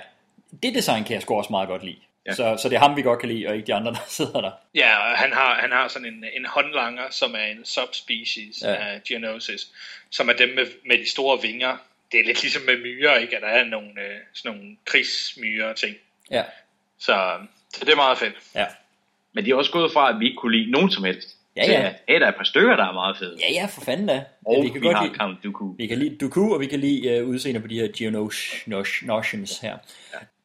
[0.62, 1.96] Det design kan jeg sgu også meget godt lide.
[2.26, 2.30] Ja.
[2.30, 2.34] Ja.
[2.34, 4.40] Så, så det er ham, vi godt kan lide, og ikke de andre, der sidder
[4.40, 4.50] der.
[4.74, 8.70] Ja, og han har, han har sådan en, en håndlanger, som er en subspecies Ja.
[8.70, 8.76] ja.
[8.76, 9.68] af Geonosis,
[10.10, 11.76] som er dem med, med de store vinger.
[12.12, 13.36] Det er lidt ligesom med myrer, ikke?
[13.36, 15.96] At der er nogle, øh, sådan nogle krigsmyrer ting.
[16.30, 16.42] Ja,
[16.98, 17.32] Så,
[17.74, 18.34] så det er meget fedt.
[18.54, 18.66] ja.
[19.34, 21.28] Men de er også gået fra, at vi ikke kunne lide nogen som helst.
[21.56, 21.80] Ja, til ja.
[21.86, 23.36] at, hey, der er et par stykker, der er meget fede.
[23.48, 24.24] Ja, ja, for fanden da.
[24.46, 25.72] Og ja, vi, vi kan vi godt har lide, Count Dooku.
[25.78, 29.78] vi kan lide Dooku, og vi kan lide uh, udseende på de her Geonosians her.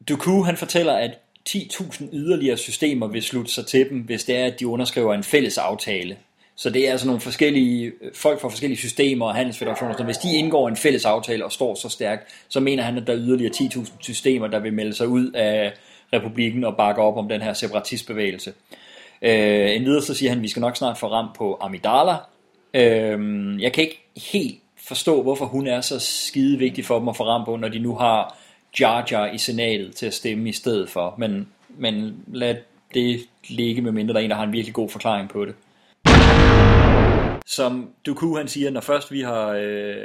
[0.09, 1.11] Dooku, han fortæller, at
[1.49, 5.23] 10.000 yderligere systemer vil slutte sig til dem, hvis det er, at de underskriver en
[5.23, 6.17] fælles aftale.
[6.55, 9.97] Så det er altså nogle forskellige øh, folk fra forskellige systemer og handelsfederationer.
[9.97, 13.07] Så hvis de indgår en fælles aftale og står så stærkt, så mener han, at
[13.07, 15.73] der er yderligere 10.000 systemer, der vil melde sig ud af
[16.13, 18.53] republikken og bakke op om den her separatistbevægelse.
[19.21, 22.15] Øh, endvidere så siger han, at vi skal nok snart få ramt på Amidala.
[22.73, 27.15] Øh, jeg kan ikke helt forstå, hvorfor hun er så skide vigtig for dem at
[27.15, 28.37] få ramt på, når de nu har
[28.79, 31.15] Jar Jar i senatet til at stemme i stedet for.
[31.17, 32.55] Men, men lad
[32.93, 35.55] det ligge, med mindre der er en, der har en virkelig god forklaring på det.
[37.45, 39.95] Som Dooku han siger, når først vi har øh,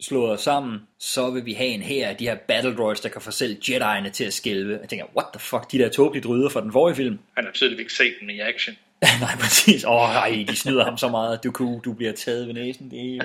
[0.00, 3.08] slået os sammen, så vil vi have en her af de her battle droids, der
[3.08, 4.78] kan få selv Jedi'erne til at skælve.
[4.80, 7.18] Jeg tænker, what the fuck, de der tåbelige dryder fra den forrige film.
[7.36, 8.76] Han har tydeligvis ikke set dem i action.
[9.20, 9.84] nej, præcis.
[9.84, 11.44] Åh, oh, nej, de snyder ham så meget.
[11.44, 12.90] Dooku, du bliver taget ved næsen.
[12.90, 13.24] Det er.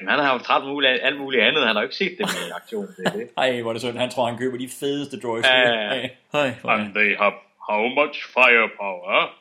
[0.00, 1.66] Men han har jo træt muligt, alt muligt andet.
[1.66, 2.86] Han har jo ikke set dem i aktion.
[2.86, 3.28] Det er det.
[3.38, 4.00] Ej, hvor er det sådan.
[4.00, 5.46] Han tror, han køber de fedeste droids.
[5.46, 5.52] Ja.
[5.52, 6.10] Er det-
[6.64, 7.32] And they have
[7.70, 9.34] how much firepower?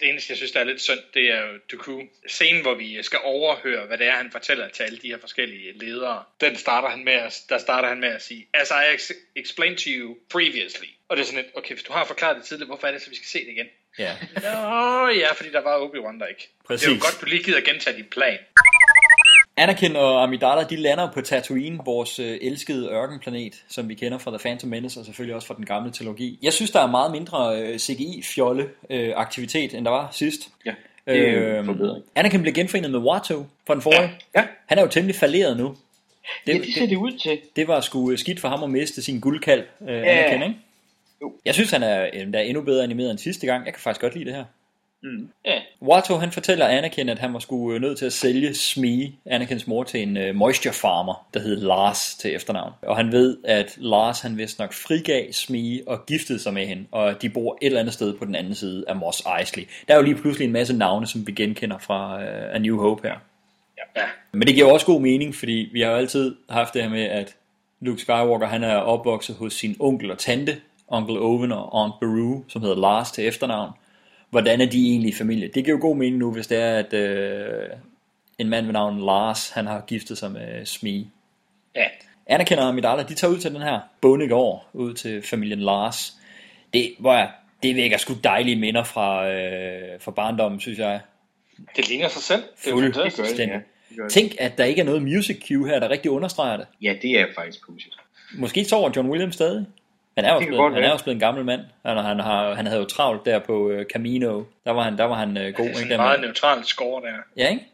[0.00, 2.00] Det eneste, jeg synes, der er lidt synd, det er jo Dooku.
[2.28, 5.78] Scenen, hvor vi skal overhøre, hvad det er, han fortæller til alle de her forskellige
[5.78, 6.22] ledere.
[6.40, 9.76] Den starter han med at, der starter han med at sige, as I ex- explained
[9.76, 10.86] to you previously.
[11.08, 13.02] Og det er sådan lidt, okay, hvis du har forklaret det tidligere, hvorfor er det
[13.02, 13.66] så, vi skal se det igen?
[13.98, 14.12] Ja.
[14.34, 16.48] Nå, ja, fordi der var Obi-Wan der ikke.
[16.66, 16.86] Præcis.
[16.86, 18.38] Det er jo godt, du lige gider gentage din plan.
[19.56, 24.30] Anakin og Amidala, de lander på Tatooine, vores øh, elskede ørkenplanet, som vi kender fra
[24.30, 26.38] The Phantom Menace, og selvfølgelig også fra den gamle trilogi.
[26.42, 30.40] Jeg synes, der er meget mindre øh, CGI-fjolle-aktivitet, end der var sidst.
[30.66, 30.74] Ja,
[31.06, 32.04] det forbedring.
[32.14, 34.10] Anakin blev genforenet med Watto fra den forrige.
[34.36, 34.44] Ja.
[34.66, 35.76] Han er jo temmelig falderet nu.
[36.46, 37.38] Det, ja, det ser det ud til.
[37.56, 40.02] Det var sgu øh, skidt for ham at miste sin guldkald, øh, Ja.
[40.04, 40.60] Anakin, ikke?
[41.44, 43.64] Jeg synes, han er, øh, der er endnu bedre animeret end sidste gang.
[43.64, 44.44] Jeg kan faktisk godt lide det her.
[45.02, 45.28] Mm.
[45.44, 45.60] Ja.
[45.82, 49.66] Watto han fortæller Anakin, at han var sgu øh, nødt til at sælge Smee, Anakins
[49.66, 52.72] mor, til en uh, moisture farmer, der hed Lars til efternavn.
[52.82, 56.84] Og han ved, at Lars han vist nok frigav Smee og giftede sig med hende,
[56.90, 59.64] og de bor et eller andet sted på den anden side af Mos Eisley.
[59.88, 62.80] Der er jo lige pludselig en masse navne, som vi genkender fra uh, A New
[62.80, 63.14] Hope her.
[63.96, 64.02] Ja.
[64.32, 67.04] Men det giver også god mening, fordi vi har jo altid haft det her med,
[67.04, 67.36] at
[67.80, 70.56] Luke Skywalker han er opvokset hos sin onkel og tante,
[70.90, 73.72] onkel Owen og Aunt Beru, som hedder Lars til efternavn.
[74.30, 75.50] Hvordan er de egentlig i familie?
[75.54, 77.68] Det giver jo god mening nu, hvis det er, at øh,
[78.38, 81.06] en mand ved navn Lars, han har giftet sig med Smee.
[81.76, 81.84] Ja.
[82.26, 86.12] Anakin og Amidala, de tager ud til den her bondegård, ud til familien Lars.
[86.74, 87.30] Det, hvor jeg,
[87.62, 91.00] det vækker sgu dejlige minder fra, øh, fra barndommen, synes jeg.
[91.76, 92.42] Det ligner sig selv.
[92.64, 93.16] Det.
[93.16, 93.60] Fuldstændig.
[94.10, 96.66] Tænk, at der ikke er noget music cue her, der rigtig understreger det.
[96.82, 97.96] Ja, det er faktisk pudsigt.
[98.38, 99.66] Måske sover John Williams stadig.
[100.16, 101.60] Han er jo kan blevet, han er også blevet en gammel mand.
[101.86, 104.44] Han, han, har, han havde jo travlt der på uh, Camino.
[104.64, 105.42] Der var han, der var han uh, god.
[105.42, 105.74] Det er ikke?
[105.74, 107.16] sådan Der en meget med- neutral score der.
[107.36, 107.66] Ja, ikke?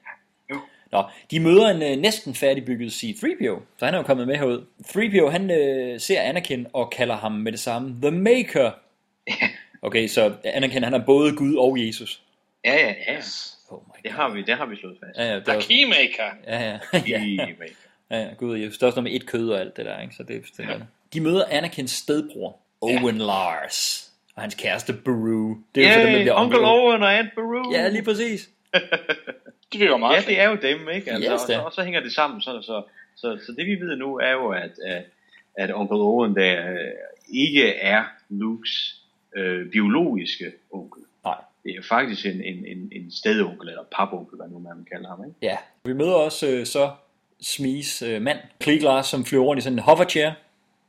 [0.92, 4.64] Nå, de møder en uh, næsten færdigbygget C-3PO, så han er jo kommet med herud.
[4.86, 8.70] 3PO, han uh, ser Anakin og kalder ham med det samme The Maker.
[9.82, 12.20] Okay, så Anakin, han er både Gud og Jesus.
[12.64, 13.18] Ja, ja, ja.
[13.70, 15.18] Oh det, har vi, det har vi slået fast.
[15.18, 16.36] Ja, ja, det The er, Keymaker.
[16.46, 17.18] ja, ja, ja.
[17.18, 17.74] Keymaker.
[18.10, 18.78] Ja, ja, gud og Jesus.
[18.78, 20.14] Der er også noget med et kød og alt det der, ikke?
[20.14, 20.74] Så det, det ja.
[21.16, 25.54] De møder Anakins stedbror, Owen Lars, og hans kæreste Beru.
[25.74, 26.34] Det er jo så dem, der Yay, bliver
[26.66, 27.72] Owen og Aunt Beru.
[27.72, 28.50] Ja, lige præcis.
[29.72, 31.12] Det virker meget Ja, det er jo dem, ikke?
[31.12, 32.40] Altså, Yes, og, så, og så hænger det sammen.
[32.40, 32.82] Så, så,
[33.16, 35.04] så, så det vi ved nu er jo, at, at,
[35.54, 36.78] at onkel Owen der øh,
[37.28, 39.02] ikke er Lukes
[39.36, 41.02] øh, biologiske onkel.
[41.24, 41.38] Nej.
[41.64, 45.24] Det er faktisk en, en, en, en stedonkel, eller paponkel, hvad nu man kalder ham,
[45.26, 45.36] ikke?
[45.42, 45.56] Ja.
[45.84, 46.90] Vi møder også øh, så
[47.40, 50.30] Smees øh, mand, Klieg Lars, som flyver rundt i sådan en hoverchair.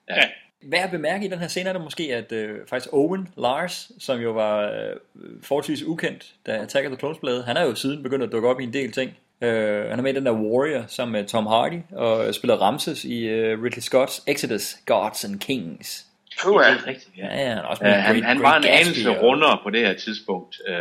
[0.10, 0.22] Ja.
[0.62, 3.92] Hvad at bemærke i den her scene er det måske, at øh, faktisk Owen Lars,
[4.00, 4.96] som jo var øh,
[5.44, 8.50] forholdsvis ukendt, da Attack of the Clones blev han er jo siden begyndt at dukke
[8.50, 9.18] op i en del ting.
[9.42, 13.06] Øh, han er med i den der Warrior sammen med Tom Hardy, og spiller Ramses
[13.06, 16.06] i øh, Ridley Scott's Exodus, Gods and Kings.
[16.44, 17.26] Puh, Det er rigtigt, ja.
[17.26, 19.22] Ja, ja, han også Ja, med i han, Great, han Great var en anelse og-
[19.22, 20.76] rundere på det her tidspunkt, øh,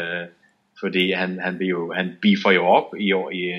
[0.80, 3.52] fordi han, han, vil jo, han beefer jo op i, år, i,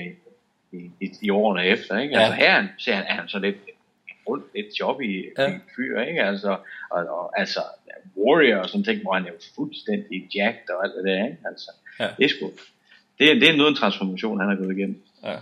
[0.72, 2.14] i, i, i årene efter, ikke?
[2.14, 2.20] Ja.
[2.20, 3.56] Altså her ser han, er han så lidt
[4.28, 5.58] rundt, lidt job i Ja.
[5.76, 6.22] fyr, ikke?
[6.22, 6.56] Altså,
[6.90, 7.60] og, og, altså
[8.16, 11.38] Warrior og sådan ting, hvor han er jo fuldstændig jacked og alt det der, ikke?
[11.50, 12.08] Altså, Ja.
[12.18, 12.50] det er sgu,
[13.18, 15.02] det er, det er noget en transformation, han har gået igennem.
[15.24, 15.36] Ja.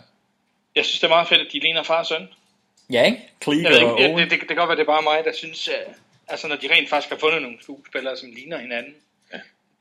[0.77, 2.29] Jeg synes, det er meget fedt, at de ligner far og søn.
[2.91, 3.19] Ja, ikke?
[3.41, 5.25] Klieg Jeg ved og ikke, det, det, det kan godt være, det er bare mig,
[5.25, 5.95] der synes, at,
[6.29, 8.95] altså når de rent faktisk har fundet nogle skuespillere, som ligner hinanden.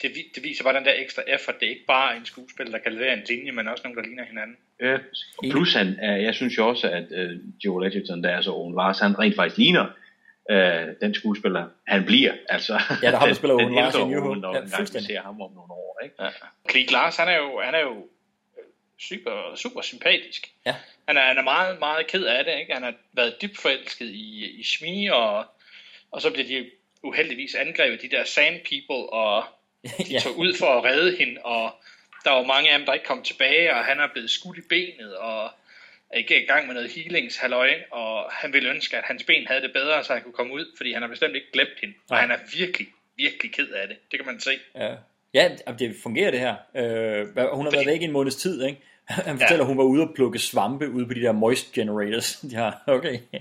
[0.01, 1.59] Det, det viser bare den der ekstra effort.
[1.59, 4.03] Det er ikke bare en skuespiller, der kan levere en linje, men også nogen, der
[4.03, 4.57] ligner hinanden.
[4.82, 4.93] Ja.
[5.38, 7.32] Og plus han, øh, jeg synes jo også, at øh,
[7.65, 9.85] Joel Edgerton, der er så Owen Lars, han rent faktisk ligner
[10.51, 12.33] øh, den skuespiller, han bliver.
[12.49, 14.40] Altså, Ja, der er der den- spiller den Owen Lars i New Hope.
[14.40, 15.99] Når Ja, ser ham om nogle år.
[16.03, 16.15] Ikke?
[16.19, 16.30] Ja.
[16.67, 18.07] Klieg Lars, han er jo, han er jo
[18.57, 18.64] øh,
[18.99, 20.48] super, super sympatisk.
[20.65, 20.75] Ja.
[21.07, 22.74] Han er, han er meget, meget ked af det, ikke?
[22.74, 25.45] Han har været dybt forelsket i, i Shmi, og,
[26.11, 26.69] og så bliver de
[27.03, 29.43] uheldigvis angrebet de der Sand People, og
[29.97, 30.19] de ja.
[30.19, 31.75] tog ud for at redde hende, og
[32.23, 34.61] der var mange af dem, der ikke kom tilbage, og han er blevet skudt i
[34.61, 35.49] benet, og
[36.09, 39.61] er ikke i gang med noget healingshalløj, og han ville ønske, at hans ben havde
[39.61, 42.17] det bedre, så han kunne komme ud, fordi han har bestemt ikke glemt hende, og
[42.17, 43.97] han er virkelig, virkelig ked af det.
[44.11, 44.51] Det kan man se.
[44.75, 44.95] Ja,
[45.33, 45.49] ja
[45.80, 46.55] det fungerer det her.
[46.75, 48.81] Øh, hun har været væk i en måneds tid, ikke?
[49.30, 49.67] Han fortæller, ja.
[49.67, 52.43] hun var ude og plukke svampe ude på de der moist generators.
[52.51, 53.19] Ja, okay.
[53.33, 53.39] Ja.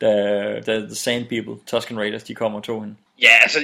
[0.00, 2.96] Da, da The Sand People, Tusken Raiders, de kommer og tog hende.
[3.22, 3.58] Ja, altså,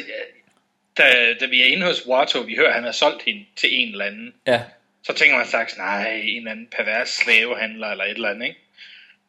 [0.99, 3.69] da, da vi er inde hos Watto, vi hører, at han har solgt hende til
[3.81, 4.35] en eller anden.
[4.47, 4.63] Ja.
[5.03, 8.61] Så tænker man straks, nej, en eller anden pervers slavehandler eller et eller andet, ikke?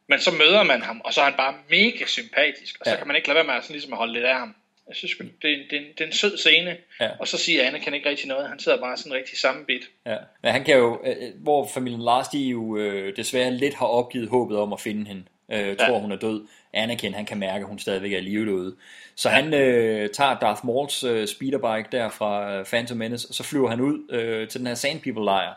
[0.08, 2.98] Men så møder man ham, og så er han bare mega sympatisk, og så ja.
[2.98, 4.56] kan man ikke lade være med at, sådan ligesom at holde lidt af ham.
[4.88, 7.10] Jeg synes, det er, det en, det er en sød scene, ja.
[7.20, 8.50] og så siger Anne kan ikke rigtig noget.
[8.50, 9.90] Han sidder bare sådan rigtig sammenbit.
[10.06, 10.18] Ja.
[10.44, 13.86] Men han kan jo, øh, øh, hvor familien Lars, de jo øh, desværre lidt har
[13.86, 15.24] opgivet håbet om at finde hende.
[15.52, 16.00] Øh, tror, ja.
[16.00, 16.48] hun er død.
[16.74, 18.76] Anakin, han kan mærke, at hun stadigvæk er i live derude.
[19.16, 19.36] Så ja.
[19.36, 23.70] han øh, tager Darth Mauls øh, speederbike der fra øh, Phantom Menace, og så flyver
[23.70, 25.54] han ud øh, til den her Sand People lejr.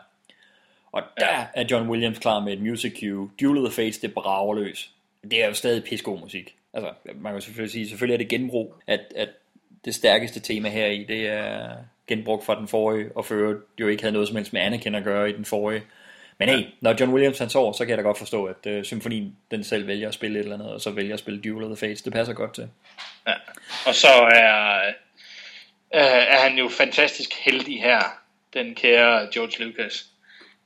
[0.91, 1.45] Og der ja.
[1.53, 3.29] er John Williams klar med et music cue.
[3.41, 4.91] Duel of the Fates, det brager løs.
[5.23, 6.55] Det er jo stadig pissegod musik.
[6.73, 9.29] Altså, man kan selvfølgelig sige, selvfølgelig er det genbrug, at, at
[9.85, 11.69] det stærkeste tema her i, det er
[12.07, 15.03] genbrugt fra den forrige, og for jo ikke havde noget som helst med Anakin at
[15.03, 15.81] gøre i den forrige.
[16.37, 18.83] Men hey, når John Williams han sover, så kan jeg da godt forstå, at uh,
[18.83, 21.63] symfonien den selv vælger at spille et eller andet, og så vælger at spille Duel
[21.63, 22.01] of the Fates.
[22.01, 22.69] Det passer godt til.
[23.27, 23.33] Ja.
[23.87, 24.87] Og så er,
[25.93, 28.01] uh, er han jo fantastisk heldig her,
[28.53, 30.05] den kære George Lucas.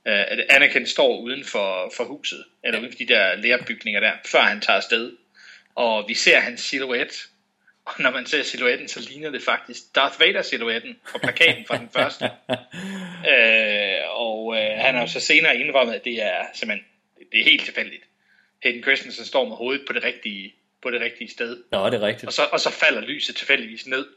[0.05, 4.11] Uh, at Anakin står uden for, for huset, eller uden for de der lærebygninger der,
[4.25, 5.11] før han tager afsted.
[5.75, 7.29] Og vi ser hans silhuet
[7.89, 11.89] og når man ser silhuetten, så ligner det faktisk Darth Vader-silhuetten fra plakaten fra den
[11.97, 12.25] første.
[13.31, 13.88] øh,
[14.49, 16.85] og øh, han har jo så senere indrømmet, at det er simpelthen
[17.31, 18.03] det er helt tilfældigt.
[18.63, 21.63] Hayden Christensen står med hovedet på det rigtige, på det rigtige sted.
[21.71, 22.27] Nå, det er rigtigt.
[22.27, 24.07] Og så, og så falder lyset tilfældigvis ned.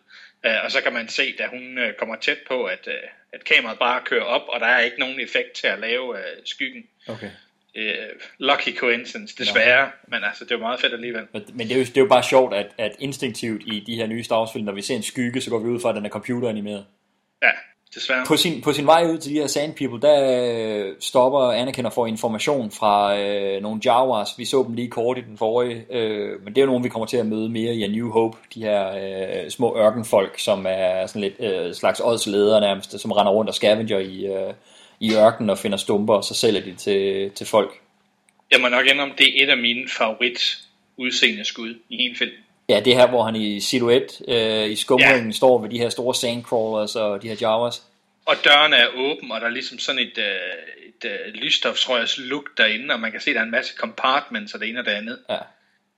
[0.47, 3.45] Øh, og så kan man se, da hun øh, kommer tæt på, at, øh, at
[3.45, 6.85] kameraet bare kører op, og der er ikke nogen effekt til at lave øh, skyggen.
[7.09, 7.31] Okay
[7.77, 9.91] uh, lucky coincidence, desværre, ja.
[10.09, 11.27] men altså, det er jo meget fedt alligevel.
[11.33, 14.07] Men det er jo, det er jo bare sjovt, at, at instinktivt i de her
[14.07, 15.95] nye Star Wars film, når vi ser en skygge, så går vi ud fra, at
[15.97, 16.87] den er computeranimeret.
[17.43, 17.51] Ja,
[17.95, 18.25] desværre.
[18.27, 20.17] På sin, på sin vej ud til de her Sand People, der
[20.87, 24.29] øh, stopper Anakin og får information fra øh, nogle Jawas.
[24.39, 26.89] Vi så dem lige kort i den forrige, øh, men det er jo nogen, vi
[26.89, 28.39] kommer til at møde mere i A New Hope.
[28.55, 28.95] De her
[29.45, 33.55] øh, små ørkenfolk, som er sådan lidt øh, slags ådsledere nærmest, som render rundt og
[33.55, 34.27] scavenger i...
[34.27, 34.55] Øh,
[35.03, 37.71] i ørkenen og finder stumper, og så sælger de til, til folk.
[38.51, 40.59] Jeg må nok om det er et af mine favorit
[40.97, 42.39] udseende skud i hele filmen.
[42.73, 45.37] Ja, det her, hvor han i silhuet øh, i skumringen ja.
[45.37, 47.83] står ved de her store sandcrawlers og de her jawas.
[48.27, 50.25] Og døren er åben, og der er ligesom sådan et, øh,
[50.89, 54.55] et øh, lysstofsrørs look derinde, og man kan se, at der er en masse compartments
[54.55, 55.19] og det ene og det andet.
[55.31, 55.39] Ja.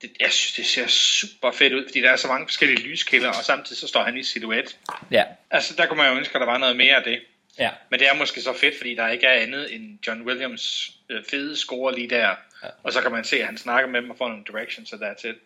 [0.03, 3.28] Det, jeg synes, det ser super fedt ud, fordi der er så mange forskellige lyskilder,
[3.28, 4.77] og samtidig så står han i silhuet.
[5.11, 5.25] Ja.
[5.51, 7.20] Altså, der kunne man jo ønske, at der var noget mere af det.
[7.59, 7.70] Ja.
[7.91, 11.25] Men det er måske så fedt, fordi der ikke er andet end John Williams øh,
[11.31, 12.28] fede score lige der.
[12.62, 12.69] Ja.
[12.83, 14.99] Og så kan man se, at han snakker med dem og får nogle directions, og
[14.99, 15.36] that's it.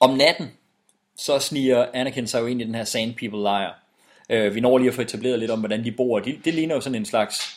[0.00, 0.52] Om natten,
[1.16, 3.72] så sniger Anakin sig jo ind i den her Sand People lejr.
[4.30, 6.18] Øh, vi når lige at få etableret lidt om, hvordan de bor.
[6.18, 7.56] De, det ligner jo sådan en slags...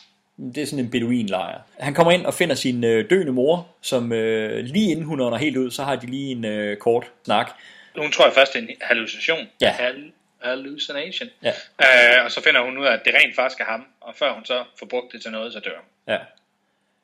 [0.54, 1.60] Det er sådan en beduinlejr.
[1.78, 5.38] Han kommer ind og finder sin øh, døende mor, som øh, lige inden hun ånder
[5.38, 7.50] helt ud, så har de lige en øh, kort snak.
[7.96, 9.48] Hun tror jeg først, det er en hallucination.
[9.60, 9.70] Ja.
[9.70, 11.28] Hal hallucination.
[11.42, 11.52] Ja.
[11.80, 14.34] Øh, og så finder hun ud af, at det rent faktisk er ham, og før
[14.34, 16.18] hun så får brugt det til noget, så dør Ja.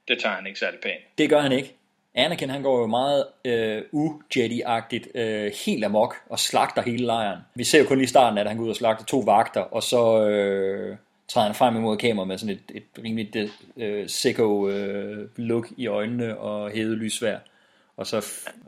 [0.09, 1.19] Det tager han ikke særlig pænt.
[1.19, 1.75] Det gør han ikke.
[2.15, 7.39] Anakin han går jo meget øh, u-Jedi-agtigt øh, helt amok og slagter hele lejren.
[7.55, 9.61] Vi ser jo kun lige starten af, at han går ud og slagter to vagter,
[9.61, 10.97] og så øh,
[11.29, 13.37] træder han frem imod kameraet med sådan et, et rimeligt
[13.77, 17.39] øh, sicko øh, look i øjnene og hævet lysvær,
[17.97, 18.17] og så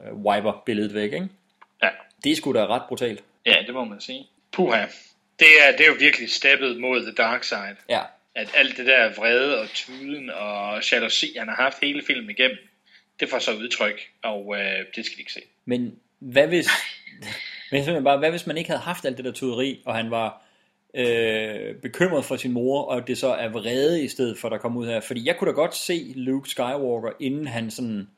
[0.06, 1.28] øh, wiper billedet væk, ikke?
[1.82, 1.88] Ja.
[2.24, 3.22] Det er sgu da ret brutalt.
[3.46, 4.26] Ja, det må man sige.
[4.52, 4.84] Puha.
[5.38, 7.76] Det er, det er jo virkelig steppet mod the dark side.
[7.88, 8.00] Ja.
[8.34, 12.58] At alt det der vrede og tuden og jalousi, han har haft hele filmen igennem,
[13.22, 15.40] det får så udtryk, og øh, det skal de ikke se.
[15.64, 16.68] Men hvad hvis,
[17.72, 20.42] men bare, hvad hvis man ikke havde haft alt det der tuderi, og han var
[20.94, 24.76] øh, bekymret for sin mor, og det så er vrede i stedet for, der kom
[24.76, 25.00] ud her?
[25.00, 28.08] Fordi jeg kunne da godt se Luke Skywalker, inden han sådan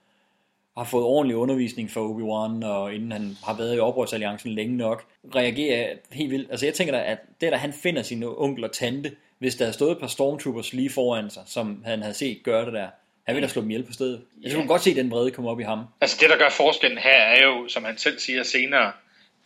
[0.77, 5.05] har fået ordentlig undervisning fra Obi-Wan, og inden han har været i oprørsalliancen længe nok,
[5.35, 6.51] reagerer helt vildt.
[6.51, 9.65] Altså jeg tænker da, at det der han finder sin onkel og tante, hvis der
[9.65, 12.89] havde stået et par stormtroopers lige foran sig, som han havde set gøre det der,
[13.27, 14.21] han ville have slået dem ihjel på stedet.
[14.43, 15.81] Jeg kunne godt se den vrede komme op i ham.
[16.01, 18.93] Altså det, der gør forskellen her, er jo, som han selv siger senere,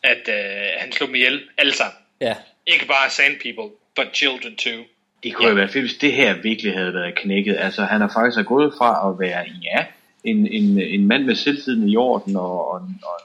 [0.02, 0.34] at øh,
[0.78, 1.96] han slog dem ihjel alle sammen.
[2.20, 2.34] Ja.
[2.66, 4.82] Ikke bare sand people, but children too.
[5.22, 5.54] Det kunne ja.
[5.54, 7.56] være fedt, hvis det her virkelig havde været knækket.
[7.58, 9.84] Altså han har faktisk gået fra at være, ja,
[10.24, 13.20] en, en, en mand med selvtiden i orden og, og, og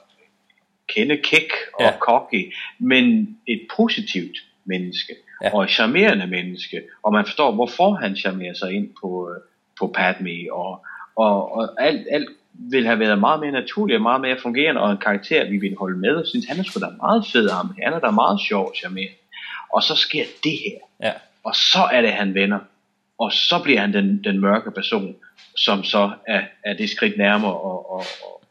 [0.88, 1.92] kende kæk og Ja.
[1.98, 5.54] cocky, men et positivt menneske, Ja.
[5.54, 9.40] og et charmerende menneske, og man forstår, hvorfor han charmerer sig ind på, øh,
[9.78, 10.86] på Padme, og,
[11.16, 14.90] og, og alt, alt vil have været meget mere naturligt og meget mere fungerende, og
[14.90, 17.74] en karakter, vi vil holde med, og synes, han er sgu da meget fed ham,
[17.82, 19.14] han er da meget sjov og charmerende.
[19.72, 20.78] Og så sker det her,
[21.08, 21.12] Ja.
[21.44, 22.58] og så er det, han vender,
[23.18, 25.16] og så bliver han den, den mørke person,
[25.56, 28.04] som så er, er det skridt nærmere og, og,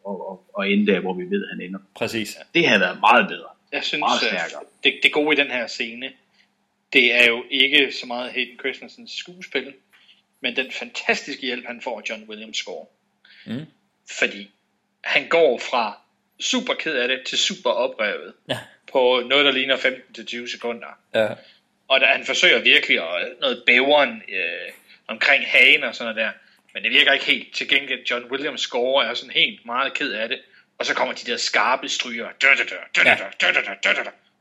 [0.06, 1.80] og, og, og, ende der, hvor vi ved, han ender.
[1.96, 2.38] Præcis.
[2.54, 3.48] Det havde været meget bedre.
[3.72, 4.54] Jeg synes, Meget
[4.84, 6.10] det, det gode i den her scene,
[6.94, 9.74] det er jo ikke så meget Hayden Christensens skuespil,
[10.44, 12.86] men den fantastiske hjælp, han får af John Williams score.
[13.46, 13.66] Mm.
[14.20, 14.50] Fordi
[15.04, 15.98] han går fra
[16.40, 18.60] super ked af det til super oprevet ja.
[18.92, 20.88] på noget, der ligner 15-20 sekunder.
[21.16, 21.28] Ja.
[21.88, 24.72] Og der, han forsøger virkelig at noget bæveren øh,
[25.08, 26.32] omkring hagen og sådan noget der.
[26.74, 27.56] Men det virker ikke helt.
[27.56, 30.42] Til gengæld, John Williams score er sådan helt meget ked af det.
[30.78, 32.30] Og så kommer de der skarpe stryger.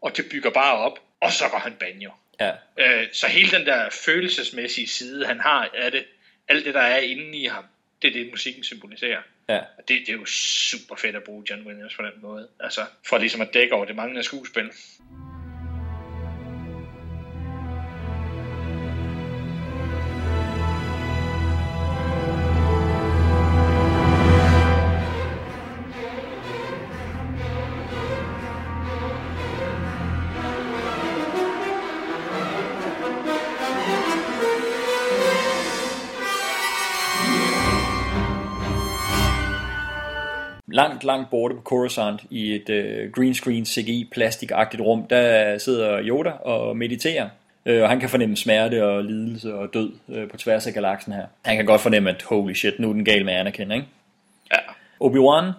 [0.01, 0.99] Og det bygger bare op.
[1.21, 2.11] Og så går han banjo.
[2.43, 2.53] Ja.
[2.79, 6.05] Øh, så hele den der følelsesmæssige side, han har af det,
[6.49, 7.65] alt det, der er inde i ham,
[8.03, 9.23] det er det, musikken symboliserer.
[9.49, 9.59] Ja.
[9.59, 12.49] Og det, det er jo super fedt at bruge John Williams på den måde.
[12.61, 14.71] Altså, for ligesom at dække over det manglende skuespil.
[41.05, 46.01] Langt, langt borte på Coruscant i et øh, green screen CGI plastikagtigt rum, der sidder
[46.03, 47.29] Yoda og mediterer.
[47.67, 51.13] Øh, og han kan fornemme smerte og lidelse og død øh, på tværs af galaksen
[51.13, 51.27] her.
[51.45, 53.87] Han kan godt fornemme, at holy shit, nu er den gal med Anakin, ikke?
[54.53, 54.59] Ja.
[55.05, 55.53] Obi-Wan,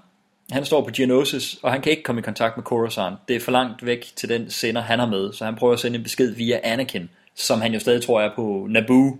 [0.51, 3.15] han står på Geonosis, og han kan ikke komme i kontakt med Coruscant.
[3.27, 5.79] Det er for langt væk til den sender, han har med, så han prøver at
[5.79, 9.17] sende en besked via Anakin, som han jo stadig tror er på Naboo.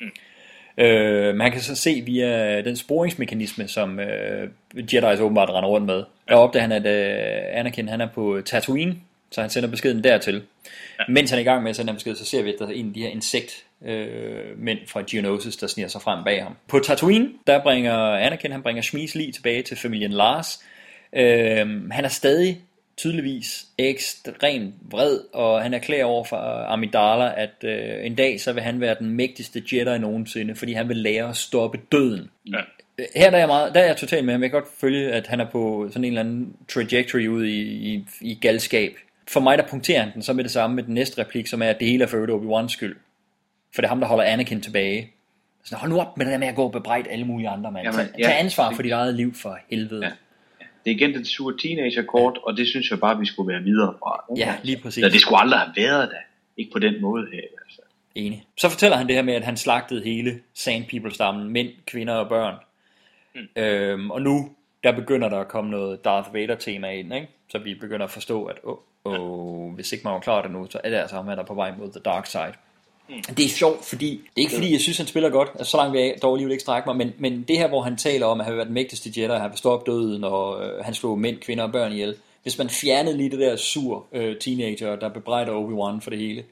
[0.00, 0.10] Mm.
[0.78, 6.04] Øh, man kan så se via den sporingsmekanisme, som øh, Jedi's åbenbart render rundt med.
[6.28, 8.96] Der opdager han, at øh, Anakin han er på Tatooine,
[9.30, 10.42] så han sender beskeden dertil.
[10.98, 11.04] Ja.
[11.08, 12.70] Mens han er i gang med at sende besked, så ser vi, at der er
[12.70, 16.56] en af de her insekt øh, mænd fra Geonosis, der sniger sig frem bag ham.
[16.68, 20.64] På Tatooine, der bringer Anakin, han bringer Shmis lige tilbage til familien Lars.
[21.12, 22.60] Øh, han er stadig
[22.96, 26.36] tydeligvis ekstremt vred, og han erklærer over for
[26.72, 30.88] Amidala, at øh, en dag så vil han være den mægtigste Jedi nogensinde, fordi han
[30.88, 32.30] vil lære at stoppe døden.
[32.52, 32.60] Ja.
[33.16, 34.42] Her der er, jeg meget, der er jeg totalt med ham.
[34.42, 37.60] Jeg kan godt følge, at han er på sådan en eller anden trajectory ud i,
[37.60, 38.96] i, i galskab.
[39.28, 41.62] For mig der punkterer han den så med det samme med den næste replik, som
[41.62, 42.96] er, at det hele er for Obi-Wans skyld.
[43.74, 45.10] For det er ham, der holder Anakin tilbage.
[45.64, 47.72] Så hold nu op med det der med at gå og bebrejde alle mulige andre,
[47.72, 47.84] mand.
[47.84, 48.24] Jamen, Tag, ja.
[48.24, 50.04] tag ansvar for dit eget liv for helvede.
[50.04, 50.12] Ja.
[50.86, 53.94] Det er igen den sure teenager-kort, og det synes jeg bare, vi skulle være videre
[53.98, 54.24] fra.
[54.36, 55.04] Ja, lige præcis.
[55.04, 56.18] Så det skulle aldrig have været der.
[56.56, 57.42] Ikke på den måde her.
[57.64, 57.80] Altså.
[58.14, 58.46] Enig.
[58.56, 62.28] Så fortæller han det her med, at han slagtede hele Sand People-stammen, mænd, kvinder og
[62.28, 62.54] børn.
[63.34, 63.62] Mm.
[63.62, 64.50] Øhm, og nu,
[64.84, 67.28] der begynder der at komme noget Darth Vader-tema ind, ikke?
[67.48, 70.66] Så vi begynder at forstå, at oh, oh, hvis ikke man var klar det nu,
[70.70, 72.52] så er det altså ham, der er på vej mod The Dark Side.
[73.08, 73.34] Mm.
[73.36, 75.48] Det er sjovt, fordi det er ikke fordi, jeg synes, han spiller godt.
[75.54, 76.96] Altså, så langt vil jeg dog alligevel ikke strække mig.
[76.96, 79.38] Men, men det her, hvor han taler om, at han vil være den mægtigste Jedi,
[79.38, 82.16] han vil stoppe døden, og øh, han slog mænd, kvinder og børn ihjel.
[82.42, 86.44] Hvis man fjernede lige det der sur øh, teenager, der bebrejder Obi-Wan for det hele.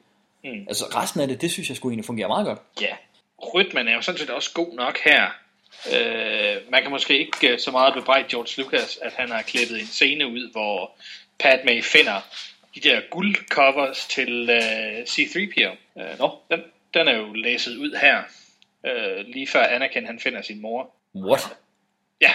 [0.43, 0.65] Mm.
[0.67, 2.59] Altså resten af det, det synes jeg skulle egentlig fungerer meget godt.
[2.81, 2.95] Ja,
[3.53, 5.23] rytmen er jo sådan set også god nok her.
[5.93, 9.79] Øh, man kan måske ikke øh, så meget bebrejde George Lucas, at han har klippet
[9.79, 10.91] en scene ud, hvor
[11.39, 12.21] Padme finder
[12.75, 15.75] de der guldcovers til øh, C-3PO.
[16.01, 16.63] Øh, nå, den,
[16.93, 18.23] den er jo læset ud her,
[18.85, 20.95] øh, lige før Anakin han finder sin mor.
[21.15, 21.57] What?
[22.21, 22.33] Ja,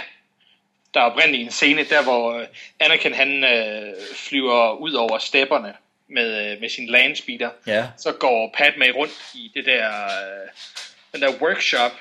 [0.94, 2.47] der er oprindeligt en scene der, hvor øh,
[2.81, 5.75] Anakin han øh, flyver ud over stepperne
[6.09, 7.51] med, øh, med sin landspeeder.
[7.67, 7.89] Ja.
[7.99, 10.49] Så går Padme rundt i det der, øh,
[11.12, 11.93] den der workshop,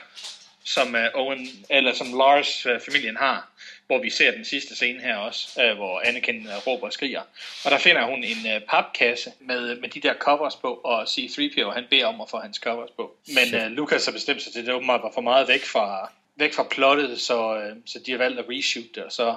[0.64, 3.50] som øh, Owen, eller som Lars øh, familien har,
[3.90, 7.22] hvor vi ser den sidste scene her også, øh, hvor Anakin øh, råber og skriger.
[7.66, 11.70] Og der finder hun en øh, papkasse med, med de der covers på, og C-3PO
[11.70, 13.16] han beder om at få hans covers på.
[13.28, 16.12] Men øh, Lucas har bestemt sig til, at det åbenbart var for meget væk fra,
[16.36, 19.36] væk fra plottet, så, øh, så de har valgt at reshoot det, og så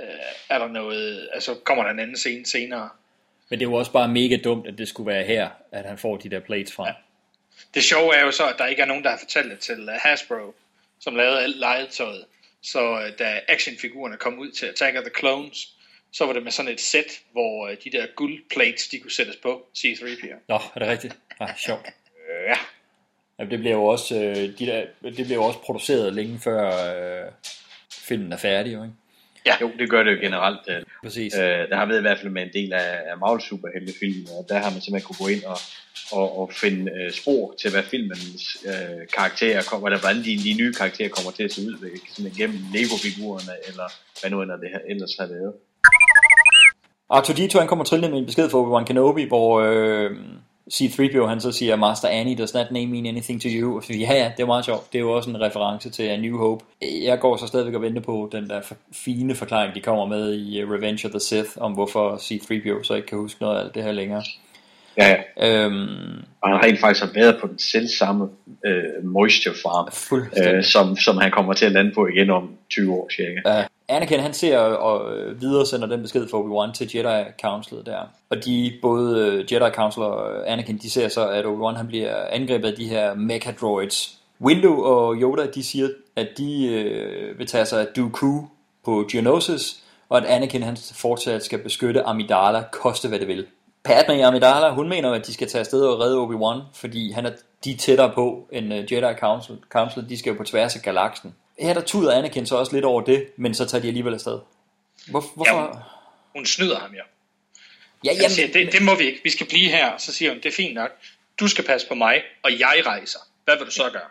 [0.00, 0.06] øh,
[0.48, 2.88] er der noget, altså kommer der en anden scene senere.
[3.48, 5.98] Men det er jo også bare mega dumt, at det skulle være her, at han
[5.98, 6.86] får de der plates fra.
[6.86, 6.94] Ja.
[7.74, 9.88] Det sjove er jo så, at der ikke er nogen, der har fortalt det til
[9.88, 10.54] uh, Hasbro,
[11.00, 12.24] som lavede alt legetøjet.
[12.62, 15.76] Så uh, da actionfigurerne kom ud til Attack of the Clones,
[16.12, 19.36] så var det med sådan et sæt, hvor uh, de der guldplates, de kunne sættes
[19.36, 20.36] på C-3PO.
[20.48, 21.16] Nå, er det rigtigt?
[21.40, 21.86] Ah, sjovt.
[22.48, 22.56] Ja.
[23.38, 26.66] ja det bliver jo også, øh, de der, det bliver jo også produceret længe før
[27.24, 27.32] øh,
[27.92, 28.94] filmen er færdig, jo, ikke?
[29.46, 29.54] Ja.
[29.60, 30.60] Jo, det gør det jo generelt.
[30.68, 30.82] øh.
[31.04, 31.34] Præcis.
[31.34, 34.46] Øh, der har været i hvert fald med en del af, af Marvel superheltefilmen, og
[34.48, 35.58] der har man simpelthen kunne gå ind og,
[36.12, 40.54] og, og finde øh, spor til, hvad filmens øh, karakterer kommer, eller hvordan de, de
[40.60, 41.74] nye karakterer kommer til at se ud,
[42.14, 43.86] sådan gennem Lego-figurerne, eller
[44.20, 45.52] hvad nu end det her ellers har været.
[47.18, 50.10] R2-D2 han kommer trillende med en besked fra Obi-Wan Kenobi, hvor øh,
[50.70, 53.76] C-3PO han så siger, Master Annie, does that name mean anything to you?
[53.76, 54.92] Og så, ja, ja, det er meget sjovt.
[54.92, 56.64] Det er jo også en reference til A New Hope.
[57.02, 58.60] Jeg går så stadigvæk og venter på den der
[58.92, 62.94] fine forklaring, de kommer med i øh, Revenge of the Sith, om hvorfor C-3PO så
[62.94, 64.22] ikke kan huske noget af alt det her længere.
[64.98, 65.64] Ja, ja.
[65.64, 68.28] Øhm, Og han rent faktisk har været på den selv samme
[68.66, 69.88] øh, moisture farm,
[70.56, 73.58] øh, som, som han kommer til at lande på igen om 20 år cirka.
[73.58, 77.78] Uh, Anakin han ser og øh, videre sender den besked fra Obi-Wan til Jedi Council
[77.86, 77.98] der.
[78.30, 81.86] Og de, både øh, Jedi Council og øh, Anakin, de ser så, at Obi-Wan han
[81.86, 84.18] bliver angrebet af de her mecha droids.
[84.40, 88.40] Windu og Yoda, de siger, at de øh, vil tage sig af Dooku
[88.84, 93.46] på Geonosis, og at Anakin han fortsat skal beskytte Amidala, koste hvad det vil.
[93.84, 97.30] Padme Amidala, hun mener, at de skal tage afsted og redde Obi-Wan, fordi han er,
[97.64, 99.56] de er tættere på end Jedi Council.
[99.68, 100.08] Council.
[100.08, 101.34] De skal jo på tværs af galaksen.
[101.62, 104.38] Her der tuder Anakin så også lidt over det, men så tager de alligevel afsted.
[105.10, 105.60] Hvor, hvorfor?
[105.60, 105.76] Jamen,
[106.36, 107.02] hun snyder ham jo.
[108.04, 109.20] Ja, jamen, siger, det, det må vi ikke.
[109.24, 109.96] Vi skal blive her.
[109.98, 110.90] Så siger hun, det er fint nok.
[111.40, 113.18] Du skal passe på mig, og jeg rejser.
[113.44, 114.02] Hvad vil du så gøre?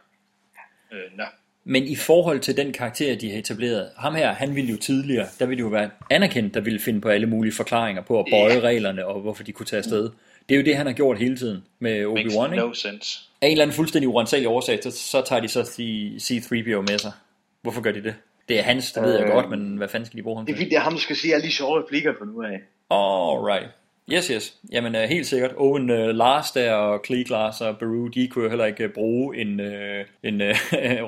[0.93, 1.23] Øh, nå.
[1.63, 5.27] Men i forhold til den karakter, de har etableret, ham her, han ville jo tidligere,
[5.39, 8.25] der ville det jo være Anakin, der ville finde på alle mulige forklaringer på at
[8.31, 8.59] bøje Ja.
[8.59, 10.09] reglerne, og hvorfor de kunne tage afsted.
[10.49, 12.55] Det er jo det, han har gjort hele tiden med Obi-Wan, ikke?
[12.55, 13.19] no sense.
[13.41, 16.97] Af en eller anden fuldstændig uansagelig årsag, så, så tager de så C- C-3PO med
[16.99, 17.11] sig.
[17.61, 18.15] Hvorfor gør de det?
[18.49, 20.45] Det er hans, det ved jeg Øh, godt, men hvad fanden skal de bruge ham
[20.45, 20.63] Det er til?
[20.65, 22.59] fordi, det er ham, der skal sige alle de sjove replikker for nu af.
[22.89, 23.69] Alright.
[24.13, 24.53] Yes, yes.
[24.71, 25.51] Jamen uh, helt sikkert.
[25.57, 28.91] Owen uh, Lars der og Cleek Lars og Baru, de kunne jo heller ikke uh,
[28.93, 29.67] bruge en, uh,
[30.23, 30.41] en,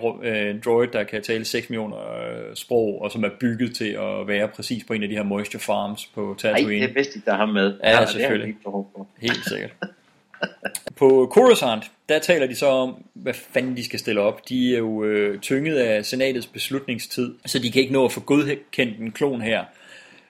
[0.03, 3.89] uh, en droid, der kan tale 6 millioner uh, sprog, og som er bygget til
[3.89, 6.81] at være præcis på en af de her moisture farms på Nej, Tatooine.
[6.81, 7.73] det er bedst, der er ham med.
[7.83, 8.55] Ja, det har selvfølgelig.
[8.63, 9.07] behov for.
[9.21, 9.71] Helt sikkert.
[10.99, 14.49] På Coruscant, der taler de så om, hvad fanden de skal stille op.
[14.49, 18.19] De er jo øh, tynget af senatets beslutningstid, så de kan ikke nå at få
[18.19, 19.63] godkendt en klon her.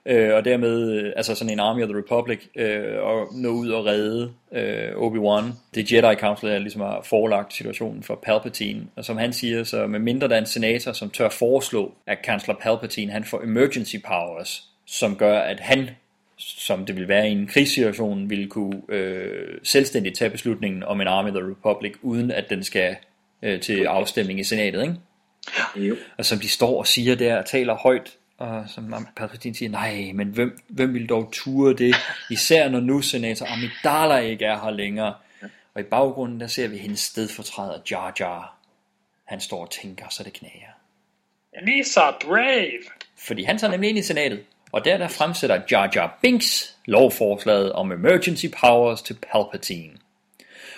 [0.06, 3.68] Øh, og dermed, øh, altså sådan en Army of the Republic, øh, og nå ud
[3.68, 5.44] og redde øh, Obi-Wan.
[5.74, 8.86] Det Jedi Council der ligesom har forelagt situationen for Palpatine.
[8.96, 12.22] Og som han siger, så med mindre der er en senator, som tør foreslå, at
[12.22, 15.90] kansler Palpatine han får emergency powers, som gør, at han
[16.36, 21.06] som det vil være i en krigssituation, ville kunne øh, selvstændigt tage beslutningen om en
[21.06, 22.96] Army of the Republic, uden at den skal
[23.42, 24.94] øh, til afstemning i senatet, ikke?
[25.76, 25.96] Jo.
[26.18, 30.12] Og som de står og siger der, og taler højt, og som Palpatine siger, nej,
[30.14, 31.94] men hvem, hvem vil dog ture det,
[32.30, 35.14] især når nu senator Amidala ikke er her længere.
[35.74, 38.56] Og i baggrunden, der ser vi hendes stedfortræder Jar Jar.
[39.24, 40.72] Han står og tænker, så det knager.
[41.62, 42.84] Lisa Brave.
[43.18, 47.72] Fordi han tager nemlig ind i senatet, og der der fremsætter Jar Jar Binks lovforslaget
[47.72, 49.92] om emergency powers til Palpatine.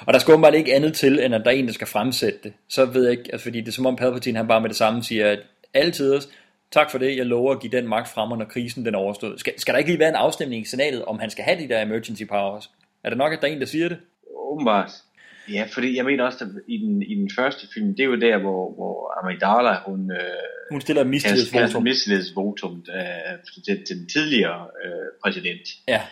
[0.01, 2.39] Og der skal åbenbart ikke andet til, end at der er en, der skal fremsætte
[2.43, 2.53] det.
[2.69, 4.77] Så ved jeg ikke, altså fordi det er som om Palpatine han bare med det
[4.77, 5.39] samme siger, at
[5.75, 6.21] altid
[6.71, 9.41] tak for det, jeg lover at give den magt frem, når krisen den er overstået.
[9.41, 11.69] Skal, skal der ikke lige være en afstemning i senatet, om han skal have de
[11.69, 12.71] der emergency powers?
[13.05, 13.99] Er det nok, at der er en, der siger det?
[14.37, 14.91] Åbenbart.
[15.53, 18.21] Ja, fordi jeg mener også, at i den, i den første film, det er jo
[18.21, 20.19] der, hvor, hvor Amidala, hun, øh,
[20.71, 21.83] Hun stiller et mistillidsvotum.
[21.83, 26.03] mistillidsvotum øh, til, til den tidligere øh, præsident, Ja,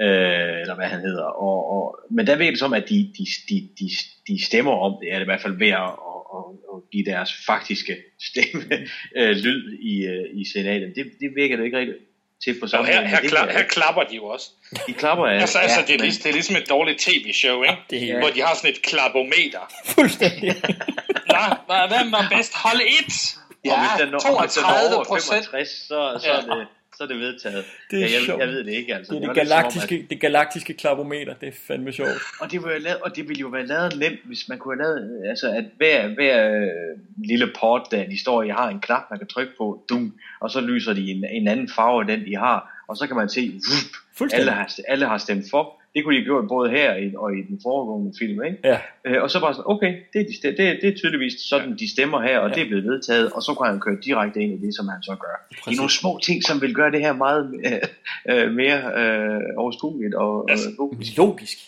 [0.00, 1.24] øh, eller hvad han hedder.
[1.24, 3.88] Og, og, men der virker det som, at de, de, de, de,
[4.28, 6.44] de stemmer om det, er det i hvert fald ved at, at, at,
[6.74, 7.96] at give deres faktiske
[8.28, 8.64] stemme
[9.18, 10.92] øh, lyd i, øh, i senatet.
[10.96, 11.98] Det, det virker det ikke rigtigt
[12.44, 14.46] til på Og her, her, kla- her klapper de jo også.
[14.86, 15.40] De klapper af.
[15.40, 17.76] Altså, altså det, er ligesom, det er ligesom et dårligt tv-show, ikke?
[17.90, 19.72] det er Hvor de har sådan et klapometer.
[19.86, 20.48] fuldstændig.
[21.34, 22.52] Nå, hvad- hvem var bedst?
[22.54, 23.36] Hold 1!
[23.64, 25.44] Ja, og hvis den når, hvis den når 32 over procent.
[25.50, 27.64] 65, så, så, er det, så er det vedtaget.
[27.90, 28.40] Det er ja, jeg, sjovt.
[28.40, 29.14] jeg ved det ikke, altså.
[29.14, 32.10] Det er det, var lidt som om, galaktiske, det galaktiske klapometer, det er fandme sjovt.
[32.10, 34.84] at, og, det jo lavet, og det ville jo være lavet nemt, hvis man kunne
[34.84, 38.80] have lavet, altså at hver, hver øh, lille port, der de står i, har en
[38.80, 42.10] knap, man kan trykke på, dum, og så lyser de en, en anden farve end
[42.10, 44.07] den, de har, og så kan man se, vup.
[44.32, 45.74] Alle har, alle har stemt for.
[45.94, 48.58] Det kunne de have gjort både her og i den foregående film, ikke?
[48.64, 48.78] Ja.
[49.04, 51.76] Øh, og så bare sådan, okay, det er, de, det, er- det er tydeligvis sådan,
[51.78, 52.54] de stemmer her, og ja.
[52.54, 55.02] det er blevet vedtaget, og så kan han køre direkte ind i det, som han
[55.02, 55.46] så gør.
[55.50, 55.64] Præcis.
[55.64, 59.40] Det er nogle små ting, som vil gøre det her meget øh, øh, mere øh,
[59.56, 61.16] overskueligt og Altså, øh, logisk.
[61.16, 61.58] Logisk.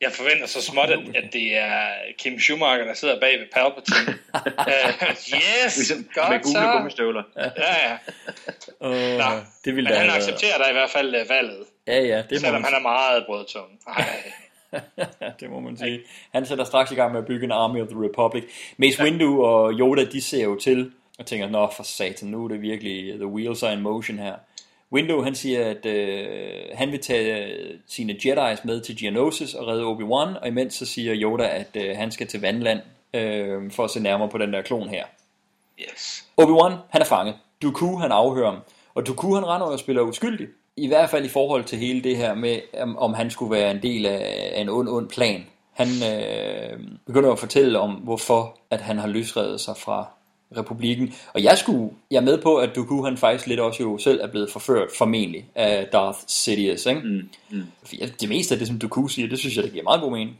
[0.00, 1.78] Jeg forventer så småt, at, at det er
[2.18, 4.14] Kim Schumacher, der sidder bag ved Palpatine.
[4.34, 5.14] uh,
[5.64, 6.72] yes, Ligesom med godt gule så.
[6.72, 7.22] gummistøvler.
[7.36, 7.92] Ja, ja.
[8.80, 9.30] Uh, Nå,
[9.64, 11.62] det ville Men han accepterer da i hvert fald valget.
[11.90, 13.68] Ja, ja, det må Selvom man han er meget brødtung.
[15.40, 16.00] Det må man sige.
[16.32, 18.44] Han sætter straks i gang med at bygge en Army of the Republic.
[18.76, 22.48] Mace Windu og Yoda, de ser jo til, Og tænker, nå for satan, nu er
[22.48, 24.34] det virkelig the wheels are in motion her.
[24.92, 29.66] Window han siger, at øh, han vil tage øh, sine Jedi's med til Geonosis og
[29.66, 32.80] redde Obi-Wan, og imens så siger Yoda, at øh, han skal til Vandland
[33.14, 35.04] øh, for at se nærmere på den der klon her.
[35.80, 36.24] Yes.
[36.40, 37.34] Obi-Wan, han er fanget.
[37.62, 38.60] Dooku, han afhører ham.
[38.94, 40.48] Og Dooku, han render og spiller uskyldig.
[40.80, 43.70] I hvert fald i forhold til hele det her med, om, om han skulle være
[43.70, 45.46] en del af, af en ond, ond plan.
[45.72, 50.08] Han øh, begynder at fortælle om, hvorfor at han har løsredet sig fra
[50.56, 51.14] republikken.
[51.34, 54.20] Og jeg skulle, jeg er med på, at Dooku han faktisk lidt også jo selv
[54.20, 56.86] er blevet forført, formentlig, af Darth Sidious.
[56.86, 57.00] Ikke?
[57.00, 57.64] Mm, mm.
[58.20, 60.38] Det meste af det, som Dooku siger, det synes jeg, det giver meget god mening.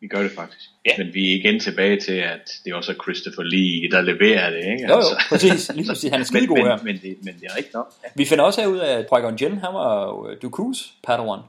[0.00, 0.70] Vi gør det faktisk.
[0.86, 0.90] Ja.
[0.98, 4.58] Men vi er igen tilbage til, at det er også Christopher Lee, der leverer det,
[4.58, 4.82] ikke?
[4.88, 5.70] Jo, jo, præcis.
[5.74, 6.10] Lige præcis.
[6.10, 6.76] Han er skidegod men, her.
[6.76, 7.92] Men, men, det, men det er rigtigt nok.
[8.04, 8.08] Ja.
[8.14, 11.40] Vi finder også ud af, at Qui-Gon Jinn, han var jo Dooku's Padawan.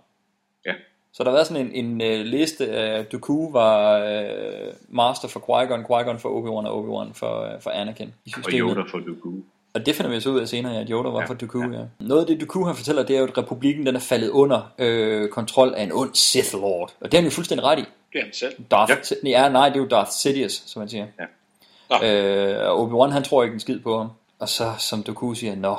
[0.65, 0.73] Ja.
[1.13, 5.39] Så der har været sådan en, en uh, liste af Dooku var uh, master for
[5.39, 8.07] Qui-Gon, Qui-Gon for Obi-Wan og Obi-Wan for, uh, for Anakin.
[8.25, 8.69] I Og systemet.
[8.69, 9.31] Yoda for Dooku.
[9.73, 11.79] Og det finder vi så ud af senere, at Yoda var ja, for Dooku, ja.
[11.79, 11.83] ja.
[11.99, 14.73] Noget af det, Dooku han fortæller, det er jo, at republikken den er faldet under
[14.79, 16.93] øh, kontrol af en ond Sith Lord.
[16.99, 17.83] Og det har han jo fuldstændig ret i.
[18.13, 18.53] Det er han selv.
[18.71, 19.29] Darth, ja.
[19.29, 21.05] ja, nej, det er jo Darth Sidious, som man siger.
[21.19, 22.13] Ja.
[22.13, 24.09] Øh, og Obi-Wan, han tror ikke en skid på ham.
[24.39, 25.77] Og så, som Dooku siger, nå,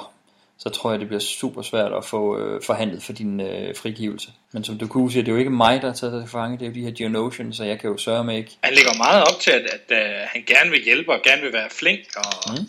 [0.58, 4.28] så tror jeg, det bliver super svært at få øh, forhandlet for din øh, frigivelse.
[4.52, 6.58] Men som Dooku siger, det er jo ikke mig, der har taget dig til fange,
[6.58, 8.56] det er jo de her Geonosians, så jeg kan jo sørge med ikke.
[8.64, 11.52] Han lægger meget op til, at, at, at han gerne vil hjælpe og gerne vil
[11.52, 12.66] være flink og Mm.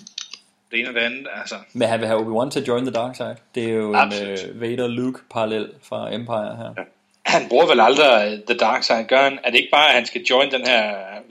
[0.71, 1.27] det ene og det andet.
[1.41, 3.35] Altså, Men han vil have Obi-Wan til at join the dark side.
[3.55, 4.39] Det er jo Absolut.
[4.39, 6.73] en øh, Vader-Luke-parallel fra Empire her.
[6.77, 6.83] Ja.
[7.35, 9.39] Han bruger vel aldrig uh, The Dark Side, gør han?
[9.43, 10.81] Er det ikke bare, at han skal join den her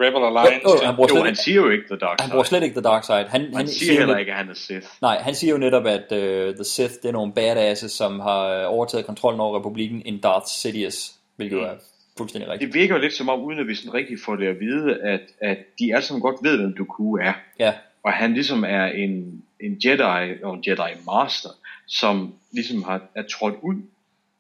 [0.02, 0.60] Rebel Alliance?
[0.65, 2.31] Jo, jo, han bruger Jo, han ikke- siger jo ikke The Dark Han Side.
[2.33, 3.17] bruger slet ikke The Dark Side.
[3.28, 4.86] Han, Han, han siger jo heller ikke, at han er Sith.
[5.02, 8.41] Nej, han siger jo netop, at uh, The Sith, det er nogle badasses, som har
[8.49, 11.75] øh, overtaget kontrollen over republikken, en Darth Sidious, hvilket jo er
[12.18, 12.73] fuldstændig rigtigt.
[12.73, 14.97] Det virker jo lidt som om, uden at vi sådan rigtig får det at vide,
[15.02, 17.33] at, at de alle sammen godt ved, hvem Dooku er.
[17.59, 21.49] Ja, Og han ligesom er en, en Jedi, og en Jedi Master,
[21.86, 23.75] som ligesom har, er trådt ud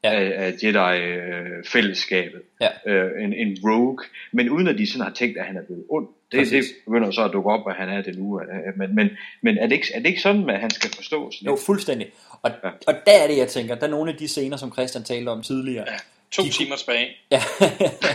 [0.04, 0.10] Ja.
[0.10, 2.42] af, af Jedi-fællesskabet.
[2.60, 2.68] Ja.
[2.86, 3.98] Øh, en, en rogue,
[4.32, 6.08] men uden at de sådan har tænkt, at han er blevet ond.
[6.32, 8.40] Det, det begynder så at dukke op, at han er det nu.
[8.40, 8.46] Øh,
[8.78, 9.10] Men, men,
[9.42, 11.34] men er, det ikke, er det ikke sådan, at han skal forstås?
[11.46, 12.06] jo, fuldstændig.
[12.42, 12.50] Og,
[12.86, 15.28] og der er det, jeg tænker, der er nogle af de scener, som Christian talte
[15.28, 15.84] om tidligere.
[15.90, 15.96] Ja,
[16.30, 17.08] to de, timer tilbage.
[17.30, 17.42] Ja,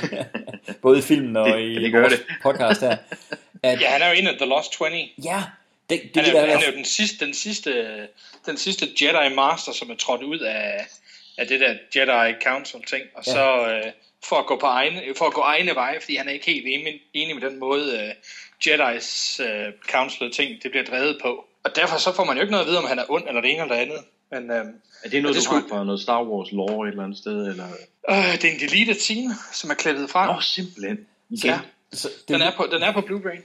[0.82, 2.26] både i filmen og Det- i det vores det.
[2.44, 2.98] podcast her.
[3.64, 4.88] At, Ja, han er jo en af The Lost 20.
[5.24, 5.44] ja,
[5.90, 7.72] det, det, Han det er, der, han er jo den sidste, den sidste,
[8.46, 10.86] den sidste Jedi Master, som er trådt ud af,
[11.38, 13.32] af det der Jedi Council ting, og Ja.
[13.32, 13.92] så øh,
[14.30, 16.68] for at gå på egne, for at gå egne veje, fordi han er ikke helt
[16.68, 18.10] enig, enig med den måde øh,
[18.68, 21.46] Jedi's øh, Council ting det bliver drevet på.
[21.64, 23.42] Og derfor så får man jo ikke noget at vide, om han er ond eller
[23.42, 23.98] det ene eller det andet.
[24.32, 24.58] Men øh,
[25.04, 27.18] Er det noget, det du skulle- har fra noget Star Wars lore et eller andet
[27.18, 27.48] sted?
[27.48, 27.68] Eller?
[28.10, 30.34] øh, det er en deleted scene, som er klippet fra.
[30.36, 30.98] Nå, simpelthen.
[31.42, 31.60] Så, ja,
[31.94, 33.40] så, den, er på, den er på Blu-ray.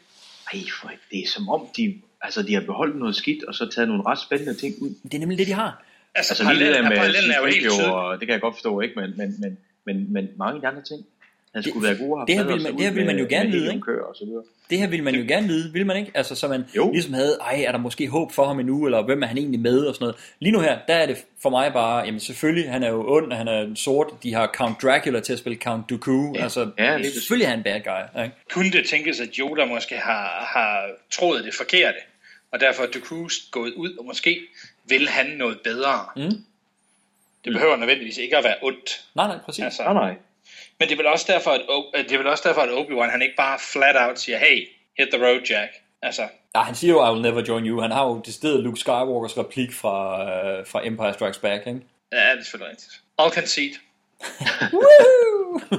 [0.52, 3.66] Ej, for det er som om, de, altså, de har beholdt noget skidt, og så
[3.74, 4.94] taget nogle ret spændende ting ud.
[5.02, 5.82] det er nemlig det, de har.
[6.14, 7.92] Altså, Altså lige det der med parallellen er jo helt C-3PO, tydelig.
[7.94, 8.94] og det kan jeg godt forstå, ikke?
[9.00, 11.06] Men, men, men, men, men mange af de andre ting,
[11.54, 13.74] han skulle være gode det her vil man- det her vil man jo gerne vide,
[13.74, 14.06] ikke?
[14.08, 14.42] Og så videre.
[14.70, 16.10] Det her ville man jo gerne vide, vil man ikke?
[16.14, 16.90] Altså, så man Jo.
[16.92, 19.60] ligesom havde, ej, er der måske håb for ham endnu, eller hvem er han egentlig
[19.60, 20.16] med, og sådan noget.
[20.40, 23.32] Lige nu her, der er det for mig bare, jamen selvfølgelig, han er jo ond,
[23.32, 26.42] han er sort, de har Count Dracula til at spille Count Dooku, ja.
[26.42, 27.12] altså, Ja, præcis.
[27.14, 28.34] selvfølgelig er han en bad guy, ikke?
[28.52, 31.98] kunne det tænkes, at Yoda måske har, har troet det forkerte,
[32.52, 34.40] og derfor er Dooku gået ud, og måske
[34.88, 36.06] vil han noget bedre.
[36.16, 36.44] Mm.
[37.44, 39.04] Det behøver nødvendigvis ikke at være ondt.
[39.14, 39.64] Nej, nej, præcis.
[39.64, 40.14] Altså, Nej, nej.
[40.78, 43.10] men det er vel også derfor, at, O- det er vel også derfor, at Obi-Wan
[43.10, 44.68] han ikke bare flat out siger, hey,
[44.98, 45.72] hit the road, Jack.
[46.02, 47.80] Altså, Ja, han siger jo, I will never join you.
[47.80, 51.80] Han har jo det sted Luke Skywalkers replik fra, øh, fra Empire Strikes Back, ikke?
[52.12, 53.00] ja, det er selvfølgelig rigtigt.
[53.18, 53.74] All concede.
[54.72, 55.60] Woo!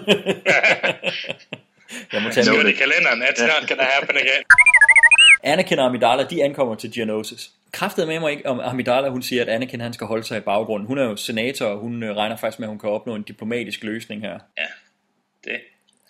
[2.13, 4.43] Jeg må tage det i kalenderen, at not gonna happen again.
[5.43, 7.51] Anakin og Amidala, de ankommer til Geonosis.
[7.71, 10.41] Kræftet med mig ikke om Amidala, hun siger, at Anakin han skal holde sig i
[10.41, 10.87] baggrunden.
[10.87, 13.23] Hun er jo senator, og hun øh, regner faktisk med, at hun kan opnå en
[13.23, 14.39] diplomatisk løsning her.
[14.57, 14.65] Ja,
[15.43, 15.59] det.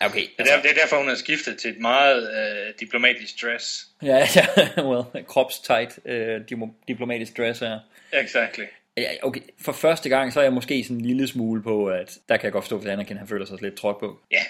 [0.00, 3.42] Okay, Det er, der, det er derfor, hun har skiftet til et meget øh, diplomatisk
[3.42, 3.86] dress.
[4.02, 6.40] Ja, ja, well, kropstight øh,
[6.88, 7.78] diplomatisk dress her.
[8.12, 8.64] Exactly.
[8.96, 12.18] Ja, okay, for første gang, så er jeg måske sådan en lille smule på, at
[12.28, 14.18] der kan jeg godt forstå, hvis Anakin han føler sig lidt trådt på.
[14.30, 14.42] Ja.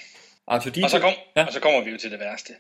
[0.47, 1.45] Arthur Og så, kom, ja.
[1.47, 2.53] og så kommer vi jo til det værste.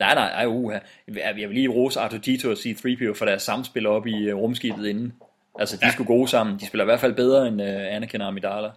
[0.00, 0.78] Nej, nej, ej, uha.
[1.14, 4.86] Jeg vil lige rose Arthur Dito og C-3PO for deres samspil op i uh, rumskibet
[4.86, 5.12] inden.
[5.58, 5.92] Altså, de ja.
[5.92, 6.58] skulle gode sammen.
[6.58, 8.68] De spiller i hvert fald bedre end uh, Anakin og Amidala.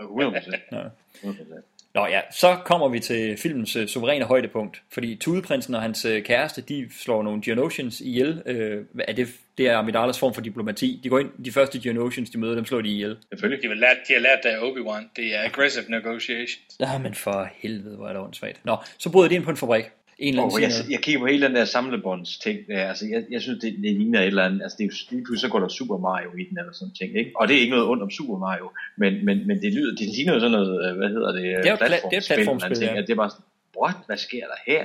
[0.00, 0.58] 100%.
[0.72, 0.82] Ja.
[1.22, 1.68] 100%.
[1.94, 4.82] Nå ja, så kommer vi til filmens uh, suveræne højdepunkt.
[4.92, 8.42] Fordi Tudeprinsen og hans uh, kæreste, de slår nogle Geonosians ihjel.
[8.46, 11.00] Uh, er det, det er Amidalas form for diplomati.
[11.04, 13.16] De går ind, de første Geonosians, de møder dem, slår de ihjel.
[13.28, 13.62] Selvfølgelig.
[13.62, 15.12] De har lært, de har lært af Obi-Wan.
[15.16, 16.76] Det er aggressive negotiations.
[16.80, 18.60] Ja, men for helvede, hvor er det åndssvagt.
[18.64, 19.84] Nå, så bryder de ind på en fabrik.
[20.18, 23.06] En eller anden Oh, jeg, jeg kigger på hele den der samlebånds ting der, altså
[23.10, 25.40] jeg, jeg synes det, det ligner et eller andet, altså det er jo lige pludselig
[25.40, 27.32] så går der Super Mario i den eller sådan ting, ikke?
[27.36, 30.08] Og det er ikke noget ondt om Super Mario, men, men, men det lyder, det
[30.16, 32.34] ligner jo sådan noget, øh, hvad hedder det, Det er jo et pla- det er
[32.34, 33.00] platformspil, ja.
[33.00, 33.44] det er bare sådan,
[33.80, 34.84] what, hvad sker der her?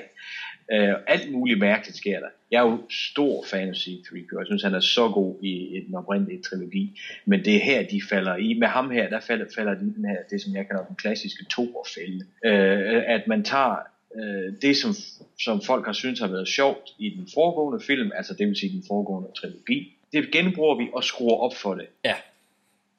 [0.74, 2.28] Uh, alt muligt mærkeligt sker der.
[2.52, 4.40] Jeg er jo stor fan af C-3PO.
[4.40, 7.00] Jeg synes, han er så god i, i den oprindelige trilogi.
[7.26, 8.54] Men det er her, de falder i.
[8.54, 11.46] Med ham her, der falder, falder de den her, det som jeg kalder den klassiske
[11.46, 12.26] toerfælde.
[12.46, 13.76] Uh, at man tager
[14.16, 14.92] uh, det, som,
[15.40, 18.74] som folk har syntes har været sjovt i den foregående film, altså det vil sige
[18.74, 21.88] den foregående trilogi, det genbruger vi og skruer op for det.
[22.06, 22.16] Ja.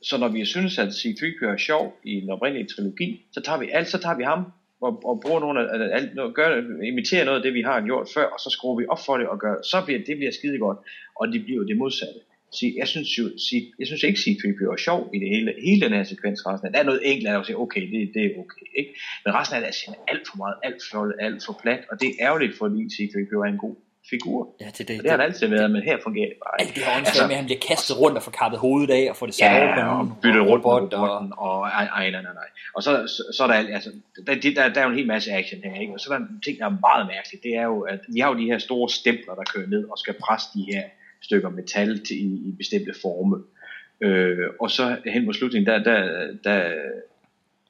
[0.03, 3.71] Så når vi synes, at C-3PO er sjov i den oprindelige trilogi, så tager vi
[3.73, 4.45] alt, så tager vi ham
[4.81, 8.25] og, og bruger nogle af, noget, gør, imiterer noget af det, vi har gjort før,
[8.25, 10.79] og så skruer vi op for det og gør, så bliver det bliver skide godt,
[11.15, 12.21] og det bliver jo det modsatte.
[12.79, 13.25] Jeg synes jo,
[13.79, 16.73] jeg synes ikke, C-3PO er sjov i det hele, hele den her sekvens resten af.
[16.73, 18.91] Der er noget enkelt, der siger, okay, det, det er okay, ikke?
[19.25, 22.01] Men resten af det er simpelthen alt for meget, alt for, alt for plat, og
[22.01, 23.77] det er ærgerligt, fordi C-3PO er en god
[24.11, 24.41] figur.
[24.61, 26.75] Ja, det, det, og det har han altid været, men her fungerer det bare ikke.
[26.75, 29.17] Det har altså, med, at han bliver kastet rundt og får kappet hovedet af og
[29.17, 32.11] får det sat over på Ja, og bytte rundt robot, og- robotten, og ej, ej,
[32.11, 32.49] nej, nej, nej.
[32.77, 33.91] Og så, så, så er der, alt- altså,
[34.27, 35.93] der, der, der, der er jo en hel masse action her, ikke?
[35.95, 38.21] Og så er der en ting, der er meget mærkeligt, det er jo, at vi
[38.21, 40.83] har jo de her store stempler, der kører ned og skal presse de her
[41.23, 43.45] stykker metal til, i, i bestemte forme.
[44.01, 46.73] Øh, og så hen mod slutningen, der, der, der,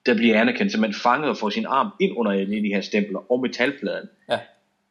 [0.06, 2.80] der bliver Anakin simpelthen fanget og får sin arm ind under en af de her
[2.80, 4.08] stempler og metalpladen.
[4.30, 4.38] Ja.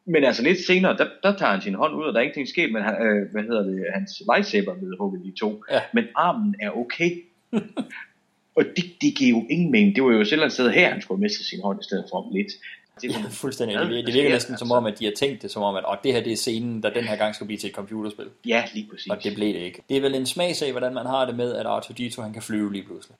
[0.06, 2.48] Men altså lidt senere, der, der tager han sin hånd ud, og der er ingenting
[2.48, 5.64] sket, men han, øh, hvad hedder det, hans lightsaber er blevet hugget i to.
[5.70, 5.80] Ja.
[5.94, 7.10] Men armen er okay.
[8.56, 9.96] og det, det giver jo ingen mening.
[9.96, 12.04] Det var jo eller andet sted her, han skulle have mistet sin hånd i stedet
[12.10, 12.52] for om lidt.
[13.02, 13.76] Det er sådan, Fuldstændig.
[13.76, 15.62] hvad- Det, virker- det virker sker næsten som om, at de har tænkt det som
[15.62, 17.68] om, at og det her det er scenen, der den her gang skal blive til
[17.68, 18.26] et computerspil.
[18.46, 19.06] Ja, lige præcis.
[19.10, 19.82] Og det blev det ikke.
[19.88, 22.72] Det er vel en smagsag, hvordan man har det med, at R2-D2 han kan flyve
[22.72, 23.16] lige pludselig.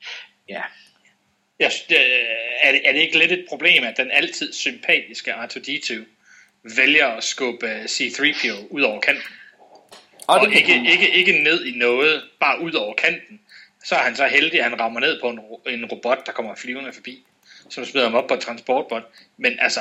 [0.48, 0.62] Ja.
[1.60, 1.70] Jeg,
[2.62, 5.94] er, det, er det ikke lidt et problem, at den altid sympatiske R2-D2
[6.76, 9.24] vælger at skubbe øh, C-3PO ud over kanten?
[10.26, 13.40] Og, Og det ikke, ikke, ikke ned i noget, bare ud over kanten.
[13.84, 15.40] Så er han så heldig, at han rammer ned på en,
[15.74, 17.24] en robot, der kommer flyvende forbi,
[17.68, 19.02] som smider ham op på et transportbot.
[19.36, 19.80] Men altså,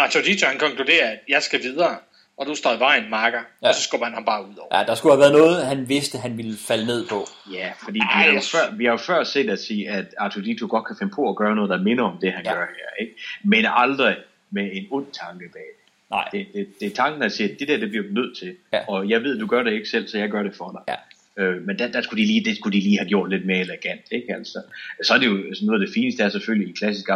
[0.00, 1.96] R2-D2 han konkluderer, at jeg skal videre,
[2.36, 3.68] og du står i vejen, marker, ja.
[3.68, 4.78] og så skubber han ham bare ud over.
[4.78, 7.26] Ja, der skulle have været noget, han vidste, han ville falde ned på.
[7.52, 10.66] Ja, fordi vi har, jo før, vi har jo før set at sige, at R2-D2
[10.66, 12.52] godt kan finde på at gøre noget, der minder om det, han ja.
[12.52, 13.04] gør her.
[13.04, 13.14] Ikke?
[13.44, 14.16] Men aldrig
[14.50, 15.90] med en ond tanke bag det.
[16.10, 16.28] Nej.
[16.32, 18.56] Det, det, det er tanken, der siger, at det der, det bliver du nødt til.
[18.72, 18.80] Ja.
[18.88, 20.80] Og jeg ved, du gør det ikke selv, så jeg gør det for dig.
[20.88, 20.94] Ja.
[21.40, 23.60] Øh, men der, der skulle de lige, det skulle de lige have gjort lidt mere
[23.60, 24.58] elegant, ikke altså.
[25.02, 27.08] Så er det jo altså noget af det fineste, er selvfølgelig i klassisk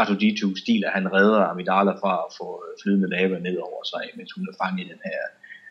[0.00, 4.32] R2-D2-stil, at han redder Amidala fra at få øh, flydende lava ned over sig, mens
[4.36, 5.20] hun er fanget i den her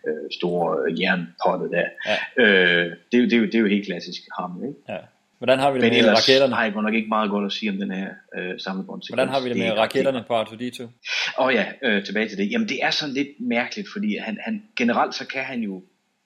[0.07, 0.69] øh, store
[1.01, 1.88] jernpotte der.
[2.09, 2.17] Ja.
[2.43, 4.79] Øh, det, er jo- det, jo, det er jo helt klassisk ham, ikke?
[4.89, 4.97] Ja.
[5.38, 6.55] Hvordan har vi det Men med ellers raketterne?
[6.57, 9.17] jeg godt nok ikke meget godt at sige om den her øh, samlebåndssekvens.
[9.17, 10.81] Hvordan har vi det med er- raketterne på R2-D2?
[10.83, 12.51] Åh oh ja, øh, tilbage til det.
[12.51, 15.83] Jamen det er sådan lidt mærkeligt, fordi han, han generelt så kan han jo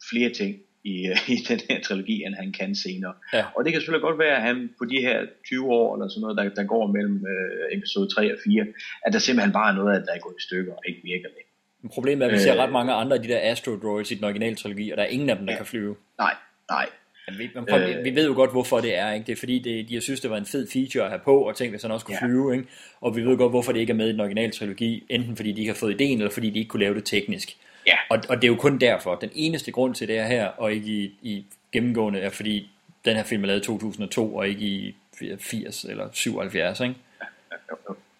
[0.09, 3.13] flere ting i, øh, i den her trilogi, end han kan senere.
[3.33, 3.43] Ja.
[3.55, 6.21] Og det kan selvfølgelig godt være, at han på de her 20 år, eller sådan
[6.21, 8.65] noget, der, der går mellem øh, episode 3 og 4,
[9.05, 11.29] at der simpelthen bare er noget, af der er gået i stykker og ikke virker
[11.35, 11.49] længere.
[11.81, 12.59] Men Problemet er, at vi ser Øh.
[12.59, 15.07] ret mange andre af de der Astro Droids i den originale trilogi, og der er
[15.07, 15.95] ingen af dem, der kan flyve.
[16.19, 16.33] Nej,
[16.69, 16.85] nej.
[17.27, 18.03] Men vi, men prøv, Øh.
[18.05, 19.11] vi ved jo godt, hvorfor det er.
[19.13, 19.25] Ikke?
[19.25, 21.41] Det er fordi, det, de har synes, det var en fed feature at have på,
[21.41, 22.25] og tænkte, at han også kunne Ja.
[22.27, 22.53] flyve.
[22.55, 22.67] Ikke?
[23.01, 25.03] Og vi ved godt, hvorfor det ikke er med i den originale trilogi.
[25.09, 27.57] Enten fordi de ikke har fået ideen, eller fordi de ikke kunne lave det teknisk.
[27.87, 27.95] Ja.
[28.09, 29.15] Og, og det er jo kun derfor.
[29.15, 32.69] Den eneste grund til det er her, og ikke i, i gennemgående, er fordi
[33.05, 34.95] den her film er lavet i 2002, og ikke i
[35.39, 36.79] 80 eller 77.
[36.79, 36.95] Ikke?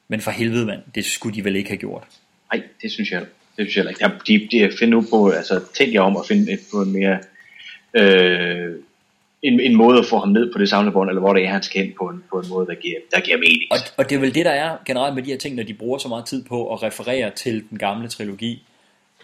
[0.08, 2.03] Men for helvede, mand, det skulle de vel ikke have gjort.
[2.53, 3.22] Nej, det synes jeg,
[3.58, 4.11] det synes jeg ikke.
[4.27, 6.93] De, de, de finder nu på, altså tænk jer om at finde et, på en
[6.93, 7.19] mere,
[7.93, 8.75] øh,
[9.42, 11.64] en, en måde at få ham ned på det samlebånd, eller hvor det er, han
[11.64, 13.72] skal hen på en, på en måde, der giver, der giver mening.
[13.72, 15.74] Og, og det er vel det, der er generelt med de her ting, når de
[15.74, 18.64] bruger så meget tid på at referere til den gamle trilogi.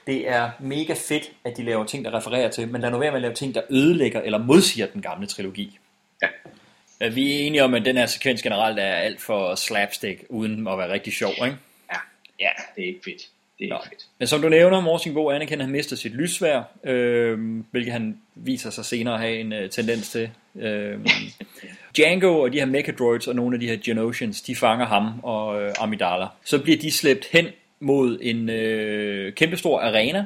[0.10, 3.12] Det er mega fedt, at de laver ting, der refererer til, men lad nu være
[3.12, 5.80] med at lave ting, der ødelægger eller modsiger den gamle trilogi.
[6.22, 7.10] Ja.
[7.10, 10.78] Vi er enige om, at den her sekvens generelt er alt for slapstick, uden at
[10.78, 11.58] være rigtig sjov, ikke?
[11.92, 11.98] Ja,
[12.40, 13.22] ja det er ikke fedt.
[13.60, 13.76] Det er Nå.
[13.76, 14.08] ikke fedt.
[14.20, 18.70] Men som du nævner, Morsing Bo Anakin, han mister sit lysvær, øh, hvilket han viser
[18.70, 20.30] sig senere at have en øh, tendens til.
[20.56, 21.00] Øh,
[21.98, 25.62] Django og de her Mechadroids og nogle af de her Genosians, de fanger ham og
[25.62, 26.28] øh, Amidala.
[26.44, 27.48] Så bliver de slæbt hen
[27.80, 30.26] mod en øh, kæmpestor arena,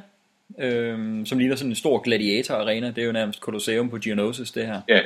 [0.60, 2.88] øh, som ligner sådan en stor gladiator-arena.
[2.88, 4.82] Det er jo nærmest Colosseum på Geonosis, det her.
[4.90, 5.00] Ja,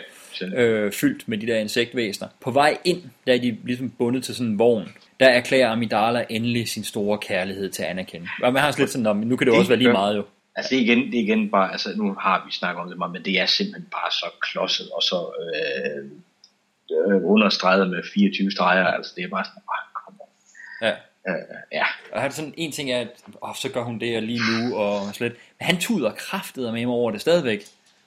[0.56, 2.28] øh, fyldt med de der insektvæsener.
[2.42, 4.88] På vej ind, der er de ligesom bundet til sådan en vogn.
[5.20, 8.28] Der erklærer Amidala endelig sin store kærlighed til Anakin.
[8.44, 9.92] Og man har sådan lidt sådan, "Nå, men nu kan det jo også være lige
[9.92, 10.24] meget jo.
[10.56, 12.98] Altså det er igen, det er igen bare, altså nu har vi snakket om det
[12.98, 16.04] meget, men det er simpelthen bare så klodset og så øh,
[16.98, 20.30] øh, understreget med 24 streger, altså det er bare sådan, ah, kom on.
[20.88, 20.94] Ja.
[21.28, 21.34] Uh,
[21.72, 21.86] ja.
[22.12, 23.08] Og han sådan, en ting er, at
[23.42, 25.36] oh, så gør hun det og lige nu, og slet.
[25.60, 27.66] Men han tuder kraftet med mig over det stadigvæk.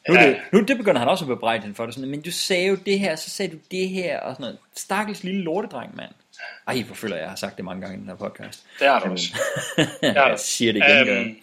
[0.08, 0.26] Nu, ja.
[0.26, 1.94] det, nu det begynder han også at bebrejde hende for det.
[1.94, 4.58] Sådan, men du sagde jo det her, så sagde du det her, og sådan noget.
[4.76, 6.10] Stakkels lille lortedreng, mand.
[6.66, 8.65] Ej, hvor føler jeg, jeg har sagt det mange gange i den her podcast.
[8.78, 9.28] Det har du også.
[9.76, 10.42] Det har jeg du.
[10.42, 11.08] siger det igen.
[11.08, 11.36] Øhm,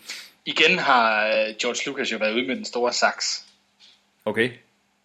[0.46, 3.46] igen har øh, George Lucas jo været ude med den store saks.
[4.26, 4.52] Okay.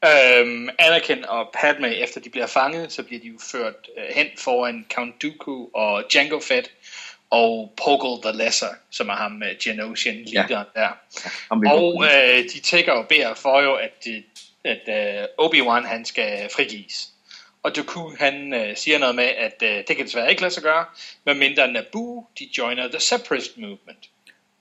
[0.05, 4.27] Øhm, Anakin og Padme, efter de bliver fanget, så bliver de jo ført øh, hen
[4.39, 6.71] foran Count Dooku og Jango Fett
[7.31, 10.81] og Poggle the Lesser, som er ham med Geonosian leaderen ja.
[10.81, 10.89] der.
[11.61, 14.23] vil og øh, de tækker og beder for jo, at, de,
[14.65, 17.09] at øh, Obi-Wan han skal frigives.
[17.63, 20.63] Og Dooku han øh, siger noget med, at øh, det kan desværre ikke lade sig
[20.63, 20.85] gøre,
[21.25, 24.09] medmindre Naboo de joiner the Separatist Movement.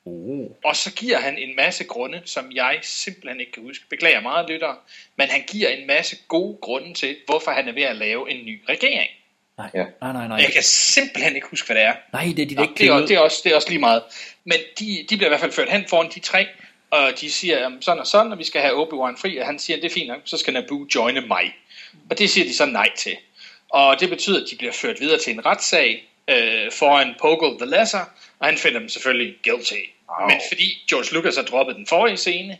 [0.05, 0.51] Uh.
[0.65, 3.85] Og så giver han en masse grunde, som jeg simpelthen ikke kan huske.
[3.89, 4.73] Beklager meget, lytter.
[5.15, 8.45] Men han giver en masse gode grunde til, hvorfor han er ved at lave en
[8.45, 9.09] ny regering.
[9.57, 9.85] Nej, ja.
[10.01, 10.37] nej, nej, nej.
[10.37, 11.93] Jeg kan simpelthen ikke huske, hvad det er.
[12.13, 13.69] Nej, det er de Nå, ikke det, er, også- det, er også, det er også
[13.69, 14.03] lige meget.
[14.43, 16.47] Men de, de bliver i hvert fald ført hen foran de tre,
[16.91, 19.59] og de siger um, sådan og sådan, og vi skal have Obi-Wan fri, og han
[19.59, 21.55] siger, det er fint nok, så skal Naboo joine mig.
[22.09, 23.17] Og det siger de så nej til.
[23.69, 27.77] Og det betyder, at de bliver ført videre til en retssag øh, foran Poggle the
[27.77, 28.05] Lesser,
[28.39, 29.73] og han finder dem selvfølgelig guilty.
[30.09, 30.27] Wow.
[30.29, 32.57] Men fordi George Lucas har droppet den forrige scene,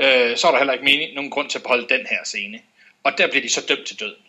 [0.00, 2.58] øh, så er der heller ikke mening, nogen grund til at beholde den her scene.
[3.04, 4.22] Og der bliver de så dømt til døden.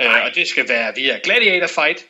[0.00, 2.06] Øh, og det skal være via Gladiator Fight,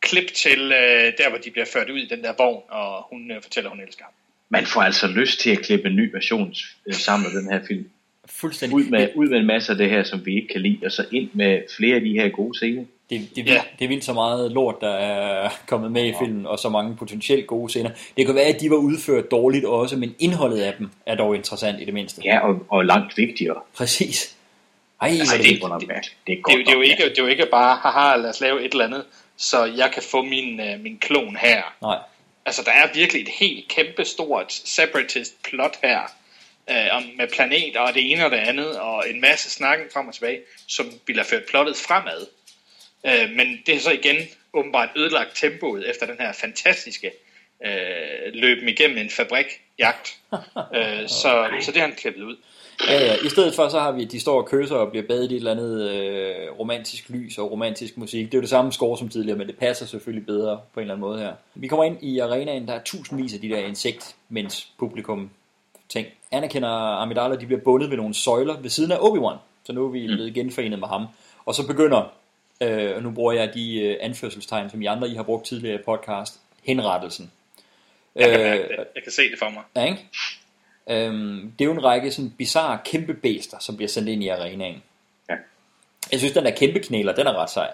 [0.00, 3.30] klip til øh, der, hvor de bliver ført ud i den der vogn, og hun
[3.30, 4.12] øh, fortæller, hun elsker ham.
[4.48, 6.54] Man får altså lyst til at klippe en ny version
[6.86, 7.90] øh, sammen med den her film.
[8.26, 8.76] Fuldstændig.
[8.76, 10.92] Ud med, ud med en masse af det her, som vi ikke kan lide, og
[10.92, 12.84] så ind med flere af de her gode scener.
[13.10, 16.14] Det, det, er vildt, det er vildt så meget lort, der er kommet med i
[16.20, 17.90] filmen, og så mange potentielt gode scener.
[18.16, 21.34] Det kan være, at de var udført dårligt også, men indholdet af dem er dog
[21.36, 22.22] interessant i det mindste.
[22.24, 23.60] Ja, og, og langt vigtigere.
[23.76, 24.34] Præcis.
[25.00, 26.16] Ej, Altså, det- er det, mærkeligt.
[26.26, 28.16] Det er Det, godt jo- det, er jo ikke, det er jo ikke bare, haha,
[28.16, 29.04] lad os lave et eller andet,
[29.36, 31.62] så jeg kan få min, øh, min klon her.
[31.82, 31.98] Nej.
[32.46, 35.98] Altså, der er virkelig et helt kæmpe stort separatist plot her,
[36.70, 40.08] øh, om, med planeter og det ene og det andet, og en masse snakken frem
[40.08, 40.38] og tilbage,
[40.68, 42.26] som ville have ført plottet fremad.
[43.06, 44.16] Øh, men det er så igen
[44.54, 47.10] åbenbart ødelagt tempoet efter den her fantastiske
[47.66, 50.16] øh, løben igennem en fabrikjagt.
[50.76, 52.36] øh, så, så det har han klippet ud.
[52.88, 53.14] Ja, ja.
[53.24, 55.34] I stedet for, så har vi, at de står og kysser og bliver badet i
[55.34, 58.26] et eller andet øh, romantisk lys og romantisk musik.
[58.26, 60.84] Det er jo det samme score som tidligere, men det passer selvfølgelig bedre på en
[60.84, 61.32] eller anden måde her.
[61.54, 65.30] Vi kommer ind i arenaen, der er tusindvis af de der insekt, mens publikum
[65.88, 66.06] ting.
[66.32, 69.36] Anakin og Amidala, de bliver bundet ved nogle søjler ved siden af Obi-Wan.
[69.64, 71.06] Så nu er vi blevet genforenet med ham.
[71.46, 72.12] Og så begynder,
[72.60, 75.80] øh, og nu bruger jeg de øh, anførselstegn, som I andre I har brugt tidligere
[75.80, 77.30] i podcast, henrettelsen.
[78.16, 79.62] Jeg kan, Øh, jeg kan se det for mig.
[79.76, 80.08] Ja, ikke?
[80.90, 84.28] Øhm, det er jo en række sådan bizarre kæmpe bæster, som bliver sendt ind i
[84.28, 84.82] arenaen.
[85.30, 85.34] Ja.
[86.12, 87.70] Jeg synes, den der kæmpe knæler, den er ret sej.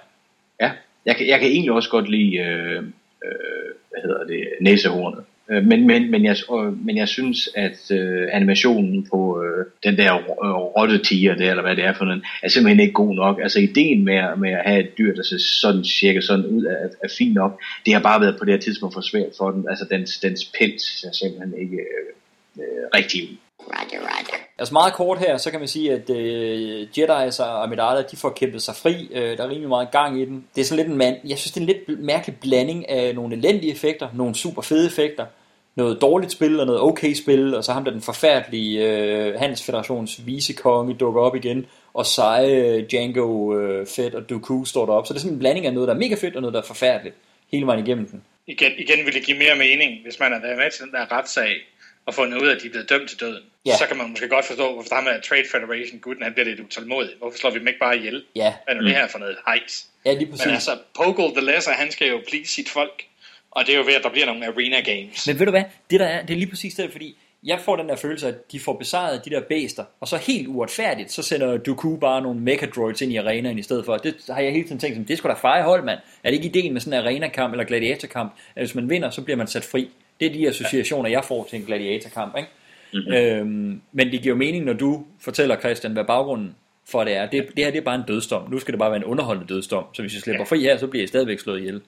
[0.60, 0.70] Ja,
[1.06, 2.76] jeg kan, jeg kan egentlig også godt lide, øh,
[3.24, 5.24] øh, hvad hedder det, næsehornet.
[5.50, 9.43] Øh, Men, men, men, jeg, øh, men jeg synes, at øh, animationen på
[9.84, 13.14] den der øh, rottetiger der, eller hvad det er for den, er simpelthen ikke god
[13.14, 13.40] nok.
[13.42, 16.64] Altså ideen med, at- med at have et dyr, der ser sådan cirka sådan ud,
[16.64, 17.60] er, er fint nok.
[17.86, 19.68] Det har bare været på det her tidspunkt for svært for den.
[19.68, 23.36] Altså dens, dens pels ser simpelthen ikke øh, øh, rigtig ud.
[23.60, 24.36] Roger, roger.
[24.58, 28.30] Altså meget kort her, så kan man sige, at øh, Jedi's og Amidala, de får
[28.30, 29.08] kæmpet sig fri.
[29.14, 30.44] Øh, der er rimelig meget gang i den.
[30.54, 31.16] Det er sådan lidt en mand.
[31.28, 34.86] Jeg synes, det er en lidt mærkelig blanding af nogle elendige effekter, nogle super fede
[34.86, 35.26] effekter,
[35.76, 39.62] noget dårligt spil og noget okay spil, og så ham der den forfærdelige øh, Hans
[39.62, 45.06] Federations vicekonge dukker op igen, og seje Django øh, Fett og Dooku står derop.
[45.06, 46.60] Så det er sådan en blanding af noget, der er mega fedt, og noget, der
[46.60, 47.16] er forfærdeligt.
[47.52, 48.22] Hele vejen igennem den.
[48.46, 51.12] Igen, igen vil det give mere mening, hvis man har været med til den der
[51.12, 51.54] retssag,
[52.06, 53.42] og fundet ud af, at de er blevet dømt til døden.
[53.66, 53.76] Ja.
[53.76, 56.60] Så kan man måske godt forstå, hvorfor der med Trade Federation, gutten, han bliver lidt
[56.60, 57.10] utålmodig.
[57.18, 58.24] Hvorfor slår vi dem ikke bare ihjel?
[58.36, 58.54] Ja.
[58.64, 59.86] Hvad er nu det her for noget hejs?
[60.06, 60.46] Ja, lige præcis.
[60.46, 63.04] Men altså, Poggle the Lesser, han skal jo please sit folk.
[63.54, 65.26] Og det er jo ved, at der bliver nogle arena games.
[65.26, 67.76] Men ved du hvad, det der er, det er lige præcis det, fordi jeg får
[67.76, 71.22] den der følelse, at de får besejret de der bæster, og så helt uretfærdigt, så
[71.22, 73.96] sender Dooku bare nogle Mechadroids ind i arenaen i stedet for.
[73.96, 75.98] Det har jeg hele tiden tænkt, som, det skulle da feje hold, mand.
[76.24, 79.22] Er det ikke ideen med sådan en arena-kamp eller gladiatorkamp, at hvis man vinder, så
[79.22, 79.88] bliver man sat fri?
[80.20, 82.48] Det er de associationer, jeg får til en gladiatorkamp, ikke?
[82.92, 83.14] Mm-hmm.
[83.14, 86.54] Øhm, men det giver mening, når du fortæller, Christian, hvad baggrunden
[86.88, 87.26] for det er.
[87.26, 88.50] Det, det her det er bare en dødsdom.
[88.50, 89.84] Nu skal det bare være en underholdende dødsdom.
[89.92, 91.80] Så hvis jeg slipper fri her, så bliver jeg stadigvæk slået ihjel.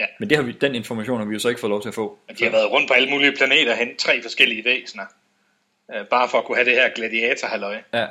[0.00, 0.06] Ja.
[0.18, 1.94] Men det har vi, den information har vi jo så ikke fået lov til at
[1.94, 2.18] få.
[2.28, 5.04] Og de har været rundt på alle mulige planeter hen tre forskellige væsener.
[5.94, 7.76] Øh, bare for at kunne have det her gladiator halløj.
[7.94, 8.06] Ja.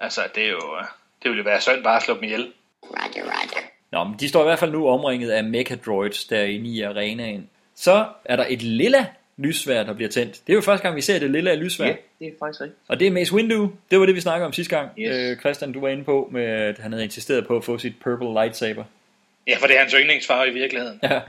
[0.00, 0.76] Altså, det er jo...
[0.80, 0.84] øh,
[1.22, 2.52] Det ville jo være synd bare at slå dem ihjel.
[2.82, 3.60] Roger, roger.
[3.92, 7.50] Nå, men de står i hvert fald nu omringet af Mechadroids derinde i arenaen.
[7.74, 9.06] Så er der et lilla
[9.36, 10.32] lysvær, der bliver tændt.
[10.46, 11.86] Det er jo første gang, vi ser det lilla lysvær.
[11.86, 12.80] Ja, det er faktisk rigtigt.
[12.88, 13.72] Og det er Mace Windu.
[13.90, 14.90] Det var det, vi snakkede om sidste gang.
[14.98, 15.16] Yes.
[15.16, 17.92] Øh, Christian, du var inde på, med, at han havde insisteret på at få sit
[18.00, 18.84] purple lightsaber.
[19.46, 21.00] Ja, for det er hans yndlingsfarve i virkeligheden.
[21.02, 21.20] Ja.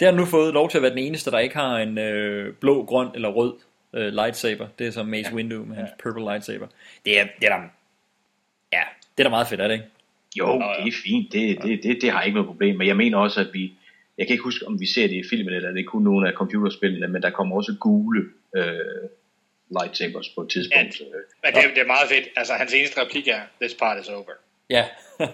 [0.00, 2.54] Det har nu fået lov til at være den eneste, der ikke har en øh,
[2.54, 3.54] blå, grøn eller rød
[3.94, 4.68] øh, lightsaber.
[4.78, 5.36] Det er som Mace ja.
[5.36, 6.66] Windu med hans purple lightsaber.
[7.04, 7.62] Det er, det er da,
[8.72, 8.82] ja,
[9.18, 9.86] det er da meget fedt, er det ikke?
[10.38, 11.32] Jo, det er fint.
[11.32, 12.76] Det, det, det, det har ikke noget problem.
[12.76, 13.72] Men jeg mener også, at vi...
[14.18, 16.28] Jeg kan ikke huske, om vi ser det i filmen, eller det er kun nogle
[16.28, 18.24] af computerspillene, men der kommer også gule
[18.56, 18.74] øh,
[19.80, 21.00] lightsabers på et tidspunkt.
[21.00, 21.06] Ja,
[21.42, 22.28] men det, det er meget fedt.
[22.36, 24.24] Altså, hans eneste replik er, this part is over.
[24.70, 24.84] Ja.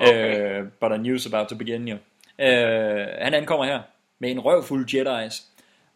[0.00, 0.60] okay.
[0.60, 1.94] uh, but a news about to begin, jo.
[2.38, 3.80] Uh, han ankommer her
[4.18, 5.50] med en røvfuld Jedi's.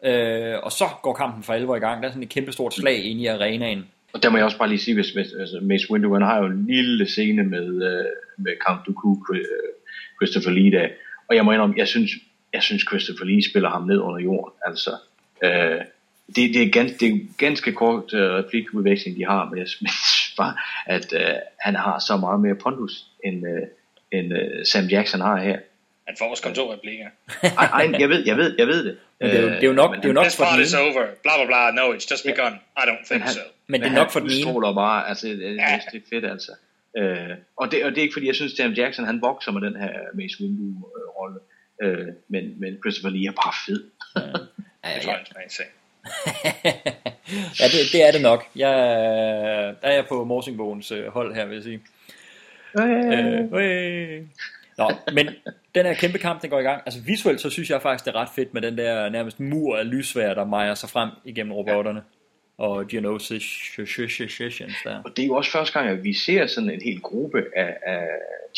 [0.07, 2.01] Uh, og så går kampen for alvor i gang.
[2.01, 3.85] Der er sådan et kæmpe stort slag inde i arenaen.
[4.13, 6.37] Og der må jeg også bare lige sige, hvis, hvis altså Mace Windu, han har
[6.37, 9.15] jo en lille scene med, uh, med Count Dooku,
[10.21, 10.87] Christopher Lee der.
[11.29, 12.11] Og jeg må indrømme, jeg synes,
[12.53, 14.53] jeg synes Christopher Lee spiller ham ned under jorden.
[14.65, 14.91] Altså,
[15.43, 15.81] uh,
[16.35, 20.53] det, det, er ganske, det er ganske kort replikudveksling, de har, men jeg synes bare,
[20.95, 21.35] at uh,
[21.65, 22.93] han har så meget mere pondus,
[23.25, 23.67] end, uh,
[24.11, 25.59] end uh, Sam Jackson har her.
[26.07, 27.07] Han får også kun to replikker.
[27.61, 28.97] ej, ej, jeg ved, jeg ved, jeg ved det.
[29.19, 30.73] Men det er jo, det er jo nok, det er jo nok for den is
[30.73, 33.39] over, bla bla bla, no, it's just begun, I don't think han, so.
[33.67, 34.75] Men det er nok for den ene.
[34.75, 35.79] bare, altså, det, ja.
[35.91, 36.51] det er fedt altså.
[36.99, 39.61] Uh, og, det, og det er ikke fordi, jeg synes, Sam Jackson, han vokser med
[39.61, 41.39] den her Mace Windu-rolle.
[41.85, 43.81] Uh, men, men Christopher Lee er bare fed.
[44.15, 44.95] ja, ja, ja.
[44.95, 45.11] Det tror
[45.41, 45.67] jeg,
[47.59, 48.45] ja, det, det er det nok.
[48.55, 48.73] Jeg,
[49.81, 51.79] der er jeg på Morsingbogens hold her, vil jeg sige.
[52.79, 54.21] Øh, øh.
[54.77, 55.29] Nå, men
[55.75, 56.81] den her kæmpe kamp, den går i gang.
[56.85, 59.77] Altså visuelt, så synes jeg faktisk, det er ret fedt med den der nærmest mur
[59.77, 61.99] af lysvær, der mejer sig frem igennem robotterne.
[61.99, 62.63] Ja.
[62.63, 63.43] Og Geonosis
[64.83, 65.01] der.
[65.05, 67.77] Og det er jo også første gang, at vi ser sådan en hel gruppe af,
[67.83, 68.07] af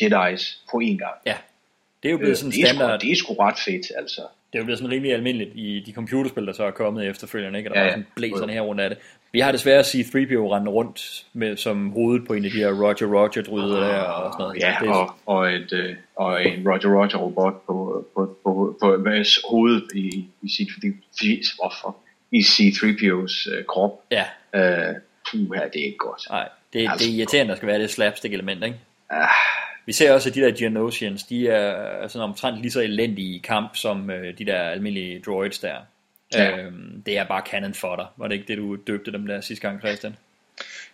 [0.01, 1.13] Jedi's på en gang.
[1.25, 1.37] Ja,
[2.03, 2.99] det er jo blevet sådan standard.
[2.99, 4.21] Det er sgu ret fedt, altså.
[4.53, 7.59] Det er jo blevet sådan rimelig almindeligt i de computerspil, der så er kommet efterfølgende,
[7.59, 7.71] ikke?
[7.71, 7.91] Og der ja, ja.
[7.91, 8.99] er sådan blæserne her rundt af det.
[9.31, 12.67] Vi har desværre set 3PO rende rundt med, som hovedet på en af de her
[12.67, 14.61] Roger Roger dryder der og sådan noget.
[14.61, 14.93] Ja, det er...
[14.93, 19.09] og, og, et, øh, og en Roger Roger robot på, på, på, på, på
[19.49, 20.69] hovedet i, i, sit,
[21.55, 21.97] hvorfor?
[22.31, 24.01] i C-3PO's øh, krop.
[24.11, 24.25] Ja.
[24.55, 24.95] Øh,
[25.31, 26.29] puh, her, det er ikke godt.
[26.29, 28.77] Nej, det, altså, det er irriterende, der skal være det slapstick element, ikke?
[29.09, 29.27] Ah.
[29.91, 33.37] Vi ser også, at de der Geonosians, de er sådan omtrent lige så elendige i
[33.37, 35.75] kamp, som øh, de der almindelige droids der.
[36.33, 36.57] Ja.
[36.57, 38.05] Øhm, det er bare cannon for dig.
[38.17, 40.17] Var det ikke det, du døbte dem der sidste gang, Christian?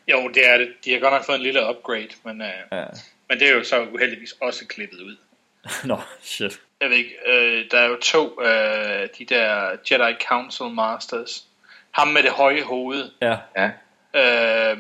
[0.08, 0.70] Jo, det er det.
[0.86, 2.86] De har godt nok fået en lille upgrade, men, øh, ja.
[3.30, 5.18] men det er jo så uheldigvis også klippet ud.
[5.90, 6.60] Nå, shit.
[6.82, 11.46] Jeg ved ikke, øh, der er jo to øh, de der Jedi Council Masters.
[11.92, 13.10] Ham med det høje hoved.
[13.22, 13.38] Ja.
[13.56, 13.72] ja.
[14.16, 14.78] Øh,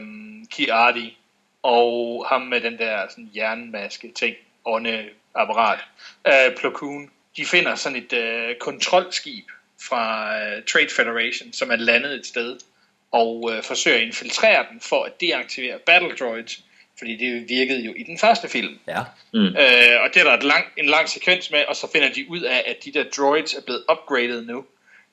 [0.53, 1.17] Ki-Adi.
[1.67, 4.35] Og ham med den der sådan, jernmaske ting.
[4.65, 5.79] Åndeapparat.
[6.27, 7.11] Øh, Plo Koon.
[7.37, 9.45] De finder sådan et øh, kontrolskib
[9.87, 12.59] fra uh, Trade Federation, som er landet et sted,
[13.11, 16.63] og uh, forsøger at infiltrere den for at deaktivere Battle Droids,
[16.99, 18.79] fordi det virkede jo i den første film.
[18.87, 19.01] Ja.
[19.33, 19.39] Mm.
[19.39, 22.29] Uh, og det er der et lang, en lang sekvens med, og så finder de
[22.29, 24.65] ud af, at de der droids er blevet upgraded nu,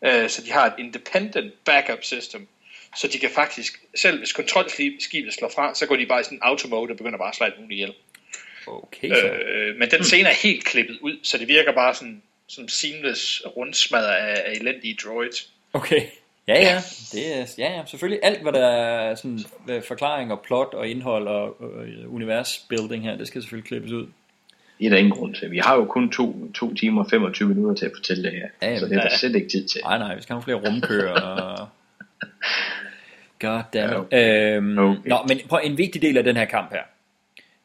[0.07, 2.49] uh, så de har et independent backup system,
[2.97, 6.39] så de kan faktisk, selv hvis kontrolskibet slår fra, så går de bare i sådan
[6.39, 7.94] en automode og begynder bare at slå alt muligt ihjel.
[8.66, 9.31] Okay, så.
[9.31, 13.42] Uh, men den scene er helt klippet ud, så det virker bare sådan som seamless
[13.56, 15.50] rundsmadder af, af elendige droids.
[15.73, 16.00] Okay.
[16.48, 16.81] Ja, ja.
[17.12, 19.40] Det er, ja, ja, selvfølgelig alt, hvad der er sådan,
[19.89, 24.06] forklaring og plot og indhold og øh, universbuilding her, det skal selvfølgelig klippes ud.
[24.78, 25.50] Det er der ingen grund til.
[25.50, 28.48] Vi har jo kun to, to timer og 25 minutter til at fortælle det her.
[28.62, 29.81] Ja, så det er der slet ikke tid til.
[29.84, 31.20] Nej, nej, vi skal have flere rumkører.
[31.20, 31.68] Og...
[33.44, 34.12] God damn it.
[34.12, 35.00] Ja, øhm, okay.
[35.08, 36.82] Nå, men prøv, en vigtig del af den her kamp her,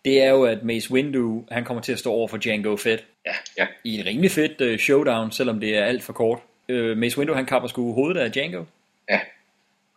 [0.05, 3.03] det er jo, at Mace Windu, han kommer til at stå over for Django Fett.
[3.25, 3.31] Ja.
[3.57, 3.67] ja.
[3.83, 6.39] I en rimelig fed uh, showdown, selvom det er alt for kort.
[6.69, 8.63] Uh, Mace Windu, han kapper sgu hovedet af Django.
[9.09, 9.19] Ja.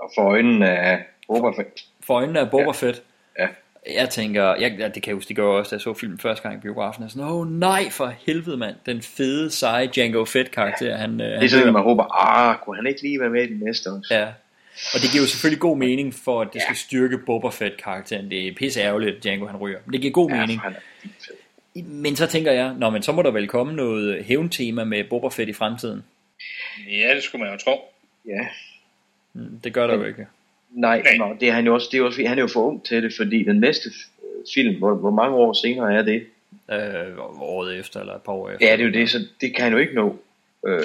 [0.01, 1.85] Og for øjnene af Boba Fett.
[2.07, 2.71] For øjnene af Boba ja.
[2.71, 3.03] Fett.
[3.39, 3.49] Ja.
[3.95, 6.19] Jeg tænker, jeg, ja, det kan jeg huske, det gør også, da jeg så filmen
[6.19, 7.03] første gang i biografen.
[7.03, 10.87] Jeg sådan, åh oh, nej, for helvede mand, den fede, seje Django Fett karakter.
[10.87, 10.97] Ja.
[10.97, 13.49] Han, uh, det er sådan, man håber, ah, kunne han ikke lige være med i
[13.49, 14.15] den næste også?
[14.15, 14.29] Ja,
[14.95, 16.65] og det giver jo selvfølgelig god mening for, at det ja.
[16.65, 18.31] skal styrke Boba Fett-karakteren.
[18.31, 19.79] Det er pisse ærgerligt, at Django han ryger.
[19.85, 20.61] Men det giver god ja, mening.
[21.75, 25.29] Men så tænker jeg, nå, men så må der vel komme noget hævntema med Boba
[25.29, 26.05] Fett i fremtiden.
[26.91, 27.81] Ja, det skulle man jo tro.
[28.27, 28.47] Ja.
[29.33, 30.27] Mm, det gør der jo ikke.
[30.71, 31.17] Nej, Nej.
[31.17, 33.03] Nå, det er han jo også, det er også, han er jo for ung til
[33.03, 33.91] det, fordi den næste
[34.55, 36.27] film, hvor, hvor mange år senere er det?
[36.71, 38.67] Øh, året efter, eller et par år efter.
[38.67, 40.19] Ja, det er jo det, så det kan han jo ikke nå.
[40.67, 40.83] Øh,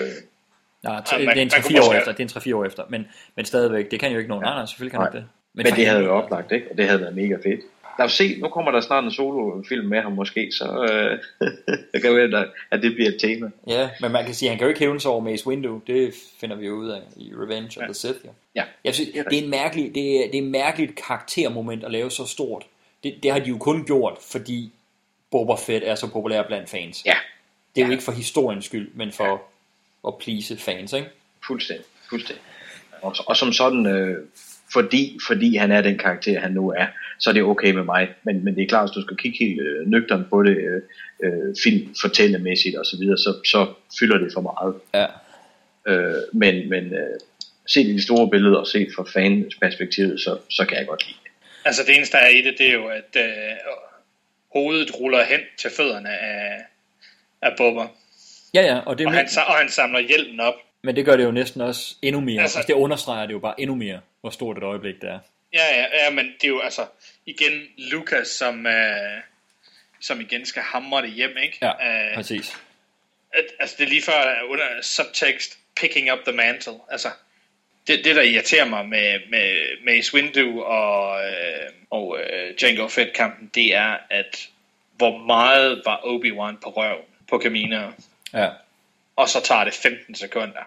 [0.83, 3.07] Ja, t- det er en 3-4 år efter, det er en 3-4 år efter, men,
[3.35, 4.51] men stadigvæk, det kan jo ikke nogen, ja.
[4.51, 5.09] nej, selvfølgelig kan nej.
[5.09, 5.25] det.
[5.53, 6.71] Men, men det havde jo oplagt, ikke?
[6.71, 7.61] Og det havde været mega fedt.
[7.99, 11.19] Lad os se, nu kommer der snart en solofilm med ham måske, så øh,
[11.93, 13.49] det kan være, at det bliver et tema.
[13.67, 15.81] Ja, men man kan sige, at han kan jo ikke hævne sig over Mace Windu,
[15.87, 17.81] det finder vi jo ud af i Revenge ja.
[17.81, 18.19] of the Sith.
[18.25, 18.29] Ja.
[18.55, 18.63] ja.
[18.83, 22.11] Jeg synes, det er en mærkelig, det er, det er en mærkeligt karaktermoment at lave
[22.11, 22.65] så stort.
[23.03, 24.71] Det, det har de jo kun gjort, fordi
[25.31, 27.05] Boba Fett er så populær blandt fans.
[27.05, 27.15] Ja.
[27.75, 27.91] Det er jo ja.
[27.91, 29.41] ikke for historiens skyld, men for
[30.07, 31.07] at please fans, ikke?
[31.47, 32.43] Fuldstændig, fuldstændig.
[33.01, 34.17] Og, og som sådan, øh,
[34.73, 36.85] fordi, fordi han er den karakter, han nu er,
[37.19, 38.09] så er det okay med mig.
[38.23, 40.81] Men, men det er klart, hvis du skal kigge helt øh, nøgteren på det, øh,
[41.23, 44.75] øh, film, fortællemæssigt og så videre, så, så fylder det for meget.
[44.93, 45.05] Ja.
[45.91, 47.19] Øh, men men øh,
[47.67, 51.07] set i de store billeder og set fra fans perspektivet, så, så kan jeg godt
[51.07, 51.31] lide det.
[51.65, 53.55] Altså det eneste, der er i det, det er jo, at øh,
[54.53, 56.65] hovedet ruller hen til fødderne af,
[57.41, 57.87] af Bubber.
[58.53, 60.53] Ja, ja, og det og, han, og han samler hjelmen op.
[60.83, 62.41] Men det gør det jo næsten også endnu mere.
[62.41, 65.19] Altså- Altså, det understreger det jo bare endnu mere, hvor stort et øjeblik det er.
[65.53, 66.85] Ja, ja, ja, men det er jo altså
[67.25, 69.21] igen Lucas, som, øh,
[70.01, 71.57] som igen skal hamre det hjem, ikke?
[71.61, 71.71] Ja,
[72.09, 72.57] Øh, præcis.
[73.33, 76.73] at, altså det er lige før øh, under subtext picking up the mantle.
[76.91, 77.07] Altså
[77.87, 83.13] det, det der irriterer mig med, med Mace Windu og, øh, og øh, Jango Fett
[83.13, 84.47] kampen, det er at
[84.97, 86.97] hvor meget var Obi-Wan på røv
[87.29, 87.91] på Camino,
[88.33, 88.49] Ja.
[89.15, 90.63] og så tager det 15 sekunder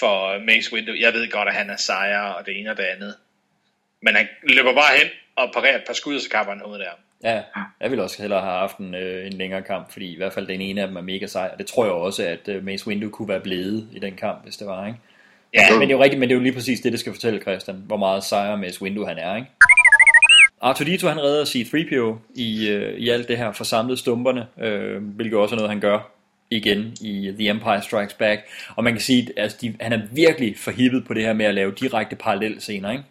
[0.00, 0.92] for Mace Windu.
[1.00, 3.16] Jeg ved godt, at han er sejre og det ene og det andet.
[4.02, 5.06] Men han løber bare hen
[5.36, 6.92] og parerer et par skud, og så kapper han hovedet der.
[7.30, 7.42] Ja,
[7.80, 10.46] jeg ville også hellere have haft en, øh, en længere kamp, fordi i hvert fald
[10.46, 12.86] den ene af dem er mega sej, og det tror jeg også, at øh, Mace
[12.86, 14.98] Windu kunne være blevet i den kamp, hvis det var, ikke?
[15.54, 15.66] Ja.
[15.70, 17.40] Men det er jo rigtigt, men det er jo lige præcis det, det skal fortælle
[17.40, 19.48] Christian, hvor meget sejre Mace Windu han er, ikke?
[20.60, 25.54] Arturito han redder C-3PO i, øh, i alt det her forsamlede stumperne, øh, hvilket også
[25.54, 26.12] er noget, han gør
[26.52, 28.40] igen i The Empire Strikes Back.
[28.76, 31.46] Og man kan sige, at altså, de, han er virkelig forhippet på det her med
[31.46, 33.04] at lave direkte parallelscener, ikke?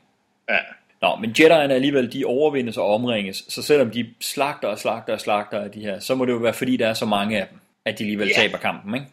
[0.50, 0.58] Ja.
[1.02, 5.20] Nå, men Jedi'erne alligevel, de overvindes og omringes, så selvom de slagter og slagter og
[5.22, 7.48] slagter af de her, så må det jo være fordi, der er så mange af
[7.48, 8.42] dem, at de alligevel Ja.
[8.42, 9.08] taber kampen, ikke?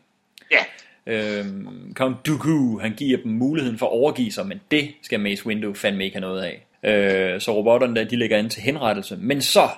[0.51, 0.59] Ja.
[1.07, 5.47] Øhm, Count Dooku, han giver dem muligheden for at overgive sig, men det skal Mace
[5.47, 6.65] Windu fandme ikke have noget af.
[6.83, 9.17] Øh, så robotterne der, de lægger an til henrettelse.
[9.21, 9.69] Men så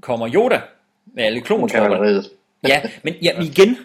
[0.00, 0.60] kommer Yoda
[1.06, 2.22] med alle klontropperne.
[2.68, 3.76] Ja, men ja, men igen,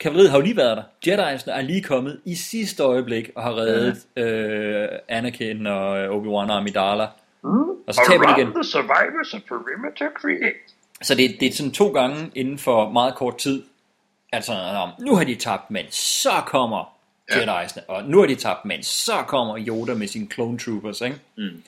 [0.00, 0.82] kavaleriet har jo lige været der.
[1.06, 6.50] Jedi'erne er lige kommet i sidste øjeblik og har reddet øh, Anakin og øh, Obi-Wan
[6.50, 7.06] og Amidala.
[7.86, 8.52] Og så taber de igen.
[8.52, 10.58] the survivors of perimeter create.
[11.02, 13.62] Så det, det er sådan to gange inden for meget kort tid.
[14.32, 14.52] Altså,
[14.98, 16.94] nu har de tabt, men så kommer
[17.32, 21.16] Jedi'erne, og nu har de tabt, men så kommer Yoda med sine clone troopers, ikke?
[21.36, 21.62] Mm.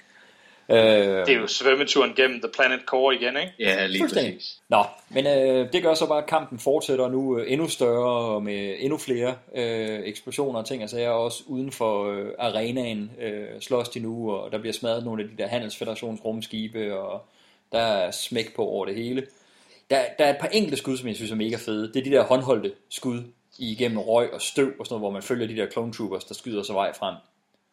[0.69, 3.53] Øh, Det er jo svømmeturen gennem The Planet Core igen, ikke?
[3.59, 4.35] Ja, lige Fuldstændig.
[4.35, 4.59] præcis.
[4.69, 8.43] Nå, men øh, det gør så bare, at kampen fortsætter nu øh, endnu større og
[8.43, 11.11] med endnu flere øh, eksplosioner og ting og sager.
[11.11, 15.29] Også uden for øh, arenaen øh, slås de nu, og der bliver smadret nogle af
[15.29, 17.27] de der handelsfederations rumskibe, og
[17.73, 19.27] der er smæk på over det hele.
[19.91, 21.89] Der, der er et par enkelte skud, som jeg synes er mega fede.
[21.93, 23.23] Det er de der håndholdte skud
[23.59, 26.35] igennem røg og støv og sådan noget, hvor man følger de der clone troopers, der
[26.35, 27.15] skyder sig vej frem.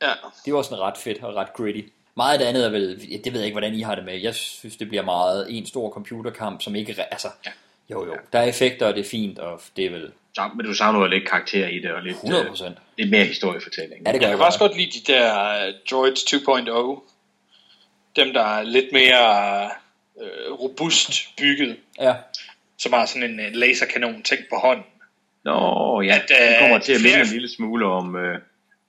[0.01, 0.11] Ja.
[0.45, 1.81] Det var sådan ret fedt og ret gritty.
[2.15, 4.21] Meget af det andet er vel, det ved jeg ikke, hvordan I har det med.
[4.21, 7.27] Jeg synes, det bliver meget en stor computerkamp, som ikke, altså,
[7.89, 10.65] jo jo, der er effekter, og det er fint, og det er vel Så, men
[10.65, 12.65] du savner jo lidt karakter i det, og lidt, 100%.
[12.65, 14.07] øh, lidt mere historiefortælling.
[14.07, 17.09] Ja, det gør Jeg kan også godt lide de der uh, Droids 2.0.
[18.15, 19.69] Dem, der er lidt mere
[20.15, 21.77] uh, robust bygget.
[21.99, 22.15] Ja.
[22.77, 24.85] Som har sådan en uh, laserkanon ting på hånden.
[25.43, 28.39] Nå, ja, At, det øh, kommer til at minde en lille smule om, øh,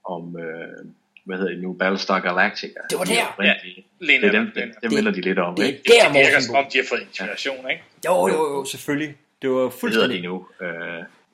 [0.04, 0.84] om øh,
[1.24, 2.80] hvad hedder det nu, Battlestar Galactica.
[2.90, 3.12] Det var der.
[3.14, 3.54] Ja,
[4.00, 4.72] det er dem, Lena.
[4.82, 5.82] dem minder de lidt om, det er ikke?
[5.86, 7.82] der, Det virker som om, de har fået inspiration, ikke?
[8.06, 9.14] Jo, jo, jo, selvfølgelig.
[9.42, 10.22] Det var Hvad hedder fuldstændig...
[10.22, 10.46] de nu?
[10.62, 10.68] Øh,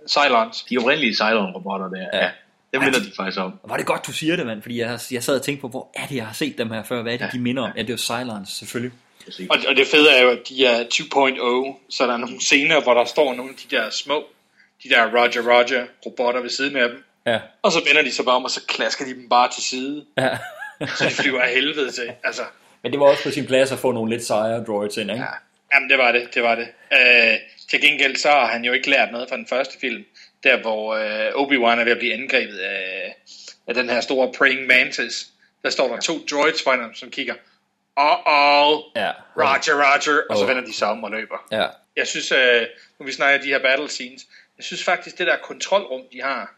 [0.08, 0.62] Cylons.
[0.62, 2.24] de oprindelige Cylon-robotter der, ja.
[2.24, 2.30] ja.
[2.74, 3.52] Dem minder de faktisk om.
[3.62, 5.60] Og var det godt, du siger det, mand, fordi jeg, har- jeg sad og tænkte
[5.60, 7.02] på, hvor er det, jeg har set dem her før?
[7.02, 7.30] Hvad er det, Ja.
[7.32, 7.70] de minder om?
[7.76, 8.92] Ja, det er jo Cylons, selvfølgelig.
[9.50, 12.80] Og, og det fede er jo, at de er 2.0, så der er nogle scener,
[12.82, 14.24] hvor der står nogle af de der små,
[14.84, 17.04] de der Roger Roger robotter ved siden af dem.
[17.26, 17.40] Ja.
[17.62, 20.06] Og så vender de sig bare om, og så klasker de dem bare til side.
[20.18, 20.38] Ja.
[20.96, 22.12] Så de flyver af helvede til.
[22.24, 22.42] Altså,
[22.82, 25.22] Men det var også på sin plads at få nogle lidt sejre droids ind, ikke?
[25.22, 25.28] Ja.
[25.74, 26.68] jamen det var det, det var det.
[26.92, 27.38] Øh,
[27.70, 30.04] til gengæld så har han jo ikke lært noget fra den første film.
[30.44, 33.16] Der hvor øh, Obi-Wan er ved at blive angrebet af,
[33.66, 35.26] af den her store praying mantis.
[35.62, 37.34] Der står der to droids foran ham, som kigger.
[38.00, 39.10] Uh-oh, Ja.
[39.36, 40.20] Roger, Roger.
[40.30, 40.48] Og så Åh.
[40.48, 41.46] vender de sig om og løber.
[41.52, 41.66] Ja.
[41.96, 42.62] Jeg synes, øh,
[42.98, 44.22] nu vi snakker de her battle scenes,
[44.58, 46.54] jeg synes faktisk, det der kontrolrum, de har,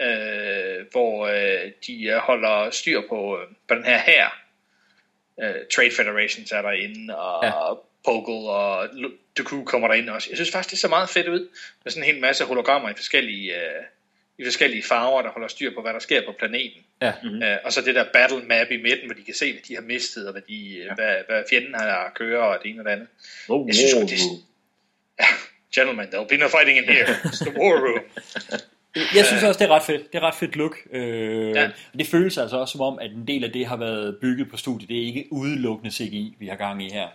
[0.00, 4.26] øh, hvor øh, de øh, holder styr på, øh, på den her her,
[5.42, 7.48] øh, Trade Federations er derinde, og Ja.
[7.68, 7.74] ja.
[8.04, 8.88] Poggle og
[9.38, 10.28] Dooku kommer derinde også.
[10.30, 11.48] Jeg synes faktisk, det ser meget fedt ud,
[11.84, 13.82] med sådan en hel masse hologrammer i forskellige, øh,
[14.38, 16.82] i forskellige farver, der holder styr på, hvad der sker på planeten.
[17.02, 17.12] Ja.
[17.22, 17.42] Mm-hmm.
[17.42, 19.74] Øh, og så det der battle map i midten, hvor de kan se, hvad de
[19.74, 20.94] har mistet, og hvad, de, ja.
[20.94, 23.08] hvad, hvad fjenden har at køre, og det ene og det andet.
[23.48, 24.18] Oh, Jeg synes, det,
[25.74, 27.06] Gentlemen, there'll be no fighting in here.
[27.06, 28.04] It's the war room.
[28.96, 30.12] Jeg synes også, det er ret fedt.
[30.12, 30.76] Det er ret fedt look.
[30.92, 31.70] Øh, Ja.
[31.98, 34.56] Det føles altså også som om, at en del af det har været bygget på
[34.56, 34.88] studiet.
[34.88, 37.08] Det er ikke udelukkende CGI, vi har gang i her.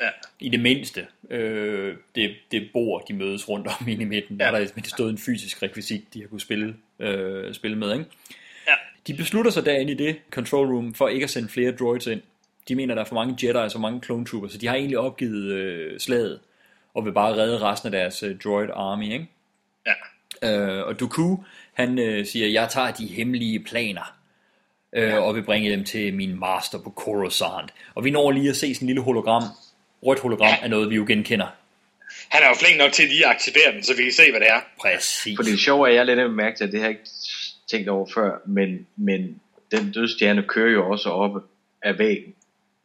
[0.00, 0.08] Ja.
[0.40, 4.46] I det mindste, øh, det, det bord, de mødes rundt om inde i midten, der
[4.46, 7.92] er der men det stod en fysisk rekvisit, de har kunne spille, øh, spille med.
[7.92, 8.04] Ikke?
[8.68, 8.74] Ja.
[9.06, 12.20] De beslutter sig derinde i det control room, for ikke at sende flere droids ind.
[12.68, 14.74] De mener, der er for mange Jedi og så mange clone troopers, så de har
[14.74, 16.40] egentlig opgivet øh, slaget,
[16.94, 19.12] og vil bare redde resten af deres øh, droid army.
[19.12, 19.26] Ikke?
[19.86, 19.92] Ja.
[20.42, 21.36] Øh, og Dooku,
[21.74, 24.16] han øh, siger, jeg tager de hemmelige planer,
[24.92, 27.74] øh, og vil bringe dem til min master på Coruscant.
[27.94, 29.42] Og vi når lige at se sådan en lille hologram,
[30.02, 31.46] rødt hologram af noget, vi jo genkender.
[32.28, 34.40] Han er jo flink nok til lige at aktivere den, så vi kan se, hvad
[34.40, 34.60] det er.
[34.80, 35.36] Præcis.
[35.38, 37.10] For det sjove er, at jeg lidt mærke til, at det har jeg ikke
[37.70, 39.40] tænkt over før, men, men
[39.70, 41.40] den dødstjerne kører jo også oppe
[41.82, 42.34] af væggen.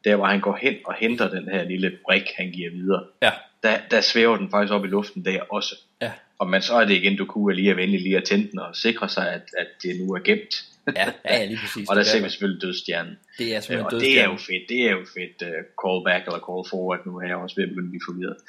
[0.03, 3.03] Der hvor han går hen og henter den her lille brik, han giver videre.
[3.21, 3.31] Ja.
[3.63, 5.75] Der, der svæver den faktisk op i luften der også.
[6.01, 6.11] Ja.
[6.41, 8.59] Og man så er det igen, du kunne lige er venlig lige at tænde den
[8.59, 10.53] og sikre sig, at, at det nu er gemt.
[10.95, 11.85] Ja, ja, lige præcis.
[11.89, 13.19] og der er ser vi selvfølgelig dødstjernen.
[13.37, 14.39] Det er Øh, simpelthen og det er jo dødstjernen.
[14.39, 17.63] fedt, det er jo fedt uh, callback eller call forward, nu er jeg også ved
[17.63, 18.37] at begynde at blive forvirret.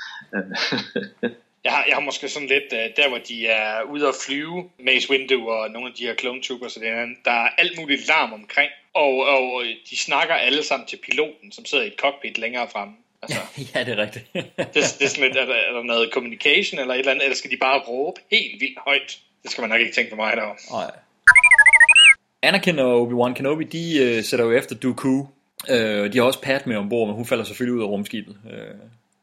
[1.64, 4.70] Jeg har, jeg har måske sådan lidt, uh, der hvor de er ude at flyve,
[4.86, 7.74] Mace Windu og nogle af de her clone troopers, og det er, der er alt
[7.78, 12.00] muligt larm omkring, og, og de snakker alle sammen til piloten, som sidder i et
[12.02, 12.94] cockpit længere fremme.
[13.23, 13.41] Altså,
[13.75, 14.25] ja, det er rigtigt.
[14.34, 17.25] det, det er sådan lidt, er der, er der noget communication eller et eller andet,
[17.25, 19.18] eller skal de bare råbe helt vildt højt?
[19.42, 20.57] Det skal man nok ikke tænke for mig derovre.
[20.70, 20.91] Nej.
[22.42, 25.26] Anakin og Obi-Wan Kenobi, de øh, sætter jo efter Dooku.
[25.70, 28.36] Øh, de har også Padme ombord, men hun falder selvfølgelig ud af rumskibet.
[28.52, 28.75] Øh,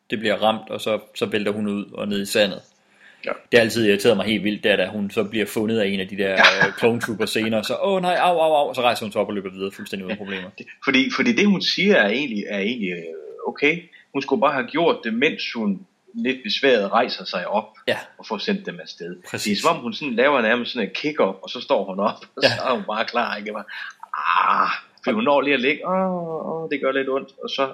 [0.09, 2.61] det bliver ramt, og så, så vælter hun ud og ned i sandet.
[3.25, 3.31] Ja.
[3.51, 5.87] Det har altid irriteret mig helt vildt, det er, da hun så bliver fundet af
[5.87, 6.71] en af de der ja.
[6.79, 9.33] clone troopers senere, så åh nej, au, au, au, så rejser hun sig op og
[9.33, 10.49] løber videre fuldstændig uden problemer.
[10.83, 13.03] Fordi, fordi det hun siger er egentlig, er egentlig øh,
[13.47, 13.83] okay.
[14.13, 17.97] Hun skulle bare have gjort det, mens hun lidt besværet rejser sig op ja.
[18.17, 19.15] og får sendt dem afsted.
[19.29, 19.43] Præcis.
[19.43, 21.99] Det er som om hun sådan laver nærmest sådan en kick-up, og så står hun
[21.99, 23.35] op, og så er hun bare klar.
[23.35, 23.53] Ikke?
[23.53, 23.65] Bare,
[24.63, 24.69] ah,
[25.03, 27.73] for hun når lige at ligge, åh, åh, det gør lidt ondt, og så...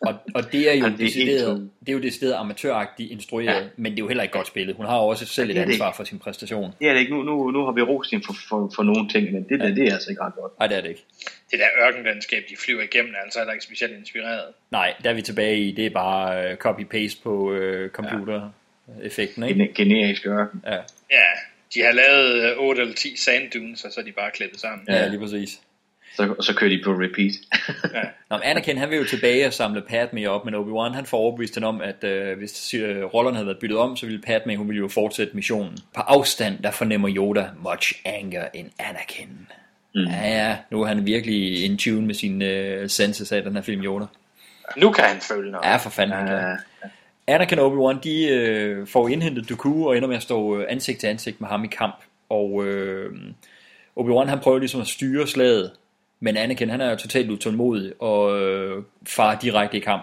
[0.00, 3.46] og, og det er jo Ja, det er decideret, det er jo decideret amatøragtigt instrueret,
[3.54, 3.58] ja.
[3.60, 3.66] Ja.
[3.76, 4.76] men det er jo heller ikke godt spillet.
[4.76, 5.96] Hun har jo også selv Ja, et det det ansvar ikke.
[5.96, 6.72] for sin præstation.
[6.80, 7.12] Det er det ikke.
[7.14, 9.66] Nu, nu, nu har vi rost hende for, for, for nogle ting, men det, ja.
[9.66, 10.58] det, det er altså ikke ret godt.
[10.58, 11.04] Nej, det er det ikke.
[11.50, 14.44] Det der ørkenlandskab, de flyver igennem, er altså heller ikke specielt inspireret.
[14.70, 19.54] Nej, der er vi tilbage i, det er bare øh, copy-paste på øh, computer-effekten, ikke?
[19.64, 20.62] Gen- generisk ørken.
[20.66, 20.76] Ja.
[21.10, 21.26] Ja,
[21.74, 24.60] de har lavet øh, 8 eller 10 sand dunes, og så er de bare klippet
[24.60, 24.86] sammen.
[24.88, 25.60] Ja, lige præcis.
[26.20, 27.32] Så, og så kører de på repeat.
[28.30, 31.18] Nå, men Anakin, han vil jo tilbage og samle Padme op, men Obi-Wan, han får
[31.18, 34.56] overbevist hende om, at øh, hvis øh, rollerne havde været byttet om, så ville Padme,
[34.56, 35.78] hun ville jo fortsætte missionen.
[35.94, 39.28] På afstand, der fornemmer Yoda much anger in Anakin.
[39.94, 40.00] Mm.
[40.00, 43.62] Ja, ja, nu er han virkelig in tune med sine øh, senses af den her
[43.62, 44.06] film, Yoda.
[44.76, 45.66] Nu kan han føle noget.
[45.66, 46.16] Ja, for fanden.
[46.16, 46.58] han kan.
[47.26, 51.00] Anakin og Obi-Wan, de øh, får indhentet Dooku og ender med at stå øh, ansigt
[51.00, 51.96] til ansigt med ham i kamp.
[52.28, 53.12] Og øh,
[54.00, 55.72] Obi-Wan han prøver ligesom at styre slaget,
[56.20, 60.02] men Anakin han er jo totalt utålmodig og øh, farer direkte i kamp.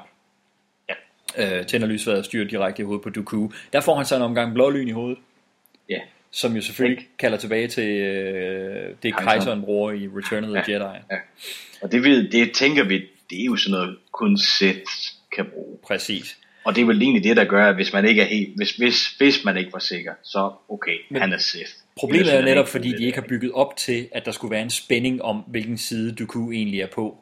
[0.89, 1.59] Ja.
[1.59, 3.49] Øh, tænder lysværet og styrer direkte i hovedet på Dooku.
[3.73, 5.17] Der får han så en omgang blålyn i hovedet.
[5.89, 5.99] Ja.
[6.31, 9.61] Som jo selvfølgelig kalder tilbage til øh, det Kejseren.
[9.61, 10.97] bruger i Return of the Jedi.
[11.11, 11.17] Ja.
[11.81, 12.95] Og det, ved, det tænker vi,
[13.29, 14.91] det er jo sådan noget, kun Sith
[15.35, 15.77] kan bruge.
[15.83, 16.37] Præcis.
[16.63, 18.71] Og det er vel egentlig det, der gør, at hvis man ikke er helt, hvis,
[18.71, 21.71] hvis, hvis man ikke var sikker, så okay, Men han er Sith.
[22.00, 24.69] Problemet er netop, fordi de ikke har bygget op til, at der skulle være en
[24.69, 27.17] spænding om, hvilken side Dooku egentlig er på.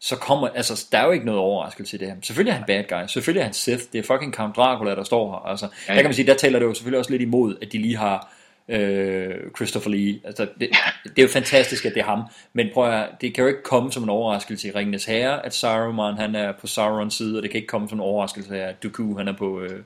[0.00, 2.14] Så kommer, altså, der er jo ikke noget overraskelse i det her.
[2.22, 5.04] Selvfølgelig er han bad guy, selvfølgelig er han Sith, det er fucking Count Dracula, der
[5.04, 5.50] står her.
[5.50, 6.08] Altså, ja, Ja, der kan ja.
[6.08, 8.32] man sige, der taler det jo selvfølgelig også lidt imod, at de lige har
[8.68, 10.20] øh, Christopher Lee.
[10.24, 10.68] Altså, det,
[11.04, 12.22] det er jo fantastisk, at det er ham.
[12.52, 15.54] Men prøv at, det kan jo ikke komme som en overraskelse i Ringenes Herre, at
[15.54, 18.82] Saruman han er på Saurons side, og det kan ikke komme som en overraskelse at
[18.82, 19.80] Dooku han er på, øh,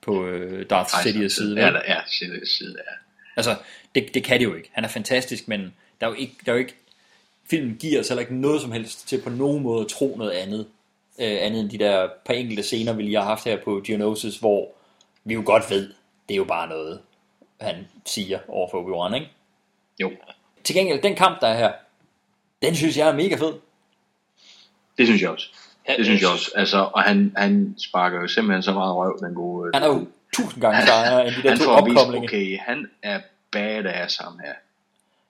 [0.00, 1.60] på øh, Darth Sidious side.
[1.60, 3.05] Ja, er Sidious side, ja.
[3.36, 3.56] Altså,
[3.94, 4.70] det, det kan det jo ikke.
[4.72, 6.74] Han er fantastisk, men der er jo ikke, der er jo ikke
[7.50, 10.30] filmen giver os heller ikke noget som helst til på nogen måde at tro noget
[10.30, 10.66] andet.
[11.18, 14.36] Øh, andet end de der par enkelte scener, vi lige har haft her på Geonosis,
[14.36, 14.68] hvor
[15.24, 15.92] vi jo godt ved,
[16.28, 17.00] det er jo bare noget,
[17.60, 19.30] han siger over for Obi-Wan, ikke?
[20.00, 20.10] Jo.
[20.64, 21.72] Til gengæld, den kamp, der er her,
[22.62, 23.52] den synes jeg er mega fed.
[24.98, 25.48] Det synes jeg også.
[25.96, 26.50] Det synes jeg også.
[26.54, 29.70] Altså, og han, han sparker jo simpelthen så meget røv, den gode...
[29.74, 30.06] Han er jo
[30.36, 32.28] tusind gange sejere end de der han to får vist, opkomlinge.
[32.28, 33.20] okay, han er
[33.52, 34.52] badass ham her.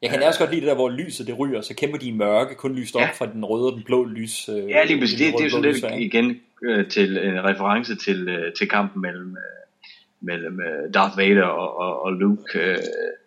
[0.02, 2.10] Jeg kan også godt lide det der, hvor lyset det ryger, så kæmper de i
[2.10, 3.10] mørke, kun lyst op ja.
[3.10, 4.49] fra den røde og den blå lys.
[4.49, 5.18] Øh, Ja, lige præcis.
[5.18, 9.02] Det, det er jo sådan lidt igen øh, til en reference til, øh, til kampen
[9.02, 9.86] mellem, øh,
[10.20, 12.59] mellem øh, Darth Vader og, og, og Luke.
[12.59, 12.76] Øh,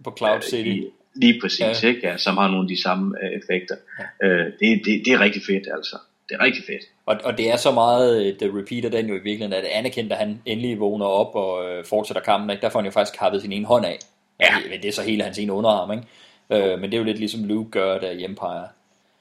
[0.03, 0.67] På Cloud øh, City.
[0.69, 1.73] I, lige præcis, Ja.
[1.83, 1.87] ja.
[1.87, 2.07] ikke?
[2.07, 3.75] Ja, som har nogle af de samme øh, effekter.
[4.21, 4.27] Ja.
[4.27, 5.97] Øh, det, det, det er rigtig fedt, altså.
[6.29, 6.83] Det er rigtig fedt.
[7.05, 9.65] Og, og det er så meget et uh, repeat af den jo i virkeligheden, at
[9.65, 12.91] Anakin, da han endelig vågner op og øh, fortsætter kampen, ikke, der får han jo
[12.91, 13.99] faktisk kappet sin ene hånd af.
[14.39, 14.55] Ja.
[14.69, 16.03] Men det er så hele hans ene underarm, ikke?
[16.71, 18.67] Øh, men det er jo lidt ligesom Luke gør der i Empire.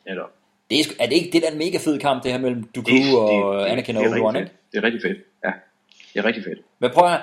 [0.08, 0.30] Netop.
[0.70, 2.62] Det er, er det ikke det der er en mega fed kamp, det her mellem
[2.74, 4.50] Dooku Det- det- og det- Anakin det og Obi-Wan, ikke?
[4.72, 5.50] Det er rigtig fedt, ja.
[6.14, 6.58] Det er rigtig fedt.
[6.78, 7.20] Men prøv at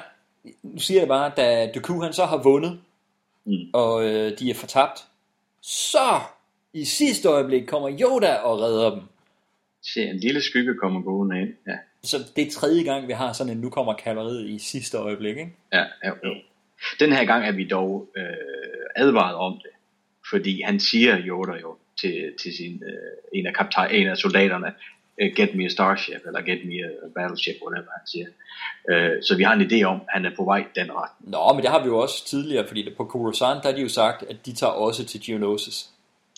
[0.64, 2.80] nu siger jeg bare, da Dooku han så har vundet,
[3.46, 3.54] mm.
[3.74, 5.04] og øh, de er fortabt,
[5.62, 6.20] så
[6.74, 9.02] i sidste øjeblik kommer Yoda og redder dem.
[9.94, 11.54] Se, en lille skygge kommer gående ind.
[11.68, 14.98] Ja, Så det er tredje gang, vi har sådan en, nu kommer kavaleriet i sidste
[14.98, 15.54] øjeblik, ikke?
[15.74, 16.36] ja, ja jo.
[17.00, 18.24] Den her gang er vi dog øh,
[18.96, 19.72] advaret om det.
[20.30, 24.74] Fordi han siger Yoda jo til, til sin, øh, en, af kaptajn, en af soldaterne,
[25.22, 28.28] øh, get me a starship, eller get me a battleship, whatever han siger.
[28.90, 31.32] Øh, så vi har en idé om, at han er på vej den retning.
[31.32, 33.90] Nå, men det har vi jo også tidligere, fordi på Coruscant, der har de jo
[33.90, 35.90] sagt, at de tager også til Geonosis.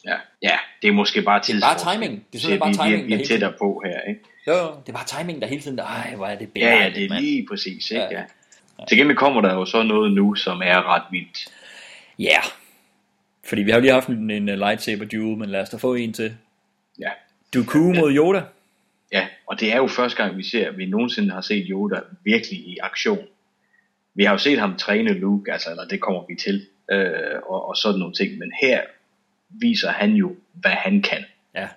[0.08, 2.26] Ja, ja det er måske bare Det er bare timing.
[2.34, 4.22] Det er simpelthen bare timing, vi, er tættere på her, ikke?
[4.48, 6.76] Jo, jo, det er bare timing, der hele tiden, ej, hvor er det Ja, ja,
[6.76, 7.24] belejligt, det er mand.
[7.24, 8.04] lige præcis, ikke?
[8.04, 8.24] Ja.
[8.80, 8.86] Ja.
[8.90, 11.48] Til gengæld kommer der jo så noget nu, som er ret vildt.
[12.20, 12.44] Ja, yeah.
[13.46, 15.78] fordi vi har jo lige haft en, en uh, lightsaber duel, men lad os da
[15.78, 16.36] få en til.
[17.00, 17.10] Ja.
[17.54, 18.42] Dooku mod Yoda.
[19.12, 22.00] Ja, og det er jo første gang, vi ser, at vi nogensinde har set Yoda
[22.24, 23.28] virkelig i aktion.
[24.16, 27.70] Vi har jo set ham træne Luke, altså, eller det kommer vi til, øh, og,
[27.70, 28.82] og sådan nogle ting, men her
[29.50, 31.26] viser han jo, hvad han kan.
[31.56, 31.68] Ja.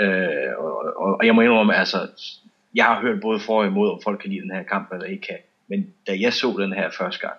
[0.00, 2.08] Øh, og, og, og jeg må indrømme, altså,
[2.74, 5.06] jeg har hørt både for og imod, om folk kan lide den her kamp, eller
[5.06, 5.38] ikke kan.
[5.68, 7.38] Men da jeg så den her første gang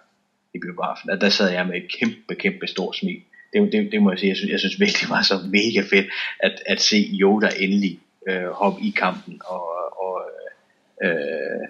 [0.54, 3.22] i biografen, at der sad jeg med et kæmpe, kæmpe stort smil.
[3.54, 5.82] Det, det, det må jeg sige, jeg synes, jeg synes virkelig det var så mega
[5.96, 6.08] fedt,
[6.40, 9.66] at, at se Yoda endelig øh, hoppe i kampen, og,
[10.04, 10.22] og
[11.04, 11.68] øh,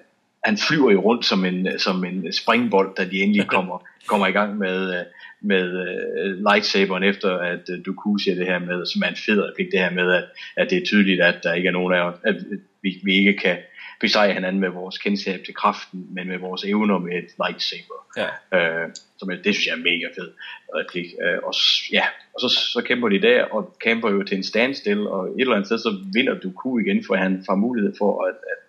[0.48, 3.78] han flyver jo rundt som en, som en springbold, da de endelig kommer,
[4.08, 5.06] kommer i gang med, øh,
[5.42, 9.40] med uh, lightsaberen efter, at uh, Dooku siger det her med, som er en fed
[9.48, 10.24] replik, det her med, at,
[10.58, 12.36] at det er tydeligt, at der ikke er nogen af os, at
[12.84, 13.58] vi, vi ikke kan
[14.00, 18.00] besejre hinanden med vores kendskab til kraften, men med vores evner med et lightsaber.
[18.22, 18.30] Ja.
[18.58, 20.30] Øh, som det synes jeg er mega fed
[20.76, 21.06] replik.
[21.24, 21.54] Øh, og,
[21.92, 25.42] ja, og så, så kæmper de der, og kæmper jo til en standstill, og et
[25.42, 28.60] eller andet sted, så vinder Dooku igen, for han får mulighed for at, at,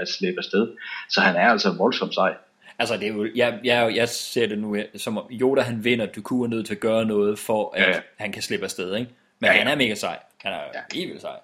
[0.00, 0.68] at, slippe afsted.
[1.10, 2.34] Så han er altså voldsomt sej.
[2.78, 6.06] Altså, det er jo, jeg, jeg, jeg ser det nu som om Yoda han vinder,
[6.06, 7.96] Dooku er nødt til at gøre noget, for at Ja, ja, ja.
[7.96, 8.02] ja.
[8.16, 9.10] han kan slippe afsted, ikke?
[9.38, 9.62] Men Ja, ja, ja.
[9.64, 10.18] han er mega sej.
[10.44, 10.80] Han er ja.
[10.94, 11.36] helt vildt sej.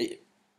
[0.00, 0.04] Øh,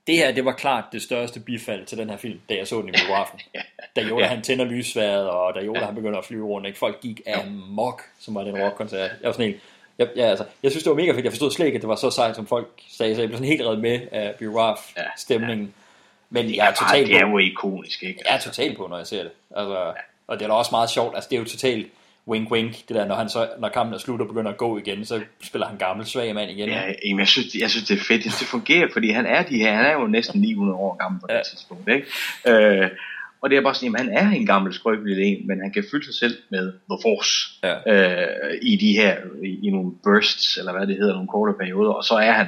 [0.07, 2.81] Det her, det var klart det største bifald til den her film, da jeg så
[2.81, 3.39] den i biografen.
[3.95, 4.29] Da Yoda Ja.
[4.29, 6.79] han tænder lysværet, og da Yoda han begynder at flyve rundt, ikke?
[6.79, 9.11] Folk gik amok, som var det en rockkoncert.
[9.21, 9.61] Jeg var sådan helt,
[9.97, 11.23] jeg, ja, altså, jeg synes, det var mega fedt.
[11.23, 13.37] Jeg forstod slet ikke, at det var så sejt, som folk sagde, så jeg blev
[13.37, 15.73] sådan helt reddet med af biograf-stemningen.
[16.35, 18.19] Men jeg er bare- totalt det er jo ikonisk, ikke?
[18.27, 19.31] Jeg er totalt på, når jeg ser det.
[19.55, 19.93] Altså,
[20.27, 21.15] og det er da også meget sjovt.
[21.15, 21.87] Altså, det er jo totalt
[22.27, 24.77] wink wink, det der, når, han så, når kampen er slut og begynder at gå
[24.77, 26.69] igen, så spiller han gammel svag mand igen.
[26.69, 28.23] Ja, jamen, jeg, synes, jeg synes, det er fedt.
[28.23, 31.27] Det fungerer, fordi han er, de her, han er jo næsten 900 år gammel på
[31.29, 31.41] det Ja.
[31.51, 31.89] tidspunkt.
[31.89, 32.07] Ikke?
[32.83, 32.89] Øh,
[33.41, 35.83] og det er bare sådan, jamen, han er en gammel skrøbelig en, men han kan
[35.91, 37.33] fylde sig selv med The Force
[37.63, 37.75] Ja.
[37.93, 41.91] øh, i de her, i, i nogle bursts, eller hvad det hedder, nogle korte perioder,
[41.91, 42.47] og så er han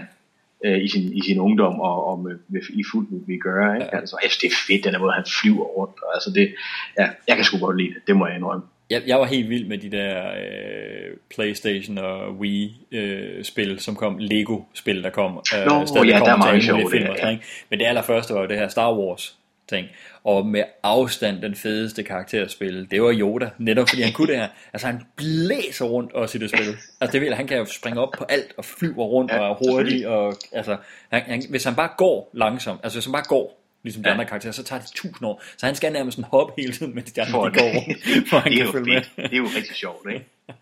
[0.65, 3.73] øh, i, sin, i sin ungdom og, og med, med, i fuld vi gør.
[3.73, 3.85] Ikke?
[3.93, 3.99] Ja.
[3.99, 5.97] Altså, synes, det er fedt, den der måde, han flyver rundt.
[6.03, 6.55] Og, altså, det,
[6.99, 8.65] ja, jeg kan sgu godt lide det, det må jeg indrømme.
[8.89, 13.95] Jeg, jeg var helt vild med de der øh, Playstation og Wii øh, spil, som
[13.95, 15.31] kom, Lego spil, der kom.
[15.31, 17.43] Øh, Nå, ja, der er mange sjove, det ikke?
[17.69, 19.36] Men det allerførste var jo det her Star Wars
[19.69, 19.87] ting.
[20.23, 24.47] Og med afstand den fedeste karakterspil, det var Yoda, netop fordi han kunne det her.
[24.73, 26.75] Altså han blæser rundt også i det spil.
[27.01, 29.49] Altså det vil, han kan jo springe op på alt og flyver rundt Ja, og
[29.49, 30.07] er hurtig.
[30.07, 30.77] Og, altså,
[31.11, 34.13] han, han, hvis han bare går langsomt, altså hvis han bare går, ligesom de Ja.
[34.13, 35.43] andre karakterer, så tager det tusind år.
[35.57, 38.37] Så han skal nærmest sådan hoppe hele tiden, mens de andre de går rundt, for
[38.37, 39.01] han det, er kan jo følge med.
[39.29, 40.25] det er jo rigtig sjovt, ikke?
[40.47, 40.53] Det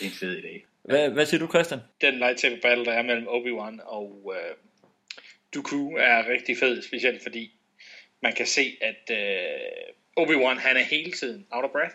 [0.00, 0.80] er en fed idé.
[0.84, 1.80] Hvad, hvad siger du, Christian?
[2.00, 4.54] Den lightsaber battle, der er mellem Obi-Wan og øh,
[5.54, 7.50] Dooku, er rigtig fed, specielt fordi
[8.24, 11.94] man kan se, at øh, Obi-Wan, han er hele tiden out of breath.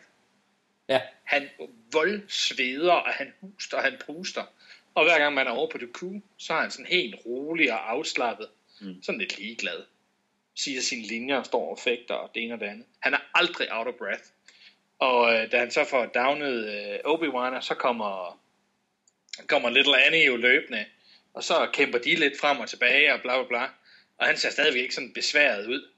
[0.89, 1.01] Ja.
[1.23, 1.49] Han
[1.91, 4.43] voldsveder, og han huster, og han puster.
[4.95, 7.91] Og hver gang man er over på Dooku, så er han sådan helt rolig og
[7.91, 8.47] afslappet.
[8.81, 9.03] Mm.
[9.03, 9.83] Sådan lidt ligeglad.
[10.55, 12.85] Siger sine linjer, står og fægter og det ene og det andet.
[12.99, 14.23] Han er aldrig out of breath.
[14.99, 18.41] Og øh, da han så får downet øh, Obi-Wan, så kommer,
[19.47, 20.85] kommer Little Annie jo løbende.
[21.33, 23.63] Og så kæmper de lidt frem og tilbage og bla bla bla.
[24.17, 25.89] Og han ser stadigvæk ikke sådan besværet ud.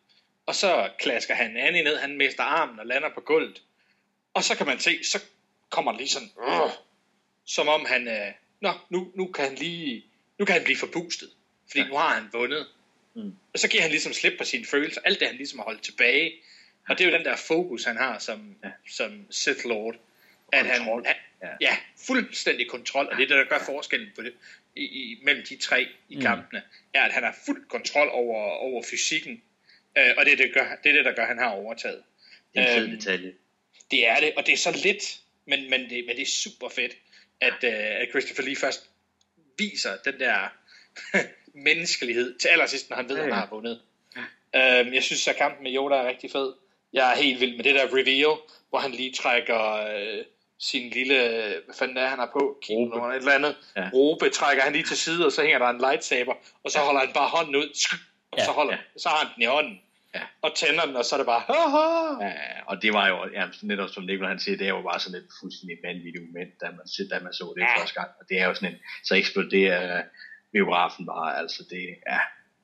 [0.52, 3.62] Og så klasker han Annie ned, han mister armen og lander på gulvet.
[4.34, 5.20] Og så kan man se, så
[5.70, 6.72] kommer lige sådan, øh,
[7.46, 8.32] som om han, øh,
[8.62, 10.06] nå, nu, nu kan han lige,
[10.40, 11.30] nu kan han blive forpustet.
[11.68, 11.88] Fordi ja.
[11.88, 12.68] nu har han vundet.
[13.14, 13.36] Mm.
[13.54, 15.82] Og så giver han ligesom slip på sine følelser, alt det han ligesom har holdt
[15.84, 16.34] tilbage.
[16.90, 18.70] Og det er jo den der fokus, han har som, ja.
[18.90, 19.96] som Sith Lord.
[20.52, 21.06] At han, Kontrol.
[21.06, 21.48] han, Ja.
[21.62, 24.34] ja, fuldstændig kontrol, og det er det, der gør forskellen på det,
[24.76, 26.22] i, i, mellem de tre i Mm.
[26.22, 26.62] kampene,
[26.94, 29.42] er, at han har fuld kontrol over, over fysikken,
[29.98, 32.04] øh, og det er det, gør, det er det, der gør, at han har overtaget.
[32.56, 33.34] Det er en Øhm, detalje.
[33.92, 36.70] det er det, og det er så lidt, men, men, det, men det er super
[36.70, 36.92] fedt,
[37.42, 38.90] at, øh, at Christopher Lee først
[39.58, 40.54] viser den der,
[41.54, 43.40] menneskelighed til allersidst, når han ved, at han Ja, ja.
[43.42, 43.82] har vundet.
[44.56, 46.54] Øhm, jeg synes, at kampen med Yoda er rigtig fed.
[46.94, 48.38] Jeg er helt vild med det der reveal,
[48.70, 50.26] hvor han lige trækker øh,
[50.60, 51.18] sin lille,
[51.66, 53.90] hvad fanden er han har på, kimono eller et eller andet, Ja.
[53.94, 57.00] robe, trækker han lige til side, og så hænger der en lightsaber, og så holder
[57.00, 57.70] han bare hånden ud,
[58.32, 59.82] og så, holder, så har han den i hånden,
[60.16, 60.22] Ja.
[60.42, 62.26] og tænder den, og så er det bare, haha.
[62.28, 62.34] Ja,
[62.66, 65.18] og det var jo, ja, netop som Nicolai han siger, det er jo bare sådan
[65.20, 67.80] et fuldstændig vanvittigt moment, da man, da man så det Ja.
[67.80, 68.10] første gang.
[68.20, 70.04] Og det er jo sådan en, så eksploderer
[70.52, 71.80] biografen bare, altså det,
[72.10, 72.20] ja.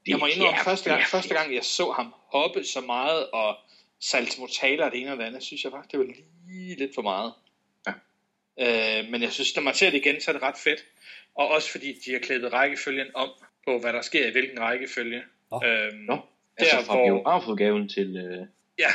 [0.06, 2.82] Det, Jeg må indrømme, ja, første gang, ja, første gang jeg så ham hoppe så
[2.82, 3.58] meget og
[4.02, 6.06] saltomortaler og det ene og det andet, synes jeg faktisk, det var
[6.48, 7.34] lige lidt for meget.
[7.88, 7.94] Ja.
[9.02, 10.84] Øh, men jeg synes, når man ser det igen, så er det ret fedt.
[11.36, 13.30] Og også fordi de har klædet rækkefølgen om
[13.66, 15.24] på, hvad der sker i hvilken rækkefølge.
[15.52, 15.62] Nå.
[15.66, 16.20] Øhm, Nå,
[16.58, 18.48] altså der, fra hvor, biografudgaven til, øh,
[18.80, 18.92] ja,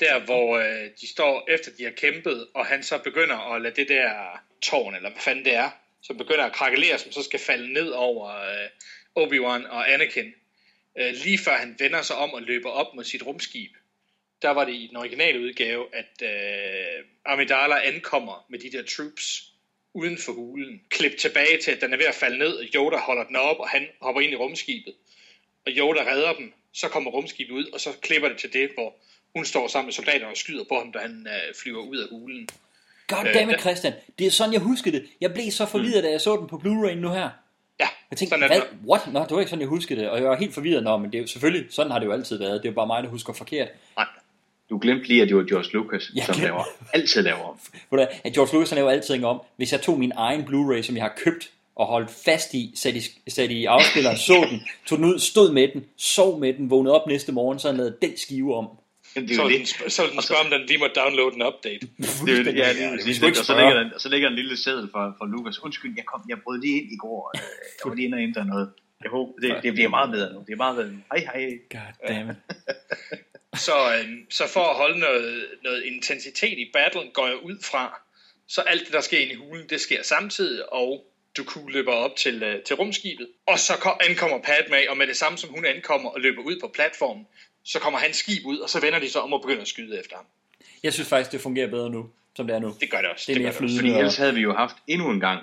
[0.00, 3.74] der hvor øh, de står efter de har kæmpet, og han så begynder at lade
[3.74, 5.70] det der tårn, eller hvad fanden det er,
[6.02, 8.68] som begynder at krakelere, som så skal falde ned over øh,
[9.18, 10.34] Obi-Wan og Anakin.
[10.98, 13.70] Øh, lige før han vender sig om og løber op mod sit rumskib,
[14.42, 19.52] der var det i den originale udgave, at øh, Amidala ankommer med de der troops
[19.94, 20.80] uden for hulen.
[20.88, 23.56] Klip tilbage til, at den er ved at falde ned, og Yoda holder den op,
[23.56, 24.94] og han hopper ind i rumskibet.
[25.66, 28.94] Og Yoda redder dem, så kommer rumskibet ud, og så klipper det til det, hvor
[29.36, 32.08] hun står sammen med soldaterne og skyder på ham, da han øh, flyver ud af
[32.10, 32.48] hulen.
[33.06, 33.92] Goddammit, Øh, Christian.
[34.18, 35.06] Det er sådan, jeg huskede det.
[35.20, 37.28] Jeg blev så forvirret, da jeg så den på Blu-ray nu her.
[37.80, 38.56] Ja, Jeg tænkte, sådan er hvad?
[38.60, 38.68] det.
[38.88, 39.12] What?
[39.12, 40.08] Nå, det var ikke sådan, jeg huskede det.
[40.10, 40.82] Og jeg var helt forvirret.
[40.82, 42.62] Nå, men det er jo selvfølgelig, sådan har det jo altid været.
[42.62, 43.68] Det er jo bare mig, der husker forkert.
[44.70, 47.58] du glemte lige, at det var George Lucas, Jeg som glemte- laver, altid laver om.
[48.24, 49.40] At George Lucas han laver altid ting om.
[49.56, 52.94] Hvis jeg tog min egen Blu-ray, som jeg har købt og holdt fast i, sat
[52.96, 56.70] i, sat i afspilleren, så den, tog den ud, stod med den, sov med den,
[56.70, 58.66] vågnede op næste morgen, så han lavede den skive om.
[59.14, 59.58] Det er Så det.
[59.58, 61.80] den, så den spørge, om den lige må downloade en update.
[62.26, 62.76] Det er jo det, ja, det,
[63.20, 63.38] det.
[63.38, 65.58] Og så ligger, der, og så ligger der en lille seddel fra, fra Lucas.
[65.62, 67.32] Undskyld, jeg, kom, jeg brød lige ind i går.
[67.36, 67.40] Øh,
[67.84, 68.70] Jeg var lige inde og ændre noget.
[69.02, 70.38] Jeg håber, det, det bliver meget bedre nu.
[70.46, 70.98] Det er meget bedre nu.
[71.12, 71.58] Hej, hej.
[71.70, 72.36] God damn it.
[73.66, 78.00] Så, øhm, så for at holde noget, noget intensitet i battlen, går jeg ud fra,
[78.48, 81.04] så alt det, der sker inde i hulen, det sker samtidig, og
[81.36, 83.28] Dooku løber op til, øh, til rumskibet.
[83.46, 86.60] Og så kom, ankommer Padme, og med det samme som hun ankommer og løber ud
[86.60, 87.26] på platformen,
[87.64, 90.00] så kommer hans skib ud, og så vender de så om og begynder at skyde
[90.00, 90.24] efter ham.
[90.82, 92.74] Jeg synes faktisk, det fungerer bedre nu, som det er nu.
[92.80, 93.24] Det gør det også.
[93.26, 93.78] Det er det mere flydende.
[93.78, 95.42] Fordi ellers havde vi jo haft endnu en gang,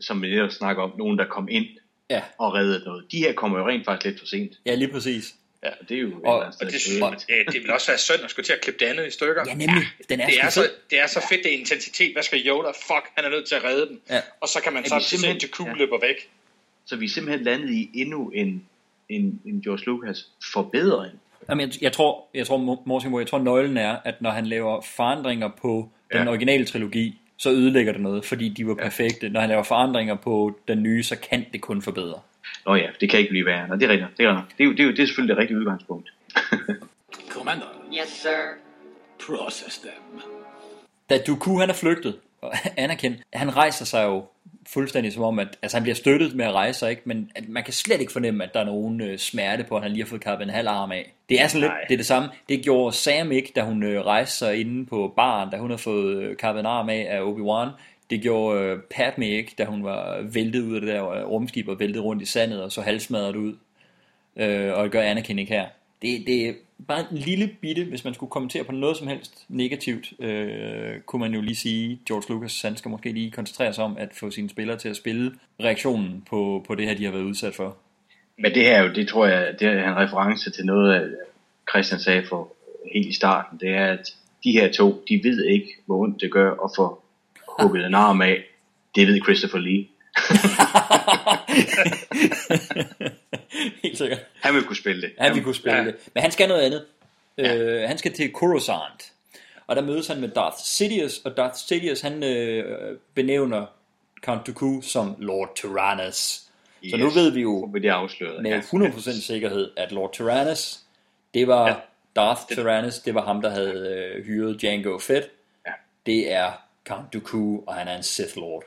[0.00, 1.66] som vi netop snakker om, nogen der kom ind
[2.10, 2.22] Ja.
[2.38, 3.12] og reddede noget.
[3.12, 4.52] De her kommer jo rent faktisk lidt for sent.
[4.66, 5.34] Ja, lige præcis.
[5.64, 8.46] Ja, det er jo Og- Og det, øh, det vil også være synd at skulle
[8.46, 9.42] til at klippe det andet i stykker.
[9.46, 9.84] Ja, nemlig.
[10.08, 12.12] Den er det, er så, det er så fedt, det er intensitet.
[12.12, 12.68] Hvad skal Yoda?
[12.68, 14.00] Fuck, han er nødt til at redde dem.
[14.10, 14.20] Ja.
[14.40, 15.74] Og så kan man Er så se, simpelthen- at Dooku ja.
[15.76, 16.28] løber væk.
[16.86, 18.64] Så vi er simpelthen landet i endnu en,
[19.08, 21.12] en, en George Lucas forbedring.
[21.48, 24.46] Jamen, jeg, jeg tror, jeg tror, Mo- Mortimer, jeg tror nøglen er, at når han
[24.46, 26.28] laver forandringer på den Ja.
[26.28, 29.28] originale trilogi, så ødelægger det noget, fordi de var perfekte.
[29.28, 32.20] Når han laver forandringer på den nye, så kan det kun forbedre.
[32.66, 33.68] Nå ja, det kan ikke blive værre.
[33.68, 34.10] Nå, det er rigtigt.
[34.18, 34.58] Det er, rigtigt.
[34.58, 36.12] det er, jo, det er, jo, det er selvfølgelig det rigtige udgangspunkt.
[37.34, 37.66] Commander,
[38.00, 38.38] Yes, sir.
[39.26, 40.20] process them.
[41.10, 44.24] Da Dooku han er flygtet, og Anakin, han rejser sig jo
[44.68, 47.02] fuldstændig som om, at altså, han bliver støttet med at rejse sig, ikke?
[47.04, 49.82] men at man kan slet ikke fornemme, at der er nogen øh, smerte på, at
[49.82, 51.12] han lige har fået kappet en halv arm af.
[51.28, 51.84] Det er sådan lidt, Nej.
[51.88, 52.28] det er det samme.
[52.48, 55.82] Det gjorde Sam ikke, da hun øh, rejste sig inde på baren, da hun havde
[55.82, 57.68] fået øh, kappet en arm af af Obi-Wan.
[58.10, 61.68] Det gjorde øh, Padme ikke, da hun var væltet ud af det der øh, rumskib
[61.68, 63.54] og væltet rundt i sandet og så halsmadret ud.
[64.36, 65.66] Øh, og det gør Anakin ikke her.
[66.02, 66.52] Det, det er
[66.88, 71.20] bare en lille bitte, hvis man skulle kommentere på noget som helst negativt, øh, kunne
[71.20, 74.30] man jo lige sige, George Lucas, han skal måske lige koncentrere sig om at få
[74.30, 77.76] sine spillere til at spille reaktionen på, på det her, de har været udsat for.
[78.38, 81.10] Men det her er jo, det tror jeg, det er en reference til noget, øh,
[81.70, 82.52] Christian sagde for
[82.94, 83.58] helt i starten.
[83.58, 84.14] Det er, at
[84.44, 87.02] de her to, de ved ikke, hvor ondt det gør at få
[87.58, 88.42] hugget en arm af.
[88.94, 89.86] Det ved Christopher Lee.
[93.82, 94.18] Helt sikkert.
[94.40, 95.12] Han vil kunne spille det.
[95.18, 95.84] Han vil kunne spille ja.
[95.84, 95.94] det.
[96.14, 96.84] Men han skal noget andet.
[97.38, 99.12] Øh, han skal til Coruscant.
[99.66, 103.66] Og der mødes han med Darth Sidious, og Darth Sidious han øh, benævner
[104.24, 106.40] Count Dooku som Lord Tyrannus.
[106.90, 107.14] Så nu Yes.
[107.16, 108.42] ved vi jo det afsløret.
[108.42, 108.60] med ja.
[108.60, 110.78] 100% sikkerhed, at Lord Tyrannus,
[111.34, 111.74] det var ja.
[112.16, 115.28] Darth Tyrannus, det var ham, der havde øh, hyret Django Fett.
[115.66, 115.72] Ja.
[116.06, 116.52] Det er
[116.90, 118.64] Count Dooku, og han er en Sith Lord.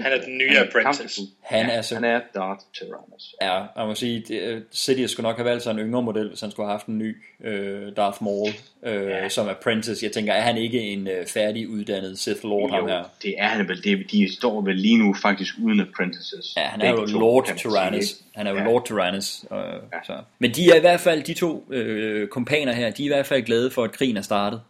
[0.00, 1.22] Han er den nye apprentice.
[1.42, 3.34] Han er så Han er Darth Tyrannus.
[3.42, 6.28] Ja, jeg må sige, det, øh, Sidious skulle nok have valgt sig en yngre model,
[6.28, 8.48] hvis han skulle have haft en ny øh, Darth Maul
[8.82, 9.28] øh, ja.
[9.28, 10.04] som apprentice.
[10.06, 13.04] Jeg tænker, er han ikke en øh, færdig uddannet Sith Lord, ham her?
[13.22, 13.84] det er han vel.
[13.84, 16.54] Det, de står vel lige nu faktisk uden apprentices.
[16.56, 18.14] Ja, han er jo to, Lord man Tyrannus.
[18.36, 18.64] Han er jo Ja.
[18.64, 19.44] Lord Tyrannus.
[19.52, 19.98] Øh, ja.
[20.06, 20.12] så.
[20.38, 23.26] Men de er i hvert fald, de to øh, kompaner her, de er i hvert
[23.26, 24.60] fald glade for, at krigen er startet.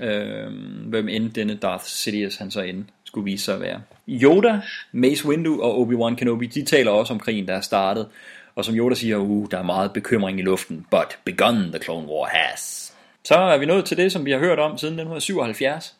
[0.00, 0.06] Ja.
[0.06, 0.52] Øh,
[0.86, 3.80] hvem end denne Darth Sidious han så end skulle vise sig at være.
[4.08, 4.60] Yoda,
[4.92, 8.08] Mace Windu og Obi-Wan Kenobi, de taler også om krigen, der er startet.
[8.54, 12.06] Og som Yoda siger, uh, der er meget bekymring i luften, but begun the Clone
[12.08, 12.92] War has.
[13.24, 15.94] Så er vi nået til det, som vi har hørt om siden 1977.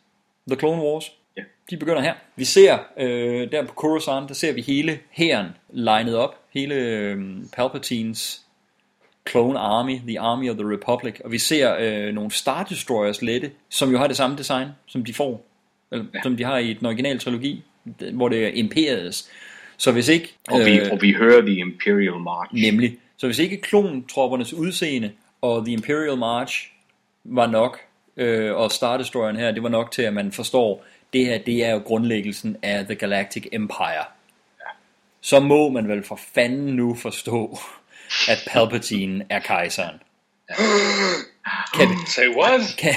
[0.48, 1.12] The Clone Wars.
[1.36, 1.42] Ja.
[1.70, 2.14] De begynder her.
[2.36, 6.38] Vi ser øh, der på Coruscant, der ser vi hele hæren legnet op.
[6.54, 7.18] Hele øh,
[7.56, 8.42] Palpatines
[9.30, 11.20] Clone Army, The Army of the Republic.
[11.24, 15.04] Og vi ser øh, nogle Star Destroyers lette, som jo har det samme design, som
[15.04, 15.46] de får.
[15.92, 16.22] Eller, ja.
[16.22, 17.64] Som de har i den originale trilogi,
[18.12, 19.30] hvor det er Imperiets.
[19.76, 20.34] Så hvis ikke...
[20.50, 22.54] Og, vi, og vi hører The Imperial March.
[22.54, 22.98] Nemlig.
[23.16, 26.72] Så hvis ikke klontroppernes udseende og The Imperial March
[27.24, 27.80] var nok,
[28.16, 31.64] øh, og Star Destroyeren her, det var nok til, at man forstår, det her, det
[31.64, 34.04] er jo grundlæggelsen af The Galactic Empire.
[34.60, 34.70] Ja.
[35.20, 37.58] Så må man vel for fanden nu forstå,
[38.28, 39.96] at Palpatine er kejseren.
[40.58, 41.32] Ja.
[41.74, 42.60] Kan vi, Say what?
[42.78, 42.94] Kan,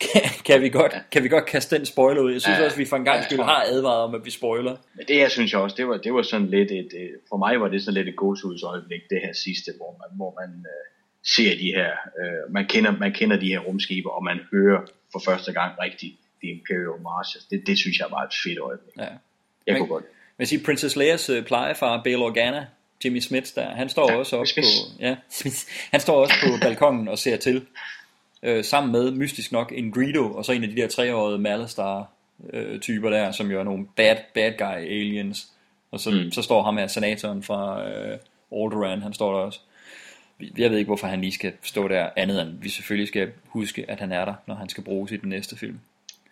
[0.00, 2.32] kan, kan, vi godt, kan vi godt kaste den spoiler ud?
[2.32, 4.30] Jeg synes ja, også, at vi for en gang skyld har advaret om, at vi
[4.30, 4.76] spoiler.
[4.94, 6.92] Men det her synes jeg også, det var, det var sådan lidt et,
[7.28, 10.50] for mig var det sådan lidt et gåshudsøjeblik, det her sidste, hvor man, hvor man
[10.58, 10.84] uh,
[11.34, 14.80] ser de her, uh, man, kender, man kender de her rumskibe, og man hører
[15.12, 17.44] for første gang rigtigt The Imperial Marches.
[17.44, 18.96] Det, det synes jeg var et fedt øjeblik.
[18.96, 19.02] Ja.
[19.66, 20.04] Jeg men, kunne godt.
[20.38, 22.66] Men sige, Princess Leias uh, plejefar, Bail Organa,
[23.04, 24.62] Jimmy Smith der, han står ja, også op på,
[25.00, 25.16] ja,
[25.92, 27.66] han står også på balkongen og ser til,
[28.42, 32.10] øh, sammen med, mystisk nok, en Greedo, og så en af de der treårige Malestar
[32.52, 35.48] øh, typer der, som jo er nogle bad, bad guy aliens.
[35.90, 36.32] Og så, mm.
[36.32, 38.18] så står ham her, senatoren fra øh,
[38.52, 39.60] Alderaan, han står der også.
[40.58, 43.90] Jeg ved ikke, hvorfor han lige skal stå der, andet end vi selvfølgelig skal huske,
[43.90, 45.80] at han er der, når han skal bruges i den næste film.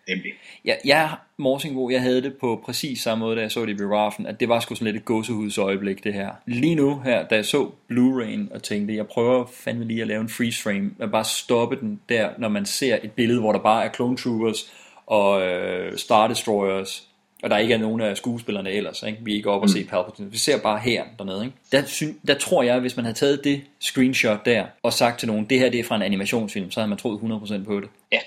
[0.07, 0.31] Nemlig.
[0.65, 3.73] Ja, jeg, Morsingbo, jeg havde det på præcis samme måde, da jeg så det i
[3.73, 6.29] biografen, at det var sgu sådan lidt et gåsehuds øjeblik, det her.
[6.45, 10.21] Lige nu her, da jeg så Blu-ray'en og tænkte, jeg prøver fandme lige at lave
[10.21, 13.59] en freeze frame, at bare stoppe den der, når man ser et billede, hvor der
[13.59, 14.71] bare er Clone Troopers
[15.05, 17.07] og øh, Star Destroyers,
[17.43, 19.19] og der ikke er nogen af skuespillerne ellers, ikke?
[19.21, 19.87] vi er ikke oppe og se mm.
[19.87, 21.45] Palpatine, vi ser bare her dernede.
[21.45, 21.57] Ikke?
[21.71, 25.27] Der, syn, der tror jeg, hvis man havde taget det screenshot der, og sagt til
[25.27, 27.89] nogen, det her det er fra en animationsfilm, så havde man troet 100% på det.
[28.11, 28.19] Ja,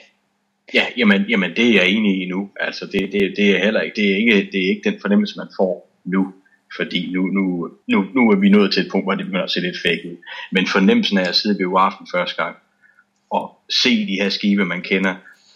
[0.75, 2.51] Ja, jamen, jamen det er jeg enig i nu.
[2.61, 5.35] Altså det, det, det er heller ikke, det er ikke, det er ikke den fornemmelse,
[5.37, 6.33] man får nu.
[6.77, 9.51] Fordi nu, nu, nu, nu er vi nået til et punkt, hvor det begynder at
[9.51, 10.17] se lidt fake ud.
[10.53, 12.57] Men fornemmelsen af at sidde ved aften første gang,
[13.31, 15.15] og se de her skibe, man kender,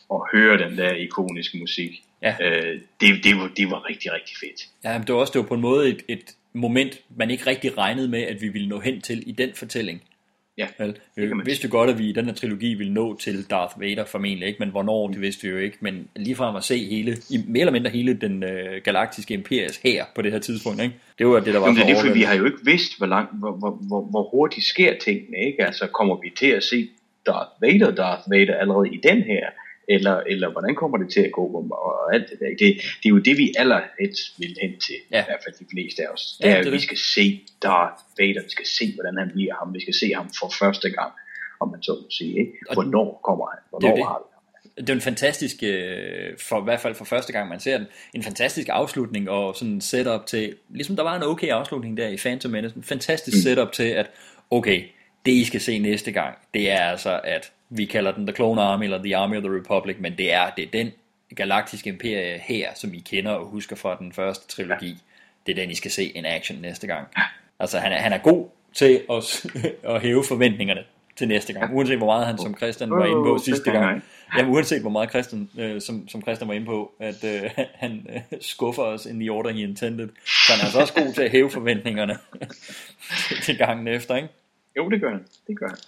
[0.09, 1.91] og høre den der ikoniske musik,
[2.23, 2.35] ja.
[2.41, 4.61] øh, det, det, var, det var rigtig, rigtig fedt.
[4.85, 7.47] Ja, men det var også det var på en måde et, et moment, man ikke
[7.47, 10.03] rigtig regnede med, at vi ville nå hen til i den fortælling.
[10.59, 13.51] Ja, Vel, vi vidste jo godt, at vi i den her trilogi ville nå til
[13.51, 15.77] Darth Vader formentlig ikke, men hvornår, det vidste vi jo ikke.
[15.81, 20.05] Men ligefrem at se hele, i mere eller mindre hele den øh, galaktiske imperias her
[20.15, 20.95] på det her tidspunkt, ikke?
[21.19, 23.07] det var det, der var Jamen, det er det, vi har jo ikke vidst, hvor,
[23.07, 25.37] lang, hvor, hvor, hvor, hvor hurtigt sker tingene.
[25.47, 25.67] Ikke?
[25.67, 26.89] Altså, kommer vi til at se
[27.27, 29.47] Darth Vader, Darth Vader allerede i den her
[29.89, 32.49] eller, eller hvordan kommer det til at gå, og alt det der.
[32.49, 32.69] Det,
[33.01, 35.21] det er jo det, vi allerhelst vil hen til, ja.
[35.23, 36.25] i hvert fald de fleste af os.
[36.39, 37.25] Det ja, er at vi skal se
[37.63, 40.91] Darth Vader, vi skal se, hvordan han bliver ham, vi skal se ham for første
[40.91, 41.13] gang,
[41.61, 42.35] om man så må sige.
[42.41, 42.53] Ikke?
[42.73, 43.61] Hvornår kommer han?
[43.71, 44.35] Hvornår det har vi
[44.77, 47.87] det er en fantastisk, øh, for, i hvert fald for første gang man ser den,
[48.15, 52.17] en fantastisk afslutning og sådan setup til, ligesom der var en okay afslutning der i
[52.17, 53.41] Phantom Menace, en fantastisk mm.
[53.41, 54.11] setup til, at
[54.51, 54.83] okay,
[55.27, 58.63] det I skal se næste gang, det er altså, at vi kalder den The Clone
[58.63, 60.93] Army eller The Army of the Republic, men det er, det er den
[61.37, 64.89] galaktiske imperie her, som I kender og husker fra den første trilogi.
[64.89, 64.97] Ja.
[65.47, 67.09] Det er den, I skal se in action næste gang.
[67.17, 67.23] Ja.
[67.59, 69.47] Altså, han er, han er god til at,
[69.95, 70.85] at hæve forventningerne
[71.17, 74.05] til næste gang, uanset hvor meget han som Christian var inde på sidste gang.
[74.39, 77.51] Jamen, uanset hvor meget Christian, øh, som, som Christian var inde på, at øh,
[77.83, 80.09] han øh, skuffer os in the order he intended.
[80.27, 82.19] Så han er altså også god til at hæve forventningerne
[83.45, 84.29] til gangen efter, ikke?
[84.77, 85.27] Jo, det gør han.
[85.47, 85.79] Det gør han.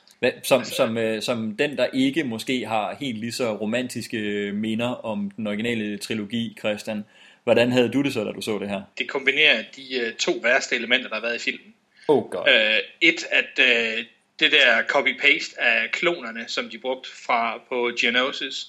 [0.44, 5.30] Som, som, øh, som den, der ikke måske har helt lige så romantiske minder om
[5.30, 7.04] den originale trilogi, Christian.
[7.44, 8.82] Hvordan havde du det så, da du så det her?
[8.98, 11.74] Det kombinerer de uh, to værste elementer, der har været i filmen.
[12.08, 12.40] Oh god.
[12.40, 14.04] Uh, et, at uh,
[14.40, 18.66] det der copy-paste af klonerne, som de brugte fra på Geonosis.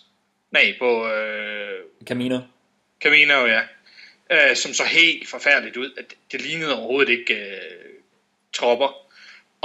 [0.52, 1.04] Nej, på...
[1.04, 2.40] Uh, Camino.
[3.02, 3.62] Camino, ja.
[4.34, 5.92] Uh, som så helt forfærdeligt ud.
[5.98, 8.04] At det lignede overhovedet ikke uh,
[8.54, 9.07] tropper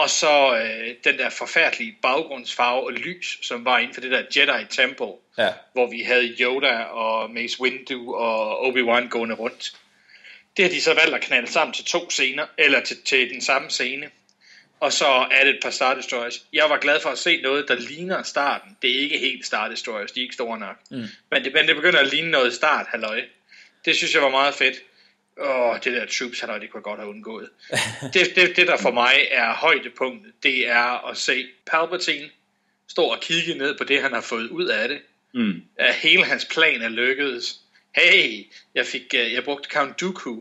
[0.03, 4.23] og så øh, den der forfærdelige baggrundsfarve og lys, som var inden for det der
[4.37, 5.49] Jedi Temple, ja.
[5.73, 9.73] hvor vi havde Yoda og Mace Windu og Obi-Wan gående rundt.
[10.57, 13.41] Det har de så valgt at knalde sammen til to scener, eller til, til den
[13.41, 14.11] samme scene.
[14.81, 16.45] Og så er det et par Star Destroyers.
[16.53, 18.77] Jeg var glad for at se noget, der ligner starten.
[18.83, 20.77] Det er ikke helt Star Destroyers, de er ikke store nok.
[20.91, 21.05] Mm.
[21.31, 23.23] Men, det, men det begynder at ligne noget start, halløj.
[23.85, 24.77] Det synes jeg var meget fedt.
[25.41, 27.49] Åh, det der Troops, han det kunne jeg godt have undgået.
[28.15, 32.31] det, det, det, der for mig er højdepunktet, det er at se Palpatine
[32.89, 35.01] stå og kigge ned på det, han har fået ud af det.
[35.35, 35.63] Mm.
[35.77, 37.59] At hele hans plan er lykkedes.
[37.97, 40.41] hey, jeg fik, øh, jeg brugte Count Dooku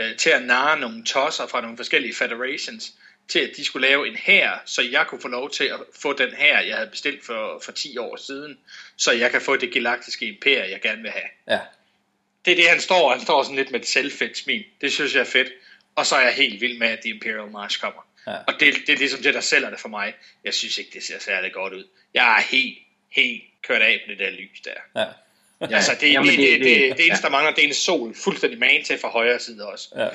[0.00, 2.94] øh, til at narre nogle tosser fra nogle forskellige federations,
[3.28, 6.12] til at de skulle lave en hær, så jeg kunne få lov til at få
[6.12, 8.58] den her, jeg havde bestilt for, for 10 år siden,
[8.96, 11.28] så jeg kan få det galaktiske imperium, jeg gerne vil have.
[11.48, 11.60] Ja.
[12.48, 13.12] Det er det, han står.
[13.12, 14.64] Han står sådan lidt med et selvfedt smil.
[14.80, 15.48] Det synes jeg er fedt.
[15.94, 18.02] Og så er jeg helt vild med, at The Imperial March kommer.
[18.26, 18.32] Ja.
[18.32, 20.14] Og det, det er ligesom det, der sælger det for mig.
[20.44, 21.84] Jeg synes ikke, det ser særlig godt ud.
[22.14, 22.78] Jeg er helt,
[23.10, 25.00] helt kørt af på det der lys der.
[25.00, 25.06] Ja.
[25.70, 27.28] Ja, altså, det, Jamen, det, det, det, det, det eneste, ja.
[27.28, 29.88] der mangler, det er en sol fuldstændig man til fra højre side også.
[29.96, 30.08] Ja.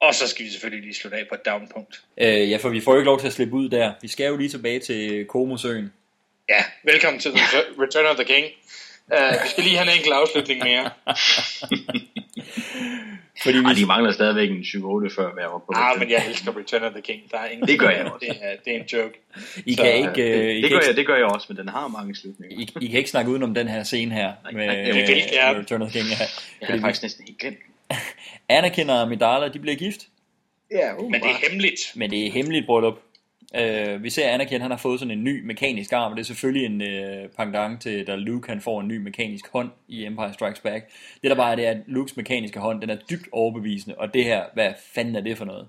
[0.00, 2.02] Og så skal vi selvfølgelig lige slutte af på et downpunkt.
[2.18, 3.92] Øh, ja, for vi får jo ikke lov til at slippe ud der.
[4.02, 5.92] Vi skal jo lige tilbage til Komosøen.
[6.48, 8.46] Ja, velkommen til The Return of the King.
[9.12, 10.90] Uh, vi skal lige have en enkelt afslutning mere.
[13.42, 16.58] Fordi Ej, de mangler stadigvæk en 7-8 før hver år på Ah, men jeg elsker
[16.58, 17.22] Return of the King.
[17.30, 18.26] Der er ingen Det gør jeg også.
[18.28, 19.20] Det er, det er en joke.
[19.66, 21.24] I Så, kan ikke, det, øh, I det, kan gør ikke, jeg, det gør jeg
[21.24, 22.58] også, men den har mange slutninger.
[22.58, 25.60] I, I kan ikke snakke udenom den her scene her med, nej, det jeg med
[25.60, 26.10] Return of the King.
[26.10, 26.26] Ja.
[26.60, 27.58] Jeg har faktisk næsten helt glemt.
[28.48, 30.00] Anakin og Amidala, de bliver gift.
[30.70, 31.80] Ja, Men det er hemmeligt.
[31.94, 32.98] Men det er hemmeligt bryllup.
[33.60, 36.26] Uh, vi ser Anakin, han har fået sådan en ny mekanisk arm, og det er
[36.26, 40.32] selvfølgelig en uh, pendant til, da Luke han får en ny mekanisk hånd i Empire
[40.32, 40.84] Strikes Back.
[41.22, 44.14] Det der bare er, det er, at Lukes mekaniske hånd, den er dybt overbevisende, og
[44.14, 45.68] det her, hvad fanden er det for noget?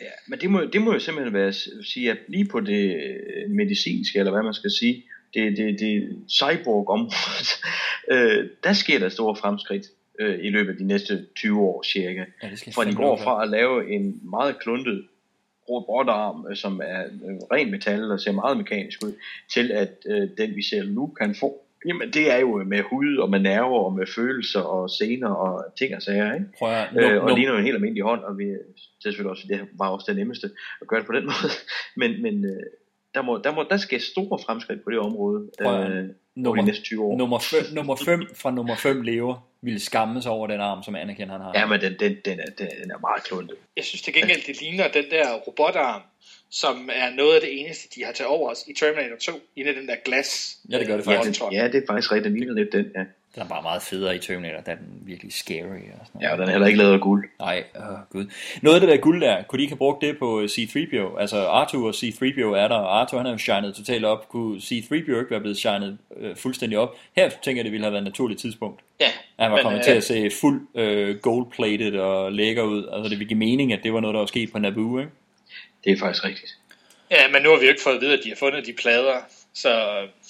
[0.00, 2.94] Ja, men det må, det må jo simpelthen være at sige, at lige på det
[2.94, 7.48] øh, medicinske, eller hvad man skal sige, det, det, det cyborg-området,
[8.12, 9.86] øh, der sker der store fremskridt
[10.20, 12.24] øh, i løbet af de næste 20 år cirka.
[12.42, 15.06] Ja, det skal For de går fra at lave en meget kluntet
[15.68, 19.12] robotarm, øh, som er øh, ren metal og ser meget mekanisk ud,
[19.54, 23.16] til at øh, den vi ser Luke kan få, jamen det er jo med hud
[23.16, 26.46] og med nerver og med følelser og sener og ting og sager, ikke?
[26.58, 28.44] Prøv at, øh, og ligner jo en helt almindelig hånd, og vi,
[29.02, 31.52] selvfølgelig også, det var også det nemmeste at gøre det på den måde,
[31.96, 32.62] men, men øh,
[33.14, 36.02] der, må, der, må, der skal store fremskridt på det område Prøv at- øh, over
[36.36, 37.18] de nummer, næste 20 år.
[37.18, 40.94] nummer, fem, nummer 5 fra nummer 5 lever ville skamme sig over den arm, som
[40.94, 41.52] Anakin han har.
[41.54, 43.56] Ja, men den, den, den, er, den, er meget kluntet.
[43.76, 46.02] Jeg synes til gengæld, det ligner den der robotarm,
[46.50, 49.74] som er noget af det eneste, de har til overs i Terminator 2, inde i
[49.74, 50.58] den der glas.
[50.70, 51.40] Ja, det gør det Ja, faktisk.
[51.40, 52.32] den, ja, det er faktisk rigtigt.
[52.32, 53.04] Den ligner lidt den, ja.
[53.36, 55.82] Den er bare meget federe i Terminator, er den virkelig scary.
[56.00, 57.28] Og sådan Ja, og den er heller ikke lavet af guld.
[57.40, 58.26] Nej, åh gud.
[58.62, 61.20] Noget af det der guld der, kunne de ikke have brugt det på C-3PO?
[61.20, 64.28] Altså Arthur og C-3PO er der, og Arthur han er jo shined totalt op.
[64.28, 66.96] Kunne C-3PO ikke være blevet shined øh, fuldstændig op?
[67.16, 68.80] Her tænker jeg, det ville have været et naturligt tidspunkt.
[69.00, 72.88] Ja, Han var men, kommet øh, til at se fuld øh, gold-plated og lækker ud.
[72.92, 75.10] Altså det ville give mening, at det var noget, der var sket på Naboo, ikke?
[75.84, 76.58] Det er faktisk rigtigt.
[77.10, 78.72] Ja, men nu har vi jo ikke fået at vide, at de har fundet de
[78.72, 79.16] plader,
[79.62, 79.70] så...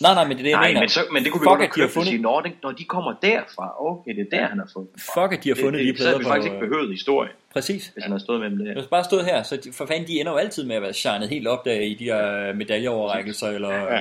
[0.05, 0.81] Nej, nej, men det er det, jeg Nej, mener.
[0.81, 2.09] men, så, men det kunne vi Fuck, godt have de har fundet...
[2.09, 4.99] sige, når, det, når de kommer derfra, okay, det er der, han har fundet dem
[5.01, 5.15] fra.
[5.23, 6.29] Fuck, at de har Det- fundet det, de Så havde plader vi på...
[6.31, 7.83] faktisk ikke behøvet historie, Præcis.
[7.87, 8.75] hvis han havde stået mellem det her.
[8.75, 10.93] Hvis bare stået her, så de, for fanden, de ender jo altid med at være
[10.93, 13.95] shined helt op der i de her medaljeoverrækkelser, eller Ja,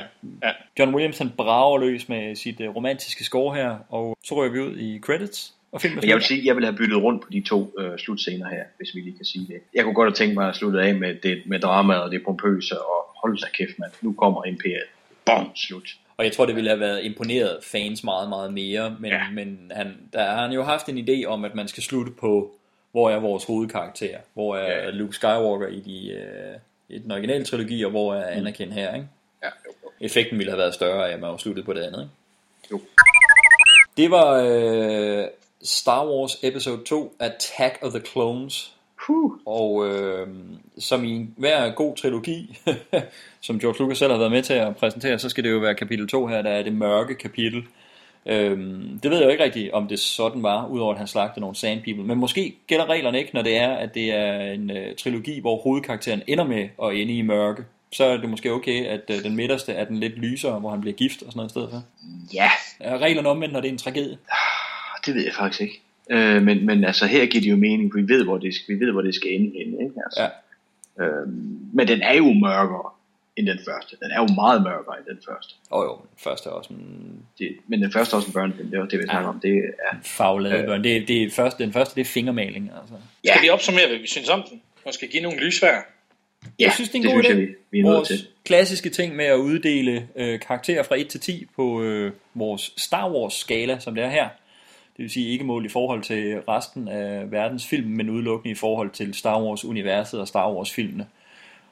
[0.43, 0.51] ja.
[0.79, 4.59] John Williams han brager løs med sit uh, romantiske score her, og så rører vi
[4.59, 7.21] ud i credits, og filmen er Men jeg vil sige, jeg vil have byttet rundt
[7.23, 9.55] på de to øh, slutscener her, hvis vi lige kan sige det.
[9.73, 12.21] Jeg kunne godt have tænkt mig at slutte af med, det, med dramaet og det
[12.25, 13.91] pompøse, og hold da kæft, mand.
[14.01, 14.83] Nu kommer Imperiet.
[15.25, 15.95] Bom, slut.
[16.17, 19.29] Og jeg tror, det ville have været imponeret fans meget, meget mere, men, ja.
[19.33, 22.51] men han, der har han jo haft en idé om, at man skal slutte på,
[22.91, 24.89] hvor er vores hovedkarakter, hvor er ja.
[24.89, 26.55] Luke Skywalker i, de, øh,
[26.89, 29.07] i den originale trilogi, og hvor er Anakin her, ikke?
[29.43, 29.49] Ja,
[30.01, 32.11] Effekten ville have været større at man var sluttet på det andet, ikke?
[32.71, 32.81] Jo.
[33.97, 35.27] Det var øh,
[35.63, 38.74] Star Wars Episode 2, Attack of the Clones.
[39.05, 39.31] Puh.
[39.45, 40.27] Og øh,
[40.79, 42.57] som i hver god trilogi,
[43.41, 45.75] som George Lucas selv har været med til at præsentere, så skal det jo være
[45.75, 47.63] kapitel 2 her, der er det mørke kapitel.
[48.25, 51.39] Øhm, det ved jeg jo ikke rigtigt, om det sådan var, udover at han slagte
[51.39, 52.03] nogle sand people.
[52.03, 55.61] Men måske gælder reglerne ikke, når det er, at det er en øh, trilogi, hvor
[55.61, 57.63] hovedkarakteren ender med at ende i mørke.
[57.91, 60.81] Så er det måske okay, at øh, den midterste er den lidt lysere, hvor han
[60.81, 61.83] bliver gift og sådan noget i stedet for.
[62.33, 64.17] Ja, Er reglerne omvendt, når det er en tragedie?
[65.05, 65.81] det ved jeg faktisk ikke.
[66.11, 68.75] Øh, men, men altså her giver det jo mening, for vi ved, hvor det skal,
[68.75, 69.83] vi ved, hvor det skal ende henne.
[69.83, 69.95] Ikke?
[70.05, 70.29] Altså,
[70.99, 71.05] Ja.
[71.05, 72.89] øhm, men den er jo mørkere
[73.37, 73.95] end den første.
[74.03, 75.53] Den er jo meget mørkere end den første.
[75.71, 78.33] Åh oh, jo, den første er også en Det, men den første er også en
[78.33, 79.39] børnefilm, det var det, vi snakker om.
[79.39, 80.65] Det er, faglade Øh.
[80.65, 80.83] børn.
[80.83, 82.71] Det, det er første, den første, det er fingermaling.
[82.81, 82.93] Altså.
[83.25, 84.61] Skal vi opsummere, hvad vi synes om den?
[84.85, 85.69] Måske give nogle lysvær?
[85.69, 87.39] ja, jeg synes, det er en det god synes idé.
[87.39, 88.27] jeg, vi, vi er nødt vores til.
[88.45, 93.11] klassiske ting med at uddele øh, karakterer fra 1 til 10 på øh, vores Star
[93.11, 94.29] Wars skala, som det er her.
[94.97, 98.55] Det vil sige ikke målt i forhold til resten af verdens film, men udelukkende i
[98.55, 101.07] forhold til Star Wars universet og Star Wars filmene.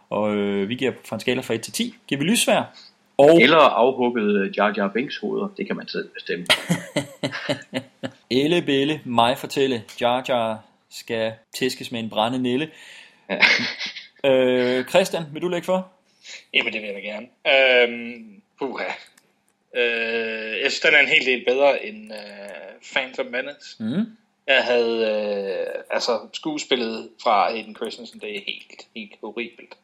[0.10, 2.76] Og øh, vi giver fra en skala fra 1 til 10, giver vi lysvær.
[3.18, 6.46] Og Eller afhugget Jar Jar Binks hoveder, det kan man selv bestemme.
[8.42, 12.70] Elle Belle, mig fortælle, Jar Jar skal tæskes med en brænde nille.
[14.26, 15.88] øh, Christian, vil du lægge for?
[16.54, 17.28] Jamen, det vil jeg da gerne.
[17.88, 18.84] Øhm, puha.
[19.76, 22.20] Øh, jeg synes, den er en hel del bedre end øh,
[22.94, 23.84] Phantom Menace.
[23.84, 24.06] Mm.
[24.48, 29.78] Jeg havde, øh, altså skuespillet fra Hayden Christensen, det er helt, helt horribelt.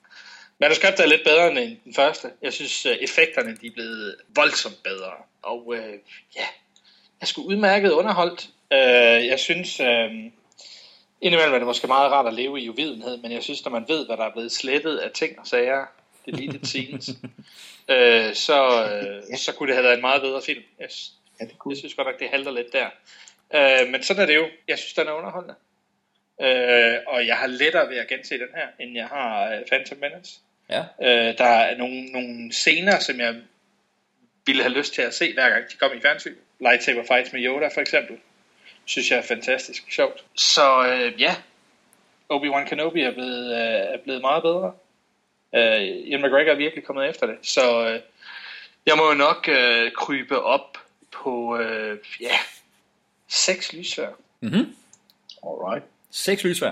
[0.59, 2.31] Manuskriptet er lidt bedre end den første.
[2.41, 5.11] Jeg synes, øh, effekterne de er blevet voldsomt bedre.
[5.41, 5.93] Og øh,
[6.35, 6.45] ja,
[7.19, 8.49] jeg skulle udmærket underholdt.
[8.73, 10.11] Øh, jeg synes, øh,
[11.21, 13.85] indimellem er det måske meget rart at leve i uvidenhed, men jeg synes, når man
[13.87, 15.85] ved, hvad der er blevet slettet af ting og sager,
[16.25, 17.09] deleted scenes,
[17.89, 20.63] øh, så, øh, så kunne det have været en meget bedre film.
[20.79, 20.89] Jeg,
[21.39, 22.89] ja, det jeg synes godt nok, det halter lidt der.
[23.53, 24.47] Øh, men sådan er det jo.
[24.67, 25.55] Jeg synes, den er underholdende.
[26.41, 29.97] Øh, og jeg har lettere ved at gense den her, end jeg har øh, Phantom
[29.97, 30.39] Menace.
[30.69, 30.83] Ja.
[31.01, 33.35] Øh, der er nogle, nogle scener, som jeg
[34.45, 36.35] ville have lyst til at se, hver gang de kom i fjernsyn.
[36.59, 38.17] Lightsaber fights med Yoda, for eksempel.
[38.85, 40.25] Synes jeg er fantastisk sjovt.
[40.35, 41.35] Så øh, ja,
[42.33, 44.73] Obi-Wan Kenobi er blevet, øh, er blevet meget bedre.
[45.55, 47.35] Øh, Ian McGregor er virkelig kommet efter det.
[47.41, 47.99] Så øh,
[48.85, 50.77] jeg må jo nok øh, krybe op
[51.11, 52.35] på, øh, ja,
[53.27, 54.09] seks lysvær.
[54.41, 54.75] Mm-hmm.
[55.43, 55.85] Alright.
[56.11, 56.71] Seks lysvær.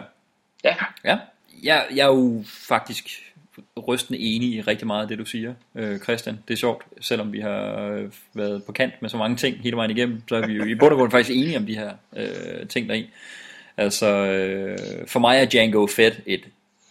[0.63, 0.75] Ja.
[1.03, 1.17] Ja.
[1.63, 3.33] Jeg, jeg er jo faktisk
[3.87, 6.39] rystende enig i rigtig meget af det, du siger, øh, Christian.
[6.47, 9.75] Det er sjovt, selvom vi har øh, været på kant med så mange ting hele
[9.75, 11.93] vejen igennem, så er vi jo i bund og grund faktisk enige om de her
[12.15, 13.09] øh, ting deri.
[13.77, 16.41] Altså, øh, for mig er Django Fett et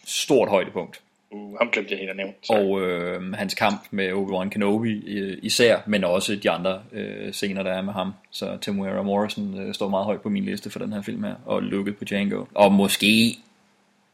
[0.05, 1.01] stort højdepunkt.
[1.31, 2.33] Uh, ham glemte jeg helt at nævne.
[2.49, 7.63] Og øh, hans kamp med Obi-Wan Kenobi øh, især, men også de andre øh, scener,
[7.63, 8.13] der er med ham.
[8.31, 11.35] Så Temuera Morrison øh, står meget højt på min liste for den her film her,
[11.45, 12.45] og lukket på Django.
[12.55, 13.37] Og måske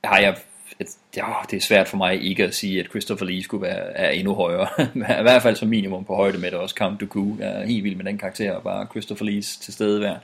[0.05, 0.37] har jeg
[0.81, 3.97] et, ja, det er svært for mig ikke at sige, at Christopher Lee skulle være
[3.97, 4.69] er endnu højere.
[5.21, 6.75] I hvert fald som minimum på højde med det også.
[6.79, 10.17] Count Dooku jeg er helt vild med den karakter, og bare Christopher Lees tilstedevær.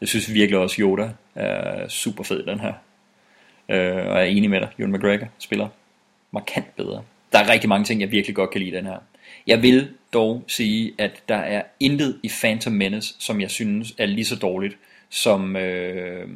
[0.00, 2.72] Jeg synes virkelig også, Yoda er super fed den her.
[3.68, 5.68] Øh, og jeg er enig med dig, Ewan McGregor spiller
[6.30, 7.02] markant bedre.
[7.32, 8.98] Der er rigtig mange ting, jeg virkelig godt kan lide den her.
[9.46, 14.06] Jeg vil dog sige, at der er intet i Phantom Menace, som jeg synes er
[14.06, 14.76] lige så dårligt,
[15.08, 16.28] som øh,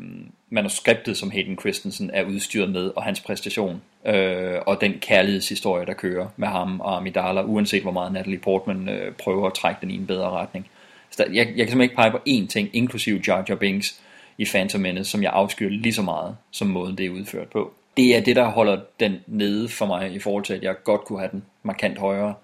[0.51, 5.93] manuskriptet, som Hayden Christensen er udstyret med, og hans præstation, øh, og den kærlighedshistorie, der
[5.93, 9.91] kører med ham og Amidala, uanset hvor meget Natalie Portman øh, prøver at trække den
[9.91, 10.67] i en bedre retning.
[11.11, 14.01] Så der, jeg, jeg kan simpelthen ikke pege på én ting, inklusive Jar Jar Binks
[14.39, 17.73] i Phantom Menace, som jeg afskyr lige så meget, som måden det er udført på.
[17.97, 21.05] Det er det, der holder den nede for mig, i forhold til, at jeg godt
[21.05, 22.35] kunne have den markant højere.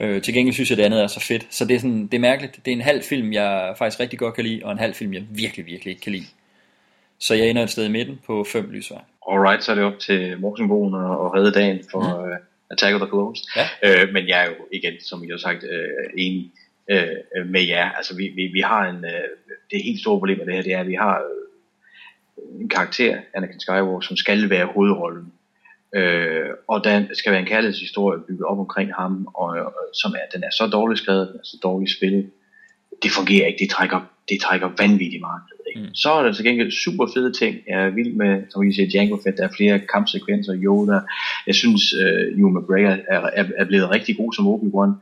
[0.00, 1.46] Øh, til gengæld synes jeg, det andet er så fedt.
[1.50, 2.56] Så det er, sådan, det er mærkeligt.
[2.64, 5.14] Det er en halv film, jeg faktisk rigtig godt kan lide, og en halv film,
[5.14, 6.26] jeg virkelig, virkelig ikke kan lide.
[7.18, 9.04] Så jeg ender et sted i midten på fem lysvær.
[9.30, 12.30] Alright, så er det op til Morsenbogen og, redde dagen for mm.
[12.30, 12.36] uh,
[12.70, 13.40] Attack of the Clones.
[13.56, 13.66] Ja.
[13.84, 16.52] Øh, men jeg er jo igen, som I har sagt, øh, enig
[16.90, 17.90] øh, med jer.
[17.90, 19.28] Altså vi, vi, vi har en, øh,
[19.70, 21.22] det helt store problem med det her, det er, at vi har
[22.60, 25.32] en karakter, Anakin Skywalker, som skal være hovedrollen.
[25.94, 30.26] Øh, og der skal være en kærlighedshistorie bygget op omkring ham, og, og som er,
[30.34, 32.30] den er så dårligt skrevet, den er så dårligt spillet.
[33.02, 35.42] Det fungerer ikke, det trækker, det trækker vanvittigt meget.
[35.76, 35.94] Mm.
[35.94, 37.56] Så er der til gengæld super fede ting.
[37.68, 39.36] Jeg er vild med, som I siger, Django Fett.
[39.38, 40.98] Der er flere kampsekvenser, Yoda.
[41.46, 44.92] Jeg synes, uh, Ewan McGregor er, er, er blevet rigtig god som Obi-Wan.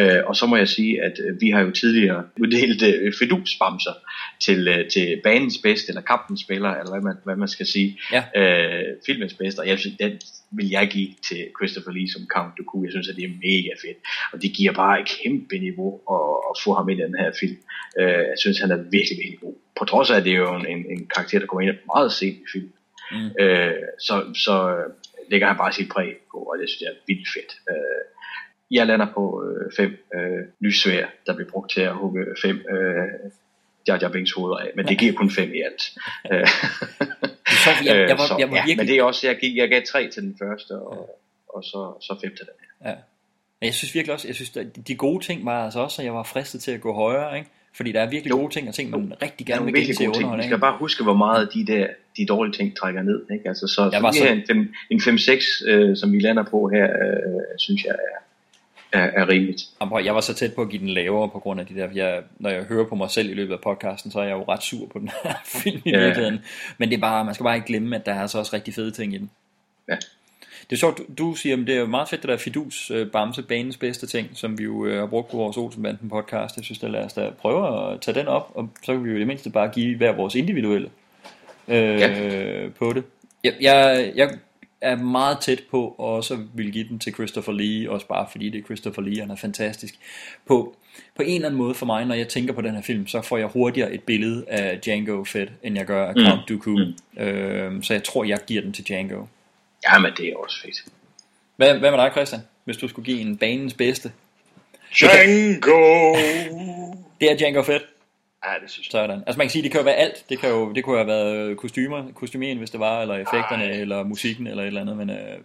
[0.00, 3.94] Uh, og så må jeg sige, at uh, vi har jo tidligere uddelt uh, fedusbamser
[4.44, 7.98] til, uh, til banens bedste, eller kampens spiller, eller hvad man, hvad man skal sige.
[8.12, 8.22] Ja.
[8.40, 9.60] Uh, filmens bedste.
[9.60, 10.12] Og jeg synes, den
[10.56, 12.84] vil jeg give til Christopher Lee som Count Dooku.
[12.84, 13.98] Jeg synes, at det er mega fedt.
[14.32, 17.30] Og det giver bare et kæmpe niveau at, at få ham ind i den her
[17.40, 17.58] film.
[18.00, 20.54] Uh, jeg synes, han er virkelig, virkelig god på trods af, at det er jo
[20.54, 22.72] en, en, en karakter, der kommer ind meget sent i filmen.
[23.12, 23.30] Mm.
[23.40, 24.14] Øh, så,
[24.44, 24.56] så
[25.30, 27.52] lægger han bare sit præg på, og det synes jeg er vildt fedt.
[27.70, 28.02] Øh,
[28.70, 33.30] jeg lander på øh, fem øh, lyssvær, der bliver brugt til at hugge fem øh,
[33.88, 35.82] Jar Jar Binks hoveder af, men det giver kun fem i alt.
[37.50, 38.76] Øh, så, jeg, jeg, var, så, jeg var ja, virkelig...
[38.76, 41.80] men det er også, jeg, gik, jeg gav tre til den første, og, og så,
[42.00, 42.90] så fem til den her.
[42.90, 42.96] Ja.
[43.60, 44.50] Men jeg synes virkelig også, jeg synes,
[44.88, 47.50] de gode ting var altså også, at jeg var fristet til at gå højere, ikke?
[47.76, 48.36] Fordi der er virkelig jo.
[48.36, 50.36] gode ting og ting, man rigtig gerne vil virkelig gode ting.
[50.36, 53.26] Vi skal bare huske, hvor meget de der de dårlige ting trækker ned.
[53.32, 53.48] Ikke?
[53.48, 54.26] Altså, så, så var så...
[54.50, 58.18] en, en 5-6, øh, som vi lander på her, øh, synes jeg er,
[58.92, 59.62] er, er rimeligt.
[60.04, 62.22] Jeg var så tæt på at give den lavere på grund af de der, jeg,
[62.38, 64.62] når jeg hører på mig selv i løbet af podcasten, så er jeg jo ret
[64.62, 65.98] sur på den her film i ja.
[65.98, 66.40] virkeligheden.
[66.78, 68.74] Men det er bare, man skal bare ikke glemme, at der er så også rigtig
[68.74, 69.30] fede ting i den.
[69.88, 69.96] Ja.
[70.70, 73.10] Det er sjovt, du, du siger, at det er meget fedt, det der Fidus øh,
[73.10, 76.56] Bamse, banens bedste ting, som vi jo øh, har brugt på vores Olsenbanden podcast.
[76.56, 79.10] Jeg synes, det lad os da prøve at tage den op, og så kan vi
[79.10, 80.90] jo i det mindste bare give hver vores individuelle
[81.68, 82.68] øh, ja.
[82.78, 83.04] på det.
[83.44, 84.30] Jeg, jeg, jeg
[84.80, 88.50] er meget tæt på at også vil give den til Christopher Lee, også bare fordi
[88.50, 89.94] det er Christopher Lee, han er fantastisk.
[90.46, 90.76] På,
[91.16, 93.22] på en eller anden måde for mig, når jeg tænker på den her film, så
[93.22, 96.24] får jeg hurtigere et billede af Django Fett, end jeg gør af Mm.
[96.24, 96.70] Count Dooku.
[96.70, 97.22] Mm.
[97.22, 99.24] Øh, så jeg tror, jeg giver den til Django.
[99.88, 100.84] Ja, men det er også fedt.
[101.56, 102.40] Hvad, hvad med dig, Christian?
[102.64, 104.12] Hvis du skulle give en banens bedste?
[104.98, 106.14] Django!
[107.20, 107.84] Det er Django Fett.
[108.44, 108.90] Ja, det synes jeg.
[108.92, 109.22] Sådan.
[109.26, 110.24] Altså man kan sige, det kan jo være alt.
[110.28, 113.80] Det, kan jo, det kunne have været kostymer, kostymeren, hvis det var, eller effekterne, Ej.
[113.80, 115.10] eller musikken, eller et eller andet, men...
[115.10, 115.38] Øh,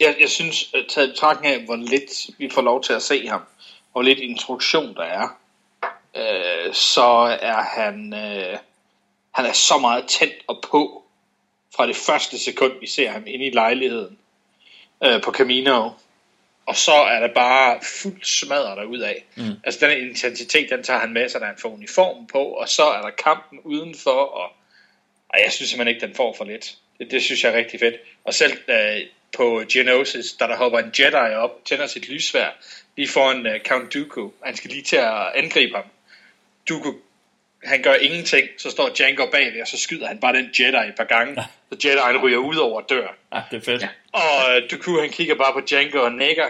[0.00, 3.02] Jeg, jeg synes, at taget i betragtning af, hvor lidt vi får lov til at
[3.02, 3.40] se ham,
[3.92, 5.28] hvor lidt introduktion der er,
[6.16, 8.58] øh, så er han, øh,
[9.34, 11.04] han er så meget tændt og på,
[11.76, 14.18] fra det første sekund, vi ser ham inde i lejligheden
[15.04, 15.90] øh, på Camino.
[16.70, 19.24] Og så er der bare fuldt smadret derud af.
[19.36, 19.52] Mm.
[19.64, 22.82] Altså den intensitet, den tager han med sig, da han får uniformen på, og så
[22.82, 24.52] er der kampen udenfor, og,
[25.28, 26.74] og jeg synes simpelthen ikke, den får for lidt.
[26.98, 27.94] Det, det synes jeg er rigtig fedt.
[28.24, 29.00] Og selv øh,
[29.36, 32.56] på Geonosis, da der hopper en Jedi op, tænder sit lysvær,
[32.96, 35.84] lige foran øh, Count Dooku, han skal lige til at angribe ham.
[36.68, 36.92] Dooku,
[37.64, 40.94] han gør ingenting, så står Django bagved, og så skyder han bare den Jedi et
[40.96, 41.42] par gange,
[41.72, 43.16] så Jedi'en ryger ud over døren.
[43.34, 43.82] Ja, det er fedt.
[43.82, 43.88] Ja.
[44.12, 46.46] Og øh, Dooku, han kigger bare på Django og nækker,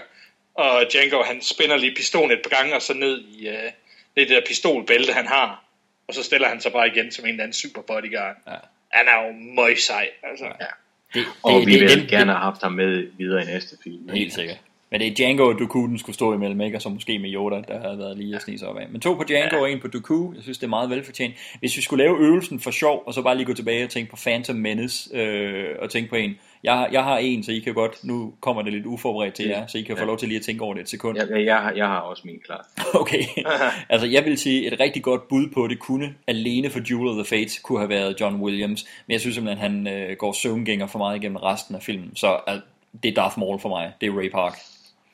[0.54, 3.70] og Django, han spænder lige pistolen et par gange, og så ned i øh,
[4.16, 5.64] det der pistolbælte, han har.
[6.08, 8.36] Og så stiller han sig bare igen som en eller anden super bodyguard.
[8.46, 8.56] Ja.
[8.92, 10.44] Han er jo møg sej, altså.
[10.44, 10.66] Ja.
[11.14, 13.76] Det, Og det, vi det, ville det, gerne have haft ham med videre i næste
[13.84, 14.08] film.
[14.08, 14.18] ikke?
[14.18, 14.58] Helt sikkert.
[14.90, 16.78] Men det er Django og Dooku, den skulle stå imellem, ikke?
[16.78, 18.88] Og så måske med Yoda, der havde været lige at snige sig op af.
[18.88, 19.62] Men to på Django ja.
[19.62, 21.34] og en på Dooku, jeg synes, det er meget velfortjent.
[21.58, 24.10] Hvis vi skulle lave øvelsen for sjov, og så bare lige gå tilbage og tænke
[24.10, 26.38] på Phantom Menace, øh, og tænke på en.
[26.64, 29.46] Jeg, har- jeg har en, så I kan godt, nu kommer det lidt uforberedt til
[29.48, 30.06] jer, så I kan få Ja.
[30.06, 31.18] lov til lige at tænke over det et sekund.
[31.18, 32.66] Jeg, jeg, jeg, har- jeg har også min klar.
[33.00, 33.22] Okay,
[33.88, 37.14] altså jeg vil sige, et rigtig godt bud på det kunne, alene for Jewel of
[37.14, 38.86] the Fates, kunne have været John Williams.
[39.06, 42.16] Men jeg synes simpelthen, han øh, går søvngænger for meget igennem resten af filmen.
[42.16, 42.54] Så øh,
[43.02, 44.58] det er Darth Maul for mig, det er Ray Park.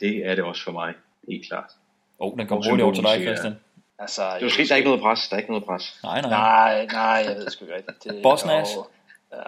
[0.00, 0.94] Det er det også for mig,
[1.28, 1.70] helt klart.
[2.20, 3.55] Åh, oh, den kom Og hurtigt over til dig, Christian.
[3.99, 5.28] Altså, Det var skidt, der er ikke noget pres.
[5.28, 6.00] Der er ikke noget pres.
[6.02, 6.31] Nej, nej.
[6.31, 8.05] Nej, nej, jeg ved sgu ikke rigtigt.
[8.05, 8.78] Det, Boss Nash?
[8.78, 8.91] og-
[9.33, 9.39] Ja,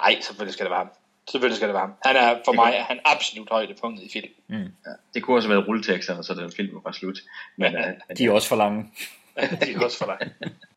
[0.00, 0.90] nej, selvfølgelig skal det være ham.
[1.28, 1.94] Selvfølgelig skal det være ham.
[2.04, 4.32] Han er, for mig er han absolut højdepunktet i filmen.
[4.48, 4.72] Mm.
[4.86, 7.18] Ja, det kunne også have været rulleteksterne, så den film var slut.
[7.56, 7.82] Men, uh,
[8.18, 8.90] De er også for lange.
[9.36, 10.30] De er også for dig.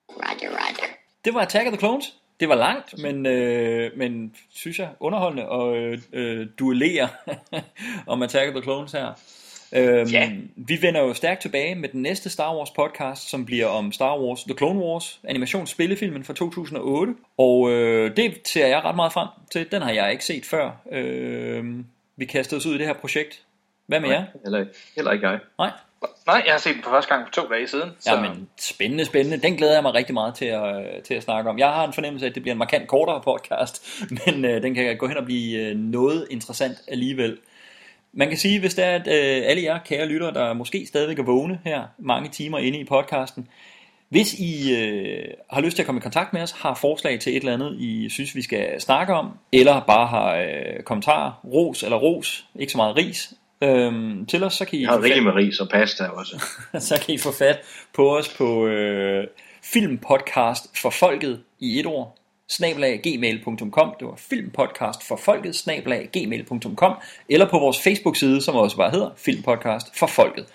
[0.09, 0.88] Roger, roger.
[1.25, 2.13] Det var Attack of the Clones.
[2.39, 7.09] Det var langt, men, øh, men synes jeg underholdende at øh, øh, duellere
[8.13, 9.13] om Attack of the Clones her.
[9.76, 10.32] Øhm, Ja.
[10.56, 14.19] Vi vender jo stærkt tilbage med den næste Star Wars podcast, som bliver om Star
[14.19, 17.14] Wars The Clone Wars, animationsspillefilmen fra 2008.
[17.38, 19.72] Og øh, det ser jeg ret meget frem til.
[19.72, 20.72] Den har jeg ikke set før.
[20.92, 21.66] Øh,
[22.18, 23.42] vi kastede os ud i det her projekt.
[23.88, 24.24] Hvad med jer?
[24.43, 25.40] Heller, heller ikke jeg.
[25.58, 25.72] Nej.
[26.27, 27.90] Nej, jeg har set den for første gang for to dage siden.
[28.00, 28.16] Så...
[28.16, 29.38] Ja, men spændende, spændende.
[29.48, 31.60] Den glæder jeg mig rigtig meget til at, til at snakke om.
[31.60, 33.88] Jeg har en fornemmelse af, at det bliver en markant kortere podcast,
[34.26, 37.38] men øh, den kan gå hen og blive øh, noget interessant alligevel.
[38.14, 41.19] Man kan sige, hvis det er, at øh, alle jer kære lyttere, der måske stadigvæk
[41.19, 43.48] er vågne her, mange timer inde i podcasten,
[44.09, 47.32] hvis I øh, har lyst til at komme i kontakt med os, har forslag til
[47.32, 51.83] et eller andet, I synes, vi skal snakke om, eller bare har øh, kommentarer, ros
[51.83, 53.33] eller ros, ikke så meget ris,
[53.64, 53.93] øh,
[54.27, 56.43] til os, så kan I Jeg har fat- med ris og pasta også.
[56.90, 57.59] så kan I få fat
[57.93, 59.27] på os på øh,
[59.64, 62.16] filmpodcast for folket i et ord
[63.03, 66.93] gmail.com det var filmpodcast for folket snabelag gmail.com
[67.30, 70.45] eller på vores Facebook side som også bare hedder filmpodcast for folket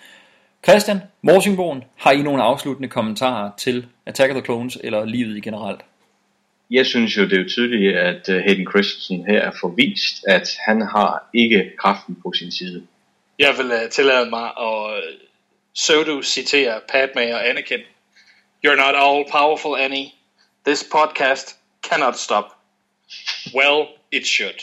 [0.63, 5.39] Christian, Morsingbogen, har I nogle afsluttende kommentarer til Attack of the Clones eller livet i
[5.39, 5.81] generelt?
[6.71, 10.49] Jeg synes jo, det er jo tydeligt, at øh, Hayden Christensen her er forvist, at
[10.67, 12.87] han har ikke kraften på sin side.
[13.39, 15.03] Jeg vil uh, tillade mig at uh,
[15.73, 17.79] pseudo-citere Padme og Anakin.
[18.65, 20.11] You're not all powerful, Annie.
[20.65, 22.59] This podcast cannot stop.
[23.53, 24.61] Well, it should.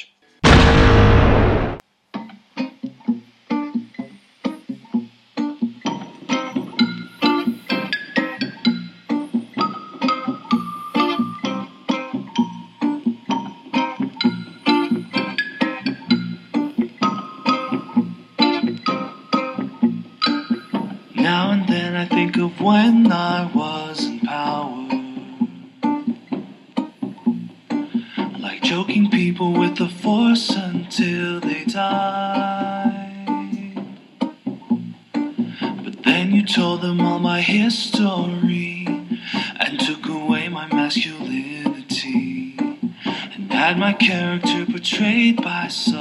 [44.88, 45.95] betrayed by some.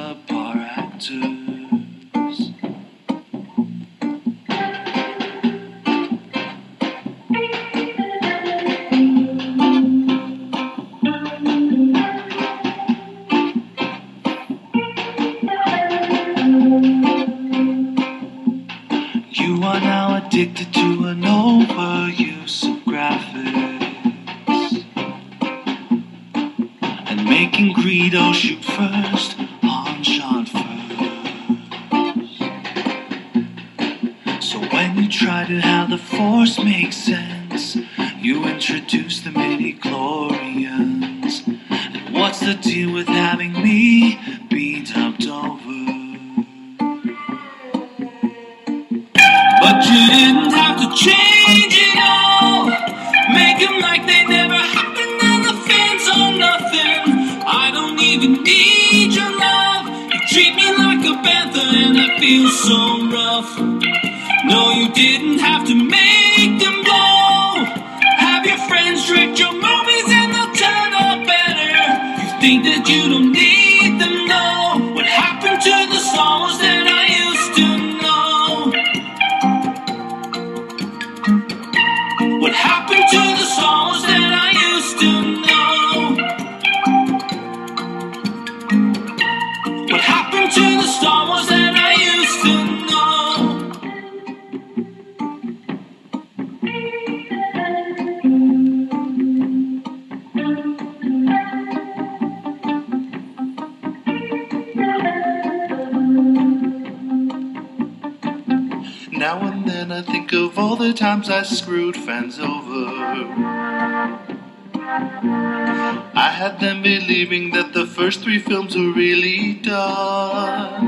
[118.05, 120.85] first three films are really done.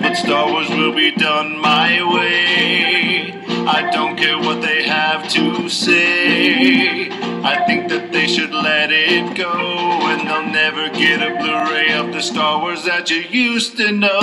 [0.00, 3.32] But Star Wars will be done my way.
[3.68, 7.10] I don't care what they have to say.
[7.42, 11.92] I think that they should let it go, and they'll never get a Blu ray
[11.92, 14.15] of the Star Wars that you used to know.